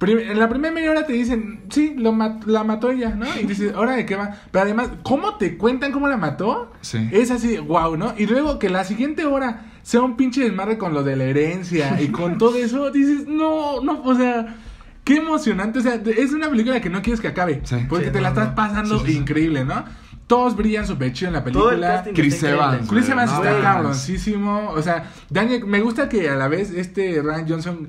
[0.00, 3.24] en la primera media hora te dicen, sí, lo mat- la mató ella, ¿no?
[3.40, 4.36] Y dices, ¿ahora de qué va?
[4.50, 6.72] Pero además, ¿cómo te cuentan cómo la mató?
[6.82, 7.08] Sí.
[7.10, 8.12] Es así, wow, ¿no?
[8.18, 12.00] Y luego que la siguiente hora sea un pinche desmadre con lo de la herencia
[12.02, 14.56] y con todo eso, dices, no, no, o sea,
[15.04, 15.78] qué emocionante.
[15.78, 17.76] O sea, es una película que no quieres que acabe, Sí.
[17.88, 18.54] porque Sí, te la estás no.
[18.56, 19.18] pasando Sí, sí, sí.
[19.18, 19.84] increíble, ¿no?
[20.26, 22.04] Todos brillan súper chido en la Todo el película.
[22.14, 22.42] Chris.
[22.42, 24.70] Evans, Chris Evans No, está cabroncísimo.
[24.70, 27.88] O sea, Daniel, me gusta que a la vez este Ryan Johnson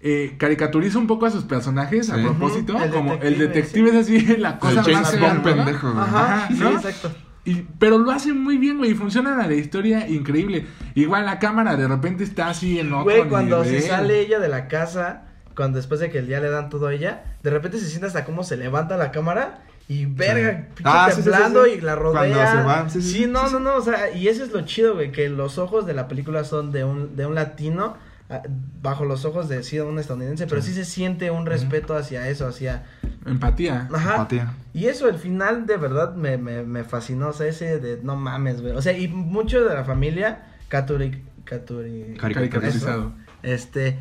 [0.00, 2.76] eh, caricaturiza un poco a sus personajes a propósito.
[2.82, 5.88] El como el detective, es así, la cosa El más James pendejo.
[5.88, 6.70] Ajá, Ajá, sí, ¿no?
[6.70, 7.12] exacto.
[7.44, 10.66] Y, pero lo hace muy bien, güey, y funciona la historia increíble.
[10.96, 14.48] Igual la cámara de repente está así en otro Güey, cuando se sale ella de
[14.48, 15.22] la casa,
[15.54, 18.24] cuando después de que ya le dan todo a ella, de repente se siente hasta
[18.24, 21.72] cómo se levanta la cámara y verga, Ah, sí, sí, temblando sí.
[21.72, 22.20] y la rodea.
[22.20, 24.52] Cuando se va, sí, sí, sí, no, sí, no, no, o sea, y eso es
[24.52, 27.96] lo chido, güey, que los ojos de la película son de un, de un latino
[28.28, 28.42] ah,
[28.82, 32.48] bajo los ojos de sí un estadounidense, pero sí se siente un respeto hacia eso,
[32.48, 32.84] hacia
[33.26, 33.88] Empatía.
[33.92, 34.12] Ajá.
[34.12, 34.54] Empatía.
[34.72, 37.28] Y eso, el final de verdad me, me, me fascinó.
[37.28, 38.72] O sea, ese de no mames, güey.
[38.74, 41.24] O sea, y mucho de la familia, Katuri.
[41.44, 42.14] Katuri.
[42.18, 43.12] Caricaturizado.
[43.42, 43.98] Este,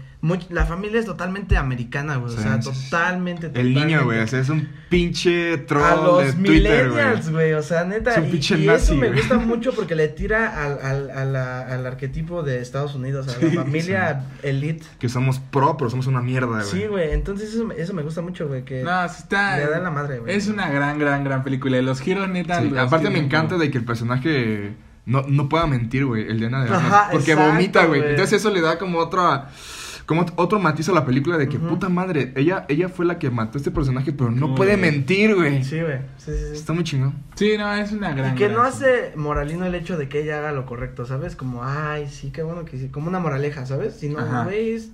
[0.49, 2.33] la familia es totalmente americana, güey.
[2.33, 2.89] Sí, o sea, sí, sí.
[2.89, 3.51] totalmente.
[3.53, 7.53] El niño, güey, o sea, es un pinche troll A los de Twitter, millennials, güey.
[7.53, 8.11] O sea, neta.
[8.13, 11.11] Es un y pinche y nazi, eso me gusta mucho porque le tira al, al,
[11.11, 14.85] a la- al arquetipo de Estados Unidos, a Sí, la familia elite.
[14.99, 16.63] Que somos pro, pero somos una mierda, güey.
[16.63, 17.11] Sí, güey.
[17.11, 18.63] Entonces eso, me- eso me gusta mucho, güey.
[18.65, 19.57] Que No, está.
[19.57, 20.35] le da la madre, güey.
[20.35, 21.77] Es una gran, gran, gran película.
[21.77, 22.61] Y los giros, neta.
[22.61, 24.73] Sí, los aparte me encanta como- de que el personaje
[25.05, 26.83] no, no pueda mentir, güey, el de Ana de Armas.
[26.91, 28.01] Ajá, porque exacto, vomita, güey.
[28.01, 29.49] Entonces eso le da como otra
[30.05, 33.17] como ot- otro matiz a la película de que puta madre, ella ella fue la
[33.17, 35.63] que mató a este personaje, pero no ¿Cómo puede mentir, güey.
[35.63, 35.97] Sí, güey.
[36.17, 36.53] Sí, sí, sí.
[36.57, 37.15] Está muy chingón.
[37.33, 38.33] Sí, no, es una gran.
[38.33, 41.35] Y que gran no hace moralino el hecho de que ella haga lo correcto, ¿sabes?
[41.35, 42.89] Como, ay, sí, qué bueno que sí.
[42.89, 43.95] Como una moraleja, ¿sabes?
[43.95, 44.43] Sino, Ajá.
[44.43, 44.91] güey, es,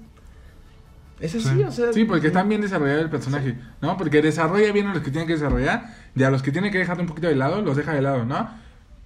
[1.19, 1.63] es así, Sí.
[1.63, 1.91] o sea.
[1.91, 3.97] Sí, porque está bien desarrollado el personaje, ¿no?
[3.97, 6.77] Porque desarrolla bien a los que tienen que desarrollar y a los que tienen que
[6.77, 8.49] dejar un poquito de lado, los deja de lado, ¿no?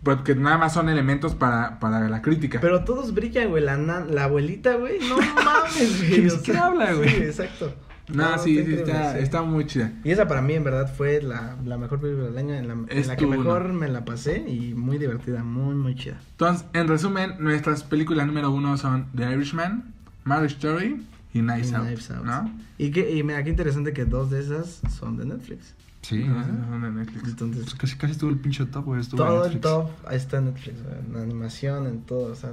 [0.06, 2.60] Porque nada más son elementos para, para la crítica.
[2.62, 3.64] Pero todos brillan, güey.
[3.64, 5.00] La, la abuelita, güey.
[5.00, 6.22] No mames, güey.
[6.22, 7.10] Ni o sea, habla, güey.
[7.10, 7.74] Sí, exacto.
[8.08, 9.20] No, No, sí, sí, está, sí.
[9.24, 9.92] está muy chida.
[10.04, 12.74] Y esa para mí en verdad fue la, la mejor película del año, en la,
[12.88, 13.74] en la que mejor uno.
[13.74, 16.20] me la pasé y muy divertida, muy, muy chida.
[16.34, 19.92] Entonces, en resumen, nuestras películas número uno son The Irishman,
[20.24, 21.04] Marriage Story
[21.34, 22.26] y Knives, Y Out, Knives Out.
[22.26, 22.54] ¿no?
[22.78, 25.74] Y, que, y mira, qué interesante que dos de esas son de Netflix.
[26.08, 27.30] Sí, de Netflix.
[27.30, 29.02] Entonces, Pues casi, casi estuvo el pinche top, güey.
[29.04, 32.52] todo el top ahí está en Netflix, güey, en animación, en todo, o sea,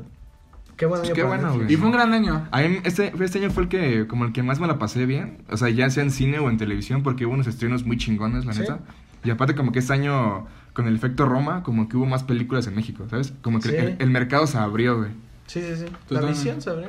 [0.77, 1.03] qué bueno.
[1.03, 1.73] Pues año qué bueno, güey.
[1.73, 2.49] Y fue un gran año.
[2.51, 5.05] A mí este, este año fue el que, como el que más me la pasé
[5.07, 5.39] bien.
[5.51, 8.45] O sea, ya sea en cine o en televisión, porque hubo unos estrenos muy chingones,
[8.47, 8.61] la Sí.
[8.61, 8.81] neta.
[9.25, 12.67] Y aparte, como que este año, con el efecto Roma, como que hubo más películas
[12.67, 13.35] en México, ¿sabes?
[13.43, 13.77] Como que Sí.
[13.77, 15.11] el, el mercado se abrió, güey.
[15.47, 15.85] Sí, sí, sí.
[16.09, 16.89] La visión se abrió.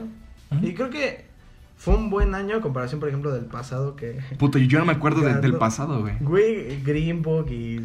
[0.52, 0.65] Ujú.
[0.65, 1.26] Y creo que
[1.84, 4.20] fue un buen año a comparación, por ejemplo, del pasado que...
[4.40, 6.16] Puto, yo no me acuerdo de- del pasado, güey.
[6.22, 7.80] Güey, Green Book y...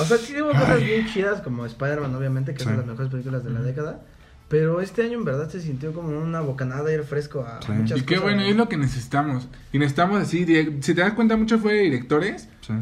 [0.00, 2.64] O sea, sí hubo cosas bien chidas como Spider-Man, obviamente, que Sí.
[2.64, 4.00] son las mejores películas de la década.
[4.48, 7.72] Pero este año en verdad se sintió como una bocanada de aire fresco a Sí.
[7.72, 8.22] muchas Y qué cosas.
[8.22, 9.48] bueno, y es lo que necesitamos.
[9.72, 10.44] Y necesitamos así,
[10.80, 12.72] si te das cuenta, mucho fue de directores, Sí.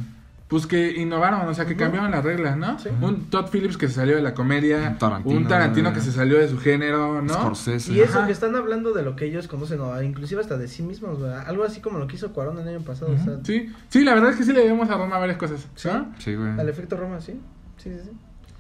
[0.48, 2.78] Pues que innovaron, o sea, que cambiaron las reglas, ¿no?
[2.78, 2.90] Sí.
[3.00, 6.12] Un Todd Phillips que se salió de la comedia, Un Tarantino, un Tarantino que se
[6.12, 7.32] salió de su género, ¿no?
[7.32, 7.92] Scorsese.
[7.92, 8.26] Y eso Ajá.
[8.26, 11.32] que están hablando de lo que ellos conocen, o inclusive hasta de sí mismos, güey.
[11.32, 14.14] Algo así como lo que hizo Cuarón el año pasado, o sea, Sí, sí, la
[14.14, 15.88] verdad es que sí le debemos a Roma varias cosas, Sí.
[15.88, 16.12] ¿no?
[16.18, 16.50] Sí, güey.
[16.60, 17.32] al efecto Roma, sí.
[17.78, 18.10] Sí, sí, sí.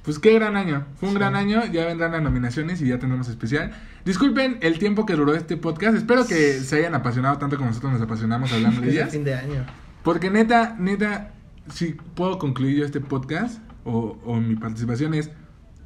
[0.02, 0.84] Pues qué gran año.
[0.96, 1.18] Fue un Sí.
[1.18, 1.64] gran año.
[1.72, 3.72] Ya vendrán las nominaciones y ya tendremos especial.
[4.04, 5.96] Disculpen el tiempo que duró este podcast.
[5.96, 9.10] Espero que se hayan apasionado tanto como nosotros nos apasionamos hablando de Es el ellas.
[9.12, 9.64] fin de año.
[10.02, 11.30] Porque neta, neta,
[11.68, 15.30] si puedo concluir yo este podcast o, o mi participación es,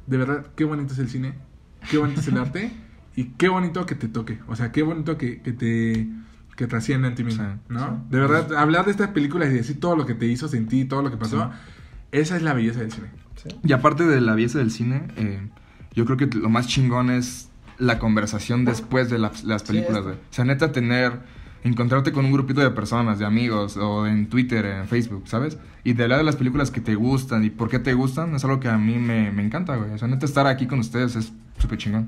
[0.07, 1.35] de verdad, qué bonito es el cine,
[1.89, 2.71] qué bonito es el arte
[3.15, 4.39] y qué bonito que te toque.
[4.47, 6.07] O sea, qué bonito que, que te
[6.55, 7.79] que trascienda en ti mismo, Sí, ¿no?
[7.87, 7.93] sí.
[8.09, 11.01] De verdad, hablar de estas películas y decir todo lo que te hizo sentir, todo
[11.01, 11.51] lo que pasó,
[12.11, 13.07] esa es la belleza del cine.
[13.37, 13.49] Sí.
[13.63, 15.39] Y aparte de la belleza del cine, eh,
[15.95, 20.03] yo creo que lo más chingón es la conversación después de las, las películas.
[20.05, 21.21] O sea, neta, tener,
[21.63, 25.57] encontrarte con un grupito de personas, de amigos, o en Twitter, en Facebook, ¿sabes?
[25.83, 28.43] Y de hablar de las películas que te gustan y por qué te gustan, es
[28.43, 29.91] algo que a mí me, me encanta, güey.
[29.91, 32.07] O sea, neta, estar aquí con ustedes es súper chingón.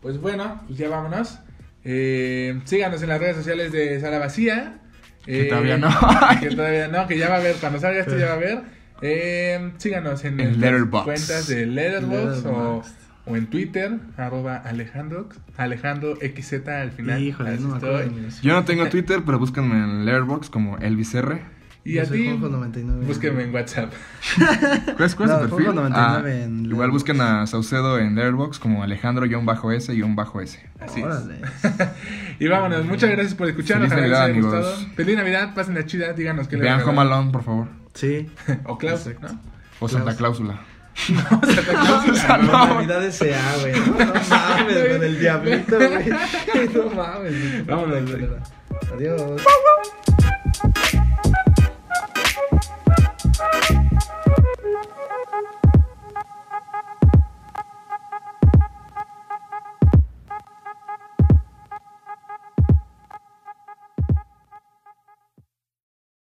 [0.00, 1.38] Pues bueno, pues ya vámonos.
[1.84, 4.78] Eh, síganos en las redes sociales de Sala Vacía.
[5.24, 5.88] Que Eh, todavía no.
[6.40, 7.56] que todavía no, que ya va a haber.
[7.56, 8.62] Cuando salga esto ya va a haber.
[9.00, 12.46] Eh, síganos en, En las cuentas de Letterboxd Letterboxd.
[12.46, 12.82] o
[13.26, 17.22] en Twitter, arroba Alejandro, Alejandro XZ al final.
[17.22, 18.10] Híjole, no me acuerdo.
[18.42, 21.40] Yo no tengo Twitter, pero búscanme en Letterboxd como Elvis R.
[21.84, 23.06] Y Yo a ti, Juanjo99.
[23.06, 23.92] búsquenme en WhatsApp.
[24.96, 25.66] ¿Cuál es, cuál es No, tu perfil?
[25.72, 30.60] Juanjo99 Ah, en igual busquen a Saucedo en Letterboxd como Alejandro-S-S.
[30.80, 31.06] Así es.
[31.06, 31.40] Órale.
[32.38, 33.88] Y vámonos, muchas gracias por escucharnos.
[33.88, 34.74] Feliz ojalá les haya Navidad, gustado.
[34.76, 34.94] amigos.
[34.96, 36.82] Feliz Navidad, pasen la chida, díganos qué les Vean.
[36.82, 37.68] Home Alone, por favor.
[37.94, 38.28] Sí.
[38.64, 39.34] O Klaus, Exacto.
[39.34, 39.40] ¿no?
[39.80, 40.60] O Santa Cláusula.
[41.08, 42.74] No, o sea, no, o sea, no.
[43.60, 43.72] Güey.
[43.72, 43.94] No,
[44.28, 46.10] mames, con el diablito, güey.
[46.74, 47.66] No mames.
[47.66, 48.10] Vámonos.
[48.94, 49.42] Adiós.
[53.42, 55.11] Thank you.